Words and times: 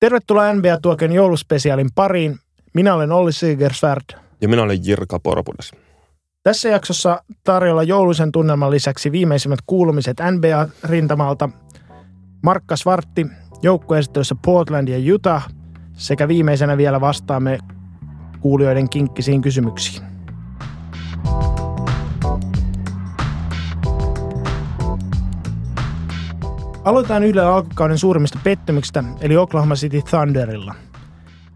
Tervetuloa 0.00 0.52
NBA-tuoken 0.52 1.12
jouluspesiaalin 1.12 1.88
pariin. 1.94 2.38
Minä 2.74 2.94
olen 2.94 3.12
Olli 3.12 3.32
Sigersvärd. 3.32 4.02
Ja 4.40 4.48
minä 4.48 4.62
olen 4.62 4.78
Jirka 4.84 5.18
Porpudes. 5.18 5.72
Tässä 6.42 6.68
jaksossa 6.68 7.22
tarjolla 7.44 7.82
jouluisen 7.82 8.32
tunnelman 8.32 8.70
lisäksi 8.70 9.12
viimeisimmät 9.12 9.58
kuulumiset 9.66 10.16
NBA-rintamalta. 10.20 11.48
Markka 12.42 12.76
Svartti, 12.76 13.26
joukkueesittelyssä 13.62 14.34
Portland 14.44 14.88
ja 14.88 15.14
Utah 15.14 15.48
sekä 15.92 16.28
viimeisenä 16.28 16.76
vielä 16.76 17.00
vastaamme 17.00 17.58
kuulijoiden 18.40 18.88
kinkkisiin 18.88 19.42
kysymyksiin. 19.42 20.07
Aloitetaan 26.88 27.24
Yle 27.24 27.40
alkukauden 27.40 27.98
suurimmista 27.98 28.38
pettymyksistä, 28.44 29.04
eli 29.20 29.36
Oklahoma 29.36 29.74
City 29.74 30.02
Thunderilla. 30.02 30.74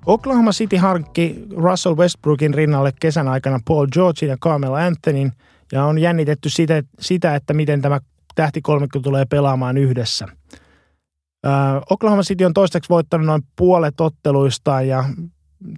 Oklahoma 0.06 0.50
City 0.50 0.76
hankki 0.76 1.44
Russell 1.56 1.96
Westbrookin 1.96 2.54
rinnalle 2.54 2.92
kesän 3.00 3.28
aikana 3.28 3.60
Paul 3.64 3.86
Georgein 3.92 4.30
ja 4.30 4.36
Carmelo 4.36 4.74
Anthonyn, 4.74 5.32
ja 5.72 5.84
on 5.84 5.98
jännitetty 5.98 6.48
sitä, 6.48 6.82
sitä 7.00 7.34
että 7.34 7.54
miten 7.54 7.82
tämä 7.82 8.00
tähtikolmikko 8.34 8.98
tulee 8.98 9.24
pelaamaan 9.24 9.78
yhdessä. 9.78 10.28
Oklahoma 11.90 12.22
City 12.22 12.44
on 12.44 12.54
toistaiseksi 12.54 12.88
voittanut 12.88 13.26
noin 13.26 13.42
puolet 13.56 14.00
otteluistaan, 14.00 14.88
ja 14.88 15.04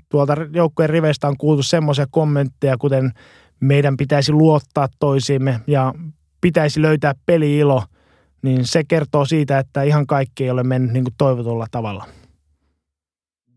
tuolta 0.09 0.37
joukkueen 0.53 0.91
riveistä 0.91 1.29
on 1.29 1.37
kuultu 1.37 1.63
semmoisia 1.63 2.07
kommentteja, 2.11 2.77
kuten 2.79 3.13
meidän 3.61 3.97
pitäisi 3.97 4.33
luottaa 4.33 4.89
toisiimme 4.99 5.61
ja 5.67 5.95
pitäisi 6.41 6.83
löytää 6.83 7.15
peliilo– 7.27 7.83
niin 8.45 8.67
se 8.67 8.85
kertoo 8.85 9.25
siitä, 9.25 9.59
että 9.59 9.83
ihan 9.83 10.07
kaikki 10.07 10.45
ei 10.45 10.51
ole 10.51 10.63
mennyt 10.63 10.93
niin 10.93 11.05
kuin 11.05 11.15
toivotulla 11.19 11.67
tavalla. 11.71 12.07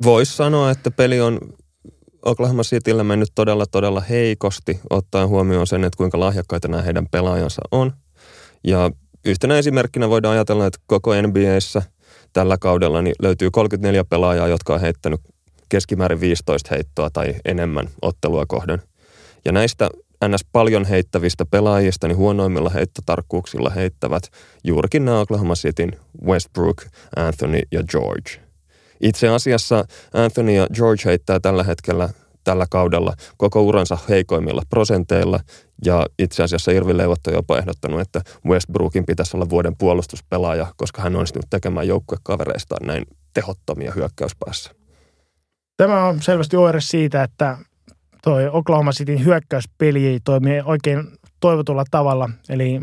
Voisi 0.03 0.35
sanoa, 0.35 0.71
että 0.71 0.91
peli 0.91 1.21
on 1.21 1.39
Oklahoma 2.25 2.63
Cityllä 2.63 3.03
mennyt 3.03 3.29
todella, 3.35 3.65
todella 3.65 4.01
heikosti, 4.01 4.79
ottaen 4.89 5.27
huomioon 5.27 5.67
sen, 5.67 5.83
että 5.83 5.97
kuinka 5.97 6.19
lahjakkaita 6.19 6.67
nämä 6.67 6.83
heidän 6.83 7.07
pelaajansa 7.11 7.61
on. 7.71 7.93
Ja 8.63 8.91
yhtenä 9.25 9.57
esimerkkinä 9.57 10.09
voidaan 10.09 10.33
ajatella, 10.33 10.65
että 10.65 10.79
koko 10.85 11.11
NBAssä 11.21 11.81
tällä 12.33 12.57
kaudella 12.57 13.01
niin 13.01 13.15
löytyy 13.21 13.51
34 13.51 14.03
pelaajaa, 14.03 14.47
jotka 14.47 14.73
on 14.73 14.81
heittänyt 14.81 15.21
keskimäärin 15.69 16.19
15 16.19 16.75
heittoa 16.75 17.09
tai 17.09 17.35
enemmän 17.45 17.89
ottelua 18.01 18.45
kohden. 18.45 18.81
Ja 19.45 19.51
näistä 19.51 19.89
ns. 20.27 20.45
paljon 20.51 20.85
heittävistä 20.85 21.45
pelaajista, 21.45 22.07
niin 22.07 22.17
huonoimmilla 22.17 22.69
heittotarkkuuksilla 22.69 23.69
heittävät 23.69 24.23
juurikin 24.63 25.05
nämä 25.05 25.19
Oklahoma 25.19 25.53
Cityn 25.53 25.91
Westbrook, 26.25 26.83
Anthony 27.15 27.61
ja 27.71 27.83
George. 27.83 28.31
Itse 29.01 29.27
asiassa 29.27 29.85
Anthony 30.13 30.55
ja 30.55 30.67
George 30.73 31.01
heittää 31.05 31.39
tällä 31.39 31.63
hetkellä 31.63 32.09
tällä 32.43 32.65
kaudella 32.69 33.13
koko 33.37 33.61
uransa 33.61 33.97
heikoimmilla 34.09 34.61
prosenteilla, 34.69 35.39
ja 35.85 36.05
itse 36.19 36.43
asiassa 36.43 36.71
Irvi 36.71 36.97
Leivot 36.97 37.27
on 37.27 37.33
jopa 37.33 37.57
ehdottanut, 37.57 38.01
että 38.01 38.21
Westbrookin 38.45 39.05
pitäisi 39.05 39.37
olla 39.37 39.49
vuoden 39.49 39.77
puolustuspelaaja, 39.77 40.73
koska 40.77 41.01
hän 41.01 41.13
on 41.13 41.15
onnistunut 41.15 41.49
tekemään 41.49 41.87
joukkuekavereistaan 41.87 42.87
näin 42.87 43.05
tehottomia 43.33 43.91
hyökkäyspäässä. 43.91 44.71
Tämä 45.77 46.03
on 46.03 46.21
selvästi 46.21 46.57
oire 46.57 46.81
siitä, 46.81 47.23
että 47.23 47.57
toi 48.27 48.49
Oklahoma 48.51 48.91
Cityn 48.91 49.25
hyökkäyspeli 49.25 50.07
ei 50.07 50.19
toimi 50.23 50.61
oikein 50.65 51.07
toivotulla 51.39 51.83
tavalla. 51.91 52.29
Eli 52.49 52.79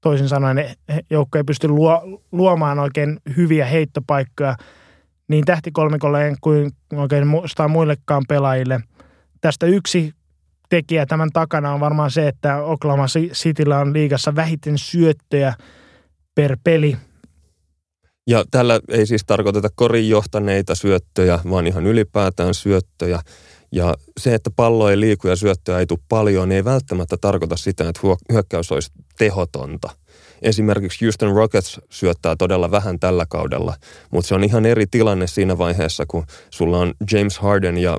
toisin 0.00 0.28
sanoen 0.28 0.76
joukko 1.10 1.38
ei 1.38 1.44
pysty 1.44 1.68
luo, 1.68 2.20
luomaan 2.32 2.78
oikein 2.78 3.20
hyviä 3.36 3.66
heittopaikkoja 3.66 4.56
niin 5.28 5.44
tähtikolmikolle 5.44 6.34
kuin 6.40 6.70
oikein 6.92 7.26
muillekaan 7.68 8.24
pelaajille. 8.28 8.80
Tästä 9.40 9.66
yksi 9.66 10.12
tekijä 10.68 11.06
tämän 11.06 11.30
takana 11.32 11.74
on 11.74 11.80
varmaan 11.80 12.10
se, 12.10 12.28
että 12.28 12.62
Oklahoma 12.62 13.06
Cityllä 13.32 13.78
on 13.78 13.92
liigassa 13.92 14.34
vähiten 14.34 14.78
syöttöjä 14.78 15.54
per 16.34 16.56
peli. 16.64 16.96
Ja 18.26 18.44
tällä 18.50 18.80
ei 18.88 19.06
siis 19.06 19.24
tarkoiteta 19.26 19.68
korin 19.74 20.08
johtaneita 20.08 20.74
syöttöjä, 20.74 21.38
vaan 21.50 21.66
ihan 21.66 21.86
ylipäätään 21.86 22.54
syöttöjä. 22.54 23.20
Ja 23.72 23.94
se, 24.20 24.34
että 24.34 24.50
pallo 24.56 24.90
ei 24.90 25.00
liiku 25.00 25.28
ja 25.28 25.36
syöttöä 25.36 25.78
ei 25.78 25.86
tule 25.86 25.98
paljon, 26.08 26.48
niin 26.48 26.56
ei 26.56 26.64
välttämättä 26.64 27.16
tarkoita 27.20 27.56
sitä, 27.56 27.88
että 27.88 28.00
hyökkäys 28.32 28.72
olisi 28.72 28.92
tehotonta. 29.18 29.90
Esimerkiksi 30.42 31.04
Houston 31.04 31.36
Rockets 31.36 31.80
syöttää 31.90 32.36
todella 32.36 32.70
vähän 32.70 33.00
tällä 33.00 33.26
kaudella, 33.28 33.74
mutta 34.10 34.28
se 34.28 34.34
on 34.34 34.44
ihan 34.44 34.66
eri 34.66 34.86
tilanne 34.86 35.26
siinä 35.26 35.58
vaiheessa, 35.58 36.04
kun 36.08 36.24
sulla 36.50 36.78
on 36.78 36.94
James 37.12 37.38
Harden, 37.38 37.78
ja, 37.78 37.98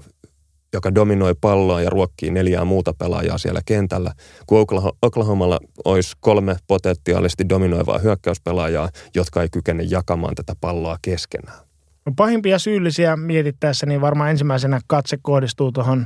joka 0.73 0.95
dominoi 0.95 1.35
palloa 1.41 1.81
ja 1.81 1.89
ruokkii 1.89 2.31
neljää 2.31 2.65
muuta 2.65 2.93
pelaajaa 2.93 3.37
siellä 3.37 3.61
kentällä, 3.65 4.13
kun 4.47 4.67
Oklahomalla 5.01 5.59
olisi 5.85 6.13
kolme 6.19 6.55
potentiaalisesti 6.67 7.49
dominoivaa 7.49 7.99
hyökkäyspelaajaa, 7.99 8.89
jotka 9.15 9.41
ei 9.41 9.49
kykene 9.49 9.83
jakamaan 9.83 10.35
tätä 10.35 10.55
palloa 10.61 10.97
keskenään. 11.01 11.72
Pahimpia 12.15 12.59
syyllisiä 12.59 13.17
mietittäessä, 13.17 13.85
niin 13.85 14.01
varmaan 14.01 14.29
ensimmäisenä 14.29 14.81
katse 14.87 15.17
kohdistuu 15.21 15.71
tuohon 15.71 16.05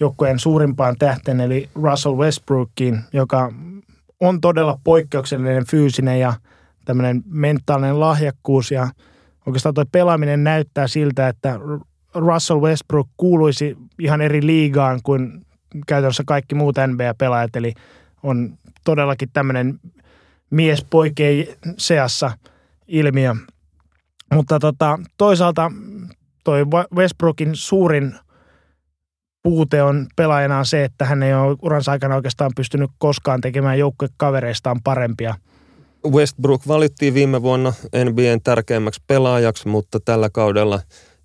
joukkueen 0.00 0.38
suurimpaan 0.38 0.96
tähteen, 0.98 1.40
eli 1.40 1.68
Russell 1.74 2.16
Westbrookiin, 2.16 3.00
joka 3.12 3.52
on 4.20 4.40
todella 4.40 4.78
poikkeuksellinen 4.84 5.66
fyysinen 5.66 6.20
ja 6.20 6.34
tämmöinen 6.84 7.22
mentaalinen 7.26 8.00
lahjakkuus. 8.00 8.70
Ja 8.70 8.88
oikeastaan 9.46 9.74
tuo 9.74 9.84
pelaaminen 9.92 10.44
näyttää 10.44 10.86
siltä, 10.86 11.28
että 11.28 11.58
Russell 12.14 12.60
Westbrook 12.60 13.08
kuuluisi 13.16 13.76
ihan 13.98 14.20
eri 14.20 14.46
liigaan 14.46 15.00
kuin 15.02 15.46
käytännössä 15.86 16.22
kaikki 16.26 16.54
muut 16.54 16.76
NBA-pelaajat, 16.86 17.56
eli 17.56 17.74
on 18.22 18.58
todellakin 18.84 19.28
tämmöinen 19.32 19.80
mies 20.50 20.84
poikien 20.90 21.46
seassa 21.78 22.32
ilmiö. 22.88 23.34
Mutta 24.34 24.58
tota, 24.58 24.98
toisaalta 25.16 25.72
toi 26.44 26.66
Westbrookin 26.96 27.50
suurin 27.52 28.14
puute 29.42 29.82
on 29.82 30.06
pelaajana 30.16 30.64
se, 30.64 30.84
että 30.84 31.04
hän 31.04 31.22
ei 31.22 31.34
ole 31.34 31.56
uransa 31.62 31.92
aikana 31.92 32.14
oikeastaan 32.14 32.50
pystynyt 32.56 32.90
koskaan 32.98 33.40
tekemään 33.40 33.78
joukkuekavereistaan 33.78 34.80
parempia. 34.84 35.34
Westbrook 36.10 36.68
valittiin 36.68 37.14
viime 37.14 37.42
vuonna 37.42 37.72
NBAn 38.04 38.40
tärkeimmäksi 38.44 39.02
pelaajaksi, 39.06 39.68
mutta 39.68 40.00
tällä 40.00 40.30
kaudella 40.30 40.80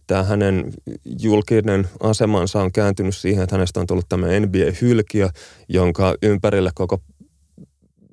tämä 0.07 0.23
hänen 0.23 0.73
julkinen 1.19 1.87
asemansa 1.99 2.61
on 2.61 2.71
kääntynyt 2.71 3.15
siihen, 3.15 3.43
että 3.43 3.55
hänestä 3.55 3.79
on 3.79 3.87
tullut 3.87 4.09
tämä 4.09 4.27
NBA-hylkiö, 4.27 5.29
jonka 5.69 6.15
ympärille 6.21 6.71
koko 6.75 7.01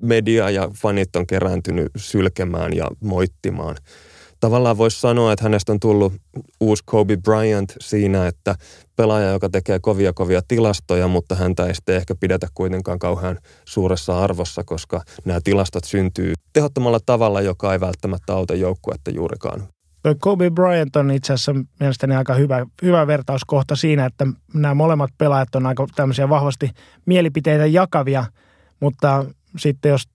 media 0.01 0.49
ja 0.49 0.69
fanit 0.81 1.15
on 1.15 1.27
kerääntynyt 1.27 1.91
sylkemään 1.95 2.73
ja 2.73 2.87
moittimaan– 3.01 3.75
tavallaan 4.43 4.77
voisi 4.77 4.99
sanoa, 4.99 5.33
että 5.33 5.45
hänestä 5.45 5.71
on 5.71 5.79
tullut 5.79 6.13
uusi 6.59 6.83
Kobe 6.85 7.17
Bryant 7.17 7.73
siinä, 7.79 8.27
että 8.27 8.55
pelaaja, 8.95 9.31
joka 9.31 9.49
tekee 9.49 9.79
kovia 9.79 10.13
kovia 10.13 10.41
tilastoja, 10.47 11.07
mutta 11.07 11.35
häntä 11.35 11.65
ei 11.65 11.75
sitten 11.75 11.95
ehkä 11.95 12.15
pidetä 12.15 12.47
kuitenkaan 12.53 12.99
kauhean 12.99 13.39
suuressa 13.65 14.23
arvossa, 14.23 14.63
koska 14.63 15.01
nämä 15.25 15.39
tilastot 15.43 15.83
syntyy 15.83 16.33
tehottomalla 16.53 16.99
tavalla, 17.05 17.41
joka 17.41 17.73
ei 17.73 17.79
välttämättä 17.79 18.33
auta 18.33 18.55
joukkuetta 18.55 19.11
juurikaan. 19.11 19.63
Kobe 20.19 20.49
Bryant 20.49 20.95
on 20.95 21.11
itse 21.11 21.33
asiassa 21.33 21.55
mielestäni 21.79 22.15
aika 22.15 22.33
hyvä, 22.33 22.65
hyvä 22.81 23.07
vertauskohta 23.07 23.75
siinä, 23.75 24.05
että 24.05 24.27
nämä 24.53 24.73
molemmat 24.73 25.11
pelaajat 25.17 25.55
on 25.55 25.65
aika 25.65 25.87
tämmöisiä 25.95 26.29
vahvasti 26.29 26.69
mielipiteitä 27.05 27.65
jakavia, 27.65 28.25
mutta 28.79 29.25
sitten 29.57 29.89
jos 29.89 30.12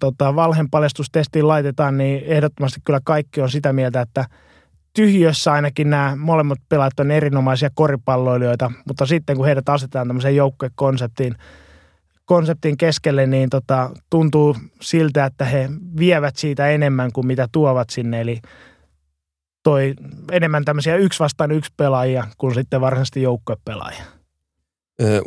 tota, 0.00 0.36
valhenpaljastustestiin 0.36 1.48
laitetaan, 1.48 1.98
niin 1.98 2.22
ehdottomasti 2.26 2.80
kyllä 2.84 3.00
kaikki 3.04 3.40
on 3.40 3.50
sitä 3.50 3.72
mieltä, 3.72 4.00
että 4.00 4.24
tyhjössä 4.92 5.52
ainakin 5.52 5.90
nämä 5.90 6.16
molemmat 6.16 6.58
pelaajat 6.68 7.00
on 7.00 7.10
erinomaisia 7.10 7.70
koripalloilijoita, 7.74 8.72
mutta 8.86 9.06
sitten 9.06 9.36
kun 9.36 9.46
heidät 9.46 9.68
asetetaan 9.68 10.06
tämmöiseen 10.06 10.36
joukkuekonseptiin 10.36 11.34
konseptin 12.24 12.76
keskelle, 12.76 13.26
niin 13.26 13.50
tota, 13.50 13.90
tuntuu 14.10 14.56
siltä, 14.80 15.24
että 15.24 15.44
he 15.44 15.68
vievät 15.98 16.36
siitä 16.36 16.68
enemmän 16.68 17.12
kuin 17.12 17.26
mitä 17.26 17.48
tuovat 17.52 17.90
sinne, 17.90 18.20
eli 18.20 18.40
toi 19.62 19.94
enemmän 20.32 20.64
tämmöisiä 20.64 20.96
yksi 20.96 21.20
vastaan 21.20 21.50
yksi 21.50 21.72
pelaajia 21.76 22.24
kuin 22.38 22.54
sitten 22.54 22.80
varsinaisesti 22.80 23.22
joukkuepelaajia. 23.22 24.04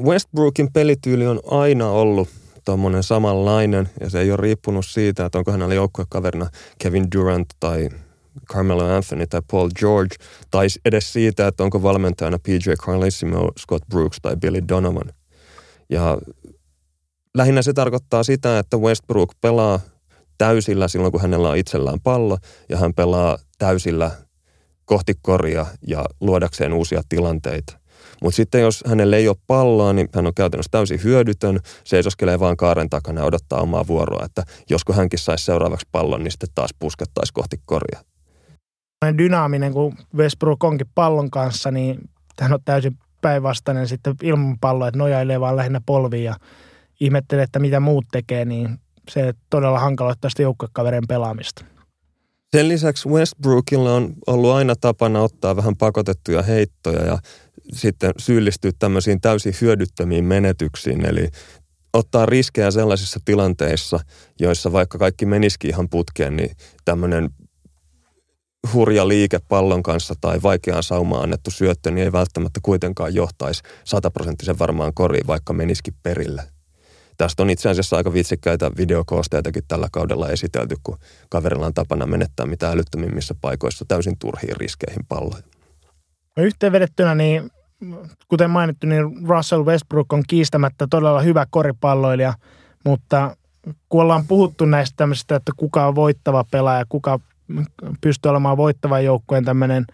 Westbrookin 0.03 0.73
pelityyli 0.73 1.27
on 1.27 1.39
aina 1.51 1.87
ollut 1.89 2.29
tuommoinen 2.69 3.03
samanlainen 3.03 3.89
ja 3.99 4.09
se 4.09 4.21
ei 4.21 4.31
ole 4.31 4.37
riippunut 4.37 4.85
siitä, 4.85 5.25
että 5.25 5.37
onko 5.37 5.51
hänellä 5.51 5.73
joukkuekaverina 5.73 6.49
Kevin 6.79 7.07
Durant 7.15 7.47
tai 7.59 7.89
Carmelo 8.53 8.95
Anthony 8.95 9.27
tai 9.27 9.41
Paul 9.51 9.69
George, 9.79 10.15
tai 10.51 10.67
edes 10.85 11.13
siitä, 11.13 11.47
että 11.47 11.63
onko 11.63 11.83
valmentajana 11.83 12.39
PJ 12.39 12.71
Carlissimo, 12.81 13.51
Scott 13.59 13.87
Brooks 13.89 14.17
tai 14.21 14.35
Billy 14.35 14.61
Donovan. 14.67 15.13
Ja 15.89 16.17
lähinnä 17.37 17.61
se 17.61 17.73
tarkoittaa 17.73 18.23
sitä, 18.23 18.59
että 18.59 18.77
Westbrook 18.77 19.31
pelaa 19.41 19.79
täysillä 20.37 20.87
silloin, 20.87 21.11
kun 21.11 21.21
hänellä 21.21 21.49
on 21.49 21.57
itsellään 21.57 21.99
pallo, 22.03 22.37
ja 22.69 22.77
hän 22.77 22.93
pelaa 22.93 23.37
täysillä 23.57 24.11
kohti 24.85 25.13
koria 25.21 25.65
ja 25.87 26.05
luodakseen 26.21 26.73
uusia 26.73 27.01
tilanteita. 27.09 27.78
Mutta 28.21 28.35
sitten 28.35 28.61
jos 28.61 28.83
hänelle 28.87 29.17
ei 29.17 29.27
ole 29.27 29.37
palloa, 29.47 29.93
niin 29.93 30.09
hän 30.15 30.27
on 30.27 30.33
käytännössä 30.33 30.71
täysin 30.71 31.03
hyödytön, 31.03 31.59
seisoskelee 31.83 32.39
vaan 32.39 32.57
kaaren 32.57 32.89
takana 32.89 33.21
ja 33.21 33.25
odottaa 33.25 33.61
omaa 33.61 33.87
vuoroa, 33.87 34.25
että 34.25 34.43
josko 34.69 34.93
hänkin 34.93 35.19
saisi 35.19 35.45
seuraavaksi 35.45 35.87
pallon, 35.91 36.23
niin 36.23 36.31
sitten 36.31 36.49
taas 36.55 36.71
puskettaisi 36.79 37.33
kohti 37.33 37.57
koria. 37.65 37.99
Dynaaminen, 39.17 39.73
kun 39.73 39.97
Westbrook 40.15 40.63
onkin 40.63 40.87
pallon 40.95 41.31
kanssa, 41.31 41.71
niin 41.71 42.09
hän 42.39 42.53
on 42.53 42.59
täysin 42.65 42.97
päinvastainen 43.21 43.87
sitten 43.87 44.15
ilman 44.23 44.59
palloa, 44.59 44.87
että 44.87 44.97
nojailee 44.97 45.39
vaan 45.39 45.55
lähinnä 45.55 45.81
polviin 45.85 46.23
ja 46.23 46.35
ihmettelee, 46.99 47.43
että 47.43 47.59
mitä 47.59 47.79
muut 47.79 48.05
tekee, 48.11 48.45
niin 48.45 48.79
se 49.09 49.33
todella 49.49 49.79
hankaloittaa 49.79 50.29
sitä 50.29 50.41
joukkuekaverien 50.41 51.07
pelaamista. 51.07 51.65
Sen 52.51 52.67
lisäksi 52.67 53.09
Westbrookilla 53.09 53.93
on 53.93 54.13
ollut 54.27 54.51
aina 54.51 54.75
tapana 54.75 55.21
ottaa 55.21 55.55
vähän 55.55 55.75
pakotettuja 55.75 56.41
heittoja 56.41 57.05
ja 57.05 57.17
sitten 57.73 58.11
syyllistyä 58.17 58.71
tämmöisiin 58.79 59.21
täysin 59.21 59.53
hyödyttömiin 59.61 60.25
menetyksiin. 60.25 61.05
Eli 61.05 61.27
ottaa 61.93 62.25
riskejä 62.25 62.71
sellaisissa 62.71 63.19
tilanteissa, 63.25 63.99
joissa 64.39 64.71
vaikka 64.71 64.97
kaikki 64.97 65.25
menisikin 65.25 65.69
ihan 65.69 65.89
putkeen, 65.89 66.35
niin 66.35 66.55
tämmöinen 66.85 67.29
hurja 68.73 69.07
liike 69.07 69.39
pallon 69.49 69.83
kanssa 69.83 70.13
tai 70.21 70.41
vaikeaan 70.43 70.83
saumaan 70.83 71.23
annettu 71.23 71.51
syöttö, 71.51 71.91
niin 71.91 72.03
ei 72.03 72.11
välttämättä 72.11 72.59
kuitenkaan 72.63 73.15
johtaisi 73.15 73.63
sataprosenttisen 73.83 74.59
varmaan 74.59 74.93
koriin, 74.93 75.27
vaikka 75.27 75.53
menisikin 75.53 75.93
perille. 76.03 76.43
Tästä 77.17 77.43
on 77.43 77.49
itse 77.49 77.69
asiassa 77.69 77.97
aika 77.97 78.13
vitsikkäitä 78.13 78.71
videokoosteitakin 78.77 79.63
tällä 79.67 79.87
kaudella 79.91 80.29
esitelty, 80.29 80.75
kun 80.83 80.97
kaverilla 81.29 81.65
on 81.65 81.73
tapana 81.73 82.05
menettää 82.05 82.45
mitä 82.45 82.69
älyttömimmissä 82.69 83.35
paikoissa 83.41 83.85
täysin 83.87 84.19
turhiin 84.19 84.57
riskeihin 84.57 85.05
palloja. 85.09 85.43
No 86.37 86.43
yhteenvedettynä, 86.43 87.15
niin 87.15 87.51
kuten 88.27 88.49
mainittu, 88.49 88.87
niin 88.87 89.27
Russell 89.27 89.65
Westbrook 89.65 90.13
on 90.13 90.23
kiistämättä 90.27 90.87
todella 90.89 91.21
hyvä 91.21 91.45
koripalloilija, 91.49 92.33
mutta 92.85 93.37
kun 93.89 94.01
ollaan 94.01 94.27
puhuttu 94.27 94.65
näistä 94.65 94.93
tämmöisistä, 94.97 95.35
että 95.35 95.51
kuka 95.57 95.87
on 95.87 95.95
voittava 95.95 96.45
pelaaja, 96.51 96.85
kuka 96.89 97.19
pystyy 98.01 98.29
olemaan 98.29 98.57
voittavan 98.57 99.05
joukkueen 99.05 99.45
tämmöinen 99.45 99.85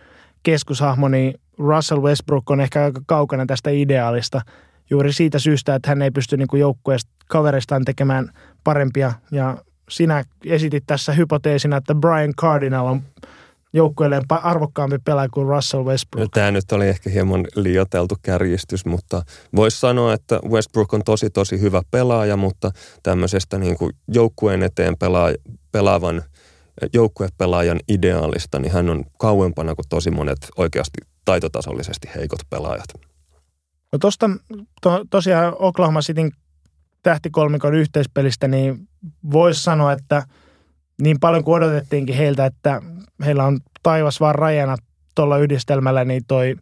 keskushahmo, 0.44 1.08
niin 1.08 1.34
Russell 1.58 2.02
Westbrook 2.02 2.52
on 2.52 2.62
ehkä 2.62 2.84
aika 2.84 3.02
kaukana 3.06 3.46
tästä 3.46 3.70
ideaalista 3.70 4.42
juuri 4.90 5.14
siitä 5.14 5.40
syystä, 5.40 5.76
että 5.76 5.90
hän 5.90 6.02
ei 6.02 6.12
pysty 6.12 6.38
niin 6.38 6.48
joukkueesta 6.54 7.12
kaveristaan 7.28 7.86
tekemään 7.86 8.30
parempia. 8.64 9.14
Ja 9.32 9.58
sinä 9.90 10.24
esitit 10.46 10.84
tässä 10.88 11.12
hypoteesina, 11.14 11.78
että 11.78 11.96
Brian 11.96 12.34
Cardinal 12.42 12.86
on 12.86 13.02
joukkueelleen 13.75 14.24
arvokkaampi 14.30 14.98
pelaaja 15.00 15.30
kuin 15.30 15.48
Russell 15.48 15.86
Westbrook. 15.86 16.31
Tämä 16.31 16.51
nyt 16.51 16.72
oli 16.72 16.88
ehkä 16.88 17.10
hieman 17.10 17.48
liioteltu 17.56 18.16
kärjistys, 18.22 18.86
mutta 18.86 19.22
voisi 19.56 19.80
sanoa, 19.80 20.13
että 20.13 20.39
Westbrook 20.50 20.94
on 20.94 21.04
tosi 21.04 21.30
tosi 21.30 21.60
hyvä 21.62 21.81
pelaaja, 21.92 22.38
mutta 22.38 22.72
tämmöisestä 23.04 23.57
niin 23.57 23.77
kuin 23.77 23.92
joukkueen 24.07 24.63
eteen 24.63 24.98
pelaa, 24.98 25.30
pelaavan 25.72 26.24
joukkuepelaajan 26.94 27.80
ideaalista, 27.88 28.60
niin 28.60 28.72
hän 28.72 28.89
on 28.89 29.04
kauempana 29.18 29.75
kuin 29.75 29.86
tosi 29.89 30.12
monet 30.12 30.38
oikeasti 30.57 30.98
taitotasollisesti 31.25 32.10
heikot 32.16 32.39
pelaajat. 32.50 32.88
No 33.92 34.00
tuosta 34.00 34.30
to, 34.81 35.06
tosiaan 35.10 35.54
Oklahoma 35.60 36.01
Cityn 36.01 36.31
tähtikolmikon 37.04 37.75
yhteispelistä, 37.75 38.48
niin 38.48 38.88
voisi 39.31 39.63
sanoa, 39.63 39.92
että 39.92 40.24
niin 41.01 41.19
paljon 41.19 41.44
kuin 41.44 41.56
odotettiinkin 41.56 42.16
heiltä, 42.16 42.45
että 42.45 42.81
heillä 43.26 43.44
on 43.44 43.60
taivas 43.84 44.20
vaan 44.20 44.36
rajana 44.36 44.78
tuolla 45.16 45.38
yhdistelmällä, 45.38 46.06
niin 46.06 46.24
toi 46.28 46.56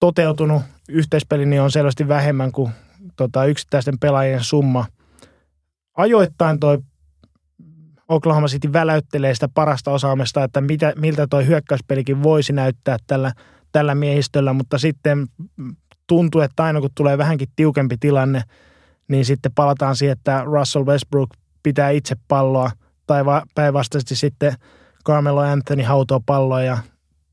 toteutunut 0.00 0.62
yhteispeli 0.88 1.46
niin 1.46 1.62
on 1.62 1.70
selvästi 1.70 2.08
vähemmän 2.08 2.52
kuin 2.52 2.72
tota, 3.16 3.44
yksittäisten 3.44 3.98
pelaajien 3.98 4.44
summa. 4.44 4.86
Ajoittain 5.96 6.60
toi 6.60 6.78
Oklahoma 8.08 8.46
City 8.46 8.72
väläyttelee 8.72 9.34
sitä 9.34 9.48
parasta 9.54 9.90
osaamista, 9.90 10.44
että 10.44 10.60
mitä, 10.60 10.92
miltä 10.96 11.26
toi 11.26 11.46
hyökkäyspelikin 11.46 12.22
voisi 12.22 12.52
näyttää 12.52 12.96
tällä, 13.06 13.32
tällä 13.72 13.94
miehistöllä, 13.94 14.52
mutta 14.52 14.78
sitten 14.78 15.26
tuntuu, 16.06 16.40
että 16.40 16.64
aina 16.64 16.80
kun 16.80 16.90
tulee 16.94 17.18
vähänkin 17.18 17.48
tiukempi 17.56 17.96
tilanne, 18.00 18.42
niin 19.08 19.24
sitten 19.24 19.52
palataan 19.54 19.96
siihen, 19.96 20.12
että 20.12 20.42
Russell 20.44 20.86
Westbrook 20.86 21.30
pitää 21.62 21.90
itse 21.90 22.16
palloa 22.28 22.70
tai 23.08 23.24
päinvastaisesti 23.54 24.16
sitten 24.16 24.54
Carmelo 25.06 25.40
Anthony 25.40 25.82
hautoo 25.82 26.20
palloa 26.26 26.62
ja 26.62 26.78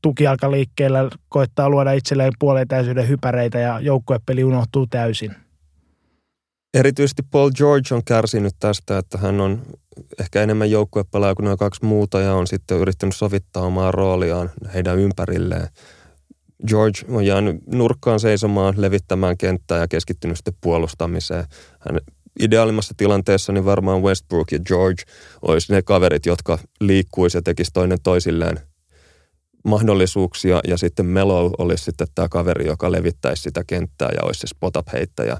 tukialkaliikkeellä 0.02 1.10
koittaa 1.28 1.70
luoda 1.70 1.92
itselleen 1.92 2.32
puoleen 2.38 2.68
täysyyden 2.68 3.08
hypäreitä 3.08 3.58
ja 3.58 3.80
joukkuepeli 3.80 4.44
unohtuu 4.44 4.86
täysin. 4.86 5.34
Erityisesti 6.74 7.22
Paul 7.30 7.50
George 7.50 7.94
on 7.94 8.04
kärsinyt 8.04 8.54
tästä, 8.60 8.98
että 8.98 9.18
hän 9.18 9.40
on 9.40 9.62
ehkä 10.20 10.42
enemmän 10.42 10.70
joukkuepelaaja 10.70 11.34
kuin 11.34 11.44
noin 11.44 11.58
kaksi 11.58 11.84
muuta 11.84 12.20
ja 12.20 12.34
on 12.34 12.46
sitten 12.46 12.78
yrittänyt 12.78 13.16
sovittaa 13.16 13.62
omaa 13.62 13.92
rooliaan 13.92 14.50
heidän 14.74 14.98
ympärilleen. 14.98 15.68
George 16.68 17.00
on 17.08 17.26
jäänyt 17.26 17.56
nurkkaan 17.66 18.20
seisomaan, 18.20 18.74
levittämään 18.76 19.38
kenttää 19.38 19.78
ja 19.78 19.88
keskittynyt 19.88 20.36
sitten 20.36 20.54
puolustamiseen. 20.60 21.44
Hän 21.80 22.00
ideaalimmassa 22.40 22.94
tilanteessa 22.96 23.52
niin 23.52 23.64
varmaan 23.64 24.02
Westbrook 24.02 24.52
ja 24.52 24.58
George 24.58 25.02
olisi 25.42 25.72
ne 25.72 25.82
kaverit, 25.82 26.26
jotka 26.26 26.58
liikkuisi 26.80 27.38
ja 27.38 27.42
tekisi 27.42 27.70
toinen 27.74 27.98
toisilleen 28.02 28.60
mahdollisuuksia 29.64 30.60
ja 30.68 30.76
sitten 30.76 31.06
Melo 31.06 31.50
olisi 31.58 31.84
sitten 31.84 32.06
tämä 32.14 32.28
kaveri, 32.28 32.66
joka 32.66 32.92
levittäisi 32.92 33.42
sitä 33.42 33.64
kenttää 33.66 34.10
ja 34.16 34.22
olisi 34.22 34.40
se 34.40 34.46
spot-up 34.46 34.86
heittäjä, 34.92 35.36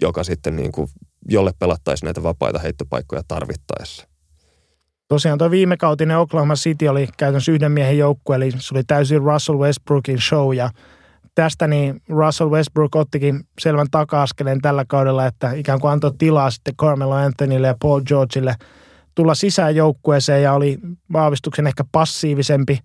joka 0.00 0.24
sitten 0.24 0.56
niin 0.56 0.72
kuin, 0.72 0.88
jolle 1.28 1.52
pelattaisi 1.58 2.04
näitä 2.04 2.22
vapaita 2.22 2.58
heittopaikkoja 2.58 3.22
tarvittaessa. 3.28 4.08
Tosiaan 5.08 5.38
tuo 5.38 5.50
viime 5.50 5.76
kautinen 5.76 6.18
Oklahoma 6.18 6.54
City 6.54 6.88
oli 6.88 7.08
käytännössä 7.16 7.52
yhden 7.52 7.72
miehen 7.72 7.98
joukkue, 7.98 8.36
eli 8.36 8.50
se 8.50 8.74
oli 8.74 8.84
täysin 8.84 9.22
Russell 9.22 9.58
Westbrookin 9.58 10.20
show 10.20 10.54
ja 10.54 10.70
tästä 11.34 11.66
niin 11.66 12.02
Russell 12.08 12.50
Westbrook 12.50 12.96
ottikin 12.96 13.40
selvän 13.58 13.86
taka-askeleen 13.90 14.60
tällä 14.60 14.84
kaudella, 14.88 15.26
että 15.26 15.52
ikään 15.52 15.80
kuin 15.80 15.90
antoi 15.90 16.12
tilaa 16.18 16.50
sitten 16.50 16.76
Carmelo 16.76 17.14
Anthonylle 17.14 17.66
ja 17.66 17.76
Paul 17.82 18.00
Georgeille 18.00 18.54
tulla 19.14 19.34
sisään 19.34 19.76
joukkueeseen 19.76 20.42
ja 20.42 20.52
oli 20.52 20.78
vaavistuksen 21.12 21.66
ehkä 21.66 21.84
passiivisempi, 21.92 22.78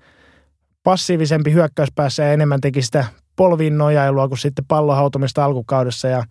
passiivisempi 0.83 1.53
hyökkäyspäässä 1.53 2.23
ja 2.23 2.33
enemmän 2.33 2.61
teki 2.61 2.81
sitä 2.81 3.05
polviin 3.35 3.77
nojailua 3.77 4.27
kuin 4.27 4.37
sitten 4.37 4.65
pallohautumista 4.67 5.45
alkukaudessa. 5.45 6.07
Ja 6.07 6.23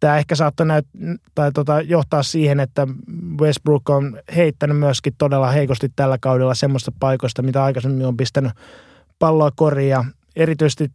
tämä 0.00 0.18
ehkä 0.18 0.34
saattoi 0.34 0.66
näyt, 0.66 0.86
tai 1.34 1.52
tota, 1.52 1.80
johtaa 1.80 2.22
siihen, 2.22 2.60
että 2.60 2.86
Westbrook 3.40 3.90
on 3.90 4.20
heittänyt 4.36 4.78
myöskin 4.78 5.14
todella 5.18 5.50
heikosti 5.50 5.88
tällä 5.96 6.18
kaudella 6.20 6.54
semmoista 6.54 6.92
paikoista, 7.00 7.42
mitä 7.42 7.64
aikaisemmin 7.64 8.06
on 8.06 8.16
pistänyt 8.16 8.52
palloa 9.18 9.50
koriin. 9.56 9.90
Ja 9.90 10.04
erityisesti 10.36 10.90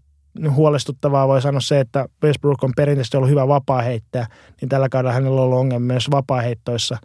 huolestuttavaa 0.48 1.28
voi 1.28 1.42
sanoa 1.42 1.62
se, 1.62 1.80
että 1.80 2.06
Westbrook 2.24 2.64
on 2.64 2.74
perinteisesti 2.76 3.18
ollut 3.18 3.30
hyvä 3.30 3.48
vapaa 3.48 3.82
heittäjä, 3.82 4.28
niin 4.62 4.70
tällä 4.70 4.90
kaudella 4.90 5.14
hänellä 5.14 5.42
on 5.42 5.46
ollut 5.46 5.60
ongelmia 5.60 5.94
myös 5.94 6.12
vapaa-heittoissa. 6.12 6.98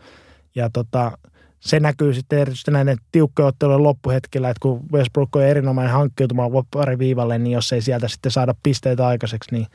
Ja 0.55 0.71
tota, 0.71 1.19
se 1.61 1.81
näkyy 1.81 2.15
sitten 2.15 2.39
erityisesti 2.39 2.71
näiden 2.71 2.99
tiukkojen 3.13 3.49
ottelujen 3.49 3.83
loppuhetkellä, 3.83 4.51
että 4.51 4.61
kun 4.61 4.81
Westbrook 4.93 5.37
on 5.37 5.43
erinomainen 5.43 5.93
hankkiutumaan 5.93 6.51
pari 6.71 6.99
viivalle, 6.99 7.39
niin 7.39 7.53
jos 7.53 7.73
ei 7.73 7.83
sieltä 7.83 8.09
sitten 8.09 8.33
saada 8.33 8.55
pisteitä 8.63 9.07
aikaiseksi, 9.07 9.53
niin 9.53 9.67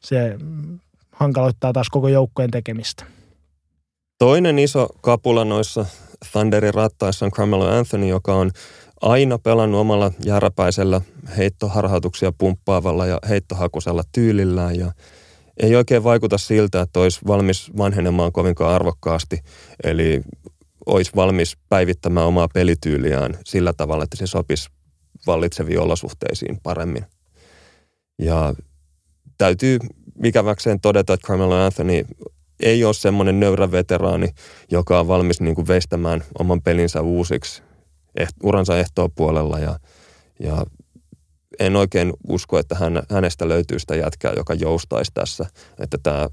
se 0.00 0.38
hankaloittaa 1.12 1.72
taas 1.72 1.88
koko 1.90 2.08
joukkojen 2.08 2.50
tekemistä. 2.50 3.04
Toinen 4.18 4.58
iso 4.58 4.88
kapula 5.00 5.44
noissa 5.44 5.86
Thunderin 6.32 6.74
rattaissa 6.74 7.24
on 7.24 7.30
Carmelo 7.32 7.68
Anthony, 7.68 8.08
joka 8.08 8.34
on 8.34 8.50
aina 9.00 9.38
pelannut 9.38 9.80
omalla 9.80 10.12
jääräpäisellä 10.24 11.00
heittoharhautuksia 11.36 12.32
pumppaavalla 12.38 13.06
ja 13.06 13.18
heittohakusella 13.28 14.02
tyylillään 14.12 14.78
ja 14.78 14.92
ei 15.62 15.76
oikein 15.76 16.04
vaikuta 16.04 16.38
siltä, 16.38 16.80
että 16.80 17.00
olisi 17.00 17.20
valmis 17.26 17.70
vanhenemaan 17.76 18.32
kovinkaan 18.32 18.74
arvokkaasti, 18.74 19.40
eli 19.84 20.22
olisi 20.86 21.10
valmis 21.16 21.56
päivittämään 21.68 22.26
omaa 22.26 22.48
pelityyliään 22.54 23.38
sillä 23.44 23.72
tavalla, 23.72 24.04
että 24.04 24.16
se 24.16 24.26
sopisi 24.26 24.68
vallitseviin 25.26 25.80
olosuhteisiin 25.80 26.60
paremmin. 26.62 27.04
Ja 28.18 28.54
täytyy 29.38 29.78
ikäväkseen 30.24 30.80
todeta, 30.80 31.12
että 31.12 31.26
Carmelo 31.26 31.54
Anthony 31.54 32.04
ei 32.60 32.84
ole 32.84 32.94
semmoinen 32.94 33.40
nöyrä 33.40 33.70
veteraani, 33.70 34.28
joka 34.70 35.00
on 35.00 35.08
valmis 35.08 35.40
niin 35.40 35.54
kuin 35.54 35.68
veistämään 35.68 36.24
oman 36.38 36.62
pelinsä 36.62 37.02
uusiksi 37.02 37.62
uransa 38.42 38.72
puolella 39.14 39.58
ja, 39.58 39.78
ja 40.40 40.64
en 41.58 41.76
oikein 41.76 42.12
usko, 42.28 42.58
että 42.58 42.74
hän, 42.74 43.02
hänestä 43.10 43.48
löytyy 43.48 43.78
sitä 43.78 43.96
jätkää, 43.96 44.32
joka 44.36 44.54
joustaisi 44.54 45.10
tässä, 45.14 45.46
että 45.78 45.98
tämä 46.02 46.28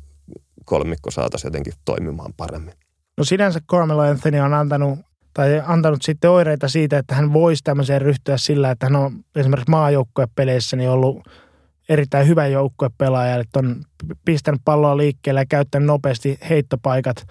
kolmikko 0.65 1.11
saataisiin 1.11 1.47
jotenkin 1.47 1.73
toimimaan 1.85 2.33
paremmin. 2.37 2.73
No 3.17 3.23
sinänsä 3.23 3.59
Carmelo 3.71 4.01
Anthony 4.01 4.39
on 4.39 4.53
antanut 4.53 4.99
tai 5.33 5.61
antanut 5.65 6.01
sitten 6.01 6.29
oireita 6.29 6.67
siitä, 6.67 6.97
että 6.97 7.15
hän 7.15 7.33
voisi 7.33 7.63
tämmöiseen 7.63 8.01
ryhtyä 8.01 8.37
sillä, 8.37 8.71
että 8.71 8.85
hän 8.85 8.95
on 8.95 9.23
esimerkiksi 9.35 9.71
maajoukkuepeleissä 9.71 10.77
niin 10.77 10.89
ollut 10.89 11.27
erittäin 11.89 12.27
hyvä 12.27 12.47
joukkuepelaaja, 12.47 13.35
että 13.35 13.59
on 13.59 13.83
pistänyt 14.25 14.61
palloa 14.65 14.97
liikkeelle 14.97 15.41
ja 15.41 15.45
käyttänyt 15.45 15.87
nopeasti 15.87 16.37
heittopaikat 16.49 17.27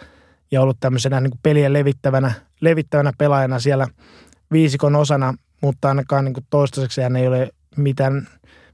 ja 0.51 0.63
ollut 0.63 0.77
tämmöisenä 0.81 1.21
niin 1.21 1.39
pelien 1.43 1.73
levittävänä, 1.73 2.33
levittävänä 2.61 3.13
pelaajana 3.19 3.59
siellä 3.59 3.87
viisikon 4.53 4.97
osana, 4.97 5.35
mutta 5.61 5.89
ainakaan 5.89 6.25
niin 6.25 6.35
kuin 6.35 6.47
toistaiseksi 6.51 7.01
hän 7.01 7.17
ei 7.17 7.27
ole 7.27 7.51
mitään, 7.77 8.29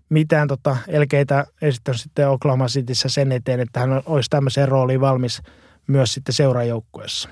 mitään 0.09 0.49
tota 0.49 0.77
elkeitä 0.89 1.47
esittänyt 1.63 2.01
sitten 2.01 2.29
Oklahoma 2.29 2.67
Cityssä 2.67 3.09
sen 3.09 3.33
eteen, 3.33 3.61
että 3.61 3.81
hän 3.81 4.03
olisi 4.07 4.31
tämmöiseen 4.31 4.69
rooliin 4.69 5.01
valmis 5.01 5.43
myös 5.87 6.15
sitten 6.15 6.35
seuraajoukkueessa. 6.35 7.29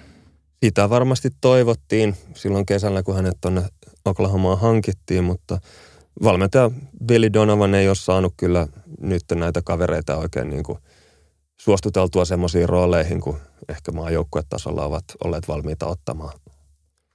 Sitä 0.64 0.90
varmasti 0.90 1.30
toivottiin 1.40 2.14
silloin 2.34 2.66
kesällä, 2.66 3.02
kun 3.02 3.16
hänet 3.16 3.38
tuonne 3.40 3.62
Oklahomaan 4.04 4.60
hankittiin, 4.60 5.24
mutta 5.24 5.60
valmentaja 6.22 6.70
Billy 7.04 7.32
Donovan 7.32 7.74
ei 7.74 7.88
ole 7.88 7.94
saanut 7.94 8.34
kyllä 8.36 8.66
nyt 9.00 9.22
näitä 9.34 9.60
kavereita 9.64 10.16
oikein 10.16 10.50
niin 10.50 10.62
kuin 10.62 10.78
suostuteltua 11.56 12.24
semmoisiin 12.24 12.68
rooleihin, 12.68 13.20
kun 13.20 13.38
ehkä 13.68 13.92
maajoukkuetasolla 13.92 14.84
ovat 14.84 15.04
olleet 15.24 15.48
valmiita 15.48 15.86
ottamaan. 15.86 16.38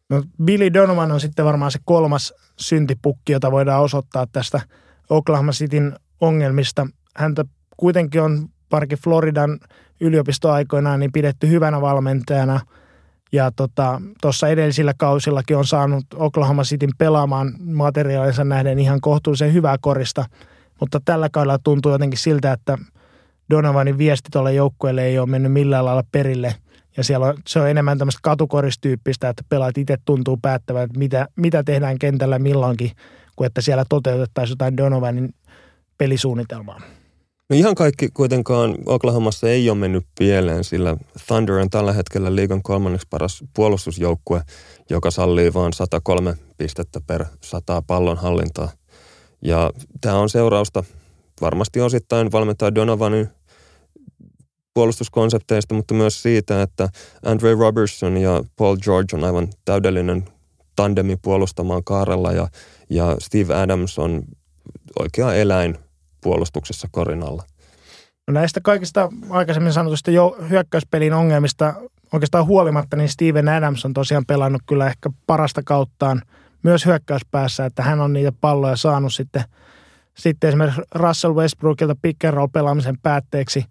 No, 0.09 0.23
Billy 0.43 0.73
Donovan 0.73 1.11
on 1.11 1.19
sitten 1.19 1.45
varmaan 1.45 1.71
se 1.71 1.79
kolmas 1.85 2.33
syntipukki, 2.59 3.31
jota 3.31 3.51
voidaan 3.51 3.83
osoittaa 3.83 4.27
tästä 4.31 4.61
Oklahoma 5.09 5.51
Cityn 5.51 5.95
ongelmista. 6.21 6.87
Häntä 7.15 7.45
kuitenkin 7.77 8.21
on 8.21 8.49
parki 8.69 8.95
Floridan 8.95 9.59
yliopistoaikoinaan 9.99 10.99
niin 10.99 11.11
pidetty 11.11 11.49
hyvänä 11.49 11.81
valmentajana– 11.81 12.59
ja 13.33 13.51
tuossa 13.51 13.99
tota, 14.21 14.47
edellisillä 14.47 14.93
kausillakin 14.97 15.57
on 15.57 15.65
saanut 15.65 16.05
Oklahoma 16.15 16.63
Cityn 16.63 16.89
pelaamaan 16.97 17.53
materiaalinsa 17.63 18.43
nähden 18.43 18.79
ihan 18.79 19.01
kohtuullisen 19.01 19.53
hyvää 19.53 19.77
korista, 19.81 20.25
mutta 20.79 21.01
tällä 21.05 21.29
kaudella 21.29 21.59
tuntuu 21.63 21.91
jotenkin 21.91 22.19
siltä, 22.19 22.51
että 22.51 22.77
Donovanin 23.49 23.97
viesti 23.97 24.29
tuolle 24.31 24.53
joukkueelle 24.53 25.03
ei 25.03 25.19
ole 25.19 25.29
mennyt 25.29 25.51
millään 25.51 25.85
lailla 25.85 26.03
perille. 26.11 26.55
Ja 26.97 27.03
siellä 27.03 27.25
on, 27.25 27.37
se 27.47 27.59
on 27.59 27.69
enemmän 27.69 27.97
tämmöistä 27.97 28.19
katukoristyyppistä, 28.23 29.29
että 29.29 29.43
pelaat 29.49 29.77
itse 29.77 29.97
tuntuu 30.05 30.37
päättävän, 30.41 30.83
että 30.83 30.99
mitä, 30.99 31.27
mitä 31.35 31.63
tehdään 31.63 31.99
kentällä 31.99 32.39
milloinkin, 32.39 32.91
kuin 33.35 33.47
että 33.47 33.61
siellä 33.61 33.85
toteutettaisiin 33.89 34.53
jotain 34.53 34.77
Donovanin 34.77 35.35
pelisuunnitelmaa. 35.97 36.81
No 37.49 37.55
ihan 37.55 37.75
kaikki 37.75 38.09
kuitenkaan 38.13 38.75
Oklahomassa 38.85 39.49
ei 39.49 39.69
ole 39.69 39.77
mennyt 39.77 40.05
pieleen, 40.19 40.63
sillä 40.63 40.97
Thunder 41.27 41.55
on 41.55 41.69
tällä 41.69 41.93
hetkellä 41.93 42.35
liigan 42.35 42.63
kolmanneksi 42.63 43.07
paras 43.09 43.43
puolustusjoukkue, 43.53 44.41
joka 44.89 45.11
sallii 45.11 45.53
vain 45.53 45.73
103 45.73 46.37
pistettä 46.57 47.01
per 47.07 47.25
100 47.41 47.81
pallon 47.81 48.17
hallintaa. 48.17 48.71
Ja 49.41 49.71
tämä 50.01 50.15
on 50.15 50.29
seurausta 50.29 50.83
varmasti 51.41 51.81
osittain 51.81 52.31
valmentaja 52.31 52.75
Donovanin 52.75 53.29
puolustuskonsepteista, 54.73 55.75
mutta 55.75 55.93
myös 55.93 56.21
siitä, 56.21 56.61
että 56.61 56.89
Andre 57.25 57.53
Robertson 57.53 58.17
ja 58.17 58.43
Paul 58.55 58.77
George 58.77 59.17
on 59.17 59.23
aivan 59.23 59.47
täydellinen 59.65 60.25
tandemi 60.75 61.15
puolustamaan 61.21 61.83
kaarella 61.83 62.31
ja, 62.31 62.47
ja 62.89 63.15
Steve 63.19 63.55
Adams 63.55 63.99
on 63.99 64.23
oikea 64.99 65.33
eläin 65.33 65.77
puolustuksessa 66.21 66.87
korin 66.91 67.23
alla. 67.23 67.43
No 68.27 68.33
näistä 68.33 68.61
kaikista 68.63 69.09
aikaisemmin 69.29 69.73
sanotusta 69.73 70.11
jo 70.11 70.37
hyökkäyspelin 70.49 71.13
ongelmista 71.13 71.73
oikeastaan 72.13 72.45
huolimatta, 72.45 72.97
niin 72.97 73.09
Steven 73.09 73.49
Adams 73.49 73.85
on 73.85 73.93
tosiaan 73.93 74.25
pelannut 74.25 74.61
kyllä 74.65 74.87
ehkä 74.87 75.09
parasta 75.27 75.61
kauttaan 75.65 76.21
myös 76.63 76.85
hyökkäyspäässä, 76.85 77.65
että 77.65 77.83
hän 77.83 78.01
on 78.01 78.13
niitä 78.13 78.31
palloja 78.41 78.75
saanut 78.75 79.13
sitten, 79.13 79.43
sitten 80.17 80.47
esimerkiksi 80.47 80.81
Russell 80.95 81.35
Westbrookilta 81.35 81.95
pick 82.01 82.19
pelaamisen 82.53 82.97
päätteeksi, 83.03 83.65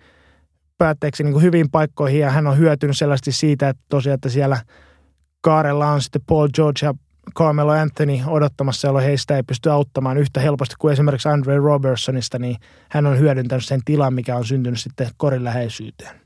päätteeksi 0.82 1.22
niin 1.22 1.32
kuin 1.32 1.42
hyvin 1.42 1.70
paikkoihin 1.70 2.20
ja 2.20 2.30
hän 2.30 2.46
on 2.46 2.58
hyötynyt 2.58 2.98
selvästi 2.98 3.32
siitä, 3.32 3.68
että 3.68 3.82
tosiaan, 3.88 4.14
että 4.14 4.28
siellä 4.28 4.60
kaarella 5.40 5.90
on 5.90 6.02
sitten 6.02 6.22
Paul 6.26 6.48
George 6.54 6.86
ja 6.86 6.94
Carmelo 7.38 7.72
Anthony 7.72 8.18
odottamassa, 8.26 8.88
jolloin 8.88 9.04
heistä 9.04 9.36
ei 9.36 9.42
pysty 9.42 9.70
auttamaan 9.70 10.18
yhtä 10.18 10.40
helposti 10.40 10.74
kuin 10.78 10.92
esimerkiksi 10.92 11.28
Andre 11.28 11.56
Robertsonista, 11.56 12.38
niin 12.38 12.56
hän 12.90 13.06
on 13.06 13.18
hyödyntänyt 13.18 13.64
sen 13.64 13.80
tilan, 13.84 14.14
mikä 14.14 14.36
on 14.36 14.46
syntynyt 14.46 14.80
sitten 14.80 15.10
korin 15.16 15.44
läheisyyteen. 15.44 16.20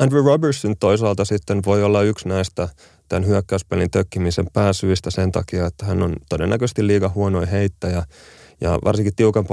Andrew 0.00 0.24
Robertson 0.24 0.74
toisaalta 0.80 1.24
sitten 1.24 1.60
voi 1.66 1.82
olla 1.82 2.02
yksi 2.02 2.28
näistä 2.28 2.68
tämän 3.08 3.26
hyökkäyspelin 3.26 3.90
tökkimisen 3.90 4.46
pääsyistä 4.52 5.10
sen 5.10 5.32
takia, 5.32 5.66
että 5.66 5.86
hän 5.86 6.02
on 6.02 6.16
todennäköisesti 6.28 6.86
liiga 6.86 7.08
huonoin 7.14 7.48
heittäjä. 7.48 8.02
Ja 8.62 8.78
varsinkin 8.84 9.16
tiukan 9.16 9.44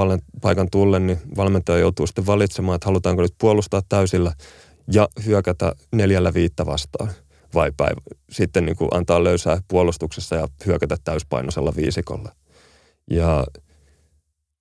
paikan 0.41 0.67
tullen, 0.71 1.07
niin 1.07 1.19
valmentaja 1.37 1.79
joutuu 1.79 2.07
sitten 2.07 2.25
valitsemaan, 2.25 2.75
että 2.75 2.85
halutaanko 2.85 3.21
nyt 3.21 3.35
puolustaa 3.37 3.81
täysillä 3.89 4.33
ja 4.91 5.07
hyökätä 5.25 5.73
neljällä 5.91 6.33
viittä 6.33 6.65
vastaan– 6.65 7.09
vai 7.53 7.71
päivä, 7.77 8.01
sitten 8.31 8.65
niin 8.65 8.75
kuin 8.75 8.89
antaa 8.93 9.23
löysää 9.23 9.61
puolustuksessa 9.67 10.35
ja 10.35 10.47
hyökätä 10.65 10.97
täyspainoisella 11.03 11.73
viisikolla. 11.75 12.31
Ja 13.11 13.43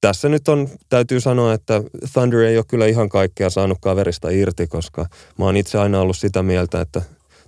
tässä 0.00 0.28
nyt 0.28 0.48
on, 0.48 0.68
täytyy 0.88 1.20
sanoa, 1.20 1.54
että 1.54 1.82
Thunder 2.12 2.40
ei 2.40 2.56
ole 2.56 2.64
kyllä 2.68 2.86
ihan 2.86 3.08
kaikkea 3.08 3.50
saanut 3.50 3.78
kaverista 3.80 4.30
irti, 4.30 4.66
koska 4.66 5.06
mä 5.38 5.44
oon 5.44 5.56
itse 5.56 5.78
aina 5.78 6.00
ollut 6.00 6.16
sitä 6.16 6.42
mieltä, 6.42 6.80
että 6.80 7.02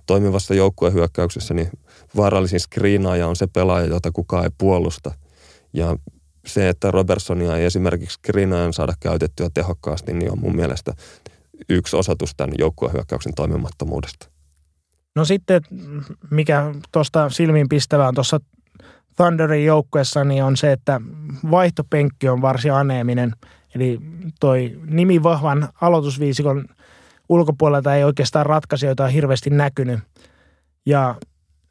toimivassa 0.05 0.53
joukkuehyökkäyksessä 0.53 1.53
niin 1.53 1.69
vaarallisin 2.15 2.59
screenaaja 2.59 3.27
on 3.27 3.35
se 3.35 3.47
pelaaja, 3.47 3.85
jota 3.85 4.11
kukaan 4.11 4.43
ei 4.43 4.51
puolusta. 4.57 5.11
Ja 5.73 5.95
se, 6.45 6.69
että 6.69 6.91
Robertsonia 6.91 7.57
ei 7.57 7.65
esimerkiksi 7.65 8.17
screenaajan 8.17 8.73
saada 8.73 8.93
käytettyä 8.99 9.49
tehokkaasti, 9.53 10.13
niin 10.13 10.31
on 10.31 10.39
mun 10.39 10.55
mielestä 10.55 10.93
yksi 11.69 11.95
osoitus 11.95 12.35
tämän 12.37 12.55
joukkuehyökkäyksen 12.57 13.33
toimimattomuudesta. 13.35 14.29
No 15.15 15.25
sitten, 15.25 15.61
mikä 16.31 16.73
tuosta 16.91 17.29
silmiin 17.29 17.69
pistävää 17.69 18.07
on 18.07 18.15
tuossa 18.15 18.39
Thunderin 19.15 19.65
joukkueessa, 19.65 20.23
niin 20.23 20.43
on 20.43 20.57
se, 20.57 20.71
että 20.71 21.01
vaihtopenkki 21.51 22.29
on 22.29 22.41
varsin 22.41 22.73
aneeminen. 22.73 23.33
Eli 23.75 23.99
toi 24.39 24.79
nimi 24.85 25.23
vahvan 25.23 25.69
aloitusviisikon 25.81 26.65
ulkopuolelta 27.29 27.95
ei 27.95 28.03
oikeastaan 28.03 28.45
ratkaisijoita 28.45 29.07
hirveästi 29.07 29.49
näkynyt. 29.49 29.99
Ja 30.85 31.15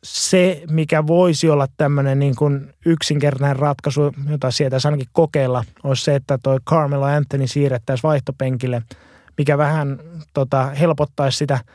se, 0.05 0.63
mikä 0.71 1.07
voisi 1.07 1.51
olla 1.51 1.67
tämmöinen 1.77 2.19
niin 2.19 2.37
kuin 2.37 2.75
yksinkertainen 2.87 3.57
ratkaisu, 3.57 4.13
jota 4.29 4.51
sieltä 4.51 4.77
ainakin 4.85 5.09
kokeilla, 5.13 5.65
olisi 5.85 6.05
se, 6.05 6.15
että 6.15 6.39
toi 6.43 6.59
Carmelo 6.71 7.05
Anthony 7.05 7.47
siirrettäisiin 7.47 8.09
vaihtopenkille, 8.09 8.83
mikä 9.39 9.59
vähän 9.59 9.99
tota, 10.35 10.67
helpottaisi 10.67 11.39
sitä– 11.39 11.59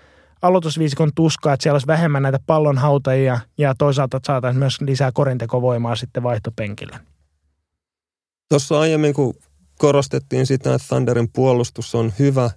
aloitusviisikon 0.48 1.12
tuskaa, 1.15 1.53
että 1.53 1.63
siellä 1.63 1.75
olisi 1.75 1.88
vähemmän 1.88 2.24
näitä 2.24 2.39
pallonhautajia 2.46 3.39
ja 3.58 3.75
toisaalta 3.77 4.20
saataisiin 4.25 4.60
myös 4.60 4.82
lisää 4.82 5.12
korintekovoimaa 5.12 5.96
sitten 5.96 6.24
vaihtopenkillä. 6.24 7.00
Tuossa 8.50 8.79
aiemmin, 8.79 9.13
kun 9.13 9.34
korostettiin 9.77 10.46
sitä, 10.46 10.75
että 10.75 10.88
Thunderin 10.88 11.29
puolustus 11.34 11.96
on 11.96 12.13
hyvä, 12.20 12.50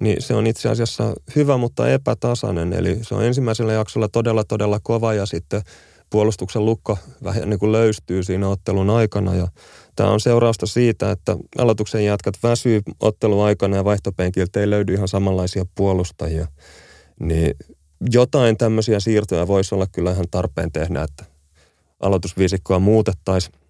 niin 0.00 0.22
se 0.22 0.34
on 0.34 0.46
itse 0.46 0.68
asiassa 0.68 1.14
hyvä, 1.36 1.56
mutta 1.56 1.88
epätasainen. 1.88 2.72
Eli 2.72 2.98
se 3.02 3.14
on 3.14 3.24
ensimmäisellä 3.24 3.72
jaksolla 3.72 4.08
todella, 4.08 4.44
todella 4.44 4.80
kova 4.82 5.14
ja 5.14 5.26
sitten 5.26 5.62
puolustuksen 6.10 6.64
lukko 6.64 6.98
vähän 7.24 7.50
niin 7.50 7.58
kuin 7.58 7.72
löystyy 7.72 8.22
siinä 8.22 8.48
ottelun 8.48 8.90
aikana. 8.90 9.34
Ja 9.34 9.48
tämä 9.96 10.10
on 10.10 10.20
seurausta 10.20 10.66
siitä, 10.66 11.10
että 11.10 11.36
aloituksen 11.58 12.04
jatkat 12.04 12.34
väsyy 12.42 12.80
ottelun 13.00 13.44
aikana 13.44 13.76
ja 13.76 13.84
vaihtopenkiltä 13.84 14.60
ei 14.60 14.70
löydy 14.70 14.94
ihan 14.94 15.08
samanlaisia 15.08 15.64
puolustajia. 15.74 16.46
Niin 17.20 17.54
jotain 18.10 18.56
tämmöisiä 18.56 19.00
siirtoja 19.00 19.46
voisi 19.46 19.74
olla 19.74 19.86
kyllä 19.86 20.12
ihan 20.12 20.26
tarpeen 20.30 20.72
tehdä, 20.72 21.02
että 21.02 21.24
aloitusviisikkoa 22.00 22.78
muutettaisiin. 22.78 23.63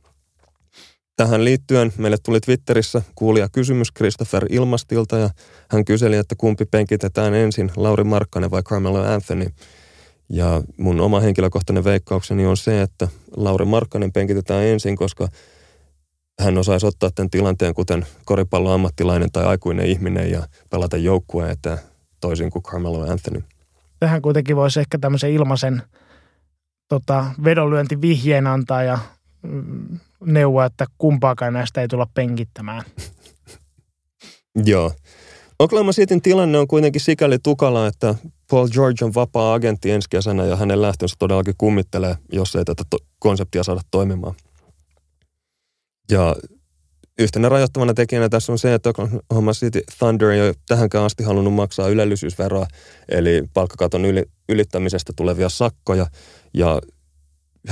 Tähän 1.17 1.45
liittyen 1.45 1.93
meille 1.99 2.17
tuli 2.23 2.41
Twitterissä 2.41 3.03
kuulija 3.15 3.49
kysymys 3.49 3.93
Christopher 3.97 4.47
Ilmastilta 4.51 5.19
ja 5.19 5.31
hän 5.71 5.85
kyseli, 5.85 6.17
että 6.17 6.35
kumpi 6.39 6.65
penkitetään 6.65 7.35
ensin, 7.35 7.71
Lauri 7.77 8.05
Markkanen 8.05 8.51
vai 8.51 8.63
Carmelo 8.63 9.03
Anthony. 9.03 9.47
Ja 10.29 10.63
mun 10.77 11.01
oma 11.01 11.21
henkilökohtainen 11.21 11.85
veikkaukseni 11.85 12.47
on 12.47 12.57
se, 12.57 12.83
että 12.83 13.09
Lauri 13.37 13.65
Markkanen 13.65 14.13
penkitetään 14.13 14.65
ensin, 14.65 14.97
koska 14.97 15.29
hän 16.41 16.59
osaisi 16.59 16.87
ottaa 16.87 17.11
tämän 17.15 17.31
tilanteen 17.31 17.75
kuten 17.75 18.07
koripalloammattilainen 18.25 19.33
tai 19.33 19.45
aikuinen 19.45 19.87
ihminen 19.87 20.31
ja 20.31 20.49
pelata 20.71 20.97
joukkueen, 20.97 21.51
että 21.51 21.79
toisin 22.21 22.51
kuin 22.51 22.63
Carmelo 22.63 23.01
Anthony. 23.01 23.45
Tähän 24.01 24.23
kuitenkin 24.23 24.57
voisi 24.57 24.81
ehkä 24.81 24.99
tämmöisen 24.99 25.31
ilmaisen 25.31 25.83
tota, 26.89 27.25
vedonlyöntivihjeen 27.45 28.47
antaa 28.47 28.83
ja 28.83 28.99
neuvoa, 30.25 30.65
että 30.65 30.87
kumpaakaan 30.99 31.53
näistä 31.53 31.81
ei 31.81 31.89
tulla 31.89 32.07
penkittämään. 32.15 32.83
Joo. 34.65 34.93
Oklahoma 35.59 35.93
Cityn 35.93 36.23
tilanne 36.23 36.59
on 36.59 36.69
kuitenkin 36.69 37.01
sikäli 37.01 37.39
tukala, 37.43 37.87
että 37.87 38.15
Paul 38.51 38.69
George 38.69 39.05
on 39.05 39.15
vapaa 39.15 39.55
agentti 39.55 39.91
ensi 39.91 40.09
kesänä 40.11 40.45
ja 40.45 40.57
hänen 40.57 40.83
lähtönsä 40.83 41.17
todellakin 41.19 41.55
kummittelee, 41.59 42.17
jos 42.33 42.57
ei 42.57 42.65
tätä 42.65 42.83
to- 42.91 42.99
konseptia 43.19 43.65
saada 43.65 43.81
toimimaan. 43.91 44.35
Ja 46.11 46.37
yhtenä 47.19 47.49
rajoittavana 47.49 47.95
tekijänä 47.95 48.29
tässä 48.29 48.53
on 48.53 48.59
se, 48.59 48.75
että 48.75 48.91
Oklahoma 48.91 49.53
City 49.53 49.83
Thunder 49.99 50.29
ei 50.29 50.41
ole 50.41 50.55
tähänkään 50.69 51.05
asti 51.05 51.25
halunnut 51.25 51.55
maksaa 51.55 51.89
ylellisyysveroa, 51.89 52.67
eli 53.09 53.45
palkkakaton 53.55 54.05
yli, 54.05 54.25
ylittämisestä 54.49 55.13
tulevia 55.17 55.49
sakkoja, 55.49 56.07
ja 56.55 56.81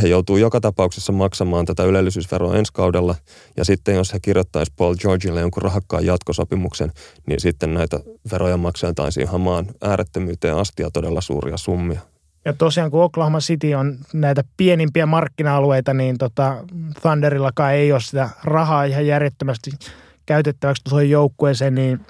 he 0.03 0.09
joutuu 0.09 0.37
joka 0.37 0.61
tapauksessa 0.61 1.13
maksamaan 1.13 1.67
tätä 1.67 1.85
ylellisyysveroa 1.85 2.57
ensi 2.57 2.73
kaudella. 2.73 3.15
Ja 3.57 3.65
sitten 3.65 3.95
jos 3.95 4.13
he 4.13 4.19
kirjoittaisi 4.23 4.73
Paul 4.77 4.95
Georgille 4.95 5.41
jonkun 5.41 5.63
rahakkaan 5.63 6.07
jatkosopimuksen, 6.07 6.93
niin 7.27 7.41
sitten 7.41 7.75
näitä 7.75 8.01
veroja 8.33 8.57
maksaitaisiin 8.57 9.29
hamaan 9.29 9.67
äärettömyyteen 9.83 10.57
asti 10.57 10.83
ja 10.83 10.91
todella 10.91 11.21
suuria 11.21 11.57
summia. 11.57 12.01
Ja 12.45 12.53
tosiaan 12.53 12.91
kun 12.91 13.03
Oklahoma 13.03 13.39
City 13.39 13.75
on 13.75 13.99
näitä 14.13 14.45
pienimpiä 14.57 15.07
markkina-alueita, 15.07 15.95
niin 15.95 16.19
tota, 16.19 16.65
Thunderillakaan 17.01 17.75
ei 17.75 17.93
ole 17.93 18.01
sitä 18.01 18.31
rahaa 18.45 18.85
ihan 18.85 19.07
järjettömästi 19.07 19.71
käytettäväksi 20.27 20.85
tuohon 20.85 21.11
joukkueeseen, 21.11 21.75
niin 21.75 22.01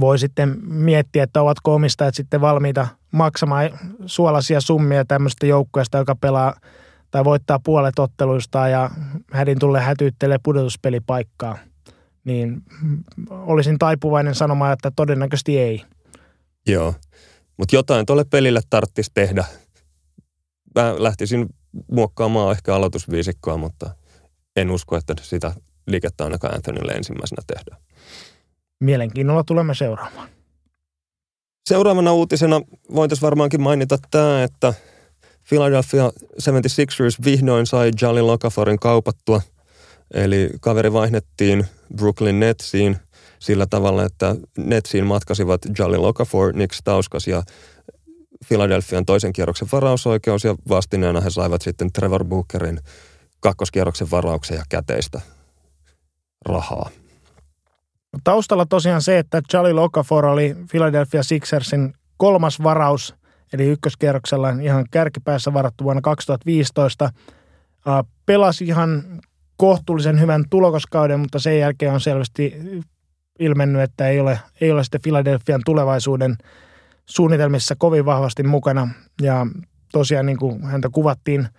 voi 0.00 0.18
sitten 0.18 0.56
miettiä, 0.64 1.22
että 1.22 1.42
ovatko 1.42 1.74
omistajat 1.74 2.14
sitten 2.14 2.40
valmiita 2.40 2.88
maksamaan 3.12 3.70
suolaisia 4.06 4.60
summia 4.60 5.04
tämmöistä 5.04 5.46
joukkueesta, 5.46 5.98
joka 5.98 6.14
pelaa 6.14 6.54
tai 7.10 7.24
voittaa 7.24 7.60
puolet 7.64 7.98
otteluista 7.98 8.68
ja 8.68 8.90
hädin 9.32 9.58
tulee 9.58 9.82
hätyyttelee 9.82 10.38
pudotuspelipaikkaa. 10.42 11.58
Niin 12.24 12.62
olisin 13.30 13.78
taipuvainen 13.78 14.34
sanomaan, 14.34 14.72
että 14.72 14.90
todennäköisesti 14.96 15.58
ei. 15.58 15.84
Joo, 16.66 16.94
mutta 17.56 17.76
jotain 17.76 18.06
tuolle 18.06 18.24
pelille 18.24 18.60
tarttisi 18.70 19.10
tehdä. 19.14 19.44
Mä 20.74 20.94
lähtisin 20.98 21.46
muokkaamaan 21.90 22.52
ehkä 22.52 22.74
aloitusviisikkoa, 22.74 23.56
mutta 23.56 23.90
en 24.56 24.70
usko, 24.70 24.96
että 24.96 25.14
sitä 25.22 25.52
liikettä 25.86 26.24
ainakaan 26.24 26.54
Anthonylle 26.54 26.92
ensimmäisenä 26.92 27.42
tehdään. 27.46 27.82
Mielenkiinnolla 28.80 29.44
tulemme 29.44 29.74
seuraamaan. 29.74 30.28
Seuraavana 31.66 32.12
uutisena 32.12 32.60
voitaisiin 32.94 33.26
varmaankin 33.26 33.60
mainita 33.60 33.98
tämä, 34.10 34.42
että 34.42 34.74
Philadelphia 35.48 36.12
76ers 36.42 37.24
vihdoin 37.24 37.66
sai 37.66 37.90
Jalin 38.00 38.26
Lokaforin 38.26 38.78
kaupattua. 38.78 39.42
Eli 40.14 40.50
kaveri 40.60 40.92
vaihdettiin 40.92 41.66
Brooklyn 41.96 42.40
Netsiin 42.40 42.96
sillä 43.38 43.66
tavalla, 43.66 44.04
että 44.04 44.36
Netsiin 44.58 45.06
matkasivat 45.06 45.60
Jolly 45.78 45.96
Lokafor, 45.96 46.52
Nick 46.52 46.72
Stauskas 46.72 47.26
ja 47.26 47.42
Philadelphian 48.48 49.06
toisen 49.06 49.32
kierroksen 49.32 49.68
varausoikeus 49.72 50.44
ja 50.44 50.54
vastineena 50.68 51.20
he 51.20 51.30
saivat 51.30 51.62
sitten 51.62 51.92
Trevor 51.92 52.24
Bookerin 52.24 52.80
kakkoskierroksen 53.40 54.10
varauksen 54.10 54.56
ja 54.56 54.64
käteistä 54.68 55.20
rahaa. 56.46 56.90
Taustalla 58.24 58.66
tosiaan 58.66 59.02
se, 59.02 59.18
että 59.18 59.42
Charlie 59.50 59.80
Okafor 59.80 60.26
oli 60.26 60.56
Philadelphia 60.70 61.22
Sixersin 61.22 61.94
kolmas 62.16 62.62
varaus, 62.62 63.14
eli 63.52 63.66
ykköskierroksella 63.66 64.50
ihan 64.50 64.84
kärkipäässä 64.90 65.54
varattu 65.54 65.84
vuonna 65.84 66.00
2015. 66.00 67.12
Pelasi 68.26 68.64
ihan 68.64 69.02
kohtuullisen 69.56 70.20
hyvän 70.20 70.44
tulokoskauden, 70.50 71.20
mutta 71.20 71.38
sen 71.38 71.58
jälkeen 71.58 71.92
on 71.92 72.00
selvästi 72.00 72.54
ilmennyt, 73.38 73.82
että 73.82 74.08
ei 74.08 74.20
ole, 74.20 74.40
ei 74.60 74.72
ole 74.72 74.84
sitten 74.84 75.02
Philadelphian 75.02 75.62
tulevaisuuden 75.64 76.36
suunnitelmissa 77.06 77.74
kovin 77.78 78.04
vahvasti 78.04 78.42
mukana. 78.42 78.88
Ja 79.22 79.46
tosiaan 79.92 80.26
niin 80.26 80.38
kuin 80.38 80.62
häntä 80.64 80.88
kuvattiin– 80.92 81.48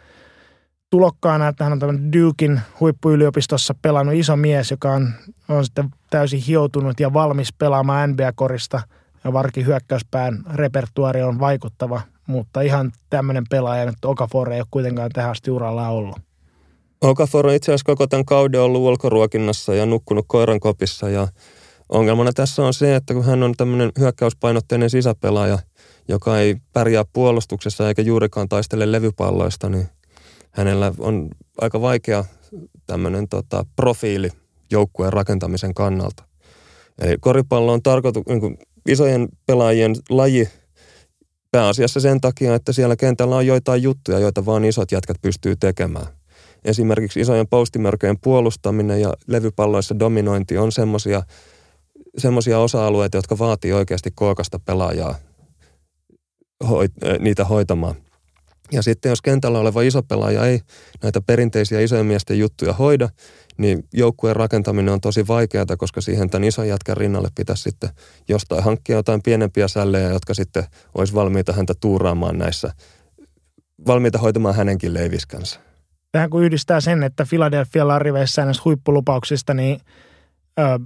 tulokkaana, 0.93 1.47
että 1.47 1.63
hän 1.63 1.73
on 1.73 1.79
tämän 1.79 2.13
Dukein 2.13 2.62
huippuyliopistossa 2.79 3.75
pelannut 3.81 4.15
iso 4.15 4.35
mies, 4.35 4.71
joka 4.71 4.91
on, 4.91 5.09
on 5.50 5.65
sitten 5.65 5.89
täysin 6.09 6.39
hioutunut 6.39 6.99
ja 6.99 7.13
valmis 7.13 7.53
pelaamaan 7.53 8.10
NBA-korista. 8.10 8.82
Ja 9.23 9.34
varkin 9.34 9.65
hyökkäyspään 9.65 10.43
repertuaari 10.53 11.23
on 11.23 11.39
vaikuttava, 11.39 12.01
mutta 12.27 12.62
ihan 12.62 12.91
tämmöinen 13.10 13.43
pelaaja, 13.49 13.84
että 13.84 14.08
Okafor 14.08 14.51
ei 14.51 14.60
ole 14.60 14.67
kuitenkaan 14.71 15.12
tähän 15.13 15.32
asti 15.32 15.51
uralla 15.51 15.88
ollut. 15.88 16.15
Okafor 17.01 17.47
on 17.47 17.53
itse 17.53 17.71
asiassa 17.71 17.86
koko 17.86 18.08
tämän 18.08 18.25
kauden 18.25 18.62
ollut 18.62 18.82
ulkoruokinnassa 18.82 19.73
ja 19.73 19.86
nukkunut 19.86 20.25
koiran 20.27 20.60
kopissa 20.60 21.10
ja 21.10 21.27
ongelmana 21.89 22.34
tässä 22.34 22.65
on 22.65 22.73
se, 22.73 22.95
että 22.95 23.13
kun 23.13 23.25
hän 23.25 23.43
on 23.43 23.53
tämmöinen 23.58 23.91
hyökkäyspainotteinen 23.99 24.89
sisäpelaaja, 24.89 25.60
joka 26.08 26.39
ei 26.39 26.56
pärjää 26.73 27.03
puolustuksessa 27.13 27.88
eikä 27.88 28.01
juurikaan 28.01 28.49
taistele 28.49 28.91
levypalloista, 28.91 29.69
niin– 29.69 29.88
hänellä 30.54 30.94
on 31.00 31.30
aika 31.62 31.82
vaikea 31.82 32.26
tämmöinen 32.88 33.28
tota, 33.30 33.66
profiili 33.76 34.30
joukkueen 34.72 35.13
rakentamisen 35.13 35.74
kannalta. 35.74 36.24
Eli 37.02 37.18
koripallo 37.20 37.74
on 37.74 37.82
tarkoitu 37.82 38.24
niin 38.28 38.39
kuin 38.39 38.58
isojen 38.88 39.28
pelaajien 39.46 39.96
laji 40.10 40.50
pääasiassa 41.52 42.00
sen 42.00 42.22
takia, 42.22 42.56
että 42.56 42.74
siellä 42.74 42.96
kentällä 42.96 43.36
on 43.36 43.48
joitain 43.48 43.84
juttuja, 43.84 44.20
joita 44.20 44.46
vaan 44.46 44.66
isot 44.66 44.92
jätkät 44.92 45.18
pystyy 45.22 45.56
tekemään. 45.56 46.08
Esimerkiksi 46.66 47.20
isojen 47.20 47.48
postimörköjen 47.48 48.20
puolustaminen 48.24 49.02
ja 49.02 49.13
levypalloissa 49.28 50.00
dominointi 50.00 50.58
on 50.58 50.72
semmoisia 50.72 51.24
semmoisia 52.18 52.60
osa-alueita, 52.60 53.18
jotka 53.18 53.38
vaatii 53.38 53.74
oikeasti 53.74 54.12
kookasta 54.16 54.60
pelaajaa 54.60 55.16
hoit, 56.70 56.92
niitä 57.20 57.46
hoitamaan. 57.46 57.96
Ja 58.71 58.82
sitten 58.82 59.10
jos 59.10 59.21
kentällä 59.21 59.60
oleva 59.60 59.82
iso 59.82 60.04
pelaaja 60.04 60.45
ei 60.45 60.60
näitä 61.04 61.21
perinteisiä 61.21 61.80
isojen 61.80 62.06
miesten 62.06 62.39
juttuja 62.39 62.73
hoida, 62.73 63.10
niin 63.58 63.84
joukkueen 63.93 64.36
rakentaminen 64.36 64.93
on 64.93 65.02
tosi 65.02 65.28
vaikeaa, 65.28 65.78
koska 65.78 66.02
siihen 66.02 66.30
tämän 66.30 66.43
ison 66.43 66.67
jätkän 66.67 66.97
rinnalle 66.97 67.30
pitäisi 67.36 67.63
sitten 67.63 67.89
jostain 68.28 68.63
hankkia 68.63 68.95
jotain 68.95 69.21
pienempiä 69.23 69.67
sällejä, 69.67 70.10
jotka 70.10 70.34
sitten 70.34 70.63
olisi 70.95 71.13
valmiita 71.13 71.54
häntä 71.54 71.73
tuuraamaan 71.80 72.38
näissä, 72.38 72.73
valmiita 73.88 74.17
hoitamaan 74.17 74.56
hänenkin 74.56 74.93
leiviskänsä. 74.93 75.60
Tähän 76.12 76.30
kun 76.30 76.43
yhdistää 76.43 76.82
sen, 76.82 77.04
että 77.04 77.26
Philadelphia 77.30 77.88
lariveissä 77.88 78.45
näistä 78.45 78.62
huippulupauksista, 78.65 79.54
niin 79.54 79.80
äh, 80.60 80.80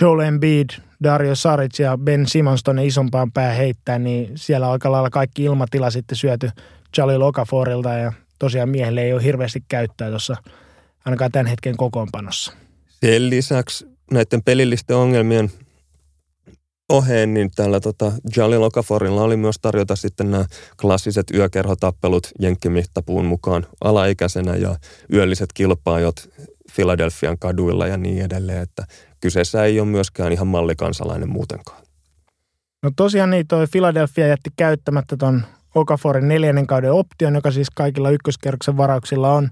Joel 0.00 0.18
Embiid, 0.18 0.70
Dario 1.04 1.34
Saric 1.34 1.78
ja 1.78 1.98
Ben 1.98 2.26
Simmons 2.26 2.62
tuonne 2.62 2.86
isompaan 2.86 3.32
pää 3.32 3.52
heittää, 3.52 3.98
niin 3.98 4.32
siellä 4.34 4.66
on 4.66 4.72
aika 4.72 4.92
lailla 4.92 5.10
kaikki 5.10 5.44
ilmatila 5.44 5.90
sitten 5.90 6.16
syöty 6.16 6.50
Charlie 6.94 7.18
Lokaforilta 7.18 7.92
ja 7.92 8.12
tosiaan 8.38 8.68
miehelle 8.68 9.02
ei 9.02 9.12
ole 9.12 9.24
hirveästi 9.24 9.64
käyttöä 9.68 10.08
tuossa 10.08 10.36
ainakaan 11.04 11.32
tämän 11.32 11.46
hetken 11.46 11.76
kokoonpanossa. 11.76 12.52
Sen 12.88 13.30
lisäksi 13.30 13.86
näiden 14.10 14.42
pelillisten 14.42 14.96
ongelmien 14.96 15.50
oheen, 16.88 17.34
niin 17.34 17.50
tällä 17.54 17.80
tota, 17.80 18.12
Jolly 18.36 18.58
Lokaforilla 18.58 19.22
oli 19.22 19.36
myös 19.36 19.56
tarjota 19.62 19.96
sitten 19.96 20.30
nämä 20.30 20.44
klassiset 20.80 21.26
yökerhotappelut 21.34 22.28
jenkkimittapuun 22.40 23.24
mukaan 23.24 23.66
alaikäisenä 23.84 24.56
ja 24.56 24.76
yölliset 25.12 25.52
kilpaajot 25.54 26.28
Filadelfian 26.72 27.38
kaduilla 27.38 27.86
ja 27.86 27.96
niin 27.96 28.24
edelleen, 28.24 28.62
että 28.62 28.86
kyseessä 29.20 29.64
ei 29.64 29.80
ole 29.80 29.88
myöskään 29.88 30.32
ihan 30.32 30.46
mallikansalainen 30.46 31.28
muutenkaan. 31.28 31.82
No 32.82 32.90
tosiaan 32.96 33.30
niin, 33.30 33.46
toi 33.46 33.66
Philadelphia 33.72 34.26
jätti 34.26 34.50
käyttämättä 34.56 35.16
ton 35.16 35.42
Okaforin 35.74 36.28
neljännen 36.28 36.66
kauden 36.66 36.92
option, 36.92 37.34
joka 37.34 37.50
siis 37.50 37.70
kaikilla 37.70 38.10
ykköskerroksen 38.10 38.76
varauksilla 38.76 39.32
on 39.32 39.48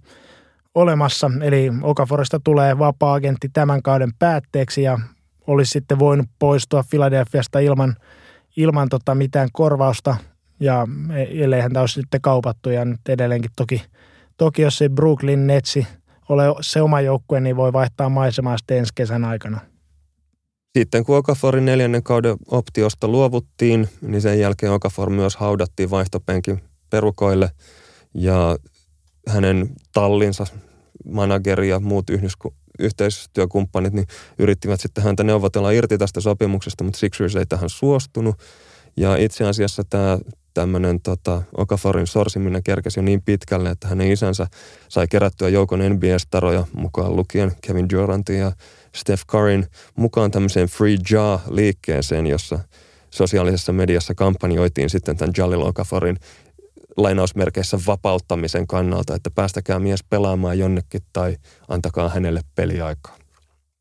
olemassa. 0.75 1.31
Eli 1.43 1.71
Okaforista 1.83 2.41
tulee 2.45 2.79
vapaa-agentti 2.79 3.49
tämän 3.53 3.83
kauden 3.83 4.11
päätteeksi 4.19 4.83
ja 4.83 4.99
olisi 5.47 5.71
sitten 5.71 5.99
voinut 5.99 6.27
poistua 6.39 6.85
Philadelphiasta 6.91 7.59
ilman, 7.59 7.97
ilman 8.57 8.89
tota 8.89 9.15
mitään 9.15 9.49
korvausta. 9.53 10.17
Ja 10.61 10.87
ellei 11.31 11.61
häntä 11.61 11.81
olisi 11.81 11.95
sitten 11.95 12.21
kaupattu 12.21 12.71
ja 12.71 12.85
nyt 12.85 13.01
edelleenkin 13.09 13.51
toki, 13.57 13.83
toki 14.37 14.63
jos 14.63 14.79
se 14.79 14.89
Brooklyn 14.89 15.47
Netsi 15.47 15.87
ole 16.29 16.45
se 16.61 16.83
oma 16.83 17.01
joukkue, 17.01 17.41
niin 17.41 17.57
voi 17.57 17.73
vaihtaa 17.73 18.09
maisemaa 18.09 18.59
sitten 18.59 18.79
ensi 18.79 18.93
kesän 18.95 19.25
aikana. 19.25 19.61
Sitten 20.79 21.05
kun 21.05 21.17
Okaforin 21.17 21.65
neljännen 21.65 22.03
kauden 22.03 22.37
optiosta 22.49 23.09
luovuttiin, 23.09 23.89
niin 24.01 24.21
sen 24.21 24.41
jälkeen 24.41 24.73
Okafor 24.73 25.11
myös 25.11 25.37
haudattiin 25.37 25.91
vaihtopenkin 25.91 26.61
perukoille 26.91 27.51
ja 28.15 28.59
hänen 29.29 29.71
tallinsa, 29.93 30.47
manageri 31.05 31.69
ja 31.69 31.81
muut 31.81 32.11
yhdysku, 32.11 32.55
yhteistyökumppanit 32.79 33.93
niin 33.93 34.07
yrittivät 34.39 34.81
sitten 34.81 35.05
häntä 35.05 35.25
neuvotella 35.25 35.71
irti 35.71 35.99
tästä 35.99 36.21
sopimuksesta, 36.21 36.85
mutta 36.85 36.99
Sixers 36.99 37.37
ei 37.37 37.47
tähän 37.47 37.71
suostunut. 37.71 38.37
Ja 38.97 39.17
itse 39.17 39.45
asiassa 39.45 39.83
tämä 39.91 40.19
tämmöinen 40.55 41.01
tota, 41.01 41.43
Okaforin 41.57 42.07
sorsiminen 42.07 42.63
kerkesi 42.63 42.99
jo 42.99 43.05
niin 43.05 43.23
pitkälle, 43.23 43.71
että 43.71 43.89
hänen 43.89 44.13
isänsä 44.13 44.47
sai 44.89 45.09
kerättyä 45.09 45.49
joukon 45.49 45.81
NBA-staroja 45.81 46.65
mukaan 46.73 47.17
lukien 47.17 47.53
Kevin 47.61 47.89
Durantin 47.93 48.39
ja 48.39 48.53
Steph 48.95 49.27
Curryn 49.27 49.67
mukaan 49.97 50.31
tämmöiseen 50.31 50.69
Free 50.69 50.97
Jaw-liikkeeseen, 51.11 52.27
jossa 52.27 52.59
sosiaalisessa 53.11 53.73
mediassa 53.73 54.15
kampanjoitiin 54.15 54.91
sitten 54.91 55.17
tämän 55.17 55.33
Jalil 55.37 55.63
Okaforin 55.63 56.17
lainausmerkeissä 56.97 57.79
vapauttamisen 57.87 58.67
kannalta, 58.67 59.15
että 59.15 59.31
päästäkää 59.35 59.79
mies 59.79 60.05
pelaamaan 60.05 60.59
jonnekin 60.59 61.01
tai 61.13 61.37
antakaa 61.69 62.09
hänelle 62.09 62.41
peliaikaa. 62.55 63.17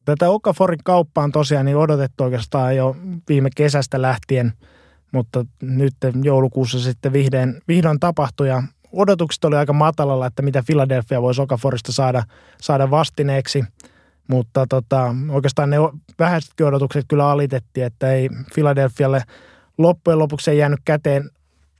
Tätä 0.06 0.30
Okaforin 0.30 0.80
kauppaa 0.84 1.24
on 1.24 1.32
tosiaan 1.32 1.65
niin 1.65 1.78
odotettu 1.78 2.24
oikeastaan 2.24 2.76
jo 2.76 2.95
viime 3.30 3.50
kesästä 3.56 4.02
lähtien, 4.02 4.54
mutta 5.12 5.45
nyt 5.62 5.93
joulukuussa 6.24 6.80
sitten 6.80 7.13
vihdoin, 7.13 7.62
vihdoin 7.67 8.00
tapahtui 8.00 8.48
ja 8.48 8.63
odotukset 8.91 9.45
oli 9.45 9.56
aika 9.56 9.74
matalalla, 9.74 10.26
että 10.26 10.41
mitä 10.41 10.63
Philadelphia 10.65 11.22
voisi 11.22 11.41
Okaforista 11.41 11.91
saada, 11.91 12.24
saada 12.62 12.91
vastineeksi. 12.91 13.63
Mutta 14.30 14.65
tota, 14.70 15.15
oikeastaan 15.30 15.70
ne 15.70 15.78
vähäisetkin 16.20 16.65
odotukset 16.65 17.06
kyllä 17.08 17.30
alitettiin, 17.30 17.86
että 17.86 18.12
ei 18.12 18.30
Philadelphialle 18.54 19.24
loppujen 19.78 20.20
lopuksi 20.20 20.52
ei 20.52 20.58
jäänyt 20.58 20.80
käteen 20.86 21.30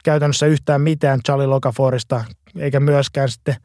käytännössä 0.04 0.46
yhtään 0.46 0.82
mitään 0.82 1.20
Charlie 1.26 1.48
Lokaforista, 1.48 2.24
eikä 2.60 2.80
myöskään 2.80 3.30
sitten 3.30 3.56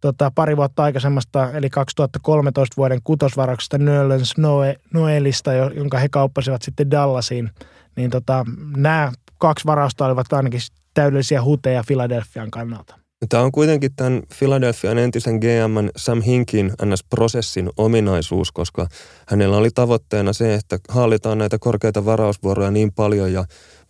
tota, 0.00 0.32
pari 0.34 0.56
vuotta 0.56 0.82
aikaisemmasta, 0.82 1.50
eli 1.52 1.70
2013 1.70 2.76
vuoden 2.76 3.00
kutosvarauksesta 3.04 3.78
Nerlens 3.78 4.38
Noe, 4.38 4.76
Noelista, 4.94 5.52
jonka 5.52 5.98
he 5.98 6.08
kauppasivat 6.08 6.62
sitten 6.62 6.90
Dallasiin. 6.90 7.50
Niin 7.96 8.10
tota, 8.10 8.44
nämä 8.76 9.12
kaksi 9.38 9.66
varausta 9.66 10.06
olivat 10.06 10.32
ainakin 10.32 10.60
täydellisiä 10.94 11.42
huteja 11.42 11.82
Philadelphian 11.86 12.50
kannalta. 12.50 13.05
Tämä 13.28 13.42
on 13.42 13.52
kuitenkin 13.52 13.94
tämän 13.96 14.22
Philadelphian 14.38 14.98
entisen 14.98 15.34
GM 15.34 15.88
Sam 15.96 16.20
Hinkin 16.22 16.72
NS-prosessin 16.82 17.70
ominaisuus, 17.76 18.52
koska 18.52 18.86
hänellä 19.28 19.56
oli 19.56 19.70
tavoitteena 19.70 20.32
se, 20.32 20.54
että 20.54 20.78
haalitaan 20.88 21.38
näitä 21.38 21.58
korkeita 21.60 22.04
varausvuoroja 22.04 22.70
niin 22.70 22.92
paljon 22.92 23.32
ja 23.32 23.44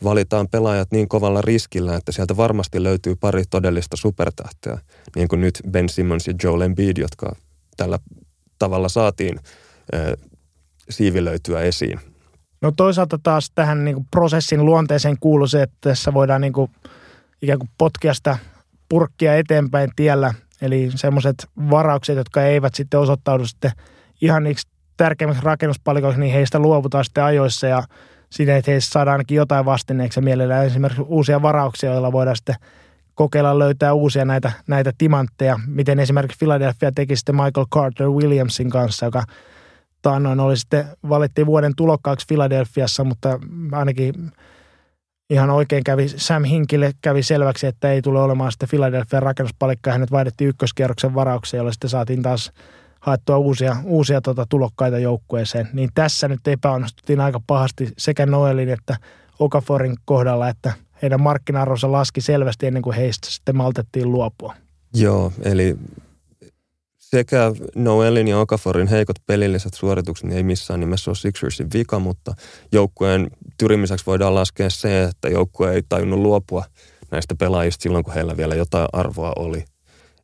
valitaan 0.04 0.48
pelaajat 0.48 0.88
niin 0.92 1.08
kovalla 1.08 1.42
riskillä, 1.42 1.96
että 1.96 2.12
sieltä 2.12 2.36
varmasti 2.36 2.82
löytyy 2.82 3.16
pari 3.16 3.42
todellista 3.50 3.96
supertähteä, 3.96 4.78
niin 5.16 5.28
kuin 5.28 5.40
nyt 5.40 5.60
Ben 5.70 5.88
Simmons 5.88 6.26
ja 6.26 6.34
Joel 6.42 6.60
Embiid, 6.60 6.96
jotka 6.96 7.36
tällä 7.76 7.98
tavalla 8.58 8.88
saatiin 8.88 9.38
äh, 9.94 10.12
siivilöityä 10.90 11.60
esiin. 11.60 12.00
No 12.62 12.72
toisaalta 12.76 13.18
taas 13.22 13.50
tähän 13.54 13.84
niin 13.84 13.94
kuin 13.94 14.06
prosessin 14.10 14.64
luonteeseen 14.64 15.16
kuuluu 15.20 15.46
se, 15.46 15.62
että 15.62 15.76
tässä 15.80 16.14
voidaan 16.14 16.40
niin 16.40 16.52
kuin 16.52 16.70
ikään 17.42 17.58
kuin 17.58 17.70
potkia 17.78 18.14
sitä 18.14 18.38
purkkia 18.88 19.36
eteenpäin 19.36 19.90
tiellä. 19.96 20.34
Eli 20.62 20.90
semmoiset 20.94 21.34
varaukset, 21.70 22.16
jotka 22.16 22.42
eivät 22.42 22.74
sitten 22.74 23.00
osoittaudu 23.00 23.46
sitten 23.46 23.70
ihan 24.20 24.44
niiksi 24.44 24.68
tärkeimmiksi 24.96 25.44
rakennuspalikoiksi, 25.44 26.20
niin 26.20 26.32
heistä 26.32 26.58
luovutaan 26.58 27.04
sitten 27.04 27.24
ajoissa 27.24 27.66
ja 27.66 27.82
siinä, 28.30 28.56
että 28.56 28.70
heistä 28.70 28.92
saadaan 28.92 29.12
ainakin 29.12 29.36
jotain 29.36 29.64
vastineeksi 29.64 30.20
ja 30.20 30.22
mielellään 30.22 30.66
esimerkiksi 30.66 31.02
uusia 31.02 31.42
varauksia, 31.42 31.92
joilla 31.92 32.12
voidaan 32.12 32.36
sitten 32.36 32.56
kokeilla 33.14 33.58
löytää 33.58 33.92
uusia 33.92 34.24
näitä, 34.24 34.52
näitä 34.66 34.92
timantteja, 34.98 35.60
miten 35.66 36.00
esimerkiksi 36.00 36.38
Philadelphia 36.38 36.92
teki 36.92 37.16
sitten 37.16 37.34
Michael 37.34 37.66
Carter 37.74 38.08
Williamsin 38.08 38.70
kanssa, 38.70 39.06
joka 39.06 39.24
taannoin 40.02 40.40
oli 40.40 40.56
sitten, 40.56 40.84
valittiin 41.08 41.46
vuoden 41.46 41.72
tulokkaaksi 41.76 42.26
Philadelphiassa, 42.26 43.04
mutta 43.04 43.40
ainakin 43.72 44.32
ihan 45.30 45.50
oikein 45.50 45.84
kävi, 45.84 46.08
Sam 46.08 46.44
Hinkille 46.44 46.92
kävi 47.02 47.22
selväksi, 47.22 47.66
että 47.66 47.92
ei 47.92 48.02
tule 48.02 48.22
olemaan 48.22 48.52
sitten 48.52 48.68
Philadelphia 48.68 49.20
rakennuspalikka. 49.20 49.92
Hänet 49.92 50.10
vaihdettiin 50.10 50.48
ykköskierroksen 50.48 51.14
varaukseen, 51.14 51.58
jolla 51.58 51.72
sitten 51.72 51.90
saatiin 51.90 52.22
taas 52.22 52.52
haettua 53.00 53.38
uusia, 53.38 53.76
uusia 53.84 54.20
tota, 54.20 54.46
tulokkaita 54.48 54.98
joukkueeseen. 54.98 55.68
Niin 55.72 55.90
tässä 55.94 56.28
nyt 56.28 56.48
epäonnistuttiin 56.48 57.20
aika 57.20 57.40
pahasti 57.46 57.92
sekä 57.98 58.26
Noelin 58.26 58.68
että 58.68 58.96
Okaforin 59.38 59.96
kohdalla, 60.04 60.48
että 60.48 60.72
heidän 61.02 61.20
markkina-arvonsa 61.20 61.92
laski 61.92 62.20
selvästi 62.20 62.66
ennen 62.66 62.82
kuin 62.82 62.96
heistä 62.96 63.30
sitten 63.30 63.56
maltettiin 63.56 64.12
luopua. 64.12 64.54
Joo, 64.94 65.32
eli 65.42 65.76
sekä 67.16 67.52
Noelin 67.74 68.28
ja 68.28 68.38
Okaforin 68.38 68.86
heikot 68.86 69.16
pelilliset 69.26 69.74
suoritukset 69.74 70.26
niin 70.26 70.36
ei 70.36 70.42
missään 70.42 70.80
nimessä 70.80 71.10
ole 71.10 71.16
Sixersin 71.16 71.68
vika, 71.72 71.98
mutta 71.98 72.34
joukkueen 72.72 73.30
tyrimiseksi 73.58 74.06
voidaan 74.06 74.34
laskea 74.34 74.70
se, 74.70 75.02
että 75.02 75.28
joukkue 75.28 75.74
ei 75.74 75.82
tajunnut 75.88 76.18
luopua 76.18 76.64
näistä 77.10 77.34
pelaajista 77.34 77.82
silloin, 77.82 78.04
kun 78.04 78.14
heillä 78.14 78.36
vielä 78.36 78.54
jotain 78.54 78.88
arvoa 78.92 79.32
oli. 79.36 79.64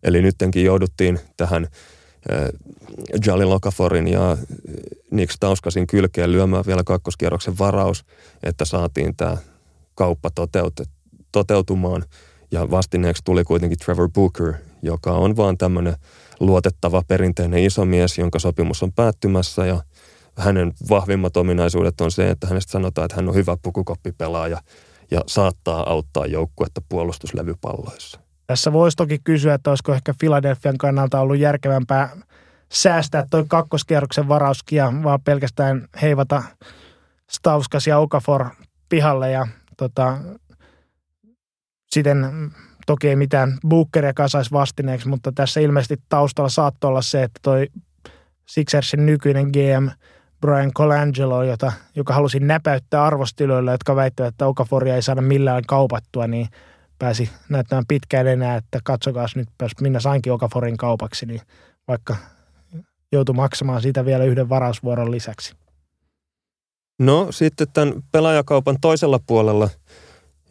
Eli 0.03 0.23
nyttenkin 0.23 0.65
jouduttiin 0.65 1.19
tähän 1.37 1.65
äh, 2.33 2.49
Jali 3.27 3.45
Lokaforin 3.45 4.09
ja 4.09 4.37
Nick 5.11 5.33
Stauskasin 5.33 5.87
kylkeen 5.87 6.33
lyömään 6.33 6.65
vielä 6.67 6.83
kakkoskierroksen 6.85 7.59
varaus, 7.59 8.05
että 8.43 8.65
saatiin 8.65 9.17
tämä 9.17 9.37
kauppa 9.95 10.31
toteutumaan. 11.33 12.05
Ja 12.51 12.71
vastineeksi 12.71 13.25
tuli 13.25 13.45
kuitenkin 13.45 13.79
Trevor 13.79 14.11
Booker, 14.11 14.55
joka 14.83 15.13
on 15.13 15.37
vaan 15.37 15.59
tämmöinen 15.59 15.97
luotettava 16.43 17.03
perinteinen 17.09 17.65
isomies, 17.65 18.19
jonka 18.19 18.39
sopimus 18.39 18.83
on 18.83 18.93
päättymässä 18.93 19.67
ja 19.67 19.83
hänen 20.39 20.73
vahvimmat 20.89 21.37
ominaisuudet 21.37 22.01
on 22.01 22.11
se, 22.11 22.31
että 22.31 22.47
hänestä 22.47 22.73
sanotaan, 22.73 23.05
että 23.05 23.17
hän 23.17 23.29
on 23.29 23.35
hyvä 23.35 23.57
pukukoppipelaaja 23.63 24.59
ja 25.11 25.21
saattaa 25.27 25.91
auttaa 25.91 26.27
joukkuetta 26.27 26.81
puolustuslevypalloissa. 26.89 28.21
Tässä 28.47 28.73
voisi 28.73 28.97
toki 28.97 29.19
kysyä, 29.25 29.55
että 29.55 29.71
olisiko 29.71 29.95
ehkä 29.95 30.15
Filadelfian 30.21 30.79
kannalta 30.79 31.21
ollut 31.21 31.39
järkevämpää 31.39 32.17
säästää 32.73 33.27
toi 33.31 33.45
kakkoskierroksen 33.49 34.29
varauskia, 34.29 34.93
vaan 35.03 35.21
pelkästään 35.21 35.89
heivata 36.03 36.43
Stauskas 37.31 37.87
ja 37.87 37.99
Okafor 37.99 38.47
pihalle 38.89 39.31
ja 39.31 39.47
tota, 39.77 40.19
siten 41.91 42.51
toki 42.93 43.09
ei 43.09 43.17
mitään 43.17 43.59
Bookeria 43.69 44.15
kasaisi 44.15 44.51
vastineeksi, 44.51 45.09
mutta 45.09 45.33
tässä 45.33 45.61
ilmeisesti 45.61 45.97
taustalla 46.09 46.49
saattoi 46.49 46.89
olla 46.89 47.03
se, 47.03 47.23
että 47.23 47.41
toi 47.43 47.67
Sixersin 48.47 49.07
nykyinen 49.07 49.45
GM 49.47 49.89
Brian 50.41 50.73
Colangelo, 50.73 51.43
jota, 51.43 51.73
joka 51.95 52.15
halusi 52.15 52.41
näpäyttää 52.41 53.05
arvostiloilla, 53.05 53.73
jotka 53.73 53.97
väittävät, 53.97 54.29
että 54.29 54.47
Okaforia 54.47 54.95
ei 54.95 55.03
saada 55.03 55.21
millään 55.21 55.63
kaupattua, 55.67 56.27
niin 56.27 56.49
pääsi 56.99 57.31
näyttämään 57.49 57.85
pitkään 57.89 58.27
enää, 58.27 58.57
että 58.57 58.81
katsokaa 58.85 59.27
nyt, 59.37 59.49
jos 59.63 59.73
minä 59.81 60.01
sainkin 60.01 60.33
Okaforin 60.33 60.77
kaupaksi, 60.77 61.27
niin 61.27 61.41
vaikka 61.89 62.17
joutui 63.13 63.35
maksamaan 63.35 63.83
siitä 63.83 64.05
vielä 64.05 64.25
yhden 64.25 64.49
varausvuoron 64.49 65.11
lisäksi. 65.11 65.55
No 66.99 67.27
sitten 67.31 67.67
tämän 67.73 67.95
pelaajakaupan 68.13 68.77
toisella 68.81 69.21
puolella, 69.27 69.69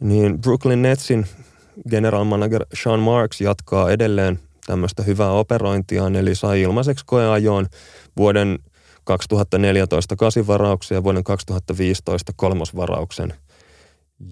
niin 0.00 0.40
Brooklyn 0.40 0.82
Netsin 0.82 1.26
general 1.90 2.24
manager 2.24 2.66
Sean 2.82 3.00
Marks 3.00 3.40
jatkaa 3.40 3.90
edelleen 3.90 4.38
tämmöistä 4.66 5.02
hyvää 5.02 5.30
operointia, 5.30 6.06
eli 6.18 6.34
sai 6.34 6.62
ilmaiseksi 6.62 7.04
koeajoon 7.06 7.66
vuoden 8.16 8.58
2014 9.04 10.16
kasivarauksen 10.16 10.94
ja 10.94 11.04
vuoden 11.04 11.24
2015 11.24 12.32
kolmosvarauksen. 12.36 13.34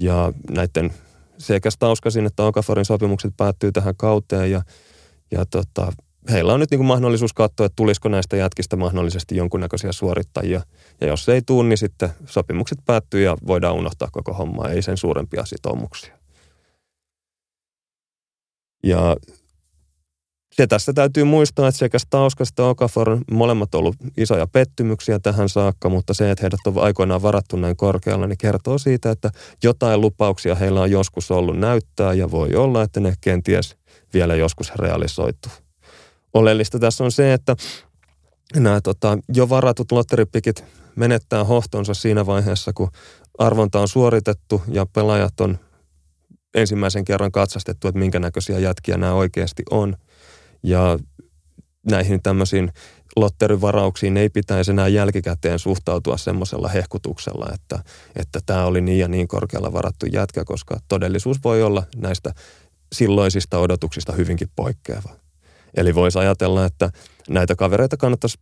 Ja 0.00 0.32
näiden 0.50 0.92
sekä 1.38 1.70
Stauskasin 1.70 2.26
että 2.26 2.42
Okaforin 2.42 2.84
sopimukset 2.84 3.32
päättyy 3.36 3.72
tähän 3.72 3.96
kauteen 3.96 4.50
ja, 4.50 4.62
ja 5.30 5.46
tota, 5.46 5.92
heillä 6.30 6.52
on 6.52 6.60
nyt 6.60 6.70
niin 6.70 6.84
mahdollisuus 6.84 7.32
katsoa, 7.32 7.66
että 7.66 7.76
tulisiko 7.76 8.08
näistä 8.08 8.36
jätkistä 8.36 8.76
mahdollisesti 8.76 9.36
jonkunnäköisiä 9.36 9.92
suorittajia. 9.92 10.60
Ja 11.00 11.06
jos 11.06 11.28
ei 11.28 11.42
tule, 11.42 11.68
niin 11.68 11.78
sitten 11.78 12.10
sopimukset 12.26 12.78
päättyy 12.86 13.22
ja 13.22 13.36
voidaan 13.46 13.74
unohtaa 13.74 14.08
koko 14.12 14.32
homma, 14.32 14.68
ei 14.68 14.82
sen 14.82 14.96
suurempia 14.96 15.44
sitoumuksia. 15.44 16.19
Ja 18.82 19.16
se 20.52 20.66
tässä 20.66 20.92
täytyy 20.92 21.24
muistaa, 21.24 21.68
että 21.68 21.78
sekä 21.78 21.98
Stauskas 21.98 22.48
että 22.48 22.64
Okafor 22.64 23.18
molemmat 23.30 23.74
ollut 23.74 23.96
isoja 24.16 24.46
pettymyksiä 24.46 25.18
tähän 25.18 25.48
saakka, 25.48 25.88
mutta 25.88 26.14
se, 26.14 26.30
että 26.30 26.42
heidät 26.42 26.60
on 26.66 26.78
aikoinaan 26.78 27.22
varattu 27.22 27.56
näin 27.56 27.76
korkealla, 27.76 28.26
niin 28.26 28.38
kertoo 28.38 28.78
siitä, 28.78 29.10
että 29.10 29.30
jotain 29.62 30.00
lupauksia 30.00 30.54
heillä 30.54 30.80
on 30.80 30.90
joskus 30.90 31.30
ollut 31.30 31.58
näyttää 31.58 32.14
ja 32.14 32.30
voi 32.30 32.54
olla, 32.54 32.82
että 32.82 33.00
ne 33.00 33.14
kenties 33.20 33.76
vielä 34.14 34.34
joskus 34.34 34.72
realisoituu. 34.74 35.52
Oleellista 36.34 36.78
tässä 36.78 37.04
on 37.04 37.12
se, 37.12 37.32
että 37.32 37.56
nämä 38.56 38.80
tota, 38.80 39.18
jo 39.34 39.48
varatut 39.48 39.92
lotteripikit 39.92 40.64
menettää 40.96 41.44
hohtonsa 41.44 41.94
siinä 41.94 42.26
vaiheessa, 42.26 42.72
kun 42.72 42.90
arvonta 43.38 43.80
on 43.80 43.88
suoritettu 43.88 44.62
ja 44.68 44.86
pelaajat 44.86 45.40
on 45.40 45.58
ensimmäisen 46.54 47.04
kerran 47.04 47.32
katsastettu, 47.32 47.88
että 47.88 47.98
minkä 47.98 48.18
näköisiä 48.18 48.58
jätkiä 48.58 48.96
nämä 48.96 49.12
oikeasti 49.12 49.62
on. 49.70 49.96
Ja 50.62 50.98
näihin 51.90 52.22
tämmöisiin 52.22 52.72
lotterivarauksiin 53.16 54.16
ei 54.16 54.28
pitäisi 54.28 54.70
enää 54.70 54.88
jälkikäteen 54.88 55.58
suhtautua 55.58 56.16
semmoisella 56.16 56.68
hehkutuksella, 56.68 57.50
että, 57.54 57.78
että 58.16 58.40
tämä 58.46 58.64
oli 58.64 58.80
niin 58.80 58.98
ja 58.98 59.08
niin 59.08 59.28
korkealla 59.28 59.72
varattu 59.72 60.06
jätkä, 60.06 60.44
koska 60.44 60.80
todellisuus 60.88 61.36
voi 61.44 61.62
olla 61.62 61.82
näistä 61.96 62.32
silloisista 62.92 63.58
odotuksista 63.58 64.12
hyvinkin 64.12 64.48
poikkeava. 64.56 65.10
Eli 65.76 65.94
voisi 65.94 66.18
ajatella, 66.18 66.64
että 66.64 66.90
näitä 67.28 67.56
kavereita 67.56 67.96
kannattaisi 67.96 68.38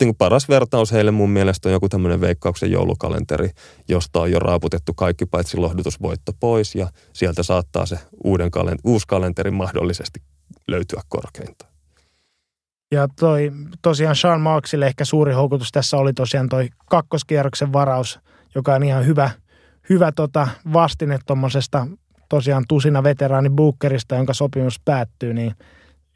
niin 0.00 0.16
paras 0.16 0.48
vertaus 0.48 0.92
heille 0.92 1.10
mun 1.10 1.30
mielestä 1.30 1.68
on 1.68 1.72
joku 1.72 1.88
tämmöinen 1.88 2.20
veikkauksen 2.20 2.70
joulukalenteri, 2.70 3.50
josta 3.88 4.20
on 4.20 4.30
jo 4.30 4.38
raaputettu 4.38 4.94
kaikki 4.94 5.26
paitsi 5.26 5.56
lohdutusvoitto 5.56 6.32
pois 6.40 6.74
ja 6.74 6.88
sieltä 7.12 7.42
saattaa 7.42 7.86
se 7.86 7.98
uuden 8.24 8.50
kalent- 8.50 8.80
uusi 8.84 9.06
kalenteri 9.08 9.50
mahdollisesti 9.50 10.20
löytyä 10.68 11.02
korkeintaan. 11.08 11.72
Ja 12.92 13.08
toi, 13.20 13.52
tosiaan 13.82 14.16
Sean 14.16 14.40
Marksille 14.40 14.86
ehkä 14.86 15.04
suuri 15.04 15.32
houkutus 15.32 15.72
tässä 15.72 15.96
oli 15.96 16.12
tosiaan 16.12 16.48
toi 16.48 16.68
kakkoskierroksen 16.90 17.72
varaus, 17.72 18.20
joka 18.54 18.74
on 18.74 18.82
ihan 18.82 19.06
hyvä, 19.06 19.30
hyvä 19.90 20.12
tota 20.12 20.48
vastine 20.72 21.18
tuommoisesta 21.26 21.86
tosiaan 22.28 22.64
tusina 22.68 23.02
veteraani 23.02 23.50
Bookerista, 23.50 24.14
jonka 24.14 24.34
sopimus 24.34 24.80
päättyy, 24.84 25.34
niin 25.34 25.52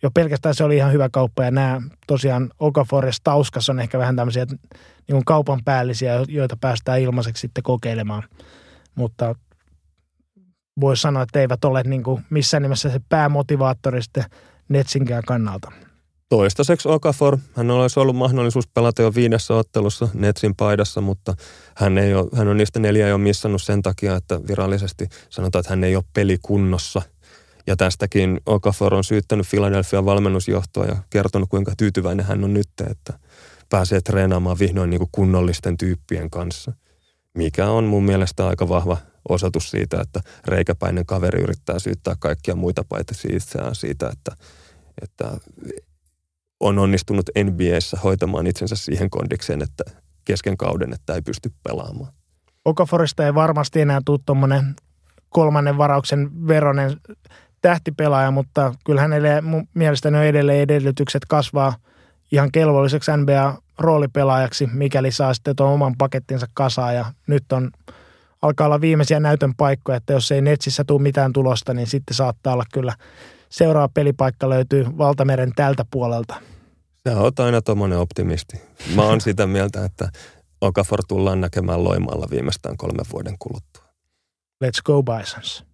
jo 0.02 0.10
pelkästään 0.10 0.54
se 0.54 0.64
oli 0.64 0.76
ihan 0.76 0.92
hyvä 0.92 1.08
kauppa. 1.12 1.44
Ja 1.44 1.50
nämä 1.50 1.82
tosiaan 2.06 2.50
Okafor 2.58 3.06
ja 3.06 3.12
Stauskas 3.12 3.70
on 3.70 3.80
ehkä 3.80 3.98
vähän 3.98 4.16
tämmöisiä 4.16 4.44
niin 4.44 4.58
kuin 5.10 5.24
kaupan 5.24 5.60
päällisiä, 5.64 6.24
joita 6.28 6.56
päästään 6.60 7.00
ilmaiseksi 7.00 7.40
sitten 7.40 7.62
kokeilemaan. 7.62 8.22
Mutta 8.94 9.34
voisi 10.80 11.02
sanoa, 11.02 11.22
että 11.22 11.40
eivät 11.40 11.64
ole 11.64 11.82
niin 11.82 12.02
kuin 12.02 12.24
missään 12.30 12.62
nimessä 12.62 12.90
se 12.90 13.00
päämotivaattori 13.08 14.02
sitten 14.02 14.24
Netsinkään 14.68 15.22
kannalta. 15.26 15.72
Toistaiseksi 16.28 16.88
Okafor, 16.88 17.38
hän 17.54 17.70
olisi 17.70 18.00
ollut 18.00 18.16
mahdollisuus 18.16 18.68
pelata 18.68 19.02
jo 19.02 19.14
viidessä 19.14 19.54
ottelussa 19.54 20.08
Netsin 20.14 20.56
paidassa, 20.56 21.00
mutta 21.00 21.34
hän, 21.76 21.98
ei 21.98 22.14
ole, 22.14 22.28
hän 22.36 22.48
on 22.48 22.56
niistä 22.56 22.80
neljä 22.80 23.08
jo 23.08 23.18
missannut 23.18 23.62
sen 23.62 23.82
takia, 23.82 24.16
että 24.16 24.40
virallisesti 24.48 25.08
sanotaan, 25.30 25.60
että 25.60 25.72
hän 25.72 25.84
ei 25.84 25.96
ole 25.96 26.04
pelikunnossa. 26.12 27.02
Ja 27.70 27.76
tästäkin 27.76 28.40
Okafor 28.46 28.94
on 28.94 29.04
syyttänyt 29.04 29.46
Philadelphia 29.50 30.04
valmennusjohtoa 30.04 30.84
ja 30.84 30.96
kertonut, 31.10 31.48
kuinka 31.48 31.72
tyytyväinen 31.78 32.26
hän 32.26 32.44
on 32.44 32.54
nyt, 32.54 32.68
että 32.90 33.18
pääsee 33.68 34.00
treenaamaan 34.00 34.58
vihdoin 34.58 34.90
niin 34.90 34.98
kuin 34.98 35.08
kunnollisten 35.12 35.76
tyyppien 35.78 36.30
kanssa. 36.30 36.72
Mikä 37.34 37.68
on 37.68 37.84
mun 37.84 38.04
mielestä 38.04 38.46
aika 38.46 38.68
vahva 38.68 38.96
osoitus 39.28 39.70
siitä, 39.70 40.00
että 40.00 40.20
reikäpäinen 40.46 41.06
kaveri 41.06 41.42
yrittää 41.42 41.78
syyttää 41.78 42.14
kaikkia 42.18 42.54
muita 42.54 42.84
paitsi 42.88 43.28
itseään 43.32 43.74
siitä, 43.74 44.08
että, 44.08 44.44
että 45.02 45.36
on 46.60 46.78
onnistunut 46.78 47.30
NBAssä 47.44 47.96
hoitamaan 48.04 48.46
itsensä 48.46 48.76
siihen 48.76 49.10
kondikseen, 49.10 49.62
että 49.62 49.84
kesken 50.24 50.56
kauden, 50.56 50.92
että 50.92 51.14
ei 51.14 51.22
pysty 51.22 51.52
pelaamaan. 51.62 52.12
Okaforista 52.64 53.26
ei 53.26 53.34
varmasti 53.34 53.80
enää 53.80 54.00
tule 54.04 54.20
tuommoinen 54.26 54.74
kolmannen 55.28 55.78
varauksen 55.78 56.48
veronen 56.48 56.96
tähtipelaaja, 57.60 58.30
mutta 58.30 58.74
kyllä 58.84 59.00
hänelle 59.00 59.40
mun 59.40 59.68
mielestäni 59.74 60.18
on 60.18 60.24
edelleen 60.24 60.60
edellytykset 60.60 61.22
kasvaa 61.28 61.74
ihan 62.32 62.52
kelvolliseksi 62.52 63.10
NBA-roolipelaajaksi, 63.10 64.66
mikäli 64.72 65.12
saa 65.12 65.34
sitten 65.34 65.56
tuon 65.56 65.72
oman 65.72 65.94
pakettinsa 65.98 66.46
kasaan. 66.54 66.94
Ja 66.94 67.04
nyt 67.26 67.52
on, 67.52 67.70
alkaa 68.42 68.66
olla 68.66 68.80
viimeisiä 68.80 69.20
näytön 69.20 69.54
paikkoja, 69.54 69.96
että 69.96 70.12
jos 70.12 70.32
ei 70.32 70.40
Netsissä 70.40 70.84
tule 70.86 71.02
mitään 71.02 71.32
tulosta, 71.32 71.74
niin 71.74 71.86
sitten 71.86 72.16
saattaa 72.16 72.52
olla 72.52 72.64
kyllä 72.72 72.94
seuraava 73.48 73.88
pelipaikka 73.94 74.48
löytyy 74.48 74.86
Valtameren 74.98 75.52
tältä 75.56 75.84
puolelta. 75.90 76.34
Sä 77.08 77.20
oot 77.20 77.40
aina 77.40 77.62
tuommoinen 77.62 77.98
optimisti. 77.98 78.60
Mä 78.94 79.02
oon 79.02 79.20
sitä 79.20 79.46
mieltä, 79.46 79.84
että 79.84 80.08
Okafor 80.60 80.98
tullaan 81.08 81.40
näkemään 81.40 81.84
Loimaalla 81.84 82.26
viimeistään 82.30 82.76
kolmen 82.76 83.06
vuoden 83.12 83.36
kuluttua. 83.38 83.84
Let's 84.64 84.82
go 84.84 85.02
Bisons. 85.02 85.69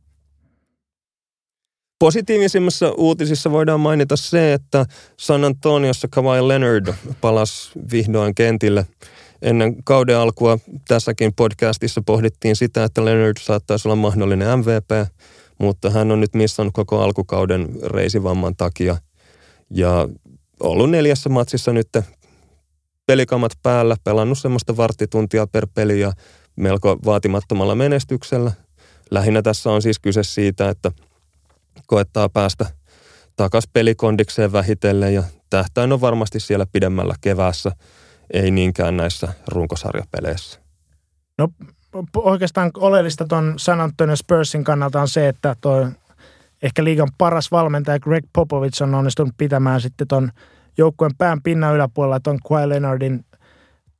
Positiivisimmassa 1.99 2.93
uutisissa 2.97 3.51
voidaan 3.51 3.81
mainita 3.81 4.17
se, 4.17 4.53
että 4.53 4.87
San 5.17 5.45
Antoniossa 5.45 6.09
Kawhi 6.11 6.49
Leonard 6.49 6.95
palasi 7.21 7.71
vihdoin 7.93 8.35
kentille. 8.35 8.87
Ennen 9.43 9.85
kauden 9.85 10.17
alkua 10.17 10.59
tässäkin 10.89 11.33
podcastissa 11.35 12.03
pohdittiin 12.07 12.57
sitä, 12.57 12.85
että 12.85 13.05
Leonard 13.05 13.37
saattaisi 13.41 13.89
olla 13.89 13.97
mahdollinen 13.97 14.59
MVP, 14.59 15.09
mutta 15.59 15.91
hän 15.91 16.11
on 16.13 16.21
nyt 16.21 16.35
missannut 16.35 16.75
koko 16.75 17.03
alkukauden 17.03 17.69
reisivamman 17.85 18.57
takia. 18.57 18.97
Ja 19.71 20.09
ollut 20.61 20.91
neljässä 20.91 21.29
matsissa 21.29 21.73
nyt 21.73 21.89
pelikamat 23.07 23.53
päällä, 23.63 23.97
pelannut 24.05 24.39
semmoista 24.39 24.77
varttituntia 24.77 25.47
per 25.47 25.67
peli 25.75 26.01
ja 26.01 26.13
melko 26.57 26.99
vaatimattomalla 27.05 27.75
menestyksellä. 27.75 28.53
Lähinnä 29.11 29.43
tässä 29.43 29.71
on 29.71 29.83
siis 29.83 29.99
kyse 29.99 30.23
siitä, 30.23 30.69
että 30.69 30.93
koettaa 31.87 32.29
päästä 32.29 32.67
takas 33.37 33.69
pelikondikseen 33.73 34.53
vähitellen 34.53 35.15
ja 35.15 35.23
tähtäin 35.51 35.93
on 35.93 36.01
varmasti 36.01 36.41
siellä 36.41 36.67
pidemmällä 36.73 37.15
keväässä, 37.21 37.73
ei 38.33 38.51
niinkään 38.51 38.97
näissä 38.97 39.29
runkosarjapeleissä. 39.49 40.61
No 41.39 41.49
oikeastaan 42.17 42.71
oleellista 42.77 43.25
tuon 43.25 43.55
San 43.57 43.81
Antonio 43.81 44.17
Spursin 44.17 44.65
kannalta 44.65 45.01
on 45.01 45.09
se, 45.09 45.29
että 45.29 45.57
tuo 45.61 45.89
ehkä 46.63 46.85
liigan 46.85 47.09
paras 47.19 47.51
valmentaja 47.51 48.01
Greg 48.01 48.25
Popovich 48.33 48.83
on 48.83 48.95
onnistunut 48.95 49.35
pitämään 49.39 49.81
sitten 49.81 50.09
tuon 50.09 50.31
joukkueen 50.79 51.17
pään 51.19 51.43
pinnan 51.43 51.75
yläpuolella 51.75 52.21
tuon 52.21 52.39
Kawhi 52.49 52.69
Leonardin 52.69 53.25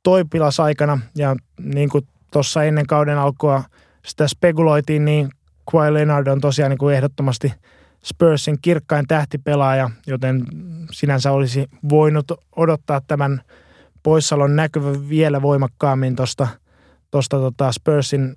toipilasaikana. 0.03 0.99
Ja 1.15 1.35
niin 1.59 1.89
kuin 1.89 2.07
tuossa 2.31 2.63
ennen 2.63 2.87
kauden 2.87 3.17
alkua 3.17 3.63
sitä 4.05 4.27
spekuloitiin, 4.27 5.05
niin 5.05 5.29
Kawhi 5.71 5.93
Leonard 5.93 6.27
on 6.27 6.41
tosiaan 6.41 6.69
niin 6.69 6.77
kuin 6.77 6.95
ehdottomasti 6.95 7.53
Spursin 8.03 8.57
kirkkain 8.61 9.07
tähtipelaaja, 9.07 9.89
joten 10.07 10.45
sinänsä 10.91 11.31
olisi 11.31 11.65
voinut 11.89 12.31
odottaa 12.55 13.01
tämän 13.07 13.41
poissaolon 14.03 14.55
näkyvä 14.55 15.09
vielä 15.09 15.41
voimakkaammin 15.41 16.15
tuosta 16.15 16.47
tosta 17.11 17.37
tota 17.37 17.71
Spursin 17.71 18.35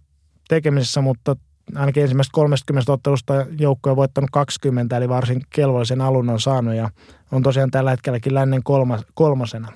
tekemisessä, 0.48 1.00
mutta 1.00 1.36
ainakin 1.74 2.02
ensimmäistä 2.02 2.32
30 2.34 2.92
ottelusta 2.92 3.46
joukko 3.58 3.90
on 3.90 3.96
voittanut 3.96 4.30
20, 4.32 4.96
eli 4.96 5.08
varsin 5.08 5.42
kelvollisen 5.50 6.00
alun 6.00 6.30
on 6.30 6.40
saanut 6.40 6.74
ja 6.74 6.90
on 7.32 7.42
tosiaan 7.42 7.70
tällä 7.70 7.90
hetkelläkin 7.90 8.34
lännen 8.34 8.62
kolmas, 8.62 9.00
kolmosena. 9.14 9.72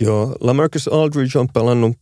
Joo, 0.00 0.36
Lamarcus 0.40 0.88
Aldridge 0.88 1.38
on 1.38 1.48
pelannut 1.54 1.96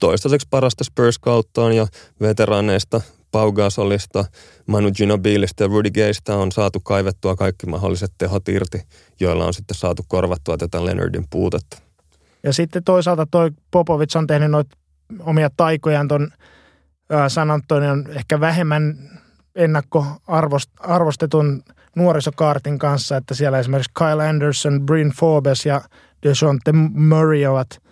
toistaiseksi 0.00 0.48
parasta 0.50 0.84
Spurs-kauttaan 0.84 1.76
ja 1.76 1.86
veteraaneista 2.20 3.00
Pau 3.34 3.52
Gasolista, 3.52 4.24
Manu 4.66 4.92
Ginobilista 4.92 5.62
ja 5.62 5.68
Rudy 5.68 5.90
Gaysta 5.90 6.36
on 6.36 6.52
saatu 6.52 6.80
kaivettua 6.80 7.36
kaikki 7.36 7.66
mahdolliset 7.66 8.12
tehot 8.18 8.48
irti, 8.48 8.82
joilla 9.20 9.46
on 9.46 9.54
sitten 9.54 9.74
saatu 9.74 10.02
korvattua 10.08 10.56
tätä 10.56 10.84
Leonardin 10.84 11.24
puutetta. 11.30 11.78
Ja 12.42 12.52
sitten 12.52 12.84
toisaalta 12.84 13.26
toi 13.30 13.50
Popovic 13.70 14.16
on 14.16 14.26
tehnyt 14.26 14.50
noita 14.50 14.76
omia 15.20 15.50
taikojaan 15.56 16.08
ton 16.08 16.28
San 17.28 17.50
Antonion 17.50 18.06
ehkä 18.08 18.40
vähemmän 18.40 19.10
ennakkoarvostetun 19.54 21.62
nuorisokaartin 21.96 22.78
kanssa, 22.78 23.16
että 23.16 23.34
siellä 23.34 23.58
esimerkiksi 23.58 23.92
Kyle 23.98 24.28
Anderson, 24.28 24.86
Bryn 24.86 25.10
Forbes 25.10 25.66
ja 25.66 25.80
DeJounte 26.22 26.72
Murray 26.94 27.46
ovat 27.46 27.82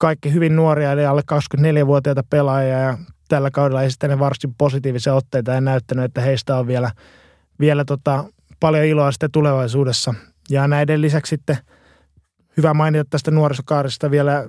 kaikki 0.00 0.32
hyvin 0.32 0.56
nuoria, 0.56 0.92
eli 0.92 1.06
alle 1.06 1.22
24-vuotiaita 1.32 2.22
pelaajia 2.30 2.78
ja 2.78 2.98
tällä 3.28 3.50
kaudella 3.50 3.82
esittäneet 3.82 4.20
varsin 4.20 4.54
positiivisia 4.58 5.14
otteita 5.14 5.52
ja 5.52 5.60
näyttänyt, 5.60 6.04
että 6.04 6.20
heistä 6.20 6.56
on 6.56 6.66
vielä, 6.66 6.90
vielä 7.60 7.84
tota, 7.84 8.24
paljon 8.60 8.84
iloa 8.84 9.12
sitten 9.12 9.30
tulevaisuudessa. 9.32 10.14
Ja 10.50 10.68
näiden 10.68 11.00
lisäksi 11.00 11.30
sitten 11.30 11.56
hyvä 12.56 12.74
mainita 12.74 13.04
tästä 13.10 13.30
nuorisokaarista 13.30 14.10
vielä 14.10 14.48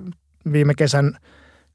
viime 0.52 0.74
kesän 0.74 1.18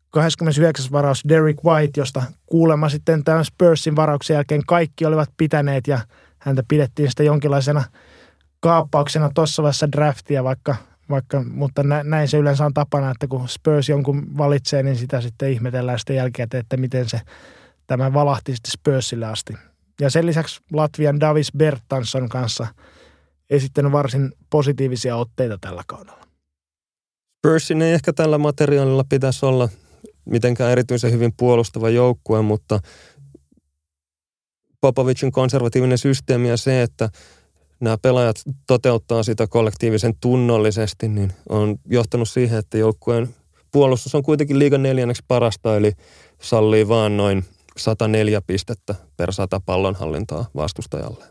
29. 0.10 0.92
varaus 0.92 1.24
Derek 1.30 1.58
White, 1.66 2.00
josta 2.00 2.24
kuulemma 2.46 2.90
sitten 2.90 3.24
tämän 3.24 3.46
Spursin 3.46 3.96
varauksen 3.96 4.34
jälkeen 4.34 4.62
kaikki 4.68 5.06
olivat 5.06 5.30
pitäneet 5.38 5.88
ja 5.88 6.00
häntä 6.40 6.64
pidettiin 6.68 7.10
sitä 7.10 7.24
jonkinlaisena 7.24 7.84
kaappauksena 8.60 9.30
tuossa 9.36 9.64
vaiheessa 9.64 9.92
draftia, 9.92 10.44
vaikka, 10.44 10.76
vaikka, 11.10 11.44
mutta 11.44 11.84
näin 11.84 12.28
se 12.28 12.38
yleensä 12.38 12.66
on 12.66 12.74
tapana, 12.74 13.12
että 13.12 13.28
kun 13.28 13.50
Spurs 13.50 13.90
jonkun 13.90 14.38
valitsee, 14.38 14.84
niin 14.84 14.96
sitä 14.96 15.22
sitten 15.22 15.52
ihmetellään 15.52 16.00
sitten 16.00 16.16
jälkeen, 16.16 16.50
että 16.54 16.78
miten 16.78 17.10
se 17.10 17.22
tämä 17.88 18.14
valahti 18.14 18.56
sitten 18.56 18.72
Spursille 18.72 19.26
asti. 19.26 19.54
Ja 20.02 20.10
sen 20.10 20.26
lisäksi 20.26 20.62
Latvian 20.74 21.20
Davis 21.20 21.52
Bertansson 21.58 22.30
kanssa 22.30 22.68
esittänyt 23.50 23.92
varsin 23.92 24.32
positiivisia 24.50 25.16
otteita 25.16 25.58
tällä 25.62 25.84
kaudella. 25.88 26.28
Spursin 27.40 27.82
ei 27.82 27.94
ehkä 27.94 28.14
tällä 28.14 28.38
materiaalilla 28.38 29.04
pitäisi 29.10 29.46
olla 29.46 29.70
mitenkään 30.26 30.72
erityisen 30.72 31.12
hyvin 31.12 31.34
puolustava 31.38 31.90
joukkue, 31.90 32.42
mutta 32.42 32.80
Popovicin 34.82 35.32
konservatiivinen 35.32 35.98
systeemi 35.98 36.50
ja 36.50 36.58
se, 36.58 36.82
että 36.82 37.10
nämä 37.80 37.98
pelaajat 38.02 38.36
toteuttaa 38.68 39.24
sitä 39.24 39.48
kollektiivisen 39.48 40.14
tunnollisesti, 40.22 41.08
niin 41.08 41.34
on 41.50 41.76
johtanut 41.86 42.30
siihen, 42.30 42.60
että 42.60 42.78
joukkueen 42.78 43.30
puolustus 43.72 44.16
on 44.16 44.24
kuitenkin 44.24 44.60
liigan 44.60 44.84
neljänneksi 44.84 45.24
parasta, 45.28 45.76
eli 45.76 45.92
sallii 46.42 46.88
vaan 46.88 47.18
noin 47.18 47.46
104 47.78 48.42
pistettä 48.48 48.96
per 49.18 49.34
sata 49.34 49.62
pallonhallintaa 49.66 50.46
vastustajalle. 50.56 51.26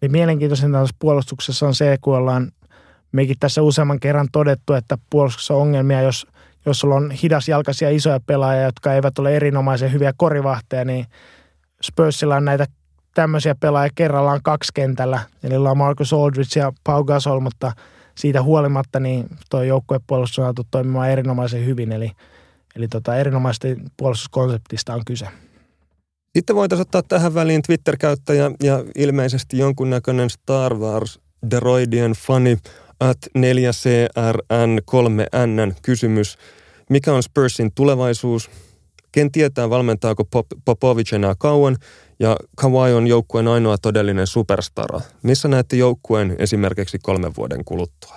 Niin 0.00 0.12
mielenkiintoisinta 0.12 0.78
tässä 0.80 0.96
puolustuksessa 0.98 1.66
on 1.66 1.74
se, 1.74 1.98
kun 2.00 2.16
ollaan 2.16 2.52
mekin 3.12 3.36
tässä 3.40 3.62
useamman 3.62 4.00
kerran 4.00 4.28
todettu, 4.32 4.72
että 4.72 4.98
puolustuksessa 5.10 5.54
on 5.54 5.60
ongelmia, 5.60 6.02
jos, 6.02 6.26
jos 6.66 6.80
sulla 6.80 6.94
on 6.94 7.10
hidasjalkaisia 7.10 7.90
isoja 7.90 8.20
pelaajia, 8.20 8.62
jotka 8.62 8.94
eivät 8.94 9.18
ole 9.18 9.36
erinomaisen 9.36 9.92
hyviä 9.92 10.12
korivahteja, 10.16 10.84
niin 10.84 11.06
Spursilla 11.82 12.36
on 12.36 12.44
näitä 12.44 12.66
tämmöisiä 13.18 13.54
pelaajia 13.54 13.92
kerrallaan 13.94 14.40
kaksi 14.42 14.72
kentällä, 14.74 15.20
eli 15.42 15.54
Marcus 15.74 16.12
Aldridge 16.12 16.60
ja 16.60 16.72
Pau 16.84 17.04
Gasol, 17.04 17.40
mutta 17.40 17.72
siitä 18.14 18.42
huolimatta 18.42 19.00
niin 19.00 19.26
tuo 19.50 19.62
joukkuepuolustus 19.62 20.38
on 20.38 20.44
saatu 20.44 20.62
toimimaan 20.70 21.10
erinomaisen 21.10 21.66
hyvin, 21.66 21.92
eli, 21.92 22.10
eli 22.76 22.88
tota, 22.88 23.16
erinomaisesti 23.16 23.76
puolustuskonseptista 23.96 24.94
on 24.94 25.04
kyse. 25.04 25.28
Sitten 26.36 26.56
voitaisiin 26.56 26.82
ottaa 26.82 27.02
tähän 27.02 27.34
väliin 27.34 27.62
Twitter-käyttäjä 27.62 28.50
ja 28.62 28.84
ilmeisesti 28.96 29.58
jonkunnäköinen 29.58 30.30
Star 30.30 30.74
Wars 30.74 31.20
Deroidien 31.50 32.12
fani 32.12 32.58
at 33.00 33.18
4CRN3N 33.38 35.74
kysymys. 35.82 36.38
Mikä 36.90 37.12
on 37.12 37.22
Spursin 37.22 37.70
tulevaisuus? 37.74 38.50
Ken 39.12 39.32
tietää, 39.32 39.70
valmentaako 39.70 40.22
Pop- 40.22 40.60
Popovic 40.64 41.12
enää 41.12 41.34
kauan 41.38 41.76
ja 42.20 42.36
Kawhi 42.56 42.92
on 42.92 43.06
joukkueen 43.06 43.48
ainoa 43.48 43.78
todellinen 43.78 44.26
superstara. 44.26 45.00
Missä 45.22 45.48
näette 45.48 45.76
joukkueen 45.76 46.36
esimerkiksi 46.38 46.98
kolmen 47.02 47.32
vuoden 47.36 47.64
kuluttua? 47.64 48.16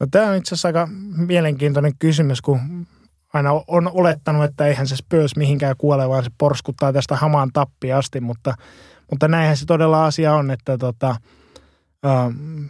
No, 0.00 0.06
tämä 0.10 0.30
on 0.30 0.36
itse 0.36 0.54
asiassa 0.54 0.68
aika 0.68 0.88
mielenkiintoinen 1.16 1.92
kysymys, 1.98 2.40
kun 2.40 2.86
aina 3.32 3.50
on 3.66 3.90
olettanut, 3.94 4.44
että 4.44 4.66
eihän 4.66 4.86
se 4.86 4.96
Spurs 4.96 5.36
mihinkään 5.36 5.74
kuole, 5.78 6.08
vaan 6.08 6.24
se 6.24 6.30
porskuttaa 6.38 6.92
tästä 6.92 7.16
hamaan 7.16 7.50
tappiin 7.52 7.94
asti, 7.94 8.20
mutta, 8.20 8.54
mutta 9.10 9.28
näinhän 9.28 9.56
se 9.56 9.66
todella 9.66 10.06
asia 10.06 10.34
on, 10.34 10.50
että 10.50 10.78
tota, 10.78 11.16
ähm, 12.06 12.64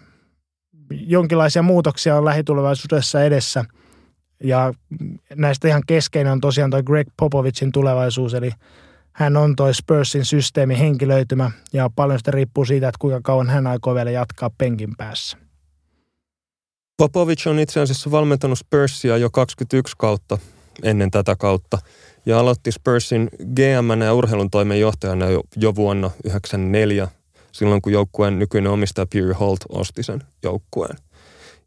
jonkinlaisia 0.90 1.62
muutoksia 1.62 2.16
on 2.16 2.24
lähitulevaisuudessa 2.24 3.22
edessä. 3.22 3.64
Ja 4.44 4.72
näistä 5.34 5.68
ihan 5.68 5.82
keskeinen 5.86 6.32
on 6.32 6.40
tosiaan 6.40 6.70
toi 6.70 6.82
Greg 6.82 7.08
Popovicin 7.16 7.72
tulevaisuus, 7.72 8.34
eli 8.34 8.50
hän 9.18 9.36
on 9.36 9.56
toi 9.56 9.74
Spursin 9.74 10.24
systeemi 10.24 10.78
henkilöitymä 10.78 11.50
ja 11.72 11.90
paljon 11.96 12.18
sitä 12.18 12.30
riippuu 12.30 12.64
siitä, 12.64 12.88
että 12.88 12.98
kuinka 12.98 13.20
kauan 13.22 13.48
hän 13.48 13.66
aikoo 13.66 13.94
vielä 13.94 14.10
jatkaa 14.10 14.50
penkin 14.58 14.96
päässä. 14.96 15.36
Popovic 16.96 17.46
on 17.46 17.58
itse 17.58 17.80
asiassa 17.80 18.10
valmentanut 18.10 18.58
Spursia 18.58 19.16
jo 19.16 19.30
21 19.30 19.94
kautta 19.98 20.38
ennen 20.82 21.10
tätä 21.10 21.36
kautta 21.36 21.78
ja 22.26 22.40
aloitti 22.40 22.72
Spursin 22.72 23.28
GM 23.54 24.02
ja 24.02 24.14
urheilun 24.14 24.50
toimenjohtajana 24.50 25.30
jo, 25.30 25.42
jo 25.56 25.74
vuonna 25.74 26.08
1994, 26.08 27.08
silloin 27.52 27.82
kun 27.82 27.92
joukkueen 27.92 28.38
nykyinen 28.38 28.72
omistaja 28.72 29.06
Pierre 29.06 29.34
Holt 29.34 29.60
osti 29.68 30.02
sen 30.02 30.22
joukkueen. 30.42 30.96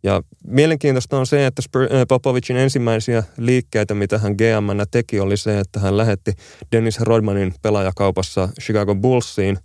Ja 0.03 0.21
mielenkiintoista 0.47 1.17
on 1.17 1.25
se, 1.25 1.45
että 1.45 1.61
äh, 1.75 2.01
Popovicin 2.07 2.57
ensimmäisiä 2.57 3.23
liikkeitä, 3.37 3.93
mitä 3.93 4.17
hän 4.17 4.31
gm 4.31 4.79
teki, 4.91 5.19
oli 5.19 5.37
se, 5.37 5.59
että 5.59 5.79
hän 5.79 5.97
lähetti 5.97 6.33
Dennis 6.71 6.99
Rodmanin 6.99 7.53
pelaajakaupassa 7.61 8.49
Chicago 8.61 8.95
Bullsiin 8.95 9.57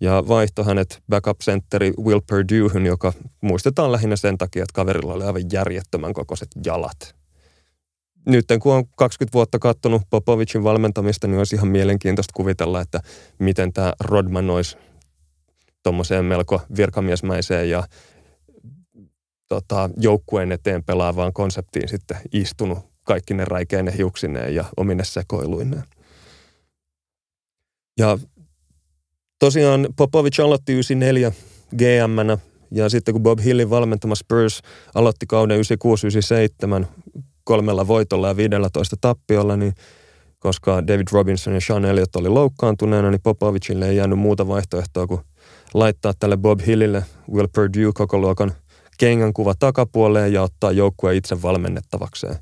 ja 0.00 0.24
vaihtoi 0.28 0.64
hänet 0.64 1.02
backup-sentteri 1.08 1.92
Will 2.04 2.20
Purdue'hyn, 2.20 2.86
joka 2.86 3.12
muistetaan 3.40 3.92
lähinnä 3.92 4.16
sen 4.16 4.38
takia, 4.38 4.62
että 4.62 4.74
kaverilla 4.74 5.12
oli 5.12 5.24
aivan 5.24 5.42
järjettömän 5.52 6.12
kokoiset 6.12 6.48
jalat. 6.64 7.14
Nyt 8.26 8.44
kun 8.60 8.74
on 8.74 8.84
20 8.96 9.34
vuotta 9.34 9.58
katsonut 9.58 10.02
Popovicin 10.10 10.64
valmentamista, 10.64 11.26
niin 11.26 11.38
olisi 11.38 11.56
ihan 11.56 11.68
mielenkiintoista 11.68 12.32
kuvitella, 12.36 12.80
että 12.80 13.00
miten 13.38 13.72
tämä 13.72 13.92
Rodman 14.00 14.50
olisi 14.50 14.76
tuommoiseen 15.82 16.24
melko 16.24 16.60
virkamiesmäiseen 16.76 17.70
ja 17.70 17.84
tota, 19.48 19.90
joukkueen 19.96 20.52
eteen 20.52 20.84
pelaavaan 20.84 21.32
konseptiin 21.32 21.88
sitten 21.88 22.16
istunut 22.32 22.78
kaikki 23.04 23.34
ne 23.34 23.44
räikeine 23.44 23.96
hiuksineen 23.96 24.54
ja 24.54 24.64
omine 24.76 25.04
sekoiluineen. 25.04 25.84
Ja 27.98 28.18
tosiaan 29.38 29.88
Popovic 29.96 30.40
aloitti 30.40 30.72
94 30.72 31.32
gm 31.76 32.40
ja 32.70 32.88
sitten 32.88 33.14
kun 33.14 33.22
Bob 33.22 33.38
Hillin 33.44 33.70
valmentama 33.70 34.14
Spurs 34.14 34.62
aloitti 34.94 35.26
kauden 35.26 35.60
96-97 36.82 36.86
kolmella 37.44 37.86
voitolla 37.86 38.28
ja 38.28 38.36
15 38.36 38.96
tappiolla, 39.00 39.56
niin 39.56 39.74
koska 40.38 40.86
David 40.86 41.06
Robinson 41.12 41.54
ja 41.54 41.60
Sean 41.60 41.84
Elliott 41.84 42.16
oli 42.16 42.28
loukkaantuneena, 42.28 43.10
niin 43.10 43.22
Popovicille 43.22 43.88
ei 43.88 43.96
jäänyt 43.96 44.18
muuta 44.18 44.48
vaihtoehtoa 44.48 45.06
kuin 45.06 45.20
laittaa 45.74 46.12
tälle 46.18 46.36
Bob 46.36 46.60
Hillille 46.66 47.04
Will 47.32 47.48
Purdue 47.54 47.92
koko 47.94 48.18
luokan– 48.18 48.52
kengän 48.98 49.32
kuva 49.32 49.54
takapuoleen 49.58 50.32
ja 50.32 50.42
ottaa 50.42 50.72
joukkue 50.72 51.16
itse 51.16 51.42
valmennettavakseen. 51.42 52.36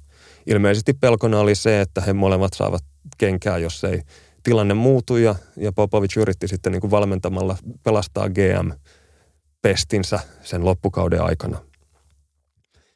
Ilmeisesti 0.46 0.92
pelkona 0.92 1.38
oli 1.38 1.54
se, 1.54 1.80
että 1.80 2.00
he 2.00 2.12
molemmat 2.12 2.52
saavat 2.54 2.84
kenkää, 3.18 3.58
jos 3.58 3.84
ei 3.84 4.02
tilanne 4.42 4.74
muutu 4.74 5.16
ja, 5.16 5.34
ja 5.56 5.72
Popovic 5.72 6.16
yritti 6.16 6.48
sitten 6.48 6.72
niin 6.72 6.80
kuin 6.80 6.90
valmentamalla 6.90 7.56
pelastaa 7.82 8.28
GM-pestinsä 8.28 10.20
sen 10.42 10.64
loppukauden 10.64 11.22
aikana. 11.22 11.58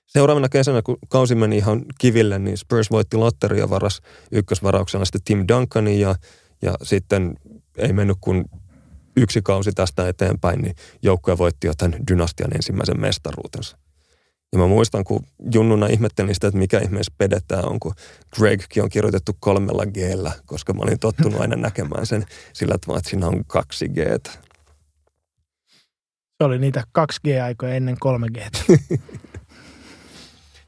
Seuraavana 0.06 0.48
kesänä, 0.48 0.82
kun 0.82 0.98
kausi 1.08 1.34
meni 1.34 1.56
ihan 1.56 1.84
kiville, 1.98 2.38
niin 2.38 2.58
Spurs 2.58 2.90
voitti 2.90 3.16
lotteria 3.16 3.70
varas 3.70 4.00
ykkösvarauksena 4.32 5.04
sitten 5.04 5.20
Tim 5.24 5.44
Duncanin 5.48 6.00
ja, 6.00 6.14
ja 6.62 6.74
sitten 6.82 7.34
ei 7.76 7.92
mennyt 7.92 8.16
kuin 8.20 8.44
yksi 9.22 9.42
kausi 9.42 9.72
tästä 9.72 10.08
eteenpäin, 10.08 10.62
niin 10.62 10.74
joukkue 11.02 11.38
voitti 11.38 11.66
jo 11.66 11.72
tämän 11.74 11.98
dynastian 12.10 12.54
ensimmäisen 12.56 13.00
mestaruutensa. 13.00 13.78
Ja 14.52 14.58
mä 14.58 14.66
muistan, 14.66 15.04
kun 15.04 15.26
junnuna 15.52 15.86
ihmettelin 15.86 16.34
sitä, 16.34 16.46
että 16.46 16.58
mikä 16.58 16.78
ihmeessä 16.78 17.12
pedetään 17.18 17.68
on, 17.68 17.80
kun 17.80 17.94
Gregkin 18.36 18.82
on 18.82 18.88
kirjoitettu 18.88 19.36
kolmella 19.40 19.86
g 19.86 19.96
koska 20.46 20.72
mä 20.72 20.82
olin 20.82 20.98
tottunut 20.98 21.40
aina 21.40 21.56
näkemään 21.56 22.06
sen 22.06 22.26
sillä 22.52 22.78
tavalla, 22.78 22.98
että 22.98 23.10
siinä 23.10 23.26
on 23.26 23.44
kaksi 23.46 23.88
g 23.88 23.98
Se 26.38 26.44
oli 26.44 26.58
niitä 26.58 26.84
2G-aikoja 26.98 27.74
ennen 27.74 27.96
3G. 28.04 28.40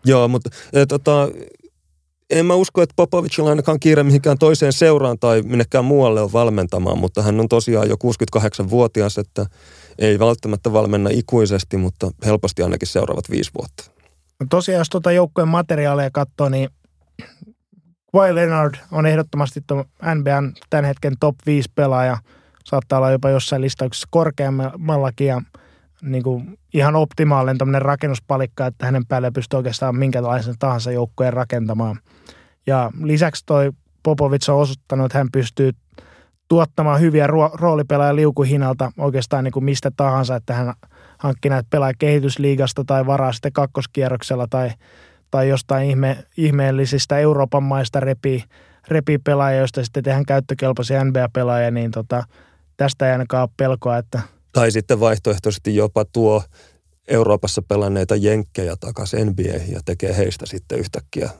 Joo, 0.04 0.28
mutta 0.28 0.50
tota, 0.88 1.28
en 2.30 2.46
mä 2.46 2.54
usko, 2.54 2.82
että 2.82 2.92
Popovicilla 2.96 3.50
ainakaan 3.50 3.80
kiire 3.80 4.02
mihinkään 4.02 4.38
toiseen 4.38 4.72
seuraan 4.72 5.18
tai 5.18 5.42
minnekään 5.42 5.84
muualle 5.84 6.20
on 6.20 6.32
valmentamaan, 6.32 6.98
mutta 6.98 7.22
hän 7.22 7.40
on 7.40 7.48
tosiaan 7.48 7.88
jo 7.88 7.96
68-vuotias, 8.38 9.18
että 9.18 9.46
ei 9.98 10.18
välttämättä 10.18 10.72
valmenna 10.72 11.10
ikuisesti, 11.12 11.76
mutta 11.76 12.10
helposti 12.24 12.62
ainakin 12.62 12.88
seuraavat 12.88 13.30
viisi 13.30 13.50
vuotta. 13.58 13.90
No 14.40 14.46
tosiaan, 14.50 14.78
jos 14.78 14.88
tuota 14.88 15.12
joukkueen 15.12 15.48
materiaaleja 15.48 16.10
katsoo, 16.10 16.48
niin 16.48 16.68
Kawhi 18.12 18.34
Leonard 18.34 18.74
on 18.92 19.06
ehdottomasti 19.06 19.60
NBAn 20.14 20.52
tämän 20.70 20.84
hetken 20.84 21.14
top 21.20 21.36
5 21.46 21.70
pelaaja. 21.74 22.18
Saattaa 22.64 22.98
olla 22.98 23.10
jopa 23.10 23.30
jossain 23.30 23.62
listauksessa 23.62 24.08
korkeammallakin 24.10 25.28
niin 26.02 26.22
kuin 26.22 26.58
ihan 26.74 26.96
optimaalinen 26.96 27.58
tämmöinen 27.58 27.82
rakennuspalikka, 27.82 28.66
että 28.66 28.86
hänen 28.86 29.06
päälle 29.06 29.30
pystyy 29.30 29.56
oikeastaan 29.56 29.96
minkälaisen 29.96 30.54
tahansa 30.58 30.92
joukkueen 30.92 31.32
rakentamaan. 31.32 31.96
Ja 32.66 32.90
lisäksi 33.02 33.46
toi 33.46 33.72
Popovic 34.02 34.48
on 34.48 34.56
osoittanut, 34.56 35.06
että 35.06 35.18
hän 35.18 35.28
pystyy 35.32 35.72
tuottamaan 36.48 37.00
hyviä 37.00 37.26
roolipelaajia 37.54 38.16
liukuhinalta 38.16 38.92
oikeastaan 38.98 39.44
niin 39.44 39.52
kuin 39.52 39.64
mistä 39.64 39.90
tahansa, 39.96 40.36
että 40.36 40.54
hän 40.54 40.74
hankki 41.18 41.48
näitä 41.48 41.66
pelaajia 41.70 41.96
kehitysliigasta 41.98 42.84
tai 42.84 43.06
varaa 43.06 43.32
sitten 43.32 43.52
kakkoskierroksella 43.52 44.46
tai, 44.50 44.70
tai 45.30 45.48
jostain 45.48 45.90
ihme, 45.90 46.24
ihmeellisistä 46.36 47.18
Euroopan 47.18 47.62
maista 47.62 48.00
repii, 48.00 48.44
repii 48.88 49.18
pelaajia, 49.18 49.58
joista 49.58 49.84
sitten 49.84 50.04
tehdään 50.04 50.26
käyttökelpoisia 50.26 51.04
NBA-pelaajia, 51.04 51.70
niin 51.70 51.90
tota, 51.90 52.24
tästä 52.76 53.06
ei 53.06 53.12
ainakaan 53.12 53.42
ole 53.42 53.50
pelkoa, 53.56 53.98
että– 53.98 54.20
tai 54.52 54.70
sitten 54.70 55.00
vaihtoehtoisesti 55.00 55.76
jopa 55.76 56.04
tuo 56.04 56.42
Euroopassa 57.08 57.62
pelanneita 57.62 58.16
jenkkejä 58.16 58.76
takaisin 58.80 59.26
NBA 59.26 59.72
ja 59.72 59.80
tekee 59.84 60.16
heistä 60.16 60.46
sitten 60.46 60.78
yhtäkkiä 60.78 61.30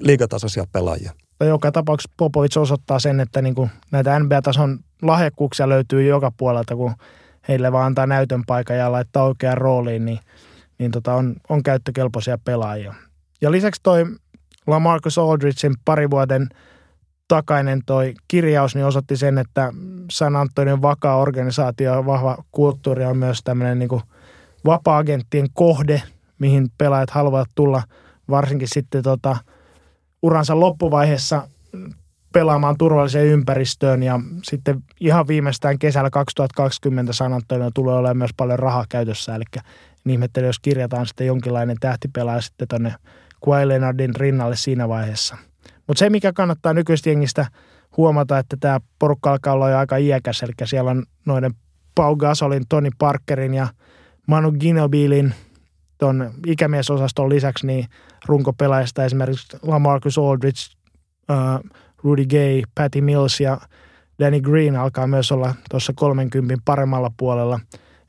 liigatasoisia 0.00 0.64
pelaajia. 0.72 1.12
Joka 1.40 1.72
tapauksessa 1.72 2.14
Popovic 2.16 2.56
osoittaa 2.56 2.98
sen, 2.98 3.20
että 3.20 3.42
niin 3.42 3.70
näitä 3.90 4.18
NBA-tason 4.18 4.78
lahjakkuuksia 5.02 5.68
löytyy 5.68 6.02
joka 6.02 6.32
puolelta, 6.36 6.76
kun 6.76 6.94
heille 7.48 7.72
vaan 7.72 7.86
antaa 7.86 8.06
näytön 8.06 8.42
paikan 8.46 8.76
ja 8.76 8.92
laittaa 8.92 9.24
oikeaan 9.24 9.58
rooliin, 9.58 10.04
niin, 10.04 10.18
niin 10.78 10.90
tota 10.90 11.14
on, 11.14 11.36
on 11.48 11.62
käyttökelpoisia 11.62 12.38
pelaajia. 12.44 12.94
Ja 13.40 13.50
lisäksi 13.50 13.80
toi 13.82 14.06
Lamarcus 14.66 15.18
Aldridgein 15.18 15.74
pari 15.84 16.10
vuoden 16.10 16.48
takainen 17.30 17.82
toi 17.86 18.14
kirjaus, 18.28 18.74
niin 18.74 18.86
osoitti 18.86 19.16
sen, 19.16 19.38
että 19.38 19.72
San 20.10 20.36
Antonion 20.36 20.82
vakaa 20.82 21.16
organisaatio 21.16 21.92
ja 21.94 22.06
vahva 22.06 22.44
kulttuuri 22.52 23.04
on 23.04 23.16
myös 23.16 23.40
tämmöinen 23.44 23.78
niin 23.78 24.00
vapaa-agenttien 24.64 25.46
kohde, 25.52 26.02
mihin 26.38 26.68
pelaajat 26.78 27.10
haluavat 27.10 27.48
tulla 27.54 27.82
varsinkin 28.30 28.68
sitten 28.72 29.02
tota, 29.02 29.36
uransa 30.22 30.60
loppuvaiheessa 30.60 31.48
pelaamaan 32.32 32.78
turvalliseen 32.78 33.26
ympäristöön 33.26 34.02
ja 34.02 34.20
sitten 34.42 34.82
ihan 35.00 35.28
viimeistään 35.28 35.78
kesällä 35.78 36.10
2020 36.10 37.12
San 37.12 37.32
Antonio 37.32 37.70
tulee 37.74 37.94
olemaan 37.94 38.16
myös 38.16 38.34
paljon 38.36 38.58
rahaa 38.58 38.84
käytössä, 38.88 39.34
eli 39.34 39.44
ihmettelen, 40.08 40.46
jos 40.46 40.58
kirjataan 40.58 41.06
sitten 41.06 41.26
jonkinlainen 41.26 41.76
tähtipelaaja 41.80 42.40
sitten 42.40 42.68
tuonne 42.68 42.94
Kawhi 43.44 43.68
Leonardin 43.68 44.14
rinnalle 44.14 44.56
siinä 44.56 44.88
vaiheessa. 44.88 45.36
Mutta 45.90 45.98
se, 45.98 46.10
mikä 46.10 46.32
kannattaa 46.32 46.74
nykyistä 46.74 47.10
jengistä 47.10 47.46
huomata, 47.96 48.38
että 48.38 48.56
tämä 48.60 48.80
porukka 48.98 49.30
alkaa 49.30 49.52
olla 49.52 49.70
jo 49.70 49.78
aika 49.78 49.96
iäkäs, 49.96 50.42
eli 50.42 50.52
siellä 50.64 50.90
on 50.90 51.04
noiden 51.26 51.54
Pau 51.94 52.16
Gasolin, 52.16 52.62
Tony 52.68 52.90
Parkerin 52.98 53.54
ja 53.54 53.68
Manu 54.26 54.52
Ginobilin 54.52 55.34
tuon 55.98 56.30
ikämiesosaston 56.46 57.28
lisäksi 57.28 57.66
niin 57.66 57.86
runkopelaajista 58.26 59.04
esimerkiksi 59.04 59.56
Lamarcus 59.62 60.18
Aldridge, 60.18 60.60
Rudy 62.04 62.26
Gay, 62.26 62.62
Patty 62.74 63.00
Mills 63.00 63.40
ja 63.40 63.60
Danny 64.18 64.40
Green 64.40 64.76
alkaa 64.76 65.06
myös 65.06 65.32
olla 65.32 65.54
tuossa 65.70 65.92
30 65.96 66.62
paremmalla 66.64 67.10
puolella. 67.16 67.60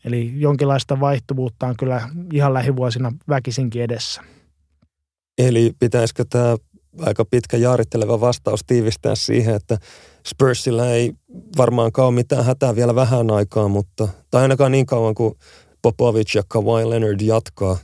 Eli 0.06 0.34
jonkinlaista 0.36 1.00
vaihtuvuutta 1.00 1.68
on 1.68 1.78
kyllä 1.78 2.10
ihan 2.34 2.54
lähivuosina 2.54 3.12
väkisinkin 3.30 3.84
edessä. 3.84 4.22
Eli 5.38 5.74
pitäisikö 5.80 6.26
tämä 6.30 6.56
aika 7.00 7.26
pitkä 7.26 7.58
jaaritteleva 7.58 8.22
vastaus 8.22 8.62
tiivistää 8.68 9.16
siihen, 9.16 9.56
että 9.56 9.78
Spursilla 10.28 10.88
ei 10.88 11.14
varmaankaan 11.58 12.08
ole 12.08 12.16
mitään 12.16 12.46
hätää 12.46 12.76
vielä 12.76 12.96
vähän 12.96 13.32
aikaa, 13.32 13.68
mutta, 13.68 14.08
tai 14.32 14.42
ainakaan 14.42 14.72
niin 14.72 14.86
kauan 14.86 15.16
kuin 15.16 15.36
Popovic 15.82 16.36
ja 16.36 16.44
Kawhi 16.48 16.90
Leonard 16.90 17.22
jatkaa. 17.22 17.78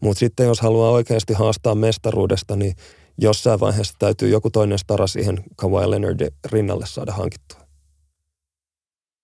Mutta 0.00 0.18
sitten 0.18 0.46
jos 0.46 0.60
haluaa 0.60 0.90
oikeasti 0.90 1.32
haastaa 1.32 1.74
mestaruudesta, 1.74 2.56
niin 2.56 2.74
jossain 3.18 3.60
vaiheessa 3.60 3.94
täytyy 3.98 4.28
joku 4.28 4.50
toinen 4.50 4.78
stara 4.78 5.06
siihen 5.06 5.44
Kawhi 5.56 5.90
Leonardin 5.90 6.30
rinnalle 6.44 6.86
saada 6.86 7.12
hankittua. 7.12 7.60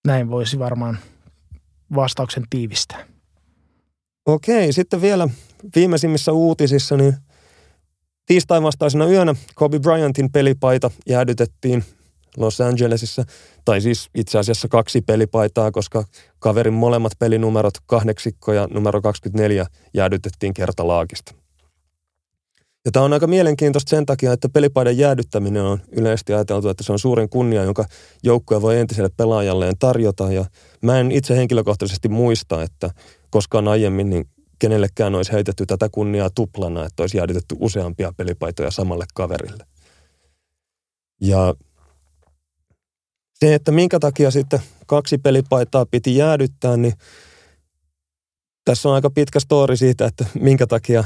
Näin 0.07 0.31
voisi 0.31 0.59
varmaan 0.59 0.99
vastauksen 1.95 2.45
tiivistää. 2.51 3.07
Okei, 4.27 4.72
sitten 4.72 5.01
vielä 5.01 5.29
viimeisimmissä 5.77 6.33
uutisissa, 6.33 6.97
niin 6.97 7.16
tiistain 8.27 8.62
vastaisena 8.62 9.07
yönä 9.07 9.35
Kobe 9.55 9.79
Bryantin 9.79 10.33
pelipaita 10.33 10.91
jäädytettiin 11.09 11.85
Los 12.37 12.61
Angelesissa, 12.61 13.24
tai 13.64 13.81
siis 13.81 14.11
itse 14.14 14.39
asiassa 14.39 14.68
kaksi 14.68 15.01
pelipaitaa, 15.01 15.70
koska 15.70 16.05
kaverin 16.39 16.74
molemmat 16.74 17.12
pelinumerot, 17.18 17.74
kahdeksikko 17.87 18.53
ja 18.53 18.68
numero 18.70 19.01
24, 19.01 19.66
jäädytettiin 19.95 20.55
kertalaakista. 20.55 21.35
Ja 22.85 22.93
tämä 22.93 23.05
on 23.05 23.12
aika 23.12 23.27
mielenkiintoista 23.27 23.91
sen 23.91 24.07
takia, 24.07 24.33
että 24.33 24.49
pelipaidan 24.49 24.99
jäädyttäminen 24.99 25.62
on 25.62 25.79
yleisesti 25.93 26.33
ajateltu, 26.33 26.68
että 26.68 26.85
se 26.85 26.93
on 26.93 26.99
suurin 26.99 27.29
kunnia, 27.29 27.64
jonka 27.64 27.85
joukkue 28.22 28.62
voi 28.62 28.79
entiselle 28.79 29.11
pelaajalleen 29.16 29.74
tarjota. 29.79 30.33
Ja 30.33 30.45
mä 30.83 31.01
en 31.01 31.12
itse 31.12 31.37
henkilökohtaisesti 31.37 32.09
muista, 32.09 32.62
että 32.62 32.91
koskaan 33.31 33.68
aiemmin 33.68 34.11
niin 34.11 34.29
kenellekään 34.59 35.15
olisi 35.15 35.33
heitetty 35.33 35.67
tätä 35.67 35.89
kunniaa 35.89 36.31
tuplana, 36.31 36.87
että 36.87 37.03
olisi 37.03 37.17
jäädytetty 37.17 37.57
useampia 37.59 38.13
pelipaitoja 38.17 38.71
samalle 38.71 39.05
kaverille. 39.15 39.67
Ja 41.21 41.55
se, 43.35 43.55
että 43.55 43.73
minkä 43.73 43.99
takia 43.99 44.31
sitten 44.31 44.61
kaksi 44.87 45.19
pelipaitaa 45.19 45.87
piti 45.87 46.17
jäädyttää, 46.17 46.77
niin 46.77 46.93
tässä 48.65 48.89
on 48.89 48.95
aika 48.95 49.11
pitkä 49.11 49.41
story 49.41 49.77
siitä, 49.77 50.07
että 50.07 50.27
minkä 50.35 50.67
takia 50.67 51.05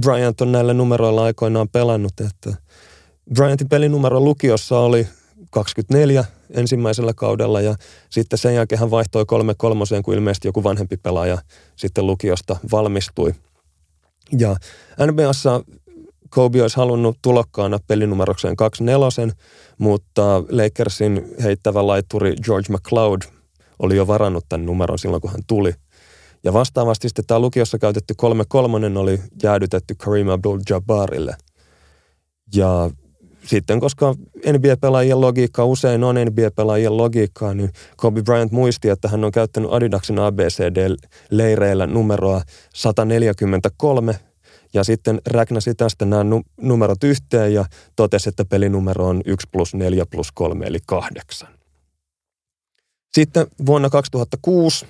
Bryant 0.00 0.40
on 0.40 0.52
näillä 0.52 0.74
numeroilla 0.74 1.24
aikoinaan 1.24 1.68
pelannut. 1.68 2.12
Että 2.20 2.54
Bryantin 3.34 3.68
pelinumero 3.68 4.20
lukiossa 4.20 4.78
oli 4.78 5.08
24 5.52 6.24
ensimmäisellä 6.50 7.12
kaudella 7.14 7.60
ja 7.60 7.74
sitten 8.10 8.38
sen 8.38 8.54
jälkeen 8.54 8.78
hän 8.78 8.90
vaihtoi 8.90 9.26
kolme 9.26 9.54
kolmoseen, 9.58 10.02
kun 10.02 10.14
ilmeisesti 10.14 10.48
joku 10.48 10.64
vanhempi 10.64 10.96
pelaaja 10.96 11.38
sitten 11.76 12.06
lukiosta 12.06 12.56
valmistui. 12.72 13.34
Ja 14.38 14.56
NBAssa 15.06 15.64
Kobe 16.30 16.62
olisi 16.62 16.76
halunnut 16.76 17.18
tulokkaana 17.22 17.78
pelinumerokseen 17.86 18.56
24, 18.56 19.34
mutta 19.78 20.42
Lakersin 20.50 21.34
heittävä 21.42 21.86
laitturi 21.86 22.34
George 22.42 22.72
McLeod 22.72 23.22
oli 23.78 23.96
jo 23.96 24.06
varannut 24.06 24.44
tämän 24.48 24.66
numeron 24.66 24.98
silloin, 24.98 25.20
kun 25.22 25.30
hän 25.30 25.42
tuli. 25.46 25.74
Ja 26.44 26.52
vastaavasti 26.52 27.08
sitten 27.08 27.26
tämä 27.26 27.40
lukiossa 27.40 27.78
käytetty 27.78 28.14
3-3 28.94 28.98
oli 28.98 29.20
jäädytetty 29.42 29.94
Kareem 29.94 30.26
Abdul-Jabbarille. 30.26 31.34
Ja 32.54 32.90
sitten, 33.44 33.80
koska 33.80 34.14
NBA-pelaajien 34.46 35.20
logiikka 35.20 35.64
usein 35.64 36.04
on 36.04 36.14
NBA-pelaajien 36.14 36.96
logiikkaa, 36.96 37.54
niin 37.54 37.70
Kobe 37.96 38.22
Bryant 38.22 38.52
muisti, 38.52 38.88
että 38.88 39.08
hän 39.08 39.24
on 39.24 39.32
käyttänyt 39.32 39.72
Adidaksen 39.72 40.18
ABCD-leireillä 40.18 41.86
numeroa 41.86 42.42
143 42.74 44.14
ja 44.74 44.84
sitten 44.84 45.20
räknäsi 45.26 45.74
tästä 45.74 46.04
nämä 46.04 46.24
numerot 46.60 47.04
yhteen 47.04 47.54
ja 47.54 47.64
totesi, 47.96 48.28
että 48.28 48.44
pelinumero 48.44 49.06
on 49.06 49.22
1 49.24 49.48
plus 49.52 49.74
4 49.74 50.06
plus 50.06 50.32
3 50.32 50.66
eli 50.66 50.78
8. 50.86 51.48
Sitten 53.14 53.46
vuonna 53.66 53.90
2006 53.90 54.86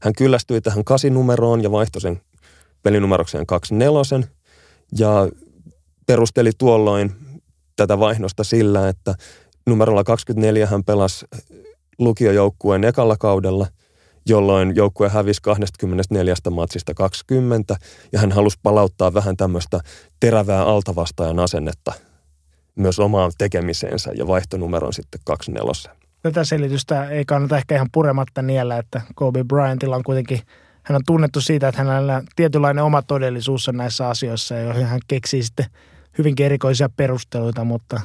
hän 0.00 0.12
kyllästyi 0.12 0.60
tähän 0.60 0.84
kasinumeroon 0.84 1.62
ja 1.62 1.70
vaihtoi 1.70 2.00
sen 2.00 2.20
pelinumerokseen 2.82 3.46
24 3.46 4.28
ja 4.98 5.28
perusteli 6.06 6.50
tuolloin 6.58 7.12
tätä 7.76 7.98
vaihdosta 7.98 8.44
sillä, 8.44 8.88
että 8.88 9.14
numerolla 9.66 10.04
24 10.04 10.66
hän 10.66 10.84
pelasi 10.84 11.26
lukiojoukkueen 11.98 12.84
ekalla 12.84 13.16
kaudella, 13.16 13.66
jolloin 14.26 14.76
joukkue 14.76 15.08
hävisi 15.08 15.42
24 15.42 16.34
matsista 16.50 16.94
20 16.94 17.76
ja 18.12 18.18
hän 18.18 18.32
halusi 18.32 18.58
palauttaa 18.62 19.14
vähän 19.14 19.36
tämmöistä 19.36 19.80
terävää 20.20 20.64
altavastajan 20.64 21.38
asennetta 21.38 21.92
myös 22.74 22.98
omaan 22.98 23.32
tekemiseensä 23.38 24.10
ja 24.14 24.26
vaihtonumeron 24.26 24.92
sitten 24.92 25.20
24 25.24 26.02
tätä 26.22 26.44
selitystä 26.44 27.08
ei 27.08 27.24
kannata 27.24 27.56
ehkä 27.56 27.74
ihan 27.74 27.88
purematta 27.92 28.42
niellä, 28.42 28.78
että 28.78 29.00
Kobe 29.14 29.44
Bryantilla 29.44 29.96
on 29.96 30.02
kuitenkin, 30.02 30.40
hän 30.82 30.96
on 30.96 31.02
tunnettu 31.06 31.40
siitä, 31.40 31.68
että 31.68 31.84
hänellä 31.84 32.16
on 32.16 32.26
tietynlainen 32.36 32.84
oma 32.84 33.02
todellisuus 33.02 33.68
on 33.68 33.76
näissä 33.76 34.08
asioissa, 34.08 34.56
joihin 34.56 34.86
hän 34.86 35.00
keksii 35.08 35.42
sitten 35.42 35.66
hyvinkin 36.18 36.46
erikoisia 36.46 36.88
perusteluita, 36.88 37.64
mutta, 37.64 38.00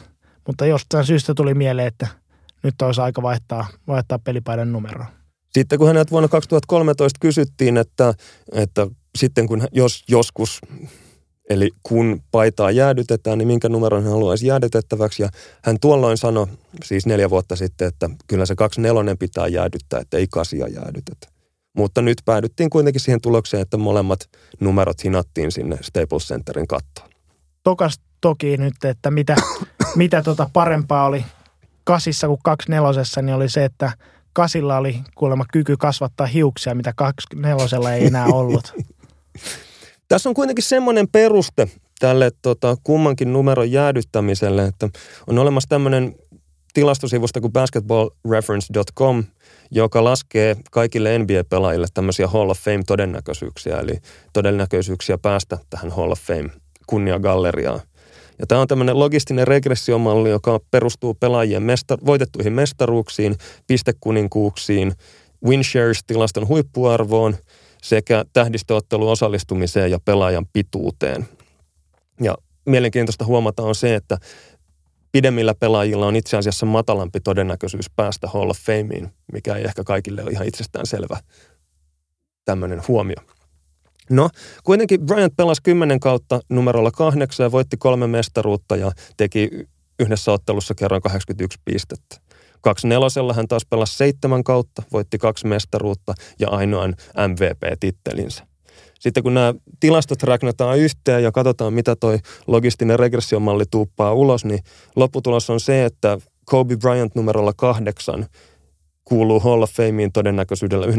mutta 0.47 0.65
jostain 0.65 1.05
syystä 1.05 1.33
tuli 1.33 1.53
mieleen, 1.53 1.87
että 1.87 2.07
nyt 2.63 2.81
olisi 2.81 3.01
aika 3.01 3.21
vaihtaa, 3.21 3.67
vaihtaa 3.87 4.19
pelipaidan 4.19 4.71
numeroa. 4.71 5.05
Sitten 5.49 5.79
kun 5.79 5.87
hänet 5.87 6.11
vuonna 6.11 6.27
2013 6.27 7.17
kysyttiin, 7.21 7.77
että, 7.77 8.13
että 8.51 8.87
sitten 9.17 9.47
kun 9.47 9.67
jos 9.71 10.03
joskus 10.07 10.61
Eli 11.49 11.71
kun 11.83 12.21
paitaa 12.31 12.71
jäädytetään, 12.71 13.37
niin 13.37 13.47
minkä 13.47 13.69
numeron 13.69 14.03
hän 14.03 14.11
haluaisi 14.11 14.47
jäädytettäväksi. 14.47 15.23
Ja 15.23 15.29
hän 15.63 15.77
tuolloin 15.81 16.17
sanoi, 16.17 16.47
siis 16.83 17.05
neljä 17.05 17.29
vuotta 17.29 17.55
sitten, 17.55 17.87
että 17.87 18.09
kyllä 18.27 18.45
se 18.45 18.55
kaksi 18.55 18.81
nelonen 18.81 19.17
pitää 19.17 19.47
jäädyttää, 19.47 19.99
että 19.99 20.17
ei 20.17 20.27
kasia 20.31 20.67
jäädytetä. 20.67 21.27
Mutta 21.77 22.01
nyt 22.01 22.17
päädyttiin 22.25 22.69
kuitenkin 22.69 23.01
siihen 23.01 23.21
tulokseen, 23.21 23.61
että 23.61 23.77
molemmat 23.77 24.19
numerot 24.59 25.03
hinattiin 25.03 25.51
sinne 25.51 25.77
Staples 25.81 26.27
Centerin 26.27 26.67
kattoon. 26.67 27.09
Tokas 27.67 27.99
toki 28.21 28.57
nyt, 28.57 28.73
että 28.83 29.11
mitä, 29.11 29.35
mitä 29.95 30.21
tota 30.21 30.49
parempaa 30.53 31.05
oli 31.05 31.25
kasissa 31.83 32.27
kuin 32.27 32.39
kaksi 32.43 32.71
nelosessa, 32.71 33.21
niin 33.21 33.35
oli 33.35 33.49
se, 33.49 33.65
että 33.65 33.91
kasilla 34.33 34.77
oli 34.77 34.99
kuulemma 35.15 35.45
kyky 35.51 35.77
kasvattaa 35.77 36.27
hiuksia, 36.27 36.75
mitä 36.75 36.93
kaksi 36.95 37.27
nelosella 37.35 37.93
ei 37.93 38.05
enää 38.05 38.25
ollut. 38.25 38.73
Tässä 40.07 40.29
on 40.29 40.35
kuitenkin 40.35 40.63
semmoinen 40.63 41.07
peruste 41.07 41.67
tälle 41.99 42.31
tota, 42.41 42.77
kummankin 42.83 43.33
numeron 43.33 43.71
jäädyttämiselle, 43.71 44.65
että 44.65 44.89
on 45.27 45.37
olemassa 45.39 45.69
tämmöinen 45.69 46.15
tilastosivusta 46.73 47.41
kuin 47.41 47.53
basketballreference.com, 47.53 49.23
joka 49.71 50.03
laskee 50.03 50.55
kaikille 50.71 51.19
NBA-pelaajille 51.19 51.87
tämmöisiä 51.93 52.27
Hall 52.27 52.49
of 52.49 52.59
Fame-todennäköisyyksiä, 52.59 53.79
eli 53.79 53.99
todennäköisyyksiä 54.33 55.17
päästä 55.17 55.57
tähän 55.69 55.91
Hall 55.91 56.11
of 56.11 56.19
Fame-kunniagalleriaan. 56.87 57.79
Ja 58.39 58.47
tämä 58.47 58.61
on 58.61 58.67
tämmöinen 58.67 58.99
logistinen 58.99 59.47
regressiomalli, 59.47 60.29
joka 60.29 60.59
perustuu 60.71 61.13
pelaajien 61.13 61.63
mesta- 61.63 62.05
voitettuihin 62.05 62.53
mestaruuksiin, 62.53 63.35
pistekuninkuuksiin, 63.67 64.93
winshares-tilaston 65.45 66.47
huippuarvoon– 66.47 67.35
sekä 67.83 68.25
tähdistöottelun 68.33 69.11
osallistumiseen 69.11 69.91
ja 69.91 69.99
pelaajan 70.05 70.45
pituuteen. 70.53 71.27
Ja 72.21 72.35
mielenkiintoista 72.65 73.25
huomata 73.25 73.63
on 73.63 73.75
se, 73.75 73.95
että 73.95 74.17
pidemmillä 75.11 75.55
pelaajilla 75.55 76.07
on 76.07 76.15
itse 76.15 76.37
asiassa 76.37 76.65
matalampi 76.65 77.19
todennäköisyys 77.19 77.89
päästä 77.95 78.27
Hall 78.27 78.49
of 78.49 78.57
Fameen, 78.57 79.11
mikä 79.33 79.55
ei 79.55 79.63
ehkä 79.63 79.83
kaikille 79.83 80.23
ole 80.23 80.31
ihan 80.31 80.47
itsestään 80.47 80.85
selvä 80.85 81.17
tämmöinen 82.45 82.81
huomio. 82.87 83.36
No, 84.09 84.29
kuitenkin 84.63 85.05
Bryant 85.05 85.33
pelasi 85.37 85.61
kymmenen 85.63 85.99
kautta 85.99 86.39
numerolla 86.49 86.91
kahdeksan 86.91 87.43
ja 87.43 87.51
voitti 87.51 87.77
kolme 87.77 88.07
mestaruutta 88.07 88.75
ja 88.75 88.91
teki 89.17 89.49
yhdessä 89.99 90.31
ottelussa 90.31 90.75
kerran 90.75 91.01
81 91.01 91.59
pistettä. 91.65 92.17
Kaksi 92.61 92.87
nelosella 92.87 93.33
hän 93.33 93.47
taas 93.47 93.65
pelasi 93.69 93.97
seitsemän 93.97 94.43
kautta, 94.43 94.83
voitti 94.91 95.17
kaksi 95.17 95.47
mestaruutta 95.47 96.13
ja 96.39 96.49
ainoan 96.49 96.95
MVP-tittelinsä. 97.27 98.47
Sitten 98.99 99.23
kun 99.23 99.33
nämä 99.33 99.53
tilastot 99.79 100.23
räknätään 100.23 100.77
yhteen 100.77 101.23
ja 101.23 101.31
katsotaan, 101.31 101.73
mitä 101.73 101.95
toi 101.95 102.19
logistinen 102.47 102.99
regressiomalli 102.99 103.63
tuuppaa 103.71 104.13
ulos, 104.13 104.45
niin 104.45 104.59
lopputulos 104.95 105.49
on 105.49 105.59
se, 105.59 105.85
että 105.85 106.17
Kobe 106.45 106.77
Bryant 106.77 107.15
numerolla 107.15 107.53
kahdeksan 107.53 108.25
kuuluu 109.07 109.39
Hall 109.39 109.61
of 109.61 109.71
Fameen 109.71 110.11
todennäköisyydellä 110.11 110.85
99,9 110.85 110.91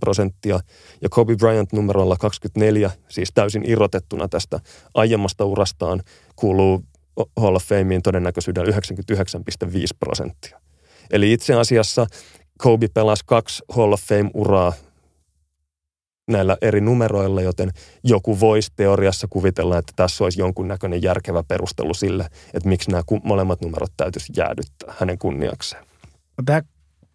prosenttia 0.00 0.60
ja 1.02 1.08
Kobe 1.08 1.36
Bryant 1.36 1.72
numerolla 1.72 2.16
24, 2.16 2.90
siis 3.08 3.28
täysin 3.34 3.70
irrotettuna 3.70 4.28
tästä 4.28 4.60
aiemmasta 4.94 5.44
urastaan, 5.44 6.02
kuuluu 6.36 6.84
Hall 7.40 7.56
of 7.56 7.64
Fameen 7.64 8.02
todennäköisyydellä 8.02 8.72
99,5 8.72 8.76
prosenttia. 10.00 10.60
Eli 11.10 11.32
itse 11.32 11.54
asiassa 11.54 12.06
Kobe 12.58 12.88
pelasi 12.94 13.22
kaksi 13.26 13.62
Hall 13.68 13.92
of 13.92 14.00
Fame-uraa 14.00 14.72
näillä 16.28 16.56
eri 16.62 16.80
numeroilla, 16.80 17.42
joten 17.42 17.70
joku 18.04 18.40
voisi 18.40 18.72
teoriassa 18.76 19.26
kuvitella, 19.30 19.78
että 19.78 19.92
tässä 19.96 20.24
olisi 20.24 20.40
jonkunnäköinen 20.40 21.02
järkevä 21.02 21.42
perustelu 21.48 21.94
sille, 21.94 22.26
että 22.54 22.68
miksi 22.68 22.90
nämä 22.90 23.02
molemmat 23.22 23.60
numerot 23.60 23.92
täytyisi 23.96 24.32
jäädyttää 24.36 24.94
hänen 24.98 25.18
kunniakseen. 25.18 25.87
Tämä 26.44 26.62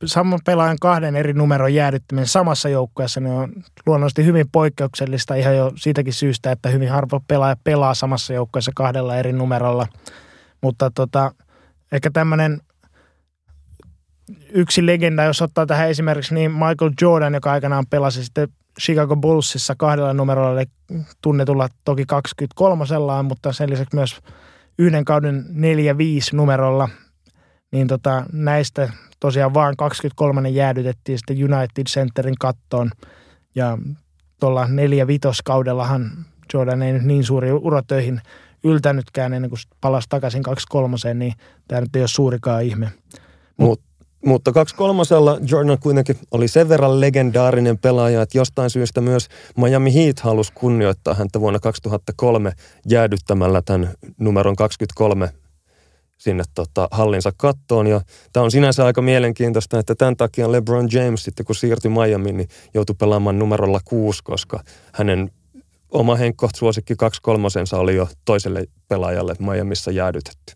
saman 0.05 0.39
pelaajan 0.45 0.77
kahden 0.81 1.15
eri 1.15 1.33
numeron 1.33 1.73
jäädyttäminen 1.73 2.27
samassa 2.27 2.69
joukkueessa 2.69 3.19
niin 3.19 3.33
on 3.33 3.53
luonnollisesti 3.85 4.25
hyvin 4.25 4.49
poikkeuksellista 4.51 5.35
ihan 5.35 5.57
jo 5.57 5.71
siitäkin 5.75 6.13
syystä, 6.13 6.51
että 6.51 6.69
hyvin 6.69 6.89
harva 6.89 7.21
pelaaja 7.27 7.55
pelaa 7.63 7.93
samassa 7.93 8.33
joukkueessa 8.33 8.71
kahdella 8.75 9.15
eri 9.15 9.33
numerolla. 9.33 9.87
Mutta 10.61 10.91
tota, 10.95 11.31
ehkä 11.91 12.11
tämmöinen 12.11 12.61
yksi 14.49 14.85
legenda, 14.85 15.23
jos 15.23 15.41
ottaa 15.41 15.65
tähän 15.65 15.89
esimerkiksi 15.89 16.33
niin 16.33 16.51
Michael 16.51 16.91
Jordan, 17.01 17.33
joka 17.33 17.51
aikanaan 17.51 17.85
pelasi 17.89 18.23
sitten 18.23 18.47
Chicago 18.81 19.15
Bullsissa 19.15 19.75
kahdella 19.77 20.13
numerolla, 20.13 20.61
eli 20.61 20.69
tunnetulla 21.21 21.69
toki 21.85 22.05
23 22.05 22.85
mutta 23.23 23.53
sen 23.53 23.69
lisäksi 23.69 23.95
myös 23.95 24.19
yhden 24.79 25.05
kauden 25.05 25.45
4-5 25.49 25.55
numerolla, 26.33 26.89
niin 27.71 27.87
tota, 27.87 28.25
näistä 28.31 28.89
tosiaan 29.23 29.53
vain 29.53 29.77
23 29.77 30.49
jäädytettiin 30.49 31.17
sitten 31.17 31.53
United 31.53 31.83
Centerin 31.89 32.35
kattoon. 32.39 32.91
Ja 33.55 33.77
tuolla 34.39 34.65
4-5 34.65 34.69
kaudellahan 35.43 36.11
Jordan 36.53 36.81
ei 36.81 36.93
nyt 36.93 37.03
niin 37.03 37.23
suuri 37.23 37.51
uratöihin 37.51 38.21
yltänytkään 38.63 39.33
ennen 39.33 39.49
kuin 39.49 39.59
palasi 39.81 40.09
takaisin 40.09 40.43
23 40.43 41.13
niin 41.13 41.33
tämä 41.67 41.81
nyt 41.81 41.95
ei 41.95 42.01
ole 42.01 42.07
suurikaan 42.07 42.63
ihme. 42.63 42.91
Mutta 43.57 43.85
mutta 44.25 44.51
kaksi 44.51 44.75
kolmosella 44.75 45.39
Jordan 45.47 45.79
kuitenkin 45.79 46.15
oli 46.31 46.47
sen 46.47 46.69
verran 46.69 47.01
legendaarinen 47.01 47.77
pelaaja, 47.77 48.21
että 48.21 48.37
jostain 48.37 48.69
syystä 48.69 49.01
myös 49.01 49.27
Miami 49.57 49.93
Heat 49.93 50.19
halusi 50.19 50.53
kunnioittaa 50.53 51.13
häntä 51.13 51.39
vuonna 51.39 51.59
2003 51.59 52.51
jäädyttämällä 52.89 53.61
tämän 53.61 53.89
numeron 54.19 54.55
23 54.55 55.29
sinne 56.23 56.43
tota, 56.55 56.87
hallinsa 56.91 57.31
kattoon. 57.37 57.87
Ja 57.87 58.01
tämä 58.33 58.43
on 58.43 58.51
sinänsä 58.51 58.85
aika 58.85 59.01
mielenkiintoista, 59.01 59.79
että 59.79 59.95
tämän 59.95 60.17
takia 60.17 60.51
LeBron 60.51 60.89
James 60.91 61.23
sitten 61.23 61.45
kun 61.45 61.55
siirtyi 61.55 61.91
Miamiin, 61.91 62.37
niin 62.37 62.49
joutui 62.73 62.95
pelaamaan 62.99 63.39
numerolla 63.39 63.79
kuusi, 63.85 64.23
koska 64.23 64.63
hänen 64.93 65.31
oma 65.91 66.15
henkkoht 66.15 66.55
suosikki 66.55 66.95
kaksi 66.95 67.21
kolmosensa 67.21 67.77
oli 67.77 67.95
jo 67.95 68.07
toiselle 68.25 68.65
pelaajalle 68.87 69.35
Miamissa 69.39 69.91
jäädytetty. 69.91 70.53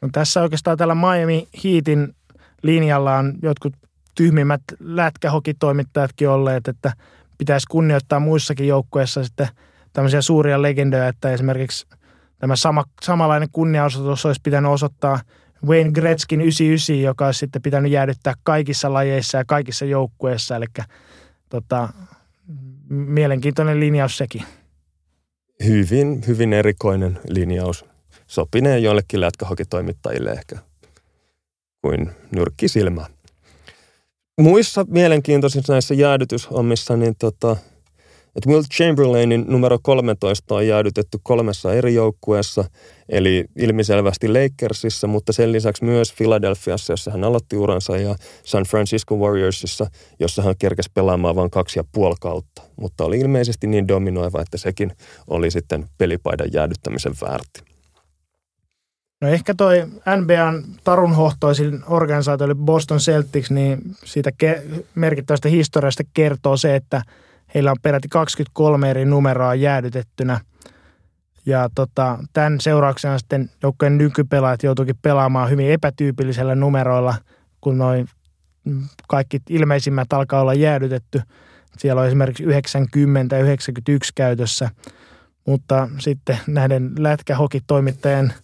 No 0.00 0.08
tässä 0.12 0.42
oikeastaan 0.42 0.76
tällä 0.76 0.94
Miami 0.94 1.48
Heatin 1.64 2.14
linjalla 2.62 3.16
on 3.16 3.34
jotkut 3.42 3.72
tyhmimmät 4.14 4.62
lätkähokitoimittajatkin 4.80 6.28
olleet, 6.28 6.68
että 6.68 6.92
pitäisi 7.38 7.66
kunnioittaa 7.70 8.20
muissakin 8.20 8.68
joukkueissa 8.68 9.24
sitten 9.24 9.48
tämmöisiä 9.92 10.22
suuria 10.22 10.62
legendoja, 10.62 11.08
että 11.08 11.32
esimerkiksi 11.32 11.86
tämä 12.40 12.56
sama, 12.56 12.84
samanlainen 13.02 13.48
kunniaosoitus 13.52 14.26
olisi 14.26 14.40
pitänyt 14.44 14.70
osoittaa 14.70 15.20
Wayne 15.66 15.90
Gretzkin 15.90 16.40
99, 16.40 17.00
joka 17.00 17.26
olisi 17.26 17.38
sitten 17.38 17.62
pitänyt 17.62 17.92
jäädyttää 17.92 18.34
kaikissa 18.42 18.92
lajeissa 18.92 19.38
ja 19.38 19.44
kaikissa 19.44 19.84
joukkueissa, 19.84 20.56
eli 20.56 20.66
tota, 21.48 21.88
mielenkiintoinen 22.88 23.80
linjaus 23.80 24.18
sekin. 24.18 24.42
Hyvin, 25.64 26.22
hyvin 26.26 26.52
erikoinen 26.52 27.18
linjaus. 27.28 27.84
Sopinee 28.26 28.78
joillekin 28.78 29.20
lätkähokitoimittajille 29.20 30.30
ehkä 30.30 30.56
kuin 31.82 32.10
nyrkkisilmä. 32.30 33.06
Muissa 34.40 34.86
mielenkiintoisissa 34.88 35.72
näissä 35.72 35.94
jäädytyshommissa, 35.94 36.96
niin 36.96 37.14
tota, 37.18 37.56
että 38.36 38.50
Will 38.50 38.62
Chamberlainin 38.62 39.44
numero 39.48 39.78
13 39.82 40.54
on 40.54 40.66
jäädytetty 40.66 41.18
kolmessa 41.22 41.74
eri 41.74 41.94
joukkueessa, 41.94 42.64
eli 43.08 43.44
ilmiselvästi 43.56 44.28
Lakersissa, 44.28 45.06
mutta 45.06 45.32
sen 45.32 45.52
lisäksi 45.52 45.84
myös 45.84 46.14
Philadelphiassa, 46.16 46.92
jossa 46.92 47.10
hän 47.10 47.24
aloitti 47.24 47.56
uransa, 47.56 47.96
ja 47.96 48.14
San 48.44 48.64
Francisco 48.64 49.16
Warriorsissa, 49.16 49.86
jossa 50.20 50.42
hän 50.42 50.54
kerkesi 50.58 50.90
pelaamaan 50.94 51.36
vain 51.36 51.50
kaksi 51.50 51.78
ja 51.78 51.84
puoli 51.92 52.14
kautta. 52.20 52.62
Mutta 52.76 53.04
oli 53.04 53.18
ilmeisesti 53.18 53.66
niin 53.66 53.88
dominoiva, 53.88 54.42
että 54.42 54.58
sekin 54.58 54.92
oli 55.26 55.50
sitten 55.50 55.88
pelipaidan 55.98 56.48
jäädyttämisen 56.52 57.14
väärti. 57.20 57.70
No 59.20 59.28
ehkä 59.28 59.54
toi 59.54 59.86
NBAn 60.16 60.64
tarunhohtoisin 60.84 61.80
organisaatio 61.86 62.44
oli 62.44 62.54
Boston 62.54 62.98
Celtics, 62.98 63.50
niin 63.50 63.78
siitä 64.04 64.30
ke- 64.44 64.84
merkittävästä 64.94 65.48
historiasta 65.48 66.02
kertoo 66.14 66.56
se, 66.56 66.76
että 66.76 67.02
heillä 67.54 67.70
on 67.70 67.76
peräti 67.82 68.08
23 68.08 68.90
eri 68.90 69.04
numeroa 69.04 69.54
jäädytettynä. 69.54 70.40
Ja 71.46 71.70
tota, 71.74 72.18
tämän 72.32 72.60
seurauksena 72.60 73.18
sitten 73.18 73.50
joukkojen 73.62 73.98
nykypelaajat 73.98 74.62
joutuikin 74.62 74.98
pelaamaan 75.02 75.50
hyvin 75.50 75.70
epätyypillisellä 75.70 76.54
numeroilla, 76.54 77.14
kun 77.60 77.78
noin 77.78 78.08
kaikki 79.08 79.40
ilmeisimmät 79.48 80.12
alkaa 80.12 80.40
olla 80.40 80.54
jäädytetty. 80.54 81.22
Siellä 81.78 82.00
on 82.00 82.06
esimerkiksi 82.06 82.44
90 82.44 83.36
ja 83.36 83.42
91 83.42 84.12
käytössä, 84.14 84.70
mutta 85.46 85.88
sitten 85.98 86.38
näiden 86.46 86.92
lätkähokitoimittajien– 86.98 88.32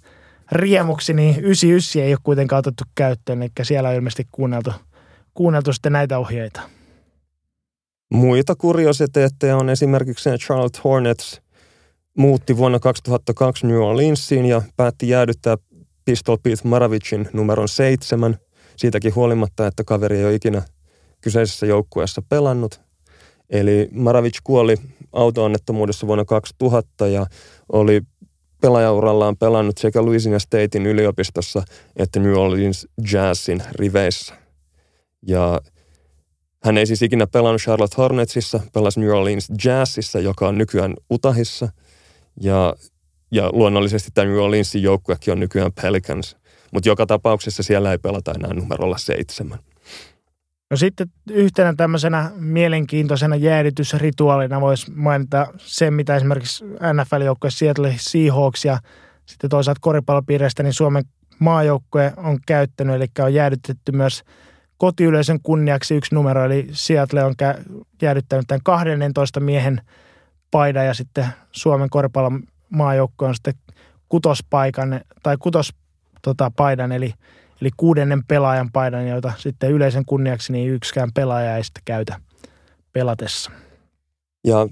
riemuksi, 0.53 1.15
niin 1.15 1.35
99 1.41 2.03
ei 2.03 2.13
ole 2.13 2.19
kuitenkaan 2.23 2.59
otettu 2.59 2.85
käyttöön, 2.95 3.43
eli 3.43 3.51
siellä 3.63 3.89
on 3.89 3.95
ilmeisesti 3.95 4.29
kuunneltu, 4.33 4.73
kuunneltu 5.35 5.73
sitten 5.73 5.93
näitä 5.93 6.19
ohjeita. 6.19 6.61
Muita 8.11 8.55
kuriositeetteja 8.55 9.57
on 9.57 9.71
esimerkiksi 9.71 10.31
Charlotte 10.31 10.81
Hornets 10.85 11.41
muutti 12.19 12.57
vuonna 12.57 12.79
2002 12.79 13.67
New 13.67 13.77
Orleansiin 13.77 14.47
ja 14.47 14.63
päätti 14.77 15.09
jäädyttää 15.09 15.57
Pistol 16.05 16.37
Pete 16.43 16.69
Maravicin 16.69 17.29
numeron 17.33 17.69
seitsemän. 17.69 18.37
Siitäkin 18.77 19.15
huolimatta, 19.15 19.67
että 19.67 19.85
kaveri 19.85 20.19
ei 20.19 20.25
ole 20.25 20.35
ikinä 20.35 20.63
kyseisessä 21.21 21.67
joukkueessa 21.67 22.23
pelannut. 22.29 22.81
Eli 23.51 23.89
Maravic 23.93 24.39
kuoli 24.45 24.77
auto-onnettomuudessa 25.13 26.07
vuonna 26.07 26.25
2000 26.25 27.09
ja 27.09 27.27
oli 27.73 28.01
pelaajaurallaan 28.61 29.37
pelannut 29.37 29.79
sekä 29.79 30.03
Louisiana 30.03 30.39
Statein 30.39 30.87
yliopistossa 30.87 31.63
että 31.97 32.21
New 32.21 32.35
Orleans 32.35 32.87
Jazzin 33.13 33.63
riveissä. 33.73 34.35
Ja 35.27 35.61
hän 36.67 36.79
ei 36.79 36.87
siis 36.87 37.03
ikinä 37.03 37.27
pelannut 37.27 37.63
Charlotte 37.63 37.95
Hornetsissa, 37.99 38.61
pelasi 38.73 39.01
New 39.01 39.11
Orleans 39.11 39.49
Jazzissa, 39.65 40.21
joka 40.21 40.49
on 40.49 40.59
nykyään 40.59 40.95
Utahissa. 41.13 41.69
Ja, 42.41 42.75
ja 43.31 43.51
luonnollisesti 43.53 44.11
tämä 44.15 44.25
New 44.25 44.39
Orleansin 44.39 44.83
joukkuekin 44.83 45.33
on 45.33 45.41
nykyään 45.41 45.73
Pelicans. 45.83 46.37
Mutta 46.73 46.89
joka 46.89 47.07
tapauksessa 47.07 47.63
siellä 47.63 47.93
ei 47.93 47.99
pelata 47.99 48.33
enää 48.33 48.55
numerolla 48.55 48.99
seitsemän. 48.99 49.59
No 50.71 50.77
sitten 50.77 51.11
yhtenä 51.31 51.75
tämmöisenä 51.77 52.31
mielenkiintoisena 52.37 53.37
jäädytysrituaalina 53.37 54.61
voisi 54.61 54.91
mainita 54.91 55.47
sen, 55.59 55.95
mitä 55.95 56.17
esimerkiksi 56.17 56.65
NFL-joukkue 56.65 57.51
Seattle 57.51 57.95
Seahawks 57.99 58.65
ja 58.65 58.79
sitten 59.27 59.51
toisaalta 59.51 59.81
koripallopiireistä, 59.81 60.63
niin 60.63 60.75
Suomen 60.75 61.05
maajoukkue 61.39 62.13
on 62.17 62.39
käyttänyt, 62.47 62.97
eli 62.97 63.07
on 63.19 63.35
jäädytetty 63.35 63.93
myös 63.93 64.23
kotiyleisön 64.79 65.41
kunniaksi 65.43 65.95
yksi 65.95 66.15
numero, 66.15 66.45
eli 66.45 66.67
Seattle 66.73 67.25
on 67.25 67.35
jäädyttänyt 68.03 68.45
tämän 68.49 68.61
12 68.65 69.41
miehen 69.41 69.81
paidan 70.51 70.87
ja 70.87 70.95
sitten 70.95 71.27
Suomen 71.53 71.91
koripallon 71.91 72.43
maajoukkue 72.71 73.29
on 73.29 73.35
sitten 73.35 73.55
kutospaikan 74.09 75.01
tai 75.23 75.37
kutos 75.41 75.75
tota, 76.23 76.53
paidan, 76.57 76.93
eli, 76.93 77.15
eli 77.61 77.71
kuudennen 77.77 78.25
pelaajan 78.25 78.73
paidan, 78.73 79.09
joita 79.09 79.33
sitten 79.39 79.71
yleisen 79.71 80.05
kunniaksi 80.05 80.53
niin 80.53 80.71
yksikään 80.71 81.13
pelaaja 81.13 81.57
ei 81.57 81.65
sitten 81.65 81.83
käytä 81.85 82.21
pelatessa. 82.93 83.51
Ja 84.47 84.69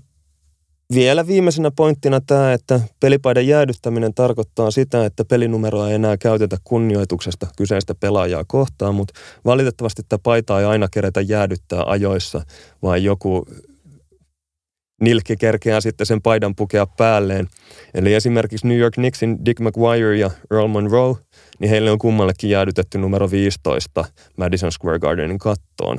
vielä 0.94 1.26
viimeisenä 1.26 1.70
pointtina 1.70 2.20
tämä, 2.20 2.52
että 2.52 2.80
pelipaidan 3.00 3.46
jäädyttäminen 3.46 4.14
tarkoittaa 4.14 4.70
sitä, 4.70 5.04
että 5.04 5.24
pelinumeroa 5.24 5.88
ei 5.88 5.94
enää 5.94 6.16
käytetä 6.16 6.56
kunnioituksesta 6.64 7.46
kyseistä 7.56 7.94
pelaajaa 7.94 8.44
kohtaan, 8.46 8.94
mutta 8.94 9.20
valitettavasti 9.44 10.02
tätä 10.02 10.18
paitaa 10.22 10.60
ei 10.60 10.66
aina 10.66 10.88
kerätä 10.92 11.20
jäädyttää 11.20 11.82
ajoissa, 11.86 12.42
vaan 12.82 13.04
joku 13.04 13.46
nilkki 15.00 15.36
kerkeää 15.36 15.80
sitten 15.80 16.06
sen 16.06 16.22
paidan 16.22 16.54
pukea 16.54 16.86
päälleen. 16.86 17.48
Eli 17.94 18.14
esimerkiksi 18.14 18.68
New 18.68 18.78
York 18.78 18.94
Knicksin 18.94 19.44
Dick 19.44 19.60
McGuire 19.60 20.16
ja 20.16 20.30
Earl 20.50 20.66
Monroe, 20.66 21.14
niin 21.58 21.70
heille 21.70 21.90
on 21.90 21.98
kummallekin 21.98 22.50
jäädytetty 22.50 22.98
numero 22.98 23.30
15 23.30 24.04
Madison 24.36 24.72
Square 24.72 24.98
Gardenin 24.98 25.38
kattoon. 25.38 25.98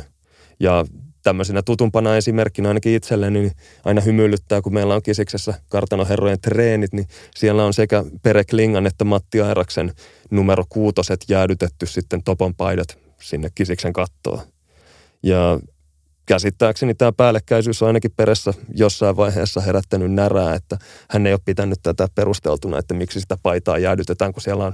Ja 0.59 0.85
tämmöisenä 1.25 1.61
tutumpana 1.61 2.17
esimerkkinä 2.17 2.67
ainakin 2.67 2.95
itselleni 2.95 3.39
niin 3.39 3.51
aina 3.85 4.01
hymyilyttää, 4.01 4.61
kun 4.61 4.73
meillä 4.73 4.95
on 4.95 5.01
Kisiksessä 5.01 5.53
kartanoherrojen 5.69 6.41
treenit, 6.41 6.93
niin 6.93 7.07
siellä 7.35 7.65
on 7.65 7.73
sekä 7.73 8.03
Pere 8.23 8.43
Klingan 8.43 8.87
että 8.87 9.05
Matti 9.05 9.41
Airaksen 9.41 9.93
numero 10.31 10.63
kuutoset 10.69 11.25
jäädytetty 11.29 11.85
sitten 11.85 12.23
topon 12.23 12.55
paidat 12.55 12.97
sinne 13.21 13.49
Kisiksen 13.55 13.93
kattoon. 13.93 14.39
Ja 15.23 15.59
käsittääkseni 16.25 16.95
tämä 16.95 17.11
päällekkäisyys 17.11 17.81
on 17.81 17.87
ainakin 17.87 18.11
peressä 18.17 18.53
jossain 18.75 19.17
vaiheessa 19.17 19.61
herättänyt 19.61 20.11
närää, 20.11 20.55
että 20.55 20.77
hän 21.09 21.27
ei 21.27 21.33
ole 21.33 21.39
pitänyt 21.45 21.79
tätä 21.83 22.07
perusteltuna, 22.15 22.79
että 22.79 22.93
miksi 22.93 23.21
sitä 23.21 23.37
paitaa 23.43 23.77
jäädytetään, 23.77 24.33
kun 24.33 24.41
siellä 24.41 24.65
on, 24.65 24.73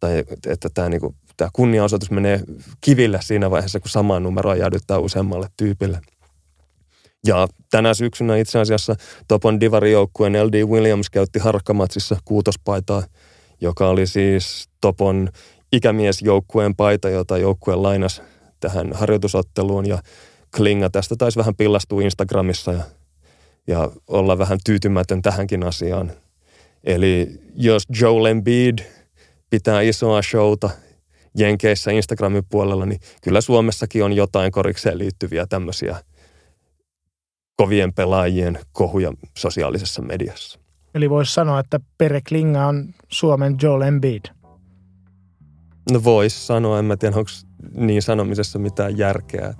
tai 0.00 0.24
että 0.46 0.68
tämä, 0.74 0.88
niin 0.88 1.00
tämä 1.36 1.50
kunniaosoitus 1.52 2.10
menee 2.10 2.40
kiville 2.80 3.18
siinä 3.22 3.50
vaiheessa, 3.50 3.80
kun 3.80 3.90
samaa 3.90 4.20
numeroa 4.20 4.56
jäädyttää 4.56 4.98
useammalle 4.98 5.48
tyypille. 5.56 6.00
Ja 7.26 7.48
tänä 7.70 7.94
syksynä 7.94 8.36
itse 8.36 8.58
asiassa 8.58 8.94
Topon 9.28 9.60
divarijoukkueen 9.60 10.46
LD 10.46 10.64
Williams 10.64 11.10
käytti 11.10 11.38
harkkamatsissa 11.38 12.16
kuutospaitaa, 12.24 13.02
joka 13.60 13.88
oli 13.88 14.06
siis 14.06 14.68
Topon 14.80 15.28
ikämiesjoukkueen 15.72 16.76
paita, 16.76 17.08
jota 17.08 17.38
joukkue 17.38 17.74
lainas 17.74 18.22
tähän 18.60 18.92
harjoitusotteluun 18.92 19.88
ja 19.88 19.98
Klinga 20.56 20.90
tästä 20.90 21.14
taisi 21.18 21.38
vähän 21.38 21.54
pillastua 21.54 22.02
Instagramissa 22.02 22.72
ja, 22.72 22.82
ja 23.66 23.90
olla 24.08 24.38
vähän 24.38 24.58
tyytymätön 24.64 25.22
tähänkin 25.22 25.62
asiaan. 25.62 26.12
Eli 26.84 27.40
jos 27.56 27.82
Joel 28.00 28.24
Embiid 28.24 28.78
pitää 29.50 29.80
isoa 29.80 30.22
showta 30.22 30.70
Jenkeissä 31.36 31.90
Instagramin 31.90 32.44
puolella, 32.50 32.86
niin 32.86 33.00
kyllä 33.22 33.40
Suomessakin 33.40 34.04
on 34.04 34.12
jotain 34.12 34.52
korikseen 34.52 34.98
liittyviä 34.98 35.46
tämmöisiä 35.46 35.96
kovien 37.56 37.92
pelaajien 37.92 38.58
kohuja 38.72 39.12
sosiaalisessa 39.38 40.02
mediassa. 40.02 40.60
Eli 40.94 41.10
voisi 41.10 41.34
sanoa, 41.34 41.60
että 41.60 41.80
Pere 41.98 42.20
Klinga 42.28 42.66
on 42.66 42.94
Suomen 43.08 43.56
Joel 43.62 43.80
Embiid. 43.80 44.24
No 45.92 46.04
voisi 46.04 46.46
sanoa, 46.46 46.78
en 46.78 46.84
mä 46.84 46.96
tiedä, 46.96 47.16
onko 47.16 47.30
niin 47.74 48.02
sanomisessa 48.02 48.58
mitään 48.58 48.98
järkeä. 48.98 49.54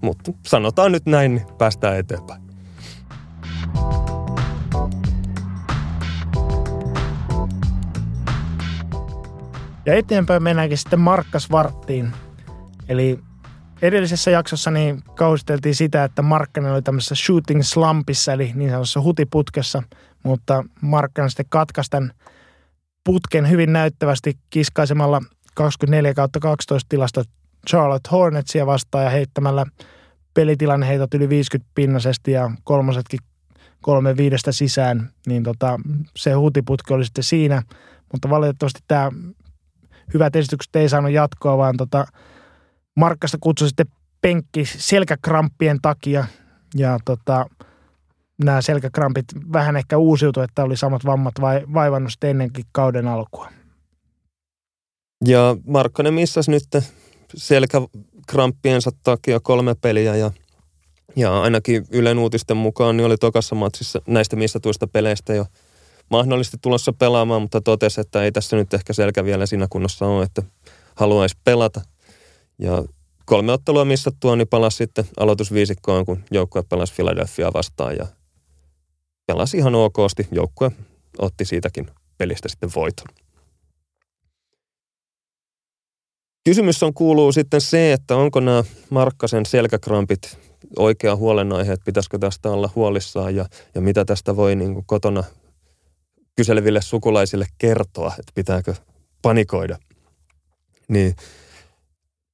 Mutta 0.00 0.32
sanotaan 0.46 0.92
nyt 0.92 1.06
näin, 1.06 1.34
niin 1.34 1.46
päästään 1.58 1.98
eteenpäin. 1.98 2.42
Ja 9.86 9.94
eteenpäin 9.94 10.42
mennäänkin 10.42 10.78
sitten 10.78 11.00
Markkasvarttiin. 11.00 12.12
Eli 12.88 13.18
edellisessä 13.82 14.30
jaksossa 14.30 14.70
niin 14.70 15.02
kausteltiin 15.14 15.74
sitä, 15.74 16.04
että 16.04 16.22
Markkanen 16.22 16.72
oli 16.72 16.82
tämmöisessä 16.82 17.14
shooting 17.14 17.62
slumpissa, 17.62 18.32
eli 18.32 18.52
niin 18.54 18.70
sanotussa 18.70 19.00
hutiputkessa, 19.00 19.82
mutta 20.22 20.64
Markkanen 20.80 21.30
sitten 21.30 21.46
katkaisi 21.48 21.90
tämän 21.90 22.12
putken 23.04 23.50
hyvin 23.50 23.72
näyttävästi 23.72 24.38
kiskaisemalla 24.50 25.20
24 25.54 26.14
12 26.40 26.88
tilasta 26.88 27.24
Charlotte 27.70 28.08
Hornetsia 28.12 28.66
vastaan 28.66 29.04
ja 29.04 29.10
heittämällä 29.10 29.66
pelitilanne 30.34 30.88
heitot 30.88 31.14
yli 31.14 31.28
50 31.28 31.70
pinnasesti 31.74 32.32
ja 32.32 32.50
kolmosetkin 32.64 33.20
kolme 33.80 34.16
viidestä 34.16 34.52
sisään, 34.52 35.10
niin 35.26 35.42
tota, 35.42 35.80
se 36.16 36.32
huutiputki 36.32 36.94
oli 36.94 37.04
sitten 37.04 37.24
siinä. 37.24 37.62
Mutta 38.12 38.30
valitettavasti 38.30 38.80
tämä 38.88 39.10
hyvät 40.14 40.36
esitykset 40.36 40.76
ei 40.76 40.88
saanut 40.88 41.12
jatkoa, 41.12 41.58
vaan 41.58 41.76
tota, 41.76 42.06
Markkasta 42.96 43.38
kutsui 43.40 43.68
sitten 43.68 43.86
penkki 44.20 44.64
selkäkramppien 44.64 45.78
takia 45.82 46.24
ja 46.74 46.98
tota, 47.04 47.46
nämä 48.44 48.62
selkäkrampit 48.62 49.24
vähän 49.52 49.76
ehkä 49.76 49.98
uusiutu, 49.98 50.40
että 50.40 50.64
oli 50.64 50.76
samat 50.76 51.04
vammat 51.04 51.34
vai, 51.40 51.62
vaivannut 51.74 52.24
ennenkin 52.24 52.64
kauden 52.72 53.08
alkua. 53.08 53.48
Ja 55.24 55.56
Markkanen 55.66 56.14
missasi 56.14 56.50
nyt 56.50 56.64
selkäkramppiensa 57.34 58.90
takia 59.02 59.40
kolme 59.40 59.74
peliä 59.74 60.16
ja, 60.16 60.30
ja 61.16 61.42
ainakin 61.42 61.84
Ylen 61.90 62.18
uutisten 62.18 62.56
mukaan 62.56 62.96
niin 62.96 63.06
oli 63.06 63.16
tokassa 63.16 63.54
matsissa 63.54 64.02
näistä 64.06 64.36
missatuista 64.36 64.86
peleistä 64.86 65.34
jo 65.34 65.46
mahdollisesti 66.12 66.56
tulossa 66.62 66.92
pelaamaan, 66.92 67.42
mutta 67.42 67.60
totesi, 67.60 68.00
että 68.00 68.22
ei 68.22 68.32
tässä 68.32 68.56
nyt 68.56 68.74
ehkä 68.74 68.92
selkä 68.92 69.24
vielä 69.24 69.46
siinä 69.46 69.66
kunnossa 69.70 70.06
ole, 70.06 70.24
että 70.24 70.42
haluaisi 70.94 71.36
pelata. 71.44 71.80
Ja 72.58 72.84
kolme 73.24 73.52
ottelua 73.52 73.84
missattua, 73.84 74.36
niin 74.36 74.48
palasi 74.48 74.76
sitten 74.76 75.04
aloitusviisikkoon, 75.16 76.04
kun 76.06 76.24
joukkue 76.30 76.62
pelasi 76.62 76.94
Philadelphia 76.94 77.52
vastaan 77.54 77.96
ja 77.96 78.06
pelasi 79.26 79.56
ihan 79.56 79.74
okosti. 79.74 80.28
Joukkue 80.32 80.70
otti 81.18 81.44
siitäkin 81.44 81.86
pelistä 82.18 82.48
sitten 82.48 82.70
voiton. 82.74 83.06
Kysymys 86.44 86.82
on 86.82 86.94
kuuluu 86.94 87.32
sitten 87.32 87.60
se, 87.60 87.92
että 87.92 88.16
onko 88.16 88.40
nämä 88.40 88.64
Markkasen 88.90 89.46
selkäkrampit 89.46 90.38
oikea 90.78 91.16
huolenaihe, 91.16 91.72
että 91.72 91.84
pitäisikö 91.84 92.18
tästä 92.18 92.50
olla 92.50 92.70
huolissaan 92.74 93.36
ja, 93.36 93.46
ja 93.74 93.80
mitä 93.80 94.04
tästä 94.04 94.36
voi 94.36 94.56
niin 94.56 94.74
kuin 94.74 94.86
kotona 94.86 95.24
kyseleville 96.36 96.82
sukulaisille 96.82 97.46
kertoa, 97.58 98.12
että 98.18 98.32
pitääkö 98.34 98.74
panikoida. 99.22 99.78
Niin 100.88 101.14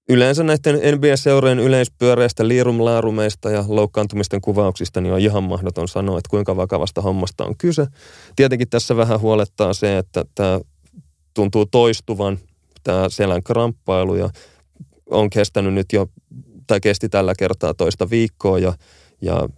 yleensä 0.08 0.42
näiden 0.42 0.74
NBA-seurojen 0.74 1.58
yleispyöreistä 1.58 2.48
liirumlaarumeista 2.48 3.50
ja 3.50 3.64
loukkaantumisten 3.68 4.40
kuvauksista 4.40 5.00
niin 5.00 5.12
on 5.12 5.20
ihan 5.20 5.44
mahdoton 5.44 5.88
sanoa, 5.88 6.18
että 6.18 6.30
kuinka 6.30 6.56
vakavasta 6.56 7.02
hommasta 7.02 7.44
on 7.44 7.56
kyse. 7.56 7.86
Tietenkin 8.36 8.68
tässä 8.68 8.96
vähän 8.96 9.20
huolettaa 9.20 9.72
se, 9.72 9.98
että 9.98 10.24
tämä 10.34 10.60
tuntuu 11.34 11.66
toistuvan 11.66 12.38
tämä 12.84 13.08
selän 13.08 13.42
kramppailu 13.42 14.14
ja 14.14 14.30
on 15.10 15.30
kestänyt 15.30 15.74
nyt 15.74 15.92
jo, 15.92 16.06
tai 16.66 16.80
kesti 16.80 17.08
tällä 17.08 17.34
kertaa 17.38 17.74
toista 17.74 18.10
viikkoa 18.10 18.58
ja, 18.58 18.72
ja 19.20 19.48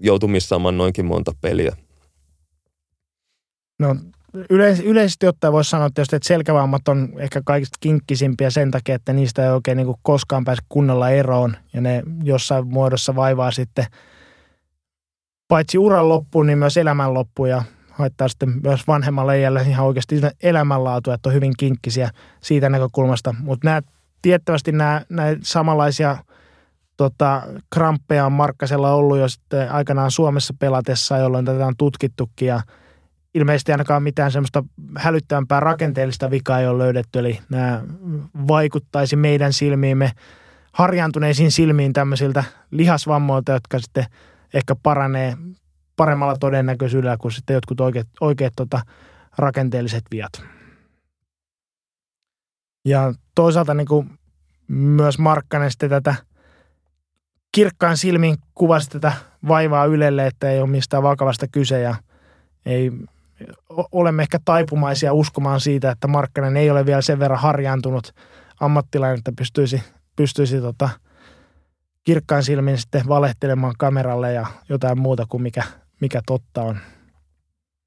joutui 0.00 0.28
missaamaan 0.28 0.78
noinkin 0.78 1.06
monta 1.06 1.32
peliä. 1.40 1.76
No 3.80 3.96
yleis- 4.50 4.84
yleisesti 4.84 5.26
ottaen 5.26 5.52
voisi 5.52 5.70
sanoa 5.70 5.86
että 5.86 6.18
selkävammat 6.22 6.88
on 6.88 7.08
ehkä 7.18 7.42
kaikista 7.44 7.76
kinkkisimpiä 7.80 8.50
sen 8.50 8.70
takia, 8.70 8.94
että 8.94 9.12
niistä 9.12 9.44
ei 9.44 9.50
oikein 9.50 9.76
niin 9.76 9.94
koskaan 10.02 10.44
pääse 10.44 10.62
kunnolla 10.68 11.10
eroon 11.10 11.56
ja 11.72 11.80
ne 11.80 12.02
jossain 12.22 12.66
muodossa 12.66 13.14
vaivaa 13.14 13.50
sitten 13.50 13.84
paitsi 15.48 15.78
uran 15.78 16.08
loppuun, 16.08 16.46
niin 16.46 16.58
myös 16.58 16.76
elämän 16.76 17.14
loppuun 17.14 17.48
ja 17.48 17.62
haittaa 17.90 18.28
sitten 18.28 18.60
myös 18.62 18.86
vanhemmalle 18.86 19.40
iälle 19.40 19.62
ihan 19.62 19.86
oikeasti 19.86 20.20
elämänlaatu, 20.42 21.10
että 21.10 21.28
on 21.28 21.34
hyvin 21.34 21.52
kinkkisiä 21.58 22.10
siitä 22.40 22.68
näkökulmasta. 22.68 23.34
Mutta 23.38 23.68
nämä 23.68 23.82
tiettävästi 24.22 24.72
nämä, 24.72 25.02
nämä 25.08 25.36
samanlaisia 25.42 26.16
tota, 26.96 27.42
kramppeja 27.74 28.26
on 28.26 28.32
Markkasella 28.32 28.94
ollut 28.94 29.18
jo 29.18 29.28
sitten 29.28 29.72
aikanaan 29.72 30.10
Suomessa 30.10 30.54
pelatessa, 30.58 31.18
jolloin 31.18 31.44
tätä 31.44 31.66
on 31.66 31.76
tutkittukin 31.78 32.48
ja 32.48 32.60
ilmeisesti 33.34 33.72
ainakaan 33.72 34.02
mitään 34.02 34.32
semmoista 34.32 34.64
hälyttävämpää 34.98 35.60
rakenteellista 35.60 36.30
vikaa 36.30 36.60
ei 36.60 36.66
ole 36.66 36.84
löydetty, 36.84 37.18
eli 37.18 37.38
nämä 37.48 37.82
vaikuttaisi 38.48 39.16
meidän 39.16 39.52
silmiimme 39.52 40.12
harjaantuneisiin 40.72 41.52
silmiin 41.52 41.92
tämmöisiltä 41.92 42.44
lihasvammoilta, 42.70 43.52
jotka 43.52 43.78
sitten 43.78 44.04
ehkä 44.54 44.76
paranee 44.82 45.36
paremmalla 45.96 46.36
todennäköisyydellä 46.36 47.16
kuin 47.16 47.32
sitten 47.32 47.54
jotkut 47.54 47.80
oikeat, 47.80 48.08
oikeat 48.20 48.52
tota, 48.56 48.80
rakenteelliset 49.38 50.04
viat. 50.10 50.32
Ja 52.84 53.14
toisaalta 53.34 53.74
niin 53.74 53.86
kuin 53.86 54.10
myös 54.68 55.18
Markkanen 55.18 55.70
sitten 55.70 55.90
tätä 55.90 56.14
kirkkaan 57.52 57.96
silmin 57.96 58.36
kuvasi 58.54 58.90
tätä 58.90 59.12
vaivaa 59.48 59.84
Ylelle, 59.84 60.26
että 60.26 60.50
ei 60.50 60.60
ole 60.60 60.68
mistään 60.68 61.02
vakavasta 61.02 61.46
kyse 61.48 61.80
ja 61.80 61.94
ei, 62.66 62.92
olemme 63.92 64.22
ehkä 64.22 64.38
taipumaisia 64.44 65.12
uskomaan 65.12 65.60
siitä, 65.60 65.90
että 65.90 66.08
Markkanen 66.08 66.56
ei 66.56 66.70
ole 66.70 66.86
vielä 66.86 67.02
sen 67.02 67.18
verran 67.18 67.40
harjaantunut 67.40 68.12
ammattilainen, 68.60 69.18
että 69.18 69.32
pystyisi, 69.36 69.82
pystyisi 70.16 70.60
tota, 70.60 70.88
kirkkain 72.04 72.42
silmin 72.42 72.78
sitten 72.78 73.08
valehtelemaan 73.08 73.74
kameralle 73.78 74.32
ja 74.32 74.46
jotain 74.68 75.00
muuta 75.00 75.26
kuin 75.28 75.42
mikä, 75.42 75.62
mikä 76.00 76.22
totta 76.26 76.62
on. 76.62 76.78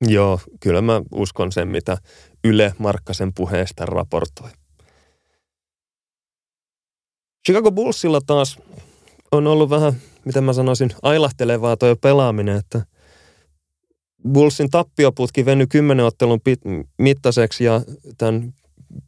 Joo, 0.08 0.40
kyllä 0.60 0.82
mä 0.82 1.02
uskon 1.12 1.52
sen, 1.52 1.68
mitä 1.68 1.98
Yle 2.44 2.74
Markkasen 2.78 3.34
puheesta 3.34 3.86
raportoi. 3.86 4.50
Chicago 7.46 7.72
Bullsilla 7.72 8.22
taas 8.22 8.60
on 9.32 9.48
ollut 9.48 9.70
vähän, 9.70 9.94
miten 10.26 10.44
mä 10.44 10.54
sanoisin, 10.54 10.90
ailahtelevaa 11.02 11.78
toi 11.78 11.96
pelaaminen, 11.96 12.58
että 12.58 12.82
Bullsin 14.32 14.70
tappioputki 14.70 15.46
venyi 15.46 15.68
kymmenen 15.68 16.06
ottelun 16.06 16.40
pit- 16.50 16.88
mittaiseksi 16.98 17.64
ja 17.64 17.82
tämän 18.18 18.54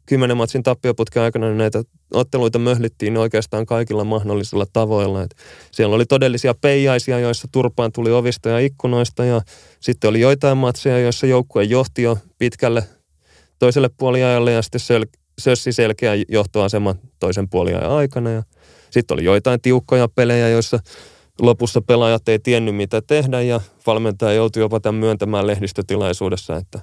kymmenen 0.06 0.36
matsin 0.36 0.62
tappioputken 0.62 1.22
aikana 1.22 1.46
niin 1.46 1.58
näitä 1.58 1.82
otteluita 2.14 2.58
möhlittiin 2.58 3.16
oikeastaan 3.16 3.66
kaikilla 3.66 4.04
mahdollisilla 4.04 4.66
tavoilla. 4.72 5.22
Et 5.22 5.34
siellä 5.70 5.94
oli 5.96 6.06
todellisia 6.06 6.54
peijaisia, 6.60 7.18
joissa 7.18 7.48
turpaan 7.52 7.92
tuli 7.92 8.12
ovista 8.12 8.48
ja 8.48 8.58
ikkunoista 8.58 9.24
ja 9.24 9.40
sitten 9.80 10.10
oli 10.10 10.20
joitain 10.20 10.58
matseja, 10.58 10.98
joissa 10.98 11.26
joukkue 11.26 11.64
johti 11.64 12.02
jo 12.02 12.18
pitkälle 12.38 12.82
toiselle 13.58 13.90
puoliajalle 13.96 14.52
ja 14.52 14.62
sitten 14.62 14.80
söl- 14.80 15.20
sössi 15.38 15.72
selkeä 15.72 16.12
johtoasema 16.28 16.94
toisen 17.18 17.48
puoliajan 17.48 17.90
aikana. 17.90 18.30
Ja 18.30 18.42
sitten 18.90 19.14
oli 19.14 19.24
joitain 19.24 19.60
tiukkoja 19.60 20.08
pelejä, 20.08 20.48
joissa 20.48 20.78
lopussa 21.40 21.80
pelaajat 21.80 22.28
ei 22.28 22.38
tiennyt 22.38 22.76
mitä 22.76 23.02
tehdä 23.02 23.40
ja 23.40 23.60
valmentaja 23.86 24.32
joutui 24.32 24.62
jopa 24.62 24.80
tämän 24.80 25.00
myöntämään 25.00 25.46
lehdistötilaisuudessa, 25.46 26.56
että 26.56 26.80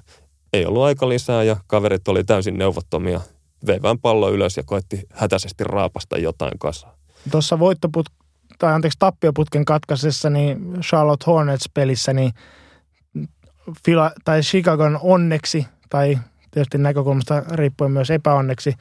ei 0.52 0.66
ollut 0.66 0.82
aika 0.82 1.08
lisää 1.08 1.42
ja 1.42 1.56
kaverit 1.66 2.08
oli 2.08 2.24
täysin 2.24 2.58
neuvottomia. 2.58 3.20
Vei 3.66 3.82
vaan 3.82 3.98
pallo 3.98 4.30
ylös 4.30 4.56
ja 4.56 4.62
koetti 4.62 5.02
hätäisesti 5.12 5.64
raapasta 5.64 6.18
jotain 6.18 6.58
kasaan. 6.58 6.94
Tuossa 7.30 7.58
voittoput, 7.58 8.06
tai 8.58 8.72
anteeksi 8.72 8.98
tappioputken 8.98 9.64
katkaisessa, 9.64 10.30
niin 10.30 10.80
Charlotte 10.80 11.24
Hornets-pelissä, 11.26 12.12
niin 12.12 12.32
Fila, 13.86 14.12
tai 14.24 14.40
Chicagon 14.40 14.98
onneksi, 15.02 15.66
tai 15.90 16.18
tietysti 16.50 16.78
näkökulmasta 16.78 17.42
riippuen 17.50 17.90
myös 17.90 18.10
epäonneksi, 18.10 18.74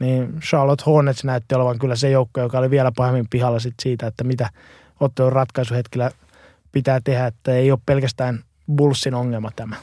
niin 0.00 0.40
Charlotte 0.40 0.84
Hornets 0.86 1.24
näytti 1.24 1.54
olevan 1.54 1.78
kyllä 1.78 1.96
se 1.96 2.10
joukko, 2.10 2.40
joka 2.40 2.58
oli 2.58 2.70
vielä 2.70 2.92
pahemmin 2.96 3.26
pihalla 3.30 3.58
sit 3.58 3.74
siitä, 3.82 4.06
että 4.06 4.24
mitä 4.24 4.50
ottelun 5.00 5.32
ratkaisuhetkellä 5.32 6.10
pitää 6.72 7.00
tehdä, 7.04 7.26
että 7.26 7.54
ei 7.54 7.70
ole 7.70 7.78
pelkästään 7.86 8.44
Bullsin 8.76 9.14
ongelma 9.14 9.50
tämä. 9.56 9.76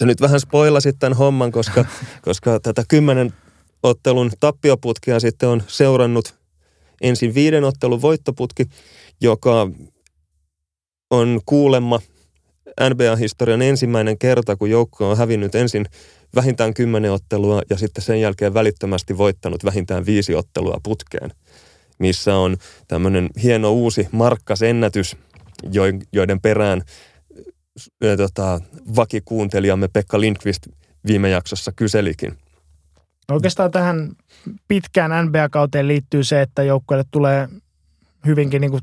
Sä 0.00 0.06
nyt 0.06 0.20
vähän 0.20 0.40
spoilasit 0.40 0.96
tämän 0.98 1.18
homman, 1.18 1.52
koska, 1.52 1.84
koska 2.26 2.60
tätä 2.60 2.84
kymmenen 2.88 3.32
ottelun 3.82 4.30
tappioputkea 4.40 5.20
sitten 5.20 5.48
on 5.48 5.62
seurannut 5.66 6.34
ensin 7.00 7.34
viiden 7.34 7.64
ottelun 7.64 8.02
voittoputki, 8.02 8.66
joka 9.20 9.70
on 11.10 11.40
kuulemma 11.46 12.00
NBA-historian 12.80 13.62
ensimmäinen 13.62 14.18
kerta, 14.18 14.56
kun 14.56 14.70
joukko 14.70 15.10
on 15.10 15.16
hävinnyt 15.16 15.54
ensin 15.54 15.86
vähintään 16.34 16.74
kymmenen 16.74 17.12
ottelua 17.12 17.62
ja 17.70 17.76
sitten 17.76 18.04
sen 18.04 18.20
jälkeen 18.20 18.54
välittömästi 18.54 19.18
voittanut 19.18 19.64
vähintään 19.64 20.06
viisi 20.06 20.34
ottelua 20.34 20.80
putkeen, 20.82 21.30
missä 21.98 22.36
on 22.36 22.56
tämmöinen 22.88 23.28
hieno 23.42 23.72
uusi 23.72 24.08
markkasennätys, 24.12 25.16
joiden 26.12 26.40
perään 26.40 26.82
tota, 28.16 28.60
vakikuuntelijamme 28.96 29.88
Pekka 29.88 30.20
Lindqvist 30.20 30.66
viime 31.06 31.28
jaksossa 31.28 31.72
kyselikin. 31.76 32.38
Oikeastaan 33.30 33.70
tähän 33.70 34.12
pitkään 34.68 35.26
NBA-kauteen 35.26 35.88
liittyy 35.88 36.24
se, 36.24 36.42
että 36.42 36.62
joukkueelle 36.62 37.04
tulee 37.10 37.48
hyvinkin 38.26 38.60
niin 38.60 38.70
kuin 38.70 38.82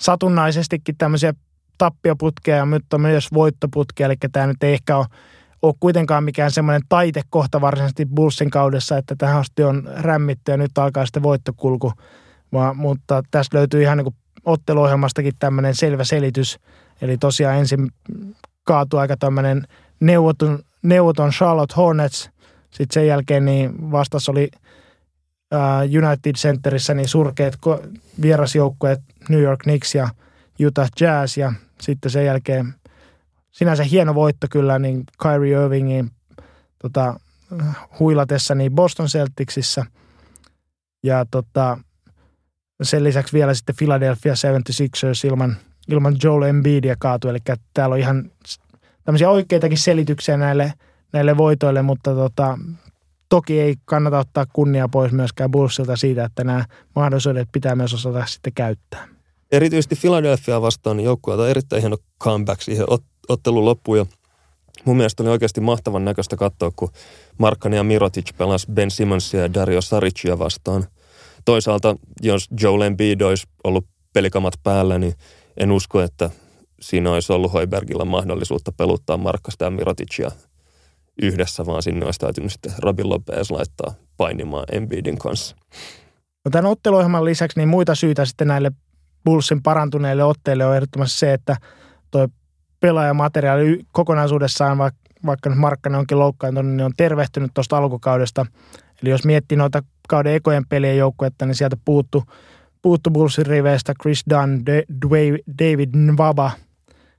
satunnaisestikin 0.00 0.96
tämmöisiä 0.98 1.34
tappioputkeja, 1.78 2.66
mutta 2.66 2.98
myös 2.98 3.32
voittoputkeja, 3.32 4.06
eli 4.06 4.16
tämä 4.32 4.46
nyt 4.46 4.62
ei 4.62 4.72
ehkä 4.72 4.96
ole, 4.96 5.06
ole 5.62 5.74
kuitenkaan 5.80 6.24
mikään 6.24 6.50
semmoinen 6.50 6.82
taitekohta 6.88 7.60
varsinaisesti 7.60 8.06
Bullsin 8.06 8.50
kaudessa, 8.50 8.98
että 8.98 9.14
tähän 9.18 9.40
asti 9.40 9.62
on 9.62 9.88
rämmitty 9.96 10.52
ja 10.52 10.56
nyt 10.56 10.78
alkaa 10.78 11.06
sitten 11.06 11.22
voittokulku, 11.22 11.92
vaan, 12.52 12.76
mutta 12.76 13.22
tässä 13.30 13.58
löytyy 13.58 13.82
ihan 13.82 13.98
niin 13.98 14.04
kuin 14.04 14.16
otteluohjelmastakin 14.44 15.32
tämmöinen 15.38 15.74
selvä 15.74 16.04
selitys, 16.04 16.58
eli 17.02 17.18
tosiaan 17.18 17.56
ensin 17.56 17.90
kaatui 18.64 19.00
aika 19.00 19.16
tämmöinen 19.16 19.66
neuvoton, 20.00 20.58
neuvoton 20.82 21.30
Charlotte 21.30 21.74
Hornets, 21.76 22.30
sitten 22.70 22.94
sen 22.94 23.06
jälkeen 23.06 23.44
niin 23.44 23.90
vastas 23.90 24.28
oli 24.28 24.50
United 26.04 26.34
Centerissä 26.34 26.94
niin 26.94 27.08
surkeat 27.08 27.54
vierasjoukkueet 28.22 29.00
New 29.28 29.40
York 29.40 29.60
Knicks 29.60 29.94
ja 29.94 30.08
Utah 30.66 30.88
Jazz. 31.00 31.36
Ja 31.36 31.52
sitten 31.80 32.10
sen 32.10 32.24
jälkeen 32.24 32.74
sinänsä 33.50 33.84
hieno 33.84 34.14
voitto 34.14 34.46
kyllä 34.50 34.78
niin 34.78 35.04
Kyrie 35.22 35.64
Irvingin 35.64 36.10
tota, 36.78 37.20
huilatessa 37.98 38.54
niin 38.54 38.72
Boston 38.72 39.06
Celticsissä 39.06 39.86
ja 41.02 41.24
tota, 41.30 41.78
sen 42.82 43.04
lisäksi 43.04 43.32
vielä 43.32 43.54
sitten 43.54 43.76
Philadelphia 43.76 44.34
76ers 44.34 45.28
ilman, 45.28 45.56
ilman 45.88 46.16
Joel 46.22 46.42
Embiidia 46.42 46.96
kaatu, 46.98 47.28
eli 47.28 47.38
täällä 47.74 47.92
on 47.92 47.98
ihan 47.98 48.30
tämmöisiä 49.04 49.30
oikeitakin 49.30 49.78
selityksiä 49.78 50.36
näille, 50.36 50.72
näille 51.12 51.36
voitoille, 51.36 51.82
mutta 51.82 52.14
tota, 52.14 52.58
toki 53.28 53.60
ei 53.60 53.76
kannata 53.84 54.18
ottaa 54.18 54.46
kunnia 54.52 54.88
pois 54.88 55.12
myöskään 55.12 55.50
Bullsilta 55.50 55.96
siitä, 55.96 56.24
että 56.24 56.44
nämä 56.44 56.64
mahdollisuudet 56.96 57.48
pitää 57.52 57.74
myös 57.74 57.94
osata 57.94 58.26
sitten 58.26 58.52
käyttää. 58.52 59.08
Erityisesti 59.52 59.96
Philadelphia 59.96 60.62
vastaan 60.62 60.96
niin 60.96 61.04
joukkueelta 61.04 61.48
erittäin 61.48 61.82
hieno 61.82 61.96
comeback 62.22 62.62
siihen 62.62 62.86
ottelun 63.28 63.64
loppuun 63.64 63.98
ja 63.98 64.06
mun 64.84 64.96
mielestä 64.96 65.22
oli 65.22 65.30
oikeasti 65.30 65.60
mahtavan 65.60 66.04
näköistä 66.04 66.36
katsoa, 66.36 66.70
kun 66.76 66.90
Markkani 67.38 67.76
ja 67.76 67.84
Mirotic 67.84 68.36
pelas 68.38 68.66
Ben 68.66 68.90
Simonsia 68.90 69.40
ja 69.40 69.54
Dario 69.54 69.80
Saricia 69.80 70.38
vastaan. 70.38 70.86
Toisaalta, 71.44 71.96
jos 72.22 72.48
Joe 72.62 72.86
Embiid 72.86 73.20
olisi 73.20 73.46
ollut 73.64 73.86
pelikamat 74.12 74.54
päällä, 74.62 74.98
niin 74.98 75.14
en 75.56 75.72
usko, 75.72 76.02
että 76.02 76.30
siinä 76.80 77.10
olisi 77.12 77.32
ollut 77.32 77.52
Hoibergilla 77.52 78.04
mahdollisuutta 78.04 78.72
peluttaa 78.72 79.16
Markkasta 79.16 79.64
ja 79.64 79.70
Miroticia 79.70 80.30
yhdessä, 81.22 81.66
vaan 81.66 81.82
sinne 81.82 82.04
olisi 82.04 82.20
täytynyt 82.20 82.52
sitten 82.52 82.72
Robin 82.78 83.08
Lopez 83.08 83.50
laittaa 83.50 83.94
painimaan 84.16 84.66
Embiidin 84.72 85.18
kanssa. 85.18 85.56
No 86.44 86.50
tämän 86.50 86.70
otteluohjelman 86.70 87.24
lisäksi 87.24 87.58
niin 87.58 87.68
muita 87.68 87.94
syitä 87.94 88.24
sitten 88.24 88.48
näille 88.48 88.72
Bullsin 89.24 89.62
parantuneille 89.62 90.24
otteille 90.24 90.66
on 90.66 90.74
ehdottomasti 90.74 91.18
se, 91.18 91.32
että 91.32 91.56
tuo 92.10 92.28
pelaajamateriaali 92.80 93.80
kokonaisuudessaan, 93.92 94.78
vaikka 95.26 95.50
nyt 95.50 95.58
Markkanen 95.58 95.98
onkin 95.98 96.18
loukkaantunut, 96.18 96.72
niin 96.72 96.84
on 96.84 96.92
tervehtynyt 96.96 97.50
tuosta 97.54 97.76
alkukaudesta. 97.76 98.46
Eli 99.02 99.10
jos 99.10 99.24
miettii 99.24 99.58
noita 99.58 99.82
kauden 100.08 100.34
ekojen 100.34 100.66
pelien 100.68 100.98
joukkuetta, 100.98 101.46
niin 101.46 101.54
sieltä 101.54 101.76
puuttu, 101.84 102.24
puuttu 102.82 103.10
Bullsin 103.10 103.46
riveistä 103.46 103.92
Chris 104.02 104.24
Dunn, 104.30 104.64
David 105.58 105.90
Nwaba, 105.96 106.50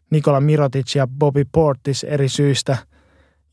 Nikola 0.10 0.42
Mirotic 0.42 0.96
ja 0.96 1.08
Bobby 1.08 1.46
Portis 1.52 2.04
eri 2.04 2.30
syistä. 2.30 2.78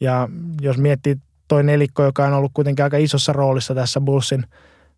Ja 0.01 0.29
jos 0.61 0.79
miettii 0.79 1.17
toi 1.49 1.63
nelikko, 1.63 2.05
joka 2.05 2.27
on 2.27 2.33
ollut 2.33 2.53
kuitenkin 2.55 2.85
aika 2.85 2.97
isossa 2.97 3.33
roolissa 3.33 3.75
tässä 3.75 4.01
Bullsin 4.01 4.45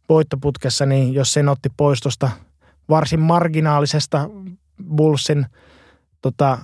voittoputkessa, 0.08 0.86
niin 0.86 1.14
jos 1.14 1.32
sen 1.32 1.48
otti 1.48 1.68
pois 1.76 2.00
tuosta 2.00 2.30
varsin 2.88 3.20
marginaalisesta 3.20 4.30
Bullsin 4.96 5.46
tota, 6.22 6.58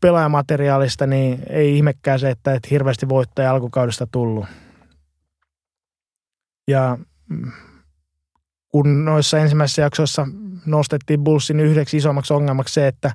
pelaajamateriaalista, 0.00 1.06
niin 1.06 1.42
ei 1.48 1.76
ihmekään 1.76 2.20
se, 2.20 2.30
että 2.30 2.54
et 2.54 2.70
hirveästi 2.70 3.08
voittaja 3.08 3.50
alkukaudesta 3.50 4.06
tullut. 4.06 4.46
Ja 6.68 6.98
mm, 7.28 7.52
kun 8.68 9.04
noissa 9.04 9.38
ensimmäisissä 9.38 9.82
jaksoissa 9.82 10.26
nostettiin 10.66 11.24
Bullsin 11.24 11.60
yhdeksi 11.60 11.96
isommaksi 11.96 12.34
ongelmaksi 12.34 12.74
se, 12.74 12.86
että 12.86 13.12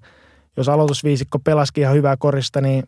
jos 0.57 0.69
aloitusviisikko 0.69 1.39
pelasikin 1.39 1.81
ihan 1.81 1.95
hyvää 1.95 2.17
korista, 2.17 2.61
niin, 2.61 2.83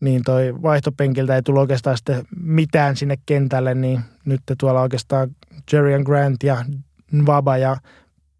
niin 0.00 0.22
toi 0.24 0.62
vaihtopenkiltä 0.62 1.34
ei 1.34 1.42
tullut 1.42 1.60
oikeastaan 1.60 1.96
sitten 1.96 2.24
mitään 2.40 2.96
sinne 2.96 3.18
kentälle, 3.26 3.74
niin 3.74 4.00
nyt 4.24 4.40
tuolla 4.58 4.80
oikeastaan 4.80 5.30
Jerry 5.72 6.04
Grant 6.04 6.42
ja 6.42 6.64
Nvaba 7.12 7.56
ja 7.56 7.76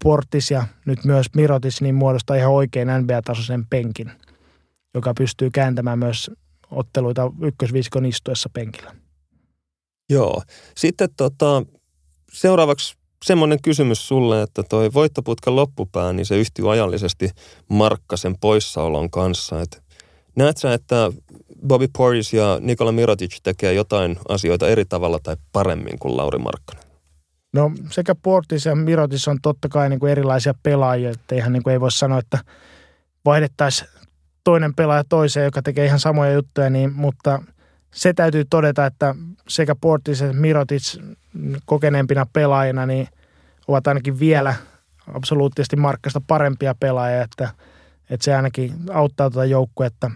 Portis 0.03 0.51
ja 0.51 0.63
nyt 0.85 1.05
myös 1.05 1.25
Mirotis 1.35 1.81
niin 1.81 1.95
muodostaa 1.95 2.35
ihan 2.35 2.51
oikein 2.51 2.87
NBA-tasoisen 2.87 3.65
penkin, 3.69 4.11
joka 4.93 5.13
pystyy 5.13 5.49
kääntämään 5.49 5.99
myös 5.99 6.31
otteluita 6.71 7.31
ykkösviisikon 7.41 8.05
istuessa 8.05 8.49
penkillä. 8.53 8.98
Joo. 10.09 10.41
Sitten 10.77 11.09
tota, 11.17 11.63
seuraavaksi 12.33 12.95
semmoinen 13.25 13.61
kysymys 13.61 14.07
sulle, 14.07 14.41
että 14.41 14.63
toi 14.63 14.93
voittoputkan 14.93 15.55
loppupää, 15.55 16.13
niin 16.13 16.25
se 16.25 16.37
yhtyy 16.37 16.71
ajallisesti 16.71 17.29
Markkasen 17.69 18.35
poissaolon 18.41 19.09
kanssa. 19.09 19.61
Et 19.61 19.83
näet 20.35 20.57
sä, 20.57 20.73
että 20.73 21.11
Bobby 21.67 21.87
Portis 21.97 22.33
ja 22.33 22.57
Nikola 22.61 22.91
Mirotic 22.91 23.37
tekee 23.43 23.73
jotain 23.73 24.19
asioita 24.29 24.67
eri 24.67 24.85
tavalla 24.85 25.19
tai 25.23 25.35
paremmin 25.51 25.99
kuin 25.99 26.17
Lauri 26.17 26.39
Markkanen? 26.39 26.83
No 27.53 27.71
sekä 27.89 28.15
Portis 28.15 28.65
ja 28.65 28.75
Mirotis 28.75 29.27
on 29.27 29.37
totta 29.41 29.69
kai 29.69 29.89
niin 29.89 29.99
kuin 29.99 30.11
erilaisia 30.11 30.53
pelaajia, 30.63 31.09
että 31.09 31.35
ihan 31.35 31.53
niin 31.53 31.63
kuin 31.63 31.71
ei 31.71 31.79
voi 31.79 31.91
sanoa, 31.91 32.19
että 32.19 32.39
vaihdettaisiin 33.25 33.89
toinen 34.43 34.75
pelaaja 34.75 35.03
toiseen, 35.03 35.45
joka 35.45 35.61
tekee 35.61 35.85
ihan 35.85 35.99
samoja 35.99 36.33
juttuja, 36.33 36.69
niin, 36.69 36.93
mutta 36.93 37.43
se 37.93 38.13
täytyy 38.13 38.45
todeta, 38.49 38.85
että 38.85 39.15
sekä 39.49 39.75
Portis 39.75 40.21
että 40.21 40.37
Mirotic 40.37 40.99
kokeneempina 41.65 42.25
pelaajina 42.33 42.85
niin 42.85 43.07
ovat 43.67 43.87
ainakin 43.87 44.19
vielä 44.19 44.55
absoluuttisesti 45.13 45.75
Markkasta 45.75 46.21
parempia 46.27 46.75
pelaajia, 46.79 47.23
että, 47.23 47.49
että 48.09 48.23
se 48.23 48.35
ainakin 48.35 48.73
auttaa 48.93 49.29
tuota 49.29 49.45
joukkuetta. 49.45 50.11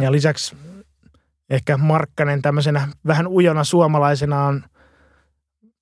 Ja 0.00 0.12
lisäksi 0.12 0.56
ehkä 1.50 1.76
Markkanen 1.76 2.42
tämmöisenä 2.42 2.88
vähän 3.06 3.26
ujona 3.26 3.64
suomalaisena 3.64 4.44
on 4.44 4.64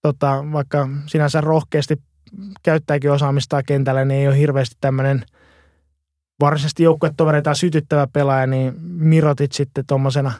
tota, 0.02 0.44
vaikka 0.52 0.88
sinänsä 1.06 1.40
rohkeasti 1.40 1.96
käyttääkin 2.62 3.10
osaamistaan 3.10 3.62
kentällä, 3.66 4.04
niin 4.04 4.20
ei 4.20 4.28
ole 4.28 4.38
hirveästi 4.38 4.76
tämmöinen 4.80 5.24
varsinaisesti 6.40 6.82
joukkuetovereita 6.82 7.54
sytyttävä 7.54 8.06
pelaaja, 8.06 8.46
niin 8.46 8.74
Mirotit 8.80 9.52
sitten 9.52 9.86
tuommoisena 9.86 10.32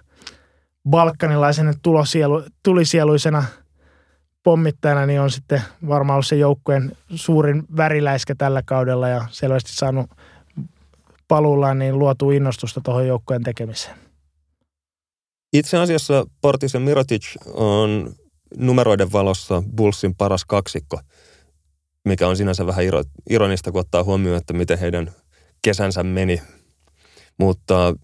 balkanilaisena 0.91 1.73
tulosielu, 1.83 2.43
tulisieluisena 2.63 3.45
pommittajana, 4.43 5.07
niin 5.07 5.21
on 5.21 5.31
sitten 5.31 5.63
varmaan 5.89 6.15
ollut 6.15 6.27
se 6.27 6.37
joukkueen 6.37 6.93
suurin 7.15 7.63
väriläiskä 7.77 8.35
tällä 8.35 8.63
kaudella 8.63 9.09
ja 9.09 9.25
selvästi 9.31 9.73
saanut 9.73 10.11
paluullaan 11.29 11.79
niin 11.79 11.99
luotu 11.99 12.31
innostusta 12.31 12.81
tuohon 12.85 13.07
joukkueen 13.07 13.43
tekemiseen. 13.43 13.97
Itse 15.53 15.79
asiassa 15.79 16.27
Portisen 16.41 16.83
Mirotic 16.83 17.37
on 17.55 18.15
numeroiden 18.57 19.13
valossa 19.13 19.63
Bullsin 19.77 20.15
paras 20.15 20.45
kaksikko, 20.45 21.01
mikä 22.05 22.29
on 22.29 22.37
sinänsä 22.37 22.67
vähän 22.67 22.85
ironista, 23.31 23.73
kun 23.73 23.81
ottaa 23.81 24.05
huomioon, 24.05 24.39
että 24.39 24.53
miten 24.53 24.79
heidän 24.79 25.11
kesänsä 25.63 26.03
meni. 26.03 26.43
Mutta 27.39 27.95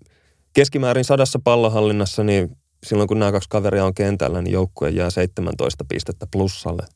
keskimäärin 0.53 1.05
sadassa 1.05 1.39
pallohallinnassa, 1.45 2.25
niin 2.25 2.57
silloin 2.87 3.09
kun 3.09 3.19
nämä 3.19 3.33
kaksi 3.33 3.49
kaveria 3.49 3.85
on 3.85 3.95
kentällä, 3.95 4.43
niin 4.43 4.53
joukkue 4.53 4.91
jää 4.91 5.11
17 5.11 5.85
pistettä 5.89 6.27
plussalle. 6.33 6.87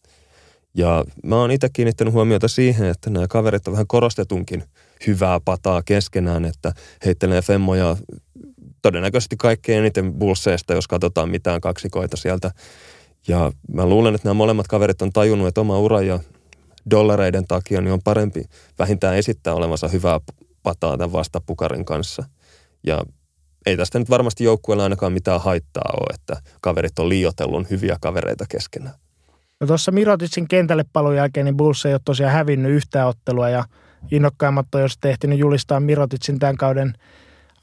Ja 0.74 1.04
mä 1.24 1.36
oon 1.36 1.50
itse 1.50 1.68
kiinnittänyt 1.72 2.14
huomiota 2.14 2.48
siihen, 2.48 2.88
että 2.88 3.10
nämä 3.10 3.28
kaverit 3.28 3.68
on 3.68 3.72
vähän 3.72 3.86
korostetunkin 3.86 4.64
hyvää 5.06 5.40
pataa 5.44 5.82
keskenään, 5.82 6.44
että 6.44 6.72
heittelee 7.04 7.42
femmoja 7.42 7.96
todennäköisesti 8.82 9.36
kaikkein 9.36 9.78
eniten 9.78 10.12
bulseista, 10.12 10.74
jos 10.74 10.88
katsotaan 10.88 11.30
mitään 11.30 11.60
kaksikoita 11.60 12.16
sieltä. 12.16 12.50
Ja 13.28 13.52
mä 13.72 13.86
luulen, 13.86 14.14
että 14.14 14.28
nämä 14.28 14.34
molemmat 14.34 14.68
kaverit 14.68 15.02
on 15.02 15.12
tajunnut, 15.12 15.48
että 15.48 15.60
oma 15.60 15.78
ura 15.78 16.02
ja 16.02 16.20
dollareiden 16.90 17.46
takia 17.46 17.80
niin 17.80 17.92
on 17.92 18.02
parempi 18.04 18.44
vähintään 18.78 19.16
esittää 19.16 19.54
olevansa 19.54 19.88
hyvää 19.88 20.20
pataa 20.62 20.96
tämän 20.96 21.12
vastapukarin 21.12 21.84
kanssa. 21.84 22.24
Ja 22.86 23.04
ei 23.66 23.76
tästä 23.76 23.98
nyt 23.98 24.10
varmasti 24.10 24.44
joukkueella 24.44 24.82
ainakaan 24.82 25.12
mitään 25.12 25.40
haittaa 25.40 25.94
ole, 25.96 26.14
että 26.14 26.50
kaverit 26.60 26.98
on 26.98 27.08
liiotellut 27.08 27.70
hyviä 27.70 27.96
kavereita 28.00 28.44
keskenään. 28.48 28.94
No 29.60 29.66
tuossa 29.66 29.92
Miroticin 29.92 30.48
kentälle 30.48 30.84
palun 30.92 31.16
jälkeen 31.16 31.44
niin 31.44 31.56
Bulls 31.56 31.86
ei 31.86 31.94
ole 31.94 32.00
tosiaan 32.04 32.32
hävinnyt 32.32 32.72
yhtään 32.72 33.08
ottelua 33.08 33.48
ja 33.48 33.64
innokkaimmat 34.10 34.74
on 34.74 34.80
jos 34.80 34.98
tehty 35.00 35.26
julistaa 35.34 35.80
Miroticin 35.80 36.38
tämän 36.38 36.56
kauden 36.56 36.94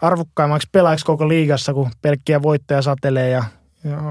arvokkaimmaksi 0.02 0.70
pelaajaksi 0.72 1.06
koko 1.06 1.28
liigassa, 1.28 1.74
kun 1.74 1.92
pelkkiä 2.02 2.42
voittoja 2.42 2.82
satelee 2.82 3.30
ja, 3.30 3.44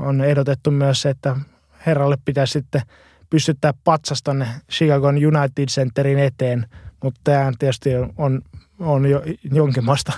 on 0.03 0.21
ehdotettu 0.21 0.71
myös 0.71 1.03
se, 1.03 1.11
että 1.11 1.37
herralle 1.87 2.17
pitäisi 2.25 2.53
sitten 2.53 2.83
pystyttää 3.31 3.75
patsas 3.85 4.23
tonne 4.23 4.49
Chicago 4.73 5.09
United 5.09 5.67
Centerin 5.67 6.19
eteen, 6.19 6.67
mutta 7.05 7.21
tämä 7.25 7.53
tietysti 7.59 7.91
on, 8.17 8.43
on 8.79 9.11
jo 9.11 9.23
jonkinmoista, 9.53 10.13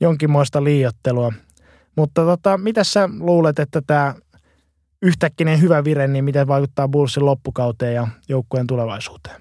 jonkinmoista 0.00 0.64
liiottelua. 0.64 1.32
Mutta 1.96 2.24
tota, 2.24 2.58
mitä 2.58 2.84
sä 2.84 3.08
luulet, 3.18 3.58
että 3.58 3.82
tämä 3.86 4.14
yhtäkkinen 5.02 5.60
hyvä 5.60 5.84
vire, 5.84 6.08
niin 6.08 6.24
miten 6.24 6.48
vaikuttaa 6.48 6.88
Bullsin 6.88 7.24
loppukauteen 7.24 7.94
ja 7.94 8.08
joukkueen 8.28 8.66
tulevaisuuteen? 8.66 9.40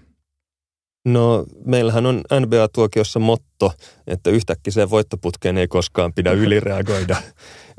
No 1.05 1.45
meillähän 1.65 2.05
on 2.05 2.21
NBA-tuokiossa 2.39 3.19
motto, 3.19 3.73
että 4.07 4.29
yhtäkkiä 4.29 4.89
voittoputkeen 4.89 5.57
ei 5.57 5.67
koskaan 5.67 6.13
pidä 6.13 6.31
ylireagoida. 6.43 7.15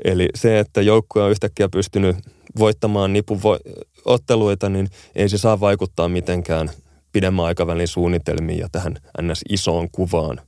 Eli 0.03 0.29
se, 0.35 0.59
että 0.59 0.81
joukkue 0.81 1.23
on 1.23 1.31
yhtäkkiä 1.31 1.69
pystynyt 1.69 2.15
voittamaan 2.59 3.13
nipun 3.13 3.37
vo- 3.37 3.85
otteluita, 4.05 4.69
niin 4.69 4.87
ei 5.15 5.29
se 5.29 5.37
saa 5.37 5.59
vaikuttaa 5.59 6.09
mitenkään 6.09 6.69
pidemmän 7.11 7.45
aikavälin 7.45 7.87
suunnitelmiin 7.87 8.59
ja 8.59 8.67
tähän 8.71 8.95
ns. 9.21 9.41
isoon 9.49 9.87
kuvaan. 9.91 10.41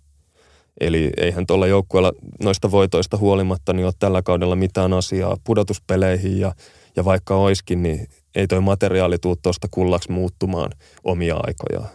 Eli 0.79 1.11
eihän 1.17 1.47
tuolla 1.47 1.67
joukkueella 1.67 2.11
noista 2.43 2.71
voitoista 2.71 3.17
huolimatta 3.17 3.73
niin 3.73 3.85
ole 3.85 3.93
tällä 3.99 4.21
kaudella 4.21 4.55
mitään 4.55 4.93
asiaa 4.93 5.37
pudotuspeleihin 5.43 6.39
ja, 6.39 6.51
ja 6.95 7.05
vaikka 7.05 7.35
oiskin, 7.35 7.83
niin 7.83 8.07
ei 8.35 8.47
toi 8.47 8.61
materiaali 8.61 9.17
tuu 9.17 9.35
tuosta 9.35 9.67
kullaksi 9.71 10.11
muuttumaan 10.11 10.71
omia 11.03 11.35
aikojaan. 11.43 11.89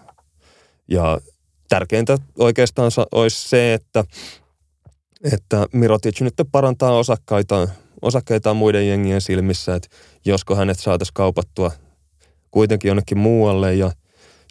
Ja 0.88 1.18
tärkeintä 1.68 2.18
oikeastaan 2.38 2.90
olisi 3.12 3.48
se, 3.48 3.74
että, 3.74 4.04
että 5.32 5.66
Mirotic 5.72 6.20
nyt 6.20 6.34
parantaa 6.52 6.98
osakkaita, 6.98 7.68
osakkeitaan 8.02 8.56
muiden 8.56 8.88
jengien 8.88 9.20
silmissä, 9.20 9.74
että 9.74 9.88
josko 10.24 10.54
hänet 10.54 10.78
saataisiin 10.78 11.14
kaupattua 11.14 11.70
kuitenkin 12.50 12.88
jonnekin 12.88 13.18
muualle 13.18 13.74
ja 13.74 13.92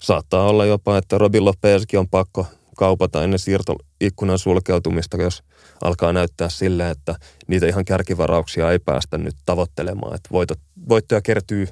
saattaa 0.01 0.49
olla 0.49 0.65
jopa, 0.65 0.97
että 0.97 1.17
Robin 1.17 1.45
Lopezkin 1.45 1.99
on 1.99 2.09
pakko 2.09 2.45
kaupata 2.77 3.23
ennen 3.23 3.39
siirtoikkunan 3.39 4.39
sulkeutumista, 4.39 5.17
jos 5.17 5.43
alkaa 5.81 6.13
näyttää 6.13 6.49
sille, 6.49 6.89
että 6.89 7.15
niitä 7.47 7.67
ihan 7.67 7.85
kärkivarauksia 7.85 8.71
ei 8.71 8.79
päästä 8.79 9.17
nyt 9.17 9.35
tavoittelemaan. 9.45 10.15
Että 10.15 10.29
voitot, 10.31 10.59
voittoja 10.89 11.21
kertyy 11.21 11.67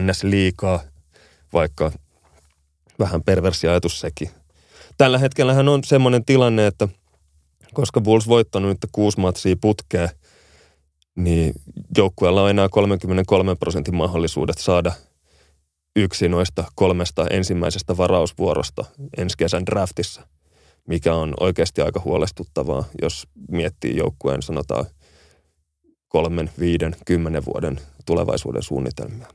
ns. 0.00 0.24
liikaa, 0.24 0.80
vaikka 1.52 1.92
vähän 2.98 3.22
perversi 3.22 3.68
ajatus 3.68 4.00
sekin. 4.00 4.30
Tällä 4.98 5.18
hetkellähän 5.18 5.68
on 5.68 5.84
semmoinen 5.84 6.24
tilanne, 6.24 6.66
että 6.66 6.88
koska 7.74 8.00
Bulls 8.00 8.28
voittanut 8.28 8.70
nyt 8.70 8.90
kuusi 8.92 9.20
matsia 9.20 9.56
putkeen, 9.60 10.08
niin 11.16 11.52
joukkueella 11.96 12.42
on 12.42 12.50
enää 12.50 12.68
33 12.68 13.54
prosentin 13.54 13.94
mahdollisuudet 13.94 14.58
saada 14.58 14.92
yksi 15.96 16.28
noista 16.28 16.64
kolmesta 16.74 17.26
ensimmäisestä 17.30 17.96
varausvuorosta 17.96 18.84
ensi 19.16 19.36
kesän 19.36 19.66
draftissa, 19.66 20.28
mikä 20.88 21.14
on 21.14 21.34
oikeasti 21.40 21.82
aika 21.82 22.00
huolestuttavaa, 22.04 22.84
jos 23.02 23.26
miettii 23.50 23.96
joukkueen 23.96 24.42
sanotaan 24.42 24.84
kolmen, 26.08 26.50
viiden, 26.58 26.96
kymmenen 27.06 27.44
vuoden 27.44 27.80
tulevaisuuden 28.06 28.62
suunnitelmia. 28.62 29.26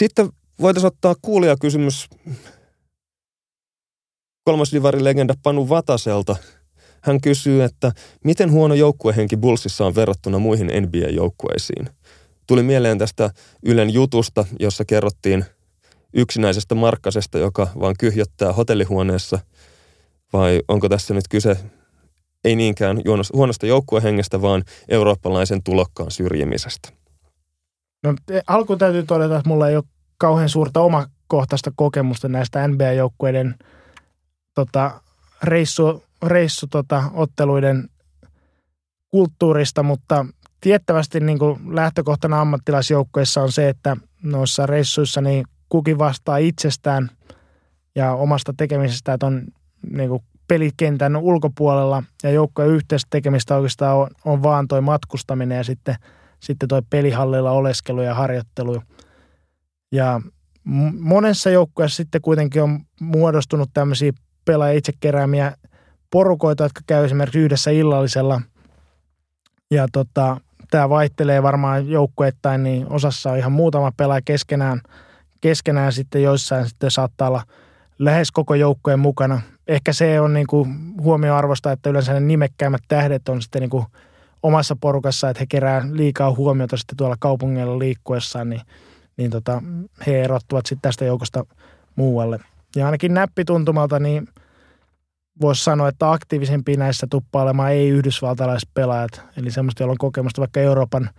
Sitten 0.00 0.28
voitaisiin 0.60 0.86
ottaa 0.86 1.14
kuulijakysymys 1.22 2.08
legenda 5.00 5.34
Panu 5.42 5.68
Vataselta. 5.68 6.36
Hän 7.00 7.20
kysyy, 7.20 7.62
että 7.62 7.92
miten 8.24 8.50
huono 8.50 8.74
joukkuehenki 8.74 9.36
Bullsissa 9.36 9.86
on 9.86 9.94
verrattuna 9.94 10.38
muihin 10.38 10.66
NBA-joukkueisiin. 10.66 11.90
Tuli 12.50 12.62
mieleen 12.62 12.98
tästä 12.98 13.30
Ylen 13.62 13.90
jutusta, 13.90 14.44
jossa 14.60 14.84
kerrottiin 14.84 15.44
yksinäisestä 16.14 16.74
markkasesta, 16.74 17.38
joka 17.38 17.68
vaan 17.80 17.94
kyhjöttää 17.98 18.52
hotellihuoneessa. 18.52 19.38
Vai 20.32 20.60
onko 20.68 20.88
tässä 20.88 21.14
nyt 21.14 21.28
kyse 21.28 21.56
ei 22.44 22.56
niinkään 22.56 22.96
huonosta 23.32 23.66
joukkuehengestä, 23.66 24.42
vaan 24.42 24.62
eurooppalaisen 24.88 25.62
tulokkaan 25.62 26.10
syrjimisestä? 26.10 26.88
No 28.02 28.14
alkuun 28.46 28.78
täytyy 28.78 29.02
todeta, 29.02 29.36
että 29.36 29.48
mulla 29.48 29.68
ei 29.68 29.76
ole 29.76 29.84
kauhean 30.18 30.48
suurta 30.48 30.80
omakohtaista 30.80 31.72
kokemusta 31.76 32.28
näistä 32.28 32.68
NBA-joukkueiden 32.68 33.54
tota, 34.54 35.00
reissu, 35.42 36.04
reissu 36.22 36.66
tota, 36.66 37.10
otteluiden 37.14 37.88
kulttuurista, 39.08 39.82
mutta 39.82 40.26
tiettävästi 40.60 41.20
niin 41.20 41.38
kuin 41.38 41.76
lähtökohtana 41.76 42.40
ammattilaisjoukkueissa 42.40 43.42
on 43.42 43.52
se, 43.52 43.68
että 43.68 43.96
noissa 44.22 44.66
reissuissa 44.66 45.20
niin 45.20 45.44
kukin 45.68 45.98
vastaa 45.98 46.36
itsestään 46.36 47.10
ja 47.94 48.12
omasta 48.12 48.54
tekemisestä, 48.56 49.12
että 49.12 49.26
on 49.26 49.42
niin 49.90 50.08
kuin 50.08 50.22
pelikentän 50.48 51.16
ulkopuolella 51.16 52.02
ja 52.22 52.30
joukkojen 52.30 52.70
yhteistä 52.70 53.06
tekemistä 53.10 53.56
oikeastaan 53.56 53.96
on, 53.96 54.08
on 54.24 54.42
vaan 54.42 54.68
toi 54.68 54.80
matkustaminen 54.80 55.56
ja 55.56 55.64
sitten, 55.64 55.94
sitten 56.40 56.68
toi 56.68 56.82
pelihallilla 56.90 57.50
oleskelu 57.50 58.02
ja 58.02 58.14
harjoittelu. 58.14 58.82
Ja 59.92 60.20
monessa 60.98 61.50
joukkueessa 61.50 61.96
sitten 61.96 62.20
kuitenkin 62.20 62.62
on 62.62 62.80
muodostunut 63.00 63.70
tämmöisiä 63.74 64.12
pelaaja 64.44 64.78
itse 64.78 64.92
keräämiä 65.00 65.56
porukoita, 66.10 66.62
jotka 66.62 66.80
käy 66.86 67.04
esimerkiksi 67.04 67.38
yhdessä 67.38 67.70
illallisella. 67.70 68.40
Ja 69.70 69.86
tota, 69.92 70.40
tämä 70.70 70.88
vaihtelee 70.88 71.42
varmaan 71.42 71.88
joukkueittain, 71.88 72.62
niin 72.62 72.86
osassa 72.90 73.30
on 73.30 73.38
ihan 73.38 73.52
muutama 73.52 73.92
pelaaja 73.96 74.22
keskenään, 74.24 74.80
keskenään 75.40 75.92
sitten 75.92 76.22
joissain 76.22 76.68
sitten 76.68 76.90
saattaa 76.90 77.28
olla 77.28 77.42
lähes 77.98 78.32
koko 78.32 78.54
joukkojen 78.54 78.98
mukana. 78.98 79.40
Ehkä 79.68 79.92
se 79.92 80.20
on 80.20 80.34
niin 80.34 80.46
kuin 80.46 80.94
huomioarvosta, 81.02 81.72
että 81.72 81.90
yleensä 81.90 82.12
ne 82.12 82.20
nimekkäimmät 82.20 82.82
tähdet 82.88 83.28
on 83.28 83.42
sitten 83.42 83.60
niin 83.60 83.70
kuin 83.70 83.84
omassa 84.42 84.76
porukassa, 84.80 85.30
että 85.30 85.40
he 85.40 85.46
kerää 85.46 85.82
liikaa 85.92 86.34
huomiota 86.34 86.76
sitten 86.76 86.96
tuolla 86.96 87.16
kaupungeilla 87.18 87.78
liikkuessaan, 87.78 88.50
niin, 88.50 88.62
niin 89.16 89.30
tota, 89.30 89.62
he 90.06 90.22
erottuvat 90.22 90.66
sitten 90.66 90.82
tästä 90.82 91.04
joukosta 91.04 91.44
muualle. 91.96 92.38
Ja 92.76 92.86
ainakin 92.86 93.14
näppituntumalta 93.14 93.98
niin 93.98 94.28
voisi 95.40 95.64
sanoa, 95.64 95.88
että 95.88 96.12
aktiivisempia 96.12 96.76
näissä 96.76 97.06
tuppailemaan 97.10 97.72
ei 97.72 97.88
yhdysvaltalaiset 97.88 98.68
pelaajat, 98.74 99.22
eli 99.36 99.50
semmoista, 99.50 99.82
joilla 99.82 99.92
on 99.92 99.98
kokemusta 99.98 100.40
vaikka 100.40 100.60
Euroopan, 100.60 101.10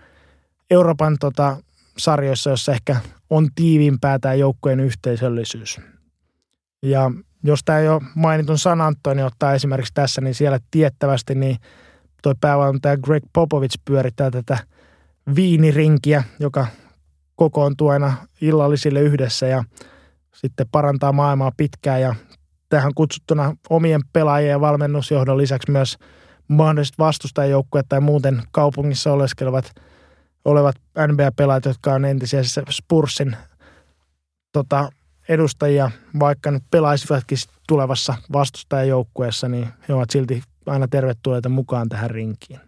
Euroopan 0.69 1.17
tota, 1.19 1.57
sarjoissa, 1.97 2.49
jossa 2.49 2.71
ehkä 2.71 2.95
on 3.29 3.49
tiiviimpää 3.55 4.19
tämä 4.19 4.33
joukkueen 4.33 4.79
yhteisöllisyys. 4.79 5.79
Ja 6.81 7.11
jos 7.43 7.59
tämä 7.65 7.79
jo 7.79 8.01
mainitun 8.15 8.57
San 8.57 8.81
Antonio 8.81 9.25
ottaa 9.25 9.53
esimerkiksi 9.53 9.93
tässä, 9.93 10.21
niin 10.21 10.35
siellä 10.35 10.59
tiettävästi 10.71 11.35
niin 11.35 11.57
toi 12.23 12.35
päävalmentaja 12.41 12.97
Greg 12.97 13.23
Popovich 13.33 13.79
pyörittää 13.85 14.31
tätä 14.31 14.57
viinirinkiä, 15.35 16.23
joka 16.39 16.67
kokoontuu 17.35 17.87
aina 17.87 18.13
illallisille 18.41 19.01
yhdessä 19.01 19.47
ja 19.47 19.63
sitten 20.33 20.67
parantaa 20.71 21.11
maailmaa 21.11 21.51
pitkään 21.57 22.01
ja 22.01 22.15
tähän 22.71 22.93
kutsuttuna 22.95 23.55
omien 23.69 24.01
pelaajien 24.13 24.51
ja 24.51 24.61
valmennusjohdon 24.61 25.37
lisäksi 25.37 25.71
myös 25.71 25.97
mahdolliset 26.47 26.99
vastustajajoukkueet 26.99 27.85
tai 27.89 27.99
muuten 27.99 28.43
kaupungissa 28.51 29.13
oleskelevat 29.13 29.71
olevat 30.45 30.75
NBA-pelaajat, 31.07 31.65
jotka 31.65 31.93
on 31.93 32.05
entisiä 32.05 32.41
Spursin 32.69 33.35
tota, 34.51 34.89
edustajia, 35.29 35.91
vaikka 36.19 36.51
nyt 36.51 36.63
pelaisivatkin 36.71 37.37
tulevassa 37.67 38.13
vastustajajoukkueessa, 38.33 39.49
niin 39.49 39.67
he 39.87 39.93
ovat 39.93 40.09
silti 40.09 40.43
aina 40.65 40.87
tervetulleita 40.87 41.49
mukaan 41.49 41.89
tähän 41.89 42.09
rinkiin. 42.09 42.59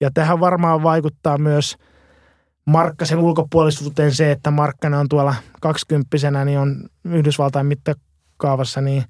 Ja 0.00 0.10
tähän 0.14 0.40
varmaan 0.40 0.82
vaikuttaa 0.82 1.38
myös 1.38 1.76
Markkasen 2.66 3.18
ulkopuolisuuteen 3.18 4.14
se, 4.14 4.30
että 4.30 4.50
Markkanen 4.50 5.00
on 5.00 5.08
tuolla 5.08 5.34
kaksikymppisenä, 5.60 6.44
niin 6.44 6.58
on 6.58 6.88
Yhdysvaltain 7.04 7.66
mittakaavassa 8.34 8.80
niin 8.80 9.04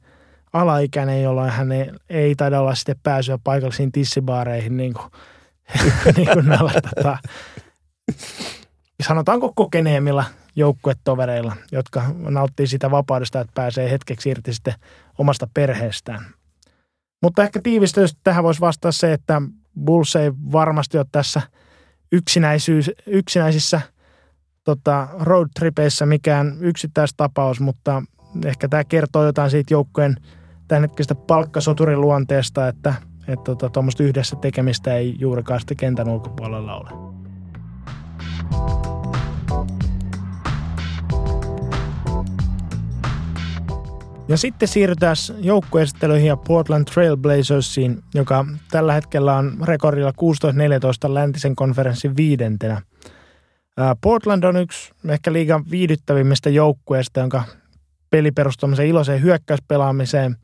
alaikäinen, 0.52 1.22
jolloin 1.22 1.50
hän 1.50 1.72
ei, 1.72 1.90
ei 2.08 2.34
taida 2.34 2.60
olla 2.60 2.74
sitten 2.74 3.00
pääsyä 3.02 3.38
paikallisiin 3.44 3.92
tissibaareihin 3.92 4.76
niin 4.76 4.94
kuin, 4.94 5.10
niin 6.16 6.28
kuin 6.32 6.46
näillä, 6.48 6.72
tota, 6.94 7.18
sanotaanko 9.02 9.52
kokeneemmilla 9.56 10.24
joukkuetovereilla, 10.56 11.56
jotka 11.72 12.02
nauttii 12.18 12.66
sitä 12.66 12.90
vapaudesta, 12.90 13.40
että 13.40 13.52
pääsee 13.54 13.90
hetkeksi 13.90 14.30
irti 14.30 14.54
sitten 14.54 14.74
omasta 15.18 15.48
perheestään. 15.54 16.26
Mutta 17.22 17.42
ehkä 17.42 17.60
tiivistystä 17.62 18.20
tähän 18.24 18.44
voisi 18.44 18.60
vastata 18.60 18.92
se, 18.92 19.12
että 19.12 19.42
Bulls 19.84 20.16
ei 20.16 20.32
varmasti 20.52 20.98
ole 20.98 21.06
tässä 21.12 21.42
yksinäisyys, 22.12 22.90
yksinäisissä 23.06 23.80
tota, 24.64 25.08
roadtripeissä 25.20 26.06
mikään 26.06 26.56
yksittäistapaus, 26.60 27.60
mutta 27.60 28.02
ehkä 28.44 28.68
tämä 28.68 28.84
kertoo 28.84 29.24
jotain 29.24 29.50
siitä 29.50 29.74
joukkojen 29.74 30.16
tämänhetkisestä 30.68 31.14
palkkasoturin 31.14 32.00
luonteesta, 32.00 32.68
että 32.68 32.94
että 33.28 33.54
tota, 33.54 33.84
yhdessä 34.00 34.36
tekemistä 34.36 34.94
ei 34.94 35.16
juurikaan 35.18 35.60
sitten 35.60 35.76
kentän 35.76 36.08
ulkopuolella 36.08 36.76
ole. 36.76 37.14
Ja 44.28 44.36
sitten 44.36 44.68
siirrytään 44.68 45.16
joukkueesittelyihin 45.40 46.28
ja 46.28 46.36
Portland 46.36 46.84
Trail 46.84 47.16
Blazersiin, 47.16 48.02
joka 48.14 48.46
tällä 48.70 48.92
hetkellä 48.92 49.36
on 49.36 49.56
rekordilla 49.62 50.10
16-14 51.10 51.14
läntisen 51.14 51.56
konferenssin 51.56 52.16
viidentenä. 52.16 52.82
Portland 54.00 54.42
on 54.44 54.56
yksi 54.56 54.92
ehkä 55.08 55.32
liigan 55.32 55.70
viihdyttävimmistä 55.70 56.50
joukkueista, 56.50 57.20
jonka 57.20 57.42
peli 58.14 58.32
perustuu 58.32 58.68
iloiseen 58.86 59.22
hyökkäyspelaamiseen, 59.22 60.36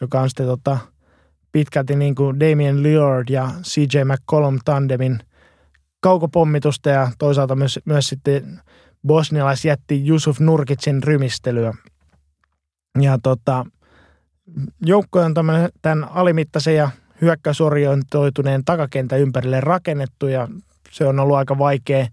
joka 0.00 0.20
on 0.20 0.28
sitten 0.28 0.46
tota, 0.46 0.78
pitkälti 1.52 1.96
niin 1.96 2.14
kuin 2.14 2.40
Damien 2.40 2.82
Lillard 2.82 3.28
ja 3.28 3.50
CJ 3.62 3.98
McCollum 4.04 4.58
tandemin 4.64 5.18
kaukopommitusta 6.00 6.90
ja 6.90 7.10
toisaalta 7.18 7.56
myös, 7.56 7.80
myös 7.84 8.08
sitten 8.08 8.60
bosnialaisjätti 9.06 10.08
Yusuf 10.08 10.40
Nurkicin 10.40 11.02
rymistelyä– 11.02 11.74
ja 13.00 13.18
tota, 13.22 13.66
joukko 14.80 15.20
on 15.20 15.34
tämän 15.82 16.08
alimittaisen 16.10 16.76
ja 16.76 16.90
hyökkäysorientoituneen 17.20 18.64
takakentän 18.64 19.20
ympärille 19.20 19.60
rakennettu 19.60 20.26
ja 20.26 20.48
se 20.90 21.06
on 21.06 21.20
ollut 21.20 21.36
aika 21.36 21.58
vaikea 21.58 22.06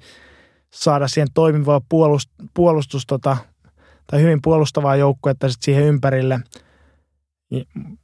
saada 0.74 1.08
siihen 1.08 1.28
toimivaa 1.34 1.82
puolust, 1.90 2.30
puolustus 2.54 3.06
tota, 3.08 3.38
tai 4.12 4.22
hyvin 4.22 4.40
puolustavaa 4.44 4.96
joukkuetta 4.96 5.50
sitten 5.50 5.66
siihen 5.66 5.84
ympärille. 5.84 6.40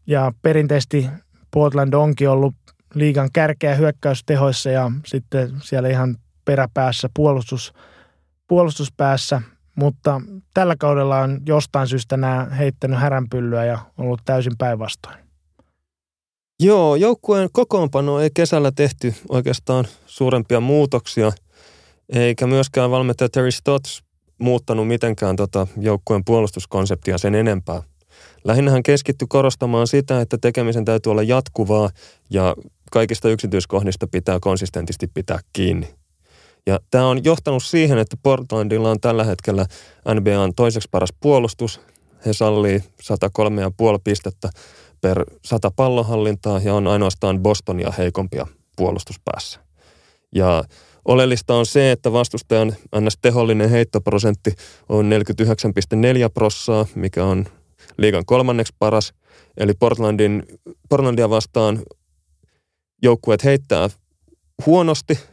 Ja, 0.08 0.32
perinteisesti 0.42 1.10
Portland 1.52 1.94
onkin 1.94 2.30
ollut 2.30 2.56
liigan 2.94 3.30
kärkeä 3.34 3.76
hyökkäystehoissa 3.76 4.70
ja 4.70 4.92
sitten 5.06 5.52
siellä 5.62 5.90
ihan 5.90 6.18
peräpäässä 6.46 7.10
puolustus, 7.16 7.74
puolustuspäässä– 8.48 9.42
mutta 9.76 10.22
tällä 10.54 10.76
kaudella 10.80 11.20
on 11.20 11.42
jostain 11.46 11.88
syystä 11.88 12.18
nämä 12.18 12.48
heittänyt 12.58 13.00
häränpyllyä 13.00 13.66
ja 13.66 13.80
ollut 13.98 14.22
täysin 14.26 14.54
päinvastoin. 14.58 15.18
Joo, 16.60 16.96
joukkueen 16.96 17.50
kokoonpano 17.52 18.20
ei 18.20 18.30
kesällä 18.36 18.72
tehty 18.72 19.14
oikeastaan 19.30 19.86
suurempia 20.06 20.60
muutoksia, 20.60 21.32
eikä 22.10 22.48
myöskään 22.48 22.92
valmentaja 22.92 23.30
Terry 23.30 23.52
Stotts 23.52 24.04
muuttanut 24.38 24.88
mitenkään 24.88 25.36
tota 25.36 25.68
joukkueen 25.78 26.26
puolustuskonseptia 26.26 27.18
sen 27.18 27.36
enempää. 27.36 27.84
Lähinnä 28.44 28.72
hän 28.72 28.84
keskittyi 28.84 29.28
korostamaan 29.30 29.88
sitä, 29.88 30.22
että 30.22 30.38
tekemisen 30.38 30.86
täytyy 30.86 31.12
olla 31.12 31.24
jatkuvaa 31.24 31.90
ja 32.30 32.56
kaikista 32.92 33.30
yksityiskohdista 33.30 34.08
pitää 34.08 34.40
konsistentisti 34.42 35.08
pitää 35.08 35.40
kiinni. 35.54 35.96
Ja 36.68 36.80
tämä 36.92 37.08
on 37.08 37.24
johtanut 37.24 37.64
siihen, 37.64 37.98
että 37.98 38.18
Portlandilla 38.24 38.92
on 38.92 39.00
tällä 39.00 39.24
hetkellä 39.24 39.66
NBAn 40.14 40.54
toiseksi 40.56 40.90
paras 40.92 41.14
puolustus. 41.20 41.82
He 42.26 42.34
sallii 42.34 42.80
103,5 42.80 42.84
pistettä 44.04 44.50
per 45.02 45.26
100 45.46 45.72
pallonhallintaa 45.72 46.60
ja 46.60 46.74
on 46.74 46.88
ainoastaan 46.88 47.40
Bostonia 47.40 47.94
heikompia 47.98 48.48
puolustuspäässä. 48.76 49.60
Ja 50.36 50.64
oleellista 51.06 51.56
on 51.56 51.66
se, 51.66 51.92
että 51.92 52.12
vastustajan 52.12 52.76
ns. 53.00 53.18
tehollinen 53.22 53.70
heittoprosentti 53.70 54.56
on 54.90 55.10
49,4 55.10 56.30
prossaa, 56.34 56.86
mikä 56.96 57.26
on 57.26 57.46
liigan 57.98 58.26
kolmanneksi 58.26 58.74
paras. 58.80 59.14
Eli 59.58 59.74
Portlandin, 59.80 60.44
Portlandia 60.90 61.30
vastaan 61.30 61.84
joukkueet 63.02 63.44
heittää 63.44 63.90
huonosti– 64.66 65.20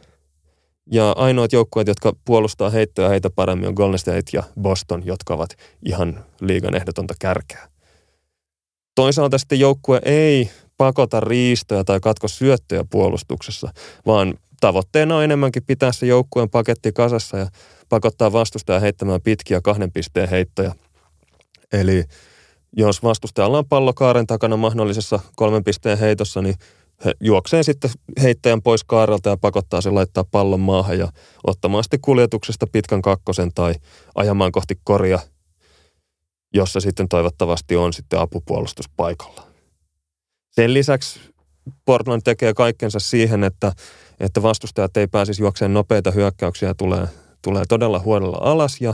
ja 0.91 1.11
ainoat 1.11 1.53
joukkueet, 1.53 1.87
jotka 1.87 2.13
puolustaa 2.25 2.69
heittoja 2.69 3.09
heitä 3.09 3.29
paremmin 3.29 3.67
on 3.67 3.73
Golden 3.73 3.99
State 3.99 4.23
ja 4.33 4.43
Boston, 4.61 5.05
jotka 5.05 5.33
ovat 5.33 5.49
ihan 5.85 6.25
liigan 6.41 6.75
ehdotonta 6.75 7.13
kärkeä. 7.19 7.67
Toisaalta 8.95 9.37
sitten 9.37 9.59
joukkue 9.59 10.01
ei 10.05 10.49
pakota 10.77 11.19
riistoja 11.19 11.83
tai 11.83 11.99
katko 11.99 12.27
syöttöjä 12.27 12.85
puolustuksessa, 12.89 13.73
vaan 14.05 14.33
tavoitteena 14.63 15.17
on 15.17 15.23
enemmänkin 15.23 15.63
pitää 15.63 15.91
se 15.91 16.05
joukkueen 16.05 16.49
paketti 16.49 16.91
kasassa 16.91 17.37
ja 17.37 17.47
pakottaa 17.89 18.31
vastustaja 18.33 18.79
heittämään 18.79 19.21
pitkiä 19.21 19.61
kahden 19.61 19.91
pisteen 19.91 20.29
heittoja. 20.29 20.75
Eli 21.73 22.03
jos 22.77 23.03
vastustajalla 23.03 23.57
on 23.57 23.67
pallo 23.67 23.93
kaaren 23.93 24.27
takana 24.27 24.57
mahdollisessa 24.57 25.19
kolmen 25.35 25.63
pisteen 25.63 25.97
heitossa, 25.97 26.41
niin 26.41 26.55
he 27.05 27.13
juoksee 27.19 27.63
sitten 27.63 27.91
heittäjän 28.21 28.61
pois 28.61 28.83
kaarelta 28.83 29.29
ja 29.29 29.37
pakottaa 29.37 29.81
sen 29.81 29.95
laittaa 29.95 30.23
pallon 30.31 30.59
maahan 30.59 30.99
ja 30.99 31.07
ottamaan 31.43 31.83
sitten 31.83 32.01
kuljetuksesta 32.01 32.67
pitkän 32.71 33.01
kakkosen 33.01 33.53
tai 33.55 33.73
ajamaan 34.15 34.51
kohti 34.51 34.79
koria, 34.83 35.19
jossa 36.53 36.79
sitten 36.79 37.09
toivottavasti 37.09 37.75
on 37.75 37.93
sitten 37.93 38.19
apupuolustus 38.19 38.89
paikalla. 38.89 39.47
Sen 40.51 40.73
lisäksi 40.73 41.19
Portland 41.85 42.21
tekee 42.25 42.53
kaikkensa 42.53 42.99
siihen, 42.99 43.43
että, 43.43 43.71
että 44.23 44.41
vastustajat 44.41 44.97
ei 44.97 45.07
pääsisi 45.07 45.43
juokseen 45.43 45.73
nopeita 45.73 46.11
hyökkäyksiä 46.11 46.73
tulee, 46.73 47.07
tulee 47.41 47.63
todella 47.69 47.99
huolella 47.99 48.37
alas 48.41 48.81
ja, 48.81 48.93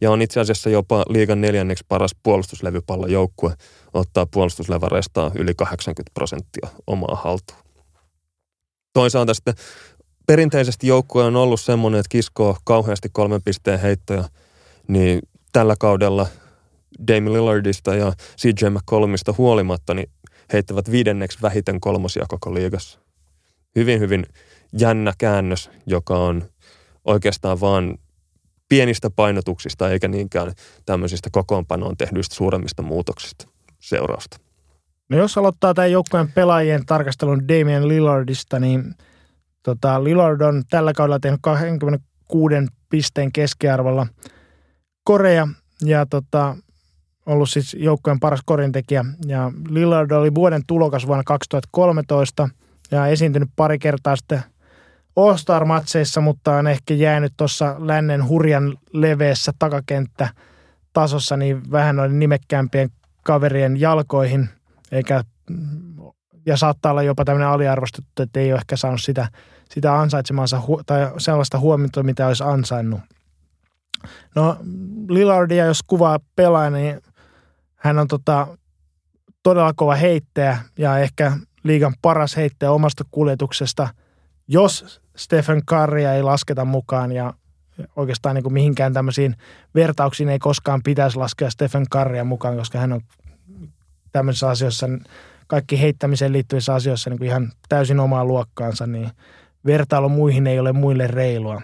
ja 0.00 0.10
on 0.10 0.22
itse 0.22 0.40
asiassa 0.40 0.70
jopa 0.70 1.04
liigan 1.08 1.40
neljänneksi 1.40 1.84
paras 1.88 2.16
puolustuslevypallojoukkue, 2.22 3.54
ottaa 3.94 4.26
puolustuslevareistaan 4.26 5.32
yli 5.34 5.54
80 5.54 6.10
prosenttia 6.14 6.68
omaa 6.86 7.20
haltuun. 7.24 7.58
Toisaalta 8.92 9.34
sitten 9.34 9.54
perinteisesti 10.26 10.86
joukkue 10.86 11.24
on 11.24 11.36
ollut 11.36 11.60
semmoinen, 11.60 12.00
että 12.00 12.08
kiskoo 12.08 12.56
kauheasti 12.64 13.08
kolmen 13.12 13.42
pisteen 13.44 13.80
heittoja, 13.80 14.24
niin 14.88 15.20
tällä 15.52 15.74
kaudella 15.78 16.26
Damian 17.08 17.32
Lillardista 17.32 17.94
ja 17.94 18.12
CJ 18.38 18.66
McCollumista 18.70 19.34
huolimatta, 19.38 19.94
niin 19.94 20.10
heittävät 20.52 20.90
viidenneksi 20.90 21.38
vähiten 21.42 21.80
kolmosia 21.80 22.24
koko 22.28 22.54
liigassa. 22.54 22.98
Hyvin, 23.76 24.00
hyvin 24.00 24.26
jännä 24.78 25.12
käännös, 25.18 25.70
joka 25.86 26.18
on 26.18 26.42
oikeastaan 27.04 27.60
vaan 27.60 27.98
pienistä 28.68 29.10
painotuksista 29.10 29.90
eikä 29.90 30.08
niinkään 30.08 30.52
tämmöisistä 30.86 31.28
kokoonpanoon 31.32 31.96
tehdyistä 31.96 32.34
suuremmista 32.34 32.82
muutoksista 32.82 33.48
seurausta. 33.80 34.36
No 35.08 35.18
jos 35.18 35.38
aloittaa 35.38 35.74
tämän 35.74 35.92
joukkueen 35.92 36.32
pelaajien 36.32 36.86
tarkastelun 36.86 37.48
Damian 37.48 37.88
Lillardista, 37.88 38.60
niin 38.60 38.94
tota, 39.62 40.04
Lillard 40.04 40.40
on 40.40 40.62
tällä 40.70 40.92
kaudella 40.92 41.20
tehnyt 41.20 41.40
26 41.42 42.54
pisteen 42.88 43.32
keskiarvolla 43.32 44.06
Korea 45.04 45.48
ja 45.82 46.06
tota, 46.06 46.56
ollut 47.26 47.50
siis 47.50 47.76
joukkueen 47.78 48.20
paras 48.20 48.40
korintekijä. 48.44 49.04
Ja 49.26 49.52
Lillard 49.68 50.10
oli 50.10 50.34
vuoden 50.34 50.62
tulokas 50.66 51.06
vuonna 51.06 51.22
2013 51.26 52.48
ja 52.90 53.06
esiintynyt 53.06 53.48
pari 53.56 53.78
kertaa 53.78 54.16
sitten 54.16 54.42
All-Star-matseissa, 55.16 56.20
mutta 56.20 56.56
on 56.56 56.66
ehkä 56.66 56.94
jäänyt 56.94 57.32
tuossa 57.36 57.76
lännen 57.78 58.28
hurjan 58.28 58.78
leveässä 58.92 59.52
takakenttä 59.58 60.28
tasossa 60.92 61.36
niin 61.36 61.70
vähän 61.70 61.96
noiden 61.96 62.18
nimekkäämpien 62.18 62.90
kaverien 63.22 63.80
jalkoihin, 63.80 64.48
eikä, 64.92 65.24
ja 66.46 66.56
saattaa 66.56 66.90
olla 66.90 67.02
jopa 67.02 67.24
tämmöinen 67.24 67.48
aliarvostettu, 67.48 68.22
että 68.22 68.40
ei 68.40 68.52
ole 68.52 68.58
ehkä 68.58 68.76
saanut 68.76 69.02
sitä, 69.02 69.28
sitä 69.70 70.00
ansaitsemansa 70.00 70.62
tai 70.86 71.12
sellaista 71.18 71.58
huomiota, 71.58 72.02
mitä 72.02 72.26
olisi 72.26 72.44
ansainnut. 72.44 73.00
No 74.34 74.56
Lillardia, 75.08 75.64
jos 75.64 75.82
kuvaa 75.86 76.18
pelaa, 76.36 76.70
niin 76.70 77.00
hän 77.76 77.98
on 77.98 78.08
tota, 78.08 78.46
todella 79.42 79.72
kova 79.76 79.94
heittäjä 79.94 80.58
ja 80.78 80.98
ehkä 80.98 81.32
liigan 81.62 81.94
paras 82.02 82.36
heittäjä 82.36 82.72
omasta 82.72 83.04
kuljetuksesta, 83.10 83.88
jos 84.48 85.03
Stephen 85.16 85.62
Currya 85.66 86.12
ei 86.12 86.22
lasketa 86.22 86.64
mukaan 86.64 87.12
ja 87.12 87.34
oikeastaan 87.96 88.34
niin 88.34 88.42
kuin 88.42 88.52
mihinkään 88.52 88.92
tämmöisiin 88.92 89.36
vertauksiin 89.74 90.28
ei 90.28 90.38
koskaan 90.38 90.82
pitäisi 90.82 91.16
laskea 91.16 91.50
Stephen 91.50 91.86
Currya 91.92 92.24
mukaan, 92.24 92.56
koska 92.56 92.78
hän 92.78 92.92
on 92.92 93.00
tämmöisissä 94.12 94.48
asioissa, 94.48 94.86
kaikki 95.46 95.80
heittämiseen 95.80 96.32
liittyvissä 96.32 96.74
asioissa 96.74 97.10
niin 97.10 97.18
kuin 97.18 97.28
ihan 97.28 97.52
täysin 97.68 98.00
omaa 98.00 98.24
luokkaansa, 98.24 98.86
niin 98.86 99.10
vertailu 99.66 100.08
muihin 100.08 100.46
ei 100.46 100.58
ole 100.58 100.72
muille 100.72 101.06
reilua. 101.06 101.62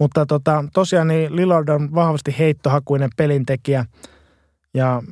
Mutta 0.00 0.26
tota, 0.26 0.64
tosiaan 0.72 1.08
niin 1.08 1.36
Lillard 1.36 1.68
on 1.68 1.94
vahvasti 1.94 2.34
heittohakuinen 2.38 3.10
pelintekijä 3.16 3.84
ja 4.74 5.02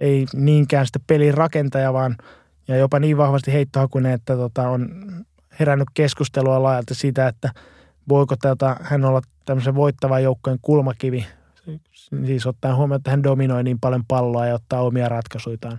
ei 0.00 0.26
niinkään 0.34 0.86
sitä 0.86 0.98
pelin 1.06 1.34
rakentaja, 1.34 1.92
vaan 1.92 2.16
ja 2.68 2.76
jopa 2.76 2.98
niin 2.98 3.16
vahvasti 3.16 3.52
heittohakuinen, 3.52 4.12
että 4.12 4.36
tota, 4.36 4.68
on 4.68 4.88
herännyt 5.60 5.88
keskustelua 5.94 6.62
laajalta 6.62 6.94
siitä, 6.94 7.28
että 7.28 7.50
voiko 8.08 8.36
tätä, 8.36 8.76
hän 8.82 9.04
olla 9.04 9.20
tämmöisen 9.44 9.74
voittavan 9.74 10.22
joukkojen 10.22 10.58
kulmakivi, 10.62 11.26
siis 12.26 12.46
ottaen 12.46 12.76
huomioon, 12.76 12.96
että 13.00 13.10
hän 13.10 13.22
dominoi 13.22 13.64
niin 13.64 13.80
paljon 13.80 14.04
palloa 14.08 14.46
ja 14.46 14.54
ottaa 14.54 14.82
omia 14.82 15.08
ratkaisuitaan. 15.08 15.78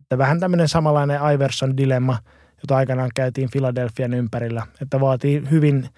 Että 0.00 0.18
vähän 0.18 0.40
tämmöinen 0.40 0.68
samanlainen 0.68 1.20
Iverson-dilemma, 1.34 2.18
jota 2.62 2.76
aikanaan 2.76 3.10
käytiin 3.14 3.50
Filadelfian 3.50 4.14
ympärillä, 4.14 4.66
että 4.82 5.00
vaatii 5.00 5.42
hyvin 5.50 5.88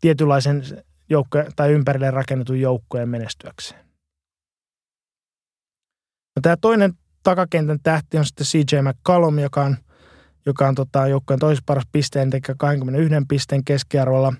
tietynlaisen 0.00 0.62
joukko, 1.10 1.44
tai 1.56 1.72
ympärille 1.72 2.10
rakennetun 2.10 2.60
joukkojen 2.60 3.08
menestyäkseen. 3.08 3.80
No, 6.36 6.40
tämä 6.42 6.56
toinen 6.56 6.92
takakentän 7.22 7.78
tähti 7.82 8.18
on 8.18 8.24
sitten 8.24 8.46
CJ 8.46 8.76
McCallum, 8.82 9.38
joka 9.38 9.64
on, 9.64 9.76
joka 10.48 10.68
on 10.68 10.74
tota, 10.74 11.06
joukkojen 11.06 11.40
toisessa 11.40 11.64
paras 11.66 11.86
pisteen 11.92 12.30
tekijä 12.30 12.54
21 12.58 13.14
pisteen 13.28 13.64
keskiarvolla. 13.64 14.32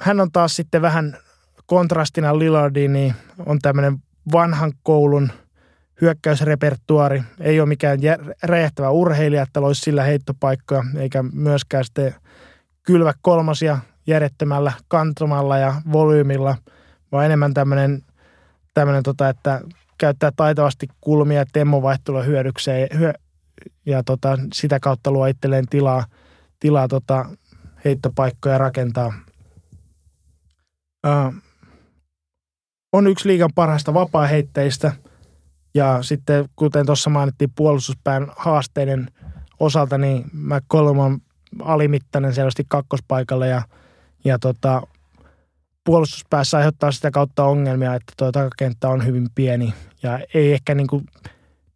Hän 0.00 0.20
on 0.20 0.32
taas 0.32 0.56
sitten 0.56 0.82
vähän 0.82 1.16
kontrastina 1.66 2.38
Lillardiin, 2.38 2.92
niin 2.92 3.14
on 3.46 3.58
tämmöinen 3.58 3.98
vanhan 4.32 4.72
koulun 4.82 5.32
hyökkäysrepertuari. 6.00 7.22
Ei 7.40 7.60
ole 7.60 7.68
mikään 7.68 7.98
räjähtävä 8.42 8.90
urheilija, 8.90 9.42
että 9.42 9.60
olisi 9.60 9.80
sillä 9.80 10.02
heittopaikkoja, 10.02 10.84
eikä 10.96 11.24
myöskään 11.32 11.84
sitten 11.84 12.14
kylvä 12.82 13.12
kolmosia 13.22 13.78
järjettömällä 14.06 14.72
kantomalla 14.88 15.58
ja 15.58 15.74
volyymilla, 15.92 16.56
vaan 17.12 17.26
enemmän 17.26 17.54
tämmöinen, 17.54 18.02
tämmöinen 18.74 19.02
tota, 19.02 19.28
että 19.28 19.60
käyttää 19.98 20.32
taitavasti 20.36 20.88
kulmia 21.00 21.44
temmovaihtelua 21.52 22.22
hyödykseen 22.22 22.88
hyö, 22.98 23.12
ja 23.86 24.02
tota, 24.02 24.38
sitä 24.54 24.80
kautta 24.80 25.10
luo 25.10 25.26
itselleen 25.26 25.68
tilaa, 25.70 26.04
tilaa 26.60 26.88
tota, 26.88 27.26
heittopaikkoja 27.84 28.58
rakentaa. 28.58 29.12
Ö, 31.06 31.10
on 32.92 33.06
yksi 33.06 33.28
liigan 33.28 33.50
parhaista 33.54 33.94
vapaa-heitteistä 33.94 34.92
ja 35.74 36.02
sitten 36.02 36.48
kuten 36.56 36.86
tuossa 36.86 37.10
mainittiin 37.10 37.52
puolustuspään 37.56 38.32
haasteiden 38.36 39.10
osalta, 39.60 39.98
niin 39.98 40.24
McCollum 40.32 40.98
on 40.98 41.18
alimittainen 41.62 42.34
selvästi 42.34 42.64
kakkospaikalle 42.68 43.48
ja, 43.48 43.62
ja 44.24 44.38
tota, 44.38 44.82
puolustuspäässä 45.84 46.56
aiheuttaa 46.56 46.92
sitä 46.92 47.10
kautta 47.10 47.44
ongelmia, 47.44 47.94
että 47.94 48.12
tuo 48.16 48.32
takakenttä 48.32 48.88
on 48.88 49.06
hyvin 49.06 49.28
pieni 49.34 49.74
ja 50.02 50.20
ei 50.34 50.52
ehkä 50.52 50.74
niin 50.74 50.86
kuin 50.86 51.04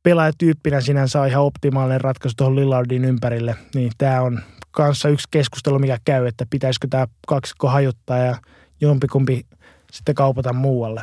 pelaajatyyppinä 0.06 0.80
sinänsä 0.80 1.20
ole 1.20 1.28
ihan 1.28 1.44
optimaalinen 1.44 2.00
ratkaisu 2.00 2.34
tuohon 2.36 2.56
Lillardin 2.56 3.04
ympärille. 3.04 3.56
Niin 3.74 3.92
tämä 3.98 4.22
on 4.22 4.40
kanssa 4.70 5.08
yksi 5.08 5.28
keskustelu, 5.30 5.78
mikä 5.78 5.98
käy, 6.04 6.26
että 6.26 6.46
pitäisikö 6.50 6.86
tämä 6.90 7.06
kaksikko 7.26 7.68
hajuttaa 7.68 8.18
ja 8.18 8.36
jompikumpi 8.80 9.46
sitten 9.92 10.14
kaupata 10.14 10.52
muualle. 10.52 11.02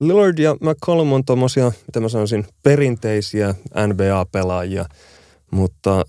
Lillard 0.00 0.38
ja 0.38 0.54
McCollum 0.54 1.12
on 1.12 1.24
tuommoisia, 1.24 1.72
mitä 1.86 2.00
mä 2.00 2.08
sanoisin, 2.08 2.46
perinteisiä 2.62 3.54
NBA-pelaajia, 3.86 4.84
mutta 5.50 6.04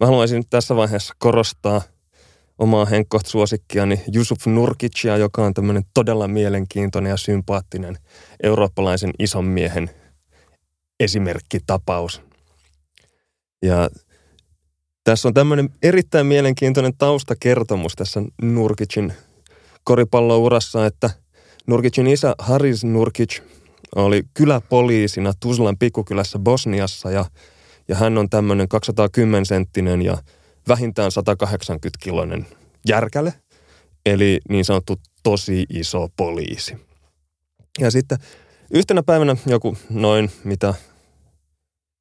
mä 0.00 0.06
haluaisin 0.06 0.44
tässä 0.50 0.76
vaiheessa 0.76 1.14
korostaa– 1.18 1.82
omaa 2.60 2.84
henkkoht-suosikkiani 2.84 4.00
Jusuf 4.12 4.46
Nurkicia, 4.46 5.16
joka 5.16 5.44
on 5.44 5.54
tämmöinen 5.54 5.82
todella 5.94 6.28
mielenkiintoinen 6.28 7.10
ja 7.10 7.16
sympaattinen 7.16 7.96
eurooppalaisen 8.42 9.10
ison 9.18 9.44
miehen 9.44 9.90
esimerkkitapaus. 11.00 12.22
Ja 13.62 13.90
tässä 15.04 15.28
on 15.28 15.34
tämmöinen 15.34 15.70
erittäin 15.82 16.26
mielenkiintoinen 16.26 16.92
taustakertomus 16.98 17.92
tässä 17.96 18.22
Nurkicin 18.42 19.12
koripallourassa, 19.84 20.86
että 20.86 21.10
Nurkicin 21.66 22.06
isä 22.06 22.34
Haris 22.38 22.84
Nurkic 22.84 23.40
oli 23.96 24.22
kyläpoliisina 24.34 25.32
Tuzlan 25.40 25.78
pikkukylässä 25.78 26.38
Bosniassa 26.38 27.10
ja, 27.10 27.24
ja 27.88 27.96
hän 27.96 28.18
on 28.18 28.30
tämmöinen 28.30 28.68
210 28.68 29.46
senttinen 29.46 30.02
ja 30.02 30.18
vähintään 30.70 31.10
180-kiloinen 31.10 32.46
järkäle, 32.88 33.34
eli 34.06 34.40
niin 34.48 34.64
sanottu 34.64 34.96
tosi 35.22 35.66
iso 35.70 36.08
poliisi. 36.16 36.76
Ja 37.78 37.90
sitten 37.90 38.18
yhtenä 38.70 39.02
päivänä 39.02 39.36
joku 39.46 39.76
noin 39.90 40.30
mitä 40.44 40.74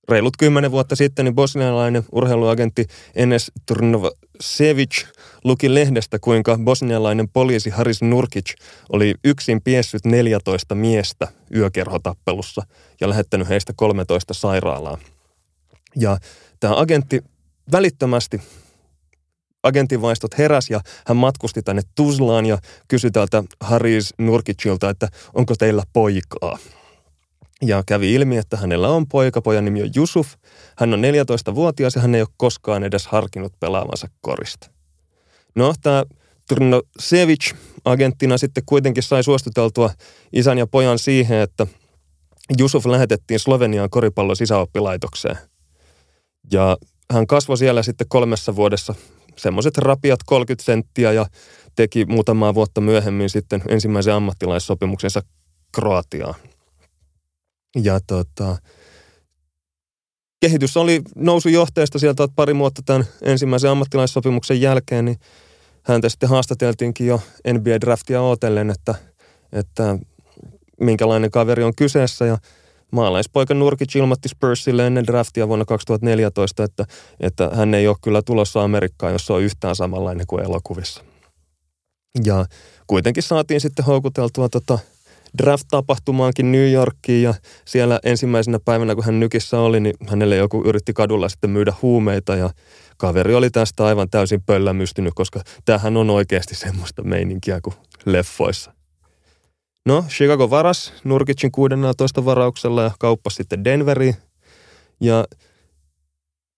reilut 0.10 0.38
kymmenen 0.38 0.72
vuotta 0.72 0.96
sitten, 0.96 1.26
niin 1.26 1.36
bosnialainen 1.36 2.04
urheiluagentti 2.12 2.86
Enes 3.16 3.52
Trnovasevic 3.66 5.06
luki 5.44 5.74
lehdestä, 5.74 6.20
kuinka 6.20 6.58
bosnialainen 6.64 7.30
poliisi 7.30 7.70
Haris 7.70 8.02
Nurkic 8.02 8.54
oli 8.90 9.16
yksin 9.24 9.62
piessyt 9.62 10.06
14 10.06 10.76
miestä 10.76 11.28
yökerhotappelussa 11.56 12.62
ja 13.02 13.10
lähettänyt 13.10 13.50
heistä 13.50 13.74
13 13.76 14.34
sairaalaan. 14.34 14.98
Ja 15.96 16.18
tämä 16.60 16.80
agentti 16.80 17.24
välittömästi 17.72 18.42
agentinvaistot 19.64 20.38
heräs 20.38 20.70
ja 20.70 20.82
hän 21.08 21.18
matkusti 21.18 21.62
tänne 21.62 21.82
Tuzlaan 21.96 22.46
ja 22.46 22.58
kysyi 22.88 23.12
täältä 23.12 23.44
Haris 23.62 24.14
Nurkicilta, 24.18 24.90
että 24.90 25.08
onko 25.34 25.56
teillä 25.56 25.84
poikaa. 25.94 26.58
Ja 27.62 27.84
kävi 27.86 28.14
ilmi, 28.14 28.38
että 28.38 28.58
hänellä 28.58 28.90
on 28.90 29.08
poika, 29.08 29.42
pojan 29.42 29.66
nimi 29.66 29.82
on 29.82 29.90
Jusuf. 29.96 30.34
Hän 30.78 30.94
on 30.94 31.00
14-vuotias 31.00 31.96
ja 31.96 32.02
hän 32.02 32.16
ei 32.16 32.22
ole 32.22 32.30
koskaan 32.38 32.84
edes 32.84 33.08
harkinnut 33.08 33.54
pelaavansa 33.60 34.08
korista. 34.22 34.72
No, 35.56 35.74
tämä 35.82 36.06
Trnosevic 36.48 37.54
agenttina 37.86 38.38
sitten 38.38 38.64
kuitenkin 38.66 39.04
sai 39.04 39.24
suostuteltua 39.24 39.90
isän 40.34 40.58
ja 40.58 40.68
pojan 40.68 41.00
siihen, 41.00 41.40
että 41.40 41.68
Jusuf 42.58 42.86
lähetettiin 42.86 43.40
Sloveniaan 43.40 43.90
koripallon 43.90 44.36
sisäoppilaitokseen. 44.36 45.38
Ja 46.52 46.78
hän 47.14 47.28
kasvoi 47.28 47.58
siellä 47.58 47.84
sitten 47.84 48.08
kolmessa 48.10 48.56
vuodessa 48.56 48.96
semmoiset 49.36 49.78
rapiat 49.78 50.20
30 50.26 50.66
senttiä 50.66 51.12
ja 51.12 51.26
teki 51.76 52.06
muutamaa 52.06 52.54
vuotta 52.54 52.82
myöhemmin 52.82 53.30
sitten 53.30 53.64
ensimmäisen 53.68 54.14
ammattilaissopimuksensa 54.14 55.22
Kroatiaan. 55.76 56.36
Ja 57.84 58.00
tota, 58.08 58.58
kehitys 60.42 60.78
oli 60.78 61.02
nousujohteesta 61.16 62.00
sieltä 62.00 62.28
pari 62.36 62.56
vuotta 62.56 62.82
tämän 62.86 63.06
ensimmäisen 63.22 63.72
ammattilaissopimuksen 63.72 64.62
jälkeen, 64.62 65.06
niin 65.06 65.18
häntä 65.84 66.10
sitten 66.10 66.30
haastateltiinkin 66.30 67.08
jo 67.08 67.22
NBA-draftia 67.48 68.22
ootellen, 68.22 68.70
että, 68.70 68.96
että 69.52 69.98
minkälainen 70.80 71.32
kaveri 71.32 71.64
on 71.64 71.76
kyseessä 71.76 72.26
ja 72.26 72.38
maalaispoika 72.92 73.54
Nurkic 73.54 73.96
ilmoitti 73.96 74.30
Spursille 74.30 74.88
ennen 74.88 75.08
draftia 75.08 75.48
vuonna 75.48 75.66
2014, 75.66 76.64
että, 76.64 76.86
että 77.20 77.50
hän 77.54 77.74
ei 77.74 77.88
ole 77.88 77.98
kyllä 78.02 78.22
tulossa 78.22 78.64
Amerikkaan, 78.64 79.14
jos 79.14 79.26
se 79.26 79.34
on 79.34 79.42
yhtään 79.42 79.76
samanlainen 79.76 80.28
kuin 80.28 80.44
elokuvissa. 80.44 81.04
Ja 82.24 82.46
kuitenkin 82.88 83.24
saatiin 83.24 83.62
sitten 83.62 83.86
houkuteltua 83.86 84.50
tota 84.50 84.80
draft-tapahtumaankin 85.38 86.52
New 86.52 86.72
Yorkiin 86.72 87.24
ja 87.24 87.34
siellä 87.66 88.00
ensimmäisenä 88.04 88.60
päivänä, 88.66 88.96
kun 88.96 89.06
hän 89.06 89.20
nykissä 89.20 89.60
oli, 89.60 89.80
niin 89.80 89.96
hänelle 90.08 90.36
joku 90.36 90.64
yritti 90.66 90.94
kadulla 90.94 91.30
sitten 91.30 91.50
myydä 91.50 91.74
huumeita 91.82 92.36
ja 92.36 92.50
kaveri 92.98 93.36
oli 93.36 93.50
tästä 93.50 93.86
aivan 93.86 94.10
täysin 94.10 94.44
pöllämystynyt, 94.46 95.14
koska 95.16 95.42
tämähän 95.66 95.98
on 95.98 96.10
oikeasti 96.10 96.56
semmoista 96.56 97.04
meininkiä 97.04 97.60
kuin 97.62 97.76
leffoissa. 98.06 98.79
No, 99.90 100.06
Chicago 100.10 100.50
varas 100.50 100.94
Nurkicin 101.04 101.52
16 101.52 102.26
varauksella 102.26 102.84
ja 102.84 102.92
kauppasi 103.00 103.36
sitten 103.36 103.64
Denveriin. 103.64 104.16
Ja 105.02 105.26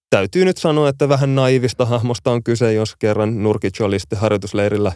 täytyy 0.09 0.45
nyt 0.45 0.57
sanoa, 0.57 0.89
että 0.89 1.09
vähän 1.09 1.35
naivista 1.35 1.85
hahmosta 1.85 2.31
on 2.31 2.43
kyse, 2.43 2.73
jos 2.73 2.95
kerran 2.95 3.43
Nurkic 3.43 3.81
oli 3.81 3.99
sitten 3.99 4.19
harjoitusleirillä 4.19 4.91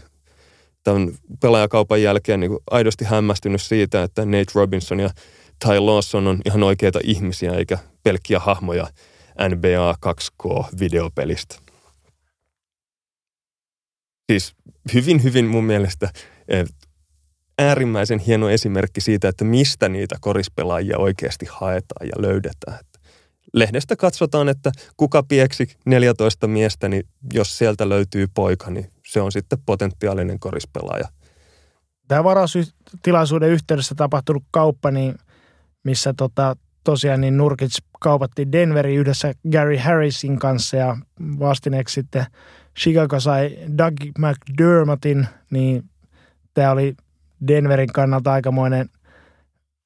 tämän 0.83 1.11
pelaajakaupan 1.41 2.01
jälkeen 2.01 2.39
niin 2.39 2.57
aidosti 2.71 3.05
hämmästynyt 3.05 3.61
siitä, 3.61 4.03
että 4.03 4.25
Nate 4.25 4.51
Robinson 4.55 4.99
ja 4.99 5.09
Ty 5.65 5.79
Lawson 5.79 6.27
on 6.27 6.41
ihan 6.45 6.63
oikeita 6.63 6.99
ihmisiä 7.03 7.51
eikä 7.51 7.77
pelkkiä 8.03 8.39
hahmoja 8.39 8.87
NBA 9.49 9.95
2K-videopelistä. 10.05 11.55
Siis 14.31 14.55
hyvin, 14.93 15.23
hyvin 15.23 15.45
mun 15.45 15.63
mielestä 15.63 16.09
eh, 16.47 16.65
äärimmäisen 17.59 18.19
hieno 18.19 18.49
esimerkki 18.49 19.01
siitä, 19.01 19.27
että 19.27 19.45
mistä 19.45 19.89
niitä 19.89 20.15
korispelaajia 20.21 20.97
oikeasti 20.97 21.45
haetaan 21.49 22.07
ja 22.07 22.21
löydetään. 22.21 22.79
Lehdestä 23.53 23.95
katsotaan, 23.95 24.49
että 24.49 24.71
kuka 24.97 25.23
pieksi 25.23 25.67
14 25.85 26.47
miestä, 26.47 26.89
niin 26.89 27.03
jos 27.33 27.57
sieltä 27.57 27.89
löytyy 27.89 28.27
poika, 28.33 28.71
niin 28.71 28.91
se 29.07 29.21
on 29.21 29.31
sitten 29.31 29.59
potentiaalinen 29.65 30.39
korispelaaja. 30.39 31.07
Tämä 32.07 32.23
varaustilaisuuden 32.23 33.49
yhteydessä 33.49 33.95
tapahtunut 33.95 34.43
kauppa, 34.51 34.91
niin 34.91 35.15
missä 35.83 36.13
tota, 36.17 36.55
tosiaan 36.83 37.21
niin 37.21 37.37
Nurkic 37.37 37.77
kaupattiin 37.99 38.51
Denveri 38.51 38.95
yhdessä 38.95 39.33
Gary 39.51 39.77
Harrisin 39.77 40.39
kanssa 40.39 40.77
ja 40.77 40.97
vastineeksi 41.39 41.93
sitten 41.93 42.25
Chicago 42.79 43.19
sai 43.19 43.57
Doug 43.77 43.93
McDermottin, 44.17 45.27
niin 45.51 45.83
tämä 46.53 46.71
oli 46.71 46.95
Denverin 47.47 47.93
kannalta 47.93 48.31
aikamoinen, 48.31 48.89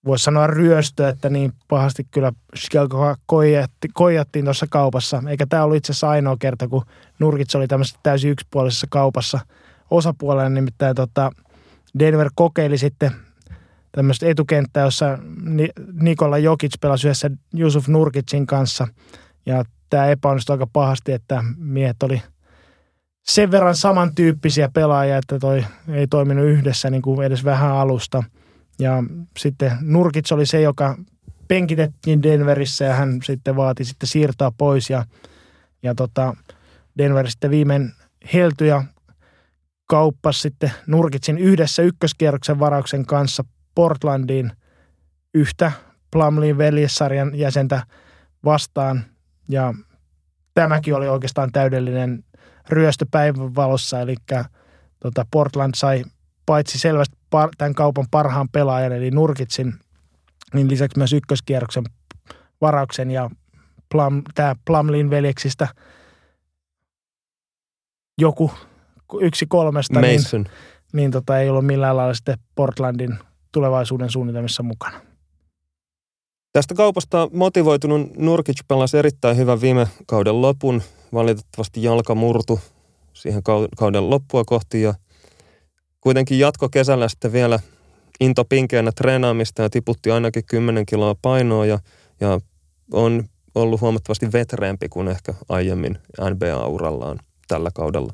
voisi 0.06 0.24
sanoa 0.24 0.48
ryöstö, 0.48 1.10
että 1.10 1.30
niin 1.30 1.52
pahasti 1.68 2.08
kyllä 2.12 2.32
Chicago 2.58 3.16
koijatti, 3.26 3.88
koijattiin 3.94 4.46
tuossa 4.46 4.66
kaupassa. 4.70 5.24
Eikä 5.28 5.46
tämä 5.46 5.64
ollut 5.64 5.78
itse 5.78 5.92
asiassa 5.92 6.10
ainoa 6.10 6.38
kerta, 6.40 6.68
kun 6.68 6.86
Nurkits 7.20 7.56
oli 7.56 7.68
tämmöisessä 7.68 8.00
täysin 8.04 8.32
yksipuolisessa 8.32 8.88
kaupassa 8.90 9.40
osapuolella. 9.92 10.50
Nimittäin 10.50 10.96
tota, 10.96 11.32
Denver 12.00 12.30
kokeili 12.36 12.78
sitten 12.78 13.12
tämmöistä 13.92 14.26
etukenttää, 14.26 14.84
jossa 14.84 15.18
Nikola 15.94 16.38
Jokic 16.38 16.74
pelasi 16.82 17.08
yhdessä 17.08 17.32
Jusuf 17.54 17.88
Nurkitsin 17.88 18.46
kanssa. 18.46 18.88
Ja 19.46 19.64
tämä 19.90 20.08
epäonnistui 20.08 20.54
aika 20.54 20.68
pahasti, 20.74 21.12
että 21.12 21.44
miehet 21.58 22.04
oli– 22.04 22.22
sen 23.30 23.52
verran 23.52 23.76
samantyyppisiä 23.76 24.70
pelaajia, 24.74 25.18
että 25.18 25.40
toi 25.40 25.66
ei 25.88 26.08
toiminut 26.08 26.46
yhdessä 26.46 26.90
niin 26.90 27.02
kuin 27.02 27.26
edes 27.26 27.46
vähän 27.46 27.72
alusta. 27.72 28.24
Ja 28.80 29.04
sitten 29.40 29.72
Nurkits 29.82 30.32
oli 30.32 30.46
se, 30.46 30.62
joka 30.62 30.98
penkitettiin 31.48 32.24
Denverissä 32.24 32.86
ja 32.86 32.94
hän 32.94 33.20
sitten 33.24 33.56
vaati 33.56 33.86
sitten 33.86 34.10
siirtoa 34.10 34.52
pois 34.58 34.90
ja, 34.90 35.06
ja 35.84 35.96
tota, 35.96 36.36
Denver 36.98 37.30
sitten 37.30 37.52
viimein 37.52 37.92
heltyi 38.34 38.68
ja 38.68 38.84
kauppasi 39.88 40.40
sitten 40.40 40.72
Nurkitsin 40.88 41.38
yhdessä 41.38 41.82
ykköskierroksen 41.82 42.60
varauksen 42.60 43.06
kanssa 43.06 43.44
Portlandiin 43.76 44.52
yhtä 45.34 45.72
Plumleyn 46.12 46.58
veljessarjan 46.58 47.36
jäsentä 47.36 47.84
vastaan 48.46 49.04
ja 49.50 49.74
tämäkin 50.54 50.96
oli 50.96 51.08
oikeastaan 51.08 51.52
täydellinen 51.52 52.24
ryöstö 52.70 53.06
päivän 53.12 53.56
valossa, 53.56 54.00
eli 54.00 54.16
tota 55.00 55.26
Portland 55.32 55.74
sai 55.76 56.04
paitsi 56.46 56.80
selvästi 56.80 57.18
par, 57.30 57.50
tämän 57.58 57.74
kaupan 57.74 58.06
parhaan 58.12 58.50
pelaajan, 58.50 58.92
eli 58.92 59.12
Nurkitsin, 59.12 59.74
niin 60.54 60.70
lisäksi 60.70 60.98
myös 60.98 61.14
ykköskierroksen 61.14 61.84
varauksen 62.62 63.12
ja 63.12 63.30
Plum, 63.92 64.22
tämä 64.36 64.56
Plumlin 64.66 65.10
veljeksistä 65.10 65.68
joku 68.18 68.52
yksi 69.22 69.46
kolmesta, 69.46 70.02
niin- 70.02 70.22
Mason. 70.22 70.42
niin, 70.42 70.52
niin 70.94 71.12
tota, 71.12 71.40
ei 71.40 71.50
ollut 71.50 71.66
millään 71.66 71.98
lailla 71.98 72.14
sitten 72.14 72.38
Portlandin 72.56 73.20
tulevaisuuden 73.52 74.10
suunnitelmissa 74.10 74.64
mukana. 74.64 75.02
Tästä 76.52 76.76
kaupasta 76.76 77.30
motivoitunut 77.34 78.18
Nurkic 78.18 78.60
pelasi 78.68 78.98
erittäin 78.98 79.38
hyvän 79.38 79.62
viime 79.62 79.88
kauden 80.08 80.42
lopun 80.42 80.82
valitettavasti 81.14 81.84
jalka 81.84 82.16
murtu 82.16 82.60
siihen 83.14 83.44
kauden 83.78 84.10
loppua 84.10 84.44
kohti 84.46 84.82
ja 84.82 84.94
kuitenkin 86.02 86.40
jatko 86.40 86.70
kesällä 86.70 87.10
sitten 87.10 87.32
vielä 87.34 87.60
into 88.20 88.46
pinkeänä 88.46 88.92
treenaamista 88.92 89.62
ja 89.62 89.70
tiputti 89.70 90.12
ainakin 90.12 90.46
10 90.46 90.86
kiloa 90.86 91.16
painoa 91.22 91.66
ja, 91.66 91.80
ja 92.20 92.40
on 92.94 93.24
ollut 93.56 93.82
huomattavasti 93.82 94.32
vetreempi 94.32 94.90
kuin 94.90 95.08
ehkä 95.08 95.34
aiemmin 95.50 95.98
NBA-urallaan 96.30 97.20
tällä 97.48 97.70
kaudella. 97.74 98.14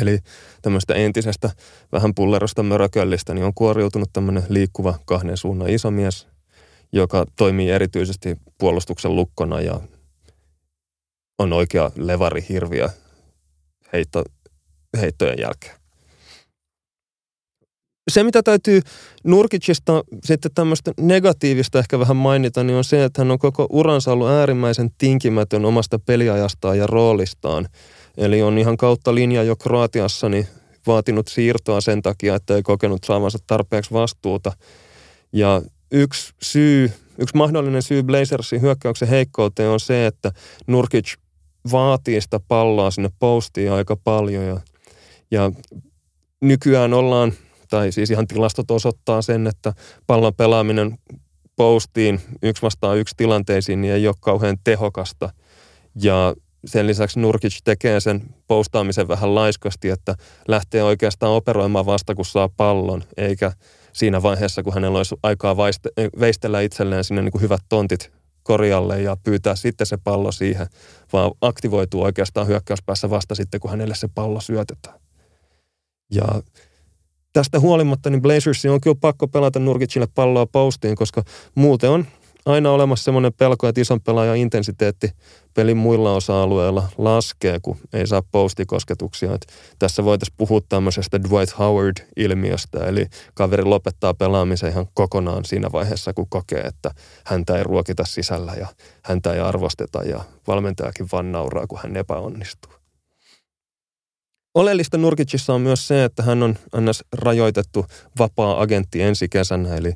Eli 0.00 0.18
tämmöistä 0.62 0.94
entisestä 0.94 1.50
vähän 1.92 2.14
pullerosta 2.14 2.62
mörököllistä 2.62 3.34
niin 3.34 3.44
on 3.44 3.54
kuoriutunut 3.54 4.10
tämmöinen 4.12 4.42
liikkuva 4.48 4.98
kahden 5.04 5.36
suunnan 5.36 5.70
isomies, 5.70 6.26
joka 6.92 7.26
toimii 7.36 7.70
erityisesti 7.70 8.36
puolustuksen 8.58 9.16
lukkona 9.16 9.60
ja 9.60 9.80
on 11.38 11.52
oikea 11.52 11.90
levari 11.96 12.44
hirviö 12.48 12.88
heitto, 13.92 14.24
heittojen 15.00 15.38
jälkeen. 15.38 15.74
Se, 18.10 18.22
mitä 18.22 18.42
täytyy 18.42 18.80
Nurkicista 19.24 20.04
sitten 20.24 20.50
tämmöistä 20.54 20.92
negatiivista 21.00 21.78
ehkä 21.78 21.98
vähän 21.98 22.16
mainita, 22.16 22.64
niin 22.64 22.76
on 22.76 22.84
se, 22.84 23.04
että 23.04 23.20
hän 23.20 23.30
on 23.30 23.38
koko 23.38 23.66
uransa 23.70 24.12
ollut 24.12 24.28
äärimmäisen 24.28 24.90
tinkimätön 24.98 25.64
omasta 25.64 25.98
peliajastaan 25.98 26.78
ja 26.78 26.86
roolistaan. 26.86 27.68
Eli 28.16 28.42
on 28.42 28.58
ihan 28.58 28.76
kautta 28.76 29.14
linja 29.14 29.42
jo 29.42 29.56
Kroatiassa 29.56 30.28
niin 30.28 30.46
vaatinut 30.86 31.28
siirtoa 31.28 31.80
sen 31.80 32.02
takia, 32.02 32.34
että 32.34 32.56
ei 32.56 32.62
kokenut 32.62 33.04
saavansa 33.04 33.38
tarpeeksi 33.46 33.92
vastuuta. 33.92 34.52
Ja 35.32 35.62
yksi 35.92 36.34
syy, 36.42 36.92
yksi 37.18 37.36
mahdollinen 37.36 37.82
syy 37.82 38.02
Blazersin 38.02 38.60
hyökkäyksen 38.60 39.08
heikkouteen 39.08 39.70
on 39.70 39.80
se, 39.80 40.06
että 40.06 40.32
Nurkic 40.66 41.14
vaatii 41.72 42.20
sitä 42.20 42.40
palloa 42.48 42.90
sinne 42.90 43.10
postiin 43.18 43.72
aika 43.72 43.96
paljon 44.04 44.44
ja, 44.44 44.60
ja 45.30 45.52
nykyään 46.40 46.94
ollaan, 46.94 47.32
tai 47.70 47.92
siis 47.92 48.10
ihan 48.10 48.26
tilastot 48.26 48.70
osoittaa 48.70 49.22
sen, 49.22 49.46
että 49.46 49.72
pallon 50.06 50.34
pelaaminen 50.34 50.98
postiin 51.56 52.20
yksi 52.42 52.62
vastaan 52.62 52.98
yksi 52.98 53.14
tilanteisiin 53.16 53.80
niin 53.80 53.94
ei 53.94 54.06
ole 54.06 54.14
kauhean 54.20 54.56
tehokasta. 54.64 55.30
Ja 56.02 56.34
sen 56.66 56.86
lisäksi 56.86 57.20
Nurkic 57.20 57.58
tekee 57.64 58.00
sen 58.00 58.22
postaamisen 58.46 59.08
vähän 59.08 59.34
laiskasti, 59.34 59.88
että 59.88 60.14
lähtee 60.48 60.82
oikeastaan 60.82 61.32
operoimaan 61.32 61.86
vasta, 61.86 62.14
kun 62.14 62.24
saa 62.24 62.48
pallon, 62.56 63.02
eikä 63.16 63.52
siinä 63.92 64.22
vaiheessa, 64.22 64.62
kun 64.62 64.74
hänellä 64.74 64.98
olisi 64.98 65.14
aikaa 65.22 65.56
veistellä 66.20 66.60
itselleen 66.60 67.04
sinne 67.04 67.22
niin 67.22 67.32
kuin 67.32 67.42
hyvät 67.42 67.62
tontit 67.68 68.12
korjalle 68.44 69.02
ja 69.02 69.16
pyytää 69.22 69.56
sitten 69.56 69.86
se 69.86 69.96
pallo 70.04 70.32
siihen, 70.32 70.66
vaan 71.12 71.30
aktivoituu 71.40 72.02
oikeastaan 72.02 72.46
hyökkäyspäässä 72.46 73.10
vasta 73.10 73.34
sitten, 73.34 73.60
kun 73.60 73.70
hänelle 73.70 73.94
se 73.94 74.08
pallo 74.14 74.40
syötetään. 74.40 75.00
Ja 76.12 76.24
tästä 77.32 77.60
huolimatta 77.60 78.10
niin 78.10 78.22
Blazersin 78.22 78.70
on 78.70 78.80
kyllä 78.80 78.96
pakko 79.00 79.28
pelata 79.28 79.58
Nurkicille 79.58 80.08
palloa 80.14 80.46
postiin, 80.46 80.96
koska 80.96 81.22
muuten 81.54 81.90
on 81.90 82.06
aina 82.46 82.70
olemassa 82.70 83.04
semmoinen 83.04 83.32
pelko, 83.32 83.68
että 83.68 83.80
ison 83.80 84.00
pelaajan 84.00 84.36
intensiteetti 84.36 85.10
pelin 85.54 85.76
muilla 85.76 86.12
osa-alueilla 86.12 86.88
laskee, 86.98 87.58
kun 87.62 87.76
ei 87.92 88.06
saa 88.06 88.22
postikosketuksia. 88.32 89.34
Et 89.34 89.46
tässä 89.78 90.04
voitaisiin 90.04 90.34
puhua 90.36 90.60
tämmöisestä 90.68 91.22
Dwight 91.22 91.58
Howard-ilmiöstä, 91.58 92.86
eli 92.86 93.06
kaveri 93.34 93.64
lopettaa 93.64 94.14
pelaamisen 94.14 94.70
ihan 94.70 94.86
kokonaan 94.94 95.44
siinä 95.44 95.72
vaiheessa, 95.72 96.12
kun 96.12 96.28
kokee, 96.28 96.60
että 96.60 96.90
häntä 97.24 97.58
ei 97.58 97.64
ruokita 97.64 98.04
sisällä 98.04 98.52
ja 98.52 98.66
häntä 99.02 99.32
ei 99.32 99.40
arvosteta 99.40 100.02
ja 100.02 100.24
valmentajakin 100.46 101.08
vaan 101.12 101.32
nauraa, 101.32 101.66
kun 101.66 101.78
hän 101.82 101.96
epäonnistuu. 101.96 102.72
Oleellista 104.54 104.98
Nurkicissa 104.98 105.54
on 105.54 105.60
myös 105.60 105.88
se, 105.88 106.04
että 106.04 106.22
hän 106.22 106.42
on 106.42 106.56
ns. 106.80 107.04
rajoitettu 107.12 107.86
vapaa-agentti 108.18 109.02
ensi 109.02 109.28
kesänä, 109.28 109.76
eli 109.76 109.92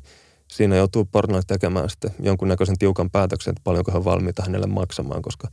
siinä 0.51 0.75
joutuu 0.75 1.05
Portland 1.05 1.43
tekemään 1.47 1.89
sitten 1.89 2.11
jonkunnäköisen 2.19 2.77
tiukan 2.77 3.09
päätöksen, 3.09 3.51
että 3.51 3.61
paljonko 3.63 3.91
hän 3.91 4.05
valmiita 4.05 4.43
hänelle 4.43 4.67
maksamaan, 4.67 5.21
koska 5.21 5.47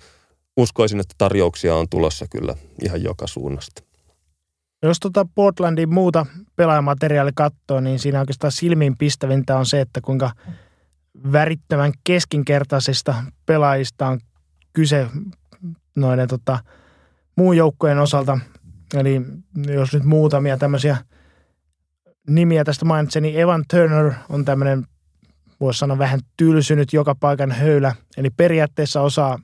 uskoisin, 0.57 1.01
että 1.01 1.15
tarjouksia 1.19 1.75
on 1.75 1.87
tulossa 1.91 2.27
kyllä 2.31 2.55
ihan 2.85 3.03
joka 3.03 3.27
suunnasta. 3.27 3.83
Jos 4.83 5.01
tuota 5.01 5.27
Portlandin 5.35 5.95
muuta 5.95 6.27
pelaajamateriaali 6.57 7.31
katsoo, 7.35 7.81
niin 7.81 7.99
siinä 7.99 8.21
oikeastaan 8.21 8.53
silmiin 8.53 8.97
pistävintä 8.97 9.59
on 9.59 9.67
se, 9.67 9.81
että 9.81 10.01
kuinka 10.01 10.31
värittömän 11.33 11.93
keskinkertaisista 12.05 13.15
pelaajista 13.47 14.07
on 14.07 14.21
kyse 14.73 15.07
noiden 15.97 16.29
tota, 16.29 16.59
muun 17.37 17.57
joukkojen 17.57 17.99
osalta. 17.99 18.39
Eli 18.95 19.23
jos 19.67 19.93
nyt 19.93 20.05
muutamia 20.05 20.57
tämmöisiä 20.57 20.97
nimiä 22.29 22.65
tästä 22.65 22.85
mainitsen, 22.85 23.23
niin 23.23 23.41
Evan 23.41 23.65
Turner 23.71 24.13
on 24.29 24.45
tämmöinen, 24.45 24.87
voisi 25.61 25.79
sanoa 25.79 25.99
vähän 25.99 26.21
tylsynyt 26.37 26.93
joka 26.93 27.15
paikan 27.15 27.53
höylä. 27.53 27.95
Eli 28.17 28.31
periaatteessa 28.31 29.01
osaa, 29.01 29.39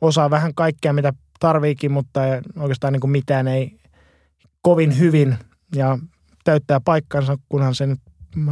osaa 0.00 0.30
vähän 0.30 0.54
kaikkea, 0.54 0.92
mitä 0.92 1.12
tarviikin, 1.40 1.92
mutta 1.92 2.20
oikeastaan 2.58 2.92
niin 2.92 3.00
kuin 3.00 3.10
mitään 3.10 3.48
ei 3.48 3.78
kovin 4.62 4.98
hyvin. 4.98 5.36
Ja 5.74 5.98
täyttää 6.44 6.80
paikkansa, 6.84 7.38
kunhan 7.48 7.74
sen 7.74 7.96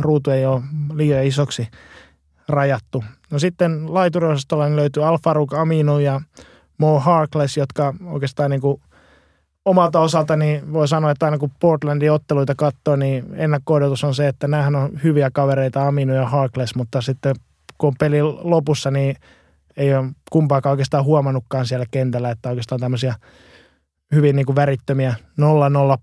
ruutu 0.01 0.31
ei 0.31 0.47
ole 0.47 0.63
liian 0.95 1.25
isoksi 1.25 1.69
rajattu. 2.49 3.05
No 3.31 3.39
sitten 3.39 3.95
laituriosastolla 3.95 4.77
löytyy 4.77 5.09
Alfaruk 5.09 5.55
Aminu 5.55 5.99
ja 5.99 6.21
Mo 6.79 7.01
Harkless, 7.01 7.57
jotka 7.57 7.95
oikeastaan 8.05 8.51
niin 8.51 8.61
kuin 8.61 8.83
omalta 9.65 10.01
osaltani 10.01 10.63
voi 10.73 10.89
sanoa, 10.89 11.11
että 11.11 11.25
aina 11.25 11.39
kun 11.39 11.51
Portlandin 11.61 12.13
otteluita 12.13 12.55
katsoo, 12.55 12.97
niin 12.97 13.25
ennakko 13.35 13.75
on 14.07 14.15
se, 14.15 14.29
että 14.29 14.49
näähän 14.49 14.77
on 14.77 14.91
hyviä 15.05 15.31
kavereita, 15.33 15.89
Aminu 15.89 16.15
ja 16.15 16.27
Harkless, 16.27 16.75
mutta 16.75 17.01
sitten 17.01 17.35
kun 17.79 17.89
on 17.89 17.95
peli 17.99 18.23
lopussa, 18.23 18.91
niin 18.91 19.17
ei 19.77 19.95
ole 19.95 20.09
kumpaakaan 20.31 20.71
oikeastaan 20.71 21.05
huomannutkaan 21.05 21.67
siellä 21.67 21.87
kentällä, 21.91 22.31
että 22.31 22.49
oikeastaan 22.49 22.81
tämmöisiä 22.81 23.15
hyvin 24.15 24.37
niin 24.37 24.47
kuin 24.47 24.57
värittömiä 24.57 25.15
0-0 25.41 25.43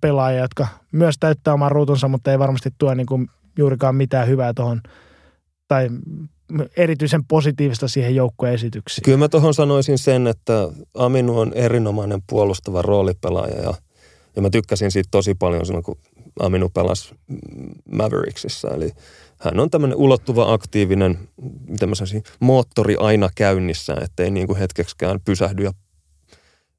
pelaajia, 0.01 0.41
jotka 0.41 0.67
myös 0.91 1.15
täyttää 1.19 1.53
oman 1.53 1.71
ruutunsa, 1.71 2.07
mutta 2.07 2.31
ei 2.31 2.39
varmasti 2.39 2.69
tuo 2.77 2.93
niin 2.93 3.05
kuin 3.05 3.27
juurikaan 3.57 3.95
mitään 3.95 4.27
hyvää 4.27 4.53
tuohon 4.53 4.81
tai 5.67 5.89
erityisen 6.77 7.25
positiivista 7.25 7.87
siihen 7.87 8.15
joukkueen 8.15 8.53
esityksiin. 8.53 9.03
Kyllä 9.03 9.17
mä 9.17 9.29
tuohon 9.29 9.53
sanoisin 9.53 9.97
sen, 9.97 10.27
että 10.27 10.69
Aminu 10.93 11.39
on 11.39 11.53
erinomainen 11.53 12.21
puolustava 12.29 12.81
roolipelaaja 12.81 13.61
ja, 13.61 13.73
ja 14.35 14.41
mä 14.41 14.49
tykkäsin 14.49 14.91
siitä 14.91 15.09
tosi 15.11 15.35
paljon 15.35 15.65
silloin, 15.65 15.83
kun 15.83 15.97
Aminu 16.39 16.69
pelasi 16.69 17.15
Mavericksissa. 17.91 18.69
Eli 18.69 18.91
hän 19.39 19.59
on 19.59 19.69
tämmöinen 19.69 19.97
ulottuva, 19.97 20.53
aktiivinen, 20.53 21.19
miten 21.67 21.89
mä 21.89 21.95
sanoisin, 21.95 22.23
moottori 22.39 22.95
aina 22.99 23.29
käynnissä, 23.35 23.95
ettei 24.01 24.31
niin 24.31 24.47
kuin 24.47 24.59
hetkeksikään 24.59 25.19
pysähdy 25.25 25.63
ja 25.63 25.71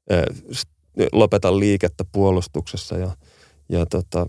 ää, 0.09 0.23
lopeta 1.11 1.59
liikettä 1.59 2.05
puolustuksessa. 2.11 2.97
Ja, 2.97 3.11
ja 3.69 3.85
tota, 3.85 4.27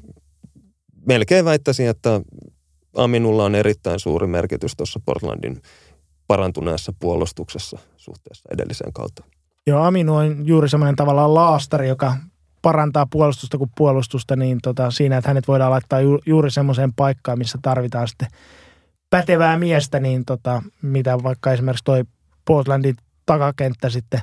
melkein 1.06 1.44
väittäisin, 1.44 1.88
että 1.88 2.20
Aminulla 2.96 3.44
on 3.44 3.54
erittäin 3.54 4.00
suuri 4.00 4.26
merkitys 4.26 4.76
tuossa 4.76 5.00
Portlandin 5.04 5.62
parantuneessa 6.26 6.92
puolustuksessa 7.00 7.78
suhteessa 7.96 8.48
edelliseen 8.52 8.92
kautta. 8.92 9.24
Joo, 9.66 9.82
Aminu 9.82 10.16
on 10.16 10.46
juuri 10.46 10.68
semmoinen 10.68 10.96
tavallaan 10.96 11.34
laastari, 11.34 11.88
joka 11.88 12.16
parantaa 12.62 13.06
puolustusta 13.06 13.58
kuin 13.58 13.70
puolustusta, 13.76 14.36
niin 14.36 14.58
tota, 14.62 14.90
siinä, 14.90 15.16
että 15.16 15.30
hänet 15.30 15.48
voidaan 15.48 15.70
laittaa 15.70 16.00
ju, 16.00 16.18
juuri 16.26 16.50
semmoiseen 16.50 16.92
paikkaan, 16.92 17.38
missä 17.38 17.58
tarvitaan 17.62 18.08
sitten 18.08 18.28
pätevää 19.10 19.58
miestä, 19.58 20.00
niin 20.00 20.24
tota, 20.24 20.62
mitä 20.82 21.22
vaikka 21.22 21.52
esimerkiksi 21.52 21.84
toi 21.84 22.04
Portlandin 22.44 22.96
takakenttä 23.26 23.90
sitten 23.90 24.20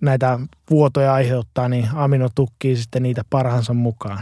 näitä 0.00 0.38
vuotoja 0.70 1.14
aiheuttaa, 1.14 1.68
niin 1.68 1.88
Amino 1.94 2.28
tukkii 2.34 2.76
sitten 2.76 3.02
niitä 3.02 3.22
parhaansa 3.30 3.74
mukaan. 3.74 4.20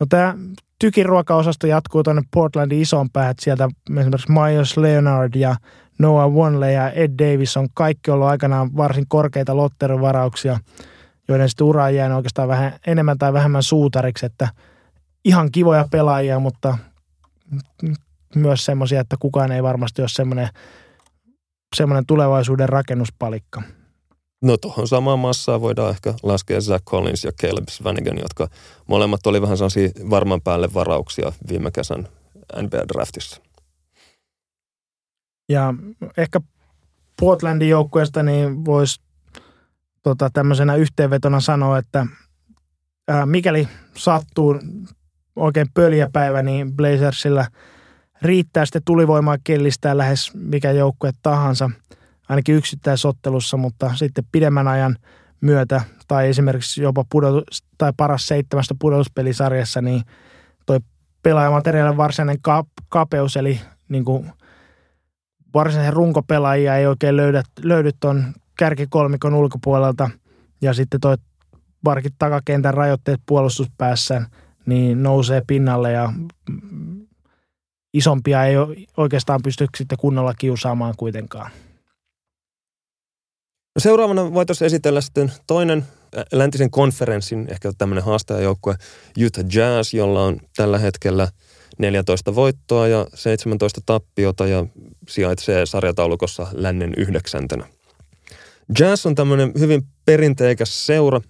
No 0.00 0.06
tämä 0.08 0.34
tykin 0.80 1.06
ruokaosasto 1.06 1.66
jatkuu 1.66 2.02
tuonne 2.02 2.22
Portlandin 2.30 2.80
ison 2.80 3.10
päähän. 3.10 3.34
Sieltä 3.40 3.68
esimerkiksi 3.98 4.32
Myers 4.32 4.76
Leonard 4.76 5.34
ja 5.34 5.56
Noah 5.98 6.30
Wonley 6.30 6.72
ja 6.72 6.90
Ed 6.90 7.10
Davis 7.18 7.56
on 7.56 7.68
kaikki 7.74 8.10
ollut 8.10 8.26
aikanaan 8.26 8.76
varsin 8.76 9.04
korkeita 9.08 9.56
lotterivarauksia, 9.56 10.58
joiden 11.28 11.48
sitten 11.48 11.66
ura 11.66 11.84
on 12.04 12.12
oikeastaan 12.12 12.48
vähän 12.48 12.72
enemmän 12.86 13.18
tai 13.18 13.32
vähemmän 13.32 13.62
suutariksi, 13.62 14.26
että 14.26 14.48
ihan 15.24 15.50
kivoja 15.52 15.88
pelaajia, 15.90 16.38
mutta 16.38 16.78
myös 18.34 18.64
semmoisia, 18.64 19.00
että 19.00 19.16
kukaan 19.20 19.52
ei 19.52 19.62
varmasti 19.62 20.02
ole 20.02 20.08
semmoinen, 20.08 20.48
semmoinen 21.76 22.06
tulevaisuuden 22.06 22.68
rakennuspalikka. 22.68 23.62
No 24.42 24.56
tuohon 24.56 24.88
samaan 24.88 25.18
massaan 25.18 25.60
voidaan 25.60 25.90
ehkä 25.90 26.14
laskea 26.22 26.60
Zach 26.60 26.84
Collins 26.84 27.24
ja 27.24 27.32
Caleb 27.32 27.68
Svanigan, 27.68 28.18
jotka 28.18 28.48
molemmat 28.86 29.26
oli 29.26 29.42
vähän 29.42 29.56
sellaisia 29.56 29.90
varman 30.10 30.40
päälle 30.40 30.74
varauksia 30.74 31.32
viime 31.48 31.70
kesän 31.70 32.08
NBA-draftissa. 32.56 33.42
Ja 35.48 35.74
ehkä 36.16 36.40
Portlandin 37.20 37.68
joukkueesta 37.68 38.22
niin 38.22 38.64
voisi 38.64 39.00
tota, 40.02 40.30
tämmöisenä 40.32 40.74
yhteenvetona 40.74 41.40
sanoa, 41.40 41.78
että 41.78 42.06
ää, 43.08 43.26
mikäli 43.26 43.68
sattuu 43.96 44.54
oikein 45.36 45.66
pöljäpäivä, 45.74 46.42
niin 46.42 46.76
Blazersilla 46.76 47.46
riittää 48.22 48.66
sitten 48.66 48.82
tulivoimaa 48.84 49.38
kellistää 49.44 49.98
lähes 49.98 50.34
mikä 50.34 50.70
joukkue 50.70 51.10
tahansa– 51.22 51.70
ainakin 52.30 52.54
yksittäisottelussa, 52.54 53.56
mutta 53.56 53.90
sitten 53.94 54.24
pidemmän 54.32 54.68
ajan 54.68 54.96
myötä 55.40 55.80
tai 56.08 56.28
esimerkiksi 56.28 56.82
jopa 56.82 57.04
pudotus, 57.10 57.64
tai 57.78 57.92
paras 57.96 58.26
seitsemästä 58.26 58.74
pudotuspelisarjassa, 58.80 59.82
niin 59.82 60.02
toi 60.66 60.78
pelaajamateriaalin 61.22 61.96
varsinainen 61.96 62.42
kapeus, 62.88 63.36
eli 63.36 63.60
niin 63.88 64.04
kuin 64.04 64.32
varsinaisen 65.54 65.92
runkopelaajia 65.92 66.76
ei 66.76 66.86
oikein 66.86 67.16
löydä, 67.16 67.42
löydy 67.62 67.90
tuon 68.00 68.24
kärkikolmikon 68.58 69.34
ulkopuolelta 69.34 70.10
ja 70.62 70.74
sitten 70.74 71.00
toi 71.00 71.16
varkit 71.84 72.14
takakentän 72.18 72.74
rajoitteet 72.74 73.20
puolustuspäässä, 73.26 74.22
niin 74.66 75.02
nousee 75.02 75.42
pinnalle 75.46 75.92
ja 75.92 76.12
isompia 77.92 78.44
ei 78.44 78.54
oikeastaan 78.96 79.40
pysty 79.44 79.66
sitten 79.76 79.98
kunnolla 79.98 80.34
kiusaamaan 80.38 80.94
kuitenkaan. 80.96 81.50
No 83.74 83.80
seuraavana 83.80 84.34
voitaisiin 84.34 84.66
esitellä 84.66 85.00
sitten 85.00 85.32
toinen 85.46 85.84
läntisen 86.32 86.70
konferenssin, 86.70 87.46
ehkä 87.50 87.72
tämmöinen 87.78 88.04
haastajajoukkue 88.04 88.74
Utah 89.26 89.44
Jazz, 89.54 89.94
jolla 89.94 90.24
on 90.24 90.40
tällä 90.56 90.78
hetkellä 90.78 91.28
14 91.78 92.34
voittoa 92.34 92.88
ja 92.88 93.06
17 93.14 93.80
tappiota 93.86 94.46
ja 94.46 94.66
sijaitsee 95.08 95.66
sarjataulukossa 95.66 96.46
lännen 96.52 96.94
yhdeksäntenä. 96.96 97.66
Jazz 98.78 99.06
on 99.06 99.14
tämmöinen 99.14 99.52
hyvin 99.58 99.82
perinteikäs 100.04 100.86
seura, 100.86 101.20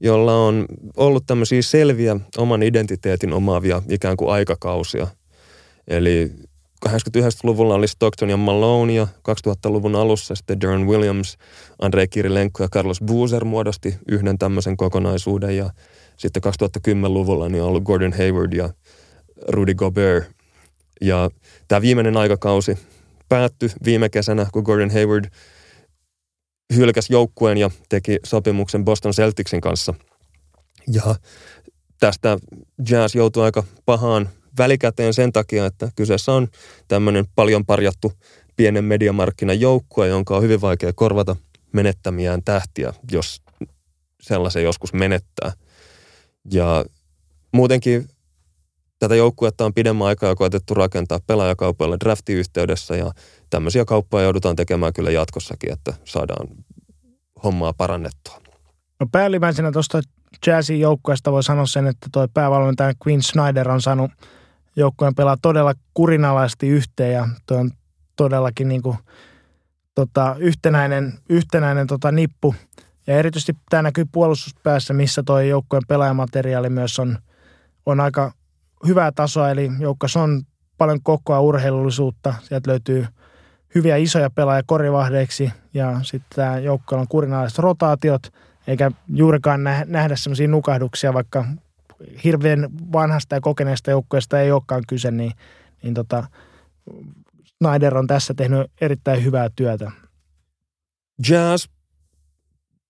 jolla 0.00 0.34
on 0.34 0.66
ollut 0.96 1.26
tämmöisiä 1.26 1.62
selviä 1.62 2.16
oman 2.36 2.62
identiteetin 2.62 3.32
omaavia 3.32 3.82
ikään 3.88 4.16
kuin 4.16 4.32
aikakausia. 4.32 5.06
Eli 5.88 6.32
89-luvulla 6.88 7.74
oli 7.74 7.88
Stockton 7.88 8.30
ja 8.30 8.36
Malone 8.36 8.92
ja 8.92 9.06
2000-luvun 9.28 9.96
alussa 9.96 10.34
sitten 10.34 10.60
Darren 10.60 10.86
Williams, 10.86 11.36
Andrei 11.78 12.08
Kirilenko 12.08 12.62
ja 12.62 12.68
Carlos 12.68 13.00
Boozer 13.00 13.44
muodosti 13.44 13.98
yhden 14.08 14.38
tämmöisen 14.38 14.76
kokonaisuuden 14.76 15.56
ja 15.56 15.70
sitten 16.16 16.42
2010-luvulla 16.44 17.48
niin 17.48 17.62
on 17.62 17.68
ollut 17.68 17.82
Gordon 17.82 18.12
Hayward 18.12 18.52
ja 18.52 18.70
Rudy 19.48 19.74
Gobert. 19.74 20.24
Ja 21.00 21.30
tämä 21.68 21.80
viimeinen 21.80 22.16
aikakausi 22.16 22.78
päättyi 23.28 23.68
viime 23.84 24.08
kesänä, 24.08 24.46
kun 24.52 24.62
Gordon 24.62 24.90
Hayward 24.90 25.24
hylkäsi 26.76 27.12
joukkueen 27.12 27.58
ja 27.58 27.70
teki 27.88 28.18
sopimuksen 28.24 28.84
Boston 28.84 29.12
Celticsin 29.12 29.60
kanssa. 29.60 29.94
Ja 30.92 31.14
tästä 32.00 32.38
Jazz 32.90 33.14
joutui 33.14 33.44
aika 33.44 33.64
pahaan 33.84 34.28
välikäteen 34.58 35.14
sen 35.14 35.32
takia, 35.32 35.66
että 35.66 35.88
kyseessä 35.96 36.32
on 36.32 36.48
tämmöinen 36.88 37.24
paljon 37.34 37.66
parjattu 37.66 38.12
pienen 38.56 38.84
mediamarkkinan 38.84 39.60
joukkue, 39.60 40.08
jonka 40.08 40.36
on 40.36 40.42
hyvin 40.42 40.60
vaikea 40.60 40.92
korvata 40.92 41.36
menettämiään 41.72 42.42
tähtiä, 42.44 42.92
jos 43.12 43.42
sellaisen 44.20 44.62
joskus 44.62 44.92
menettää. 44.92 45.52
Ja 46.52 46.84
muutenkin 47.52 48.08
tätä 48.98 49.14
joukkuetta 49.14 49.64
on 49.64 49.74
pidemmän 49.74 50.06
aikaa 50.06 50.34
koetettu 50.34 50.74
rakentaa 50.74 51.18
pelaajakaupoilla 51.26 52.00
draftiyhteydessä 52.00 52.96
ja 52.96 53.12
tämmöisiä 53.50 53.84
kauppoja 53.84 54.24
joudutaan 54.24 54.56
tekemään 54.56 54.92
kyllä 54.92 55.10
jatkossakin, 55.10 55.72
että 55.72 55.94
saadaan 56.04 56.48
hommaa 57.44 57.72
parannettua. 57.72 58.40
No 59.00 59.06
päällimmäisenä 59.12 59.72
tuosta 59.72 60.00
Jazzin 60.46 60.80
joukkueesta 60.80 61.32
voi 61.32 61.42
sanoa 61.42 61.66
sen, 61.66 61.86
että 61.86 62.08
tuo 62.12 62.28
päävalmentaja 62.34 62.94
Quinn 63.06 63.22
Snyder 63.22 63.70
on 63.70 63.82
saanut 63.82 64.10
joukkueen 64.76 65.14
pelaa 65.14 65.36
todella 65.42 65.74
kurinalaisesti 65.94 66.68
yhteen 66.68 67.12
ja 67.12 67.28
tuo 67.46 67.58
on 67.58 67.70
todellakin 68.16 68.68
niin 68.68 68.82
kuin, 68.82 68.96
tota, 69.94 70.36
yhtenäinen, 70.38 71.18
yhtenäinen 71.28 71.86
tota, 71.86 72.12
nippu. 72.12 72.54
Ja 73.06 73.16
erityisesti 73.16 73.56
tämä 73.70 73.82
näkyy 73.82 74.04
puolustuspäässä, 74.12 74.94
missä 74.94 75.22
tuo 75.26 75.40
joukkueen 75.40 75.82
pelaajamateriaali 75.88 76.70
myös 76.70 76.98
on, 76.98 77.18
on 77.86 78.00
aika 78.00 78.32
hyvää 78.86 79.12
tasoa, 79.12 79.50
eli 79.50 79.70
joukkueessa 79.78 80.22
on 80.22 80.42
paljon 80.78 81.02
kokoa 81.02 81.40
urheilullisuutta. 81.40 82.34
Sieltä 82.42 82.70
löytyy 82.70 83.06
hyviä 83.74 83.96
isoja 83.96 84.30
pelaajia 84.30 84.62
korivahdeiksi 84.66 85.52
ja 85.74 86.00
sitten 86.02 86.36
tämä 86.36 87.00
on 87.00 87.08
kurinalaiset 87.08 87.58
rotaatiot, 87.58 88.22
eikä 88.66 88.90
juurikaan 89.08 89.64
nähdä 89.86 90.16
semmoisia 90.16 90.48
nukahduksia, 90.48 91.14
vaikka 91.14 91.44
hirveän 92.24 92.68
vanhasta 92.92 93.34
ja 93.34 93.40
kokeneesta 93.40 93.90
joukkueesta 93.90 94.40
ei 94.40 94.52
olekaan 94.52 94.82
kyse, 94.88 95.10
niin, 95.10 95.32
niin 95.82 95.94
tota, 95.94 96.24
Snyder 97.44 97.98
on 97.98 98.06
tässä 98.06 98.34
tehnyt 98.34 98.70
erittäin 98.80 99.24
hyvää 99.24 99.48
työtä. 99.56 99.90
Jazz 101.28 101.66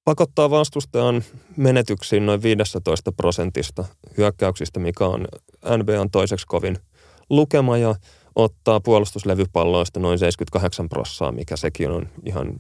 pakottaa 0.05 0.51
vastustajan 0.51 1.25
menetyksiin 1.57 2.27
noin 2.27 2.43
15 2.43 3.13
prosentista 3.13 3.85
hyökkäyksistä, 4.17 4.81
mikä 4.81 5.07
on 5.07 5.27
NBAn 5.77 6.11
toiseksi 6.11 6.47
kovin 6.47 6.79
lukema 7.31 7.79
ja 7.79 7.95
ottaa 8.35 8.81
puolustuslevypalloista 8.81 10.01
noin 10.01 10.19
78 10.19 10.89
prossaa, 10.89 11.33
mikä 11.33 11.57
sekin 11.57 11.91
on 11.91 12.09
ihan 12.25 12.53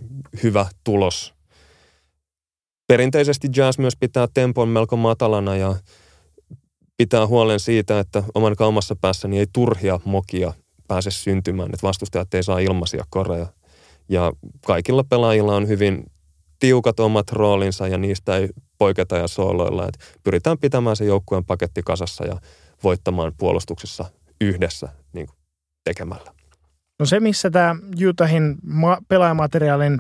hyvä 0.42 0.66
tulos. 0.84 1.34
Perinteisesti 2.86 3.48
Jazz 3.56 3.78
myös 3.78 3.96
pitää 4.00 4.28
tempon 4.34 4.68
melko 4.68 4.96
matalana 4.96 5.56
ja 5.56 5.74
pitää 7.00 7.26
huolen 7.26 7.60
siitä, 7.60 8.00
että 8.00 8.22
oman 8.34 8.56
kaumassa 8.56 8.96
päässäni 8.96 9.38
ei 9.38 9.46
turhia 9.52 10.00
mokia 10.04 10.52
pääse 10.88 11.10
syntymään, 11.10 11.70
että 11.74 11.86
vastustajat 11.86 12.34
ei 12.34 12.42
saa 12.42 12.58
ilmaisia 12.58 13.04
koreja. 13.10 13.46
Ja 14.08 14.32
kaikilla 14.66 15.04
pelaajilla 15.04 15.56
on 15.56 15.68
hyvin 15.68 16.04
tiukat 16.58 17.00
omat 17.00 17.32
roolinsa 17.32 17.88
ja 17.88 17.98
niistä 17.98 18.36
ei 18.36 18.48
poiketa 18.78 19.16
ja 19.16 19.28
sooloilla. 19.28 19.88
Että 19.88 20.04
pyritään 20.22 20.58
pitämään 20.58 20.96
se 20.96 21.04
joukkueen 21.04 21.44
paketti 21.44 21.82
kasassa 21.82 22.26
ja 22.26 22.40
voittamaan 22.84 23.32
puolustuksessa 23.38 24.04
yhdessä 24.40 24.88
niin 25.12 25.26
kuin 25.26 25.36
tekemällä. 25.84 26.32
No 26.98 27.06
se, 27.06 27.20
missä 27.20 27.50
tämä 27.50 27.76
Utahin 28.08 28.56
ma- 28.62 29.00
pelaajamateriaalin 29.08 29.98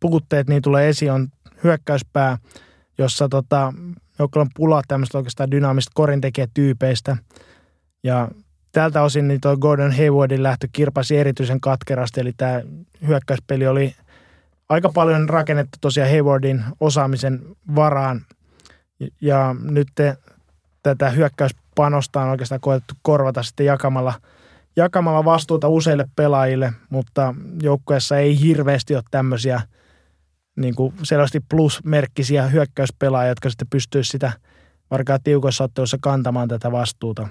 puutteet 0.00 0.48
niin 0.48 0.62
tulee 0.62 0.88
esiin, 0.88 1.12
on 1.12 1.28
hyökkäyspää, 1.64 2.38
jossa 2.98 3.28
tota, 3.28 3.72
joukkueella 4.18 4.44
on 4.44 4.54
pulaa 4.56 4.82
tämmöistä 4.88 5.18
oikeastaan 5.18 5.50
dynaamista 5.50 5.92
korintekijätyypeistä. 5.94 7.16
Ja 8.04 8.28
tältä 8.72 9.02
osin 9.02 9.28
niin 9.28 9.40
tuo 9.40 9.56
Gordon 9.56 9.96
Haywardin 9.96 10.42
lähtö 10.42 10.68
kirpasi 10.72 11.16
erityisen 11.16 11.60
katkerasti, 11.60 12.20
eli 12.20 12.32
tämä 12.36 12.60
hyökkäyspeli 13.06 13.66
oli 13.66 13.94
aika 14.68 14.88
paljon 14.88 15.28
rakennettu 15.28 15.78
tosiaan 15.80 16.10
Haywardin 16.10 16.64
osaamisen 16.80 17.40
varaan. 17.74 18.20
Ja 19.20 19.56
nyt 19.62 19.88
te, 19.94 20.16
tätä 20.82 21.10
hyökkäyspanosta 21.10 22.20
on 22.20 22.28
oikeastaan 22.28 22.60
koetettu 22.60 22.94
korvata 23.02 23.42
sitten 23.42 23.66
jakamalla, 23.66 24.14
jakamalla 24.76 25.24
vastuuta 25.24 25.68
useille 25.68 26.08
pelaajille, 26.16 26.72
mutta 26.90 27.34
joukkueessa 27.62 28.18
ei 28.18 28.40
hirveästi 28.40 28.94
ole 28.94 29.02
tämmöisiä 29.10 29.62
niin 30.56 30.74
kuin 30.74 30.94
selvästi 31.02 31.40
plusmerkkisiä 31.50 32.46
hyökkäyspelaajia, 32.46 33.28
jotka 33.28 33.50
sitten 33.50 33.68
pystyisivät 33.70 34.12
sitä 34.12 34.32
varkaan 34.90 35.20
tiukoissa 35.24 35.64
otteluissa 35.64 35.98
kantamaan 36.00 36.48
tätä 36.48 36.72
vastuuta. 36.72 37.28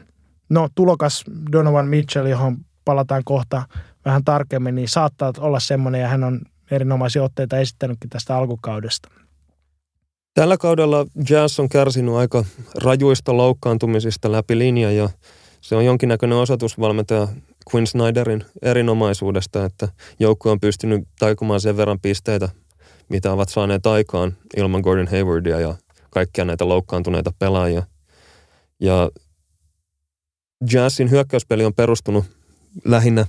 No 0.50 0.70
tulokas 0.76 1.24
Donovan 1.52 1.88
Mitchell, 1.88 2.28
johon 2.28 2.58
palataan 2.86 3.22
kohta 3.26 3.64
vähän 4.06 4.24
tarkemmin, 4.24 4.76
niin 4.76 4.88
saattaa 4.88 5.34
olla 5.38 5.60
semmoinen 5.60 6.02
ja 6.02 6.08
hän 6.08 6.24
on 6.24 6.41
erinomaisia 6.72 7.24
otteita 7.24 7.58
esittänytkin 7.58 8.10
tästä 8.10 8.38
alkukaudesta. 8.38 9.10
Tällä 10.34 10.58
kaudella 10.58 11.06
Jazz 11.30 11.60
on 11.60 11.70
kärsinyt 11.70 12.16
aika 12.16 12.45
rajuista 12.84 13.38
loukkaantumisista 13.38 14.32
läpi 14.32 14.58
linja 14.58 14.91
ja 14.91 15.10
se 15.62 15.76
on 15.76 15.86
jonkinnäköinen 15.86 16.38
osoitus 16.38 16.80
valmentaja 16.80 17.28
Quinn 17.74 17.88
Snyderin 17.88 18.45
erinomaisuudesta, 18.62 19.66
että 19.66 19.88
joukkue 20.20 20.52
on 20.52 20.60
pystynyt 20.60 21.08
taikumaan 21.20 21.62
sen 21.62 21.78
verran 21.78 22.00
pisteitä, 22.00 22.50
mitä 23.10 23.32
ovat 23.32 23.50
saaneet 23.50 23.86
aikaan 23.86 24.38
ilman 24.58 24.82
Gordon 24.82 25.08
Haywardia 25.08 25.60
ja 25.60 25.76
kaikkia 26.10 26.46
näitä 26.46 26.68
loukkaantuneita 26.68 27.32
pelaajia. 27.40 27.84
Ja 28.80 29.10
Jazzin 30.74 31.12
hyökkäyspeli 31.12 31.66
on 31.66 31.74
perustunut 31.74 32.26
lähinnä 32.86 33.26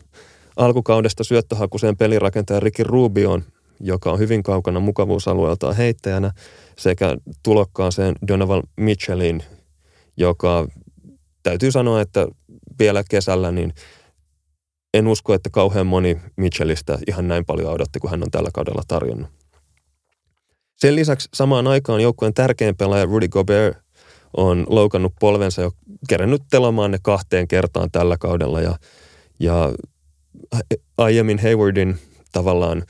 alkukaudesta 0.57 1.25
syöttöhakuseen 1.25 1.97
pelirakentaja 1.97 2.61
Ricky 2.61 2.83
Rubioon, 2.83 3.45
joka 3.81 4.13
on 4.13 4.19
hyvin 4.19 4.43
kaukana 4.43 4.81
mukavuusalueeltaan 4.81 5.77
heittäjänä, 5.77 6.31
sekä 6.79 7.17
tulokkaaseen 7.43 8.15
Donovan 8.29 8.63
Mitchellin, 8.77 9.43
joka 10.17 10.69
täytyy 11.43 11.73
sanoa, 11.73 12.01
että 12.01 12.29
vielä 12.79 13.05
kesällä 13.11 13.53
niin 13.53 13.73
en 14.95 15.07
usko, 15.07 15.35
että 15.35 15.51
kauhean 15.51 15.87
moni 15.87 16.19
Mitchellistä 16.37 16.99
ihan 17.07 17.29
näin 17.29 17.45
paljon 17.45 17.73
odotti 17.73 17.99
kuin 17.99 18.11
hän 18.11 18.23
on 18.23 18.31
tällä 18.31 18.51
kaudella 18.55 18.83
tarjonnut. 18.89 19.44
Sen 20.77 20.97
lisäksi 20.97 21.29
samaan 21.35 21.67
aikaan 21.67 22.01
joukkueen 22.01 22.35
tärkein 22.35 22.77
pelaaja 22.77 23.05
Rudy 23.05 23.29
Gobert 23.29 23.79
on 24.37 24.67
loukannut 24.69 25.13
polvensa 25.21 25.63
ja 25.63 25.71
kerännyt 26.09 26.43
telomaan 26.51 26.91
ne 26.91 26.99
kahteen 27.03 27.49
kertaan 27.49 27.91
tällä 27.91 28.17
kaudella 28.19 28.61
ja, 28.61 28.79
ja 29.41 29.73
aiemmin 30.99 31.39
Haywardin 31.39 31.99
tavallaan 32.33 32.83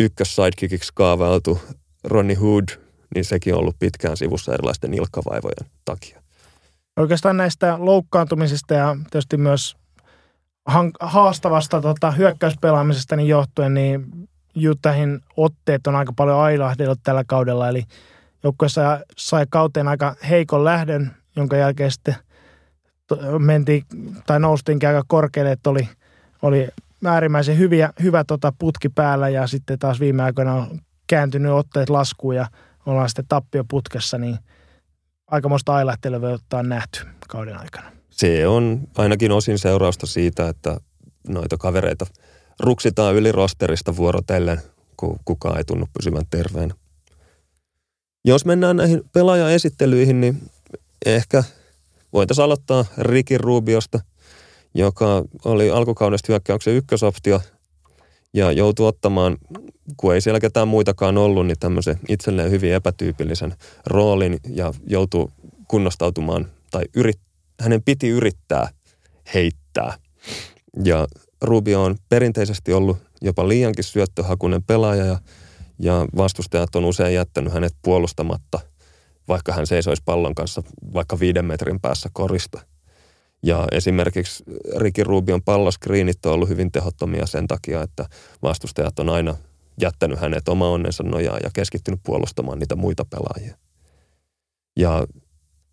ykkös 0.00 0.36
sidekickiksi 0.36 0.92
kaavailtu 0.94 1.60
Ronnie 2.04 2.36
Hood, 2.36 2.68
niin 3.14 3.24
sekin 3.24 3.54
on 3.54 3.60
ollut 3.60 3.78
pitkään 3.78 4.16
sivussa 4.16 4.54
erilaisten 4.54 4.94
ilkkavaivojen 4.94 5.70
takia. 5.84 6.22
Oikeastaan 6.96 7.36
näistä 7.36 7.76
loukkaantumisista 7.78 8.74
ja 8.74 8.96
tietysti 9.10 9.36
myös 9.36 9.76
haastavasta 11.00 11.80
tota, 11.80 12.10
hyökkäyspelaamisesta 12.10 13.16
niin 13.16 13.28
johtuen, 13.28 13.74
niin 13.74 14.06
Utahin 14.68 15.20
otteet 15.36 15.86
on 15.86 15.94
aika 15.96 16.12
paljon 16.16 16.40
ailahdellut 16.40 17.00
tällä 17.02 17.24
kaudella, 17.26 17.68
eli 17.68 17.84
joukkueessa 18.42 19.00
sai 19.16 19.46
kauteen 19.50 19.88
aika 19.88 20.16
heikon 20.28 20.64
lähdön, 20.64 21.10
jonka 21.36 21.56
jälkeen 21.56 21.90
sitten 21.90 22.14
mentiin 23.38 23.84
tai 24.26 24.40
noustiin 24.40 24.78
aika 24.86 25.02
korkealle, 25.06 25.52
että 25.52 25.70
oli, 25.70 25.88
oli 26.42 26.68
äärimmäisen 27.04 27.58
hyviä, 27.58 27.92
hyvä 28.02 28.24
tota 28.24 28.52
putki 28.58 28.88
päällä 28.88 29.28
ja 29.28 29.46
sitten 29.46 29.78
taas 29.78 30.00
viime 30.00 30.22
aikoina 30.22 30.54
on 30.54 30.80
kääntynyt 31.06 31.52
otteet 31.52 31.90
laskuun 31.90 32.36
ja 32.36 32.46
ollaan 32.86 33.08
sitten 33.08 33.24
tappioputkessa, 33.28 34.18
niin 34.18 34.38
aikamoista 35.26 35.74
ailahtelevuutta 35.74 36.58
on 36.58 36.68
nähty 36.68 37.00
kauden 37.28 37.58
aikana. 37.58 37.92
Se 38.10 38.46
on 38.46 38.80
ainakin 38.96 39.32
osin 39.32 39.58
seurausta 39.58 40.06
siitä, 40.06 40.48
että 40.48 40.80
noita 41.28 41.56
kavereita 41.56 42.06
ruksitaan 42.60 43.14
yli 43.14 43.32
rosterista 43.32 43.96
vuorotellen, 43.96 44.60
kun 44.96 45.18
kukaan 45.24 45.58
ei 45.58 45.64
tunnu 45.64 45.86
pysyvän 45.98 46.26
terveenä. 46.30 46.74
Jos 48.24 48.44
mennään 48.44 48.76
näihin 48.76 49.02
pelaajan 49.12 49.52
esittelyihin, 49.52 50.20
niin 50.20 50.50
ehkä 51.06 51.44
voitaisiin 52.12 52.44
aloittaa 52.44 52.84
Ricky 52.98 53.38
Rubiosta– 53.38 54.00
joka 54.76 55.24
oli 55.44 55.70
alkukaudesta 55.70 56.32
hyökkäyksen 56.32 56.74
ykkösoptio 56.74 57.40
ja 58.34 58.52
joutui 58.52 58.88
ottamaan, 58.88 59.36
kun 59.96 60.14
ei 60.14 60.20
siellä 60.20 60.40
ketään 60.40 60.68
muitakaan 60.68 61.18
ollut, 61.18 61.46
niin 61.46 61.58
tämmöisen 61.60 62.00
itselleen 62.08 62.50
hyvin 62.50 62.72
epätyypillisen 62.72 63.54
roolin 63.86 64.40
ja 64.48 64.74
joutui 64.86 65.28
kunnostautumaan 65.68 66.46
tai 66.70 66.82
yrit, 66.96 67.20
hänen 67.60 67.82
piti 67.82 68.08
yrittää 68.08 68.68
heittää. 69.34 69.98
Ja 70.84 71.06
Rubio 71.42 71.82
on 71.82 71.96
perinteisesti 72.08 72.72
ollut 72.72 72.98
jopa 73.22 73.48
liiankin 73.48 73.84
syöttöhakunen 73.84 74.62
pelaaja 74.62 75.04
ja, 75.04 75.18
ja 75.78 76.06
vastustajat 76.16 76.76
on 76.76 76.84
usein 76.84 77.14
jättänyt 77.14 77.52
hänet 77.52 77.74
puolustamatta 77.82 78.60
vaikka 79.28 79.52
hän 79.52 79.66
seisoisi 79.66 80.02
pallon 80.04 80.34
kanssa 80.34 80.62
vaikka 80.94 81.20
viiden 81.20 81.44
metrin 81.44 81.80
päässä 81.80 82.08
korista. 82.12 82.60
Ja 83.42 83.66
esimerkiksi 83.72 84.44
Ricky 84.76 85.04
Rubion 85.04 85.42
palloskriinit 85.42 86.26
on 86.26 86.32
ollut 86.32 86.48
hyvin 86.48 86.72
tehottomia 86.72 87.26
sen 87.26 87.46
takia, 87.46 87.82
että 87.82 88.08
vastustajat 88.42 88.98
on 88.98 89.08
aina 89.08 89.34
jättänyt 89.80 90.20
hänet 90.20 90.48
oma 90.48 90.68
onnensa 90.68 91.02
nojaa 91.02 91.38
ja 91.42 91.50
keskittynyt 91.54 92.00
puolustamaan 92.02 92.58
niitä 92.58 92.76
muita 92.76 93.04
pelaajia. 93.04 93.56
Ja 94.76 95.06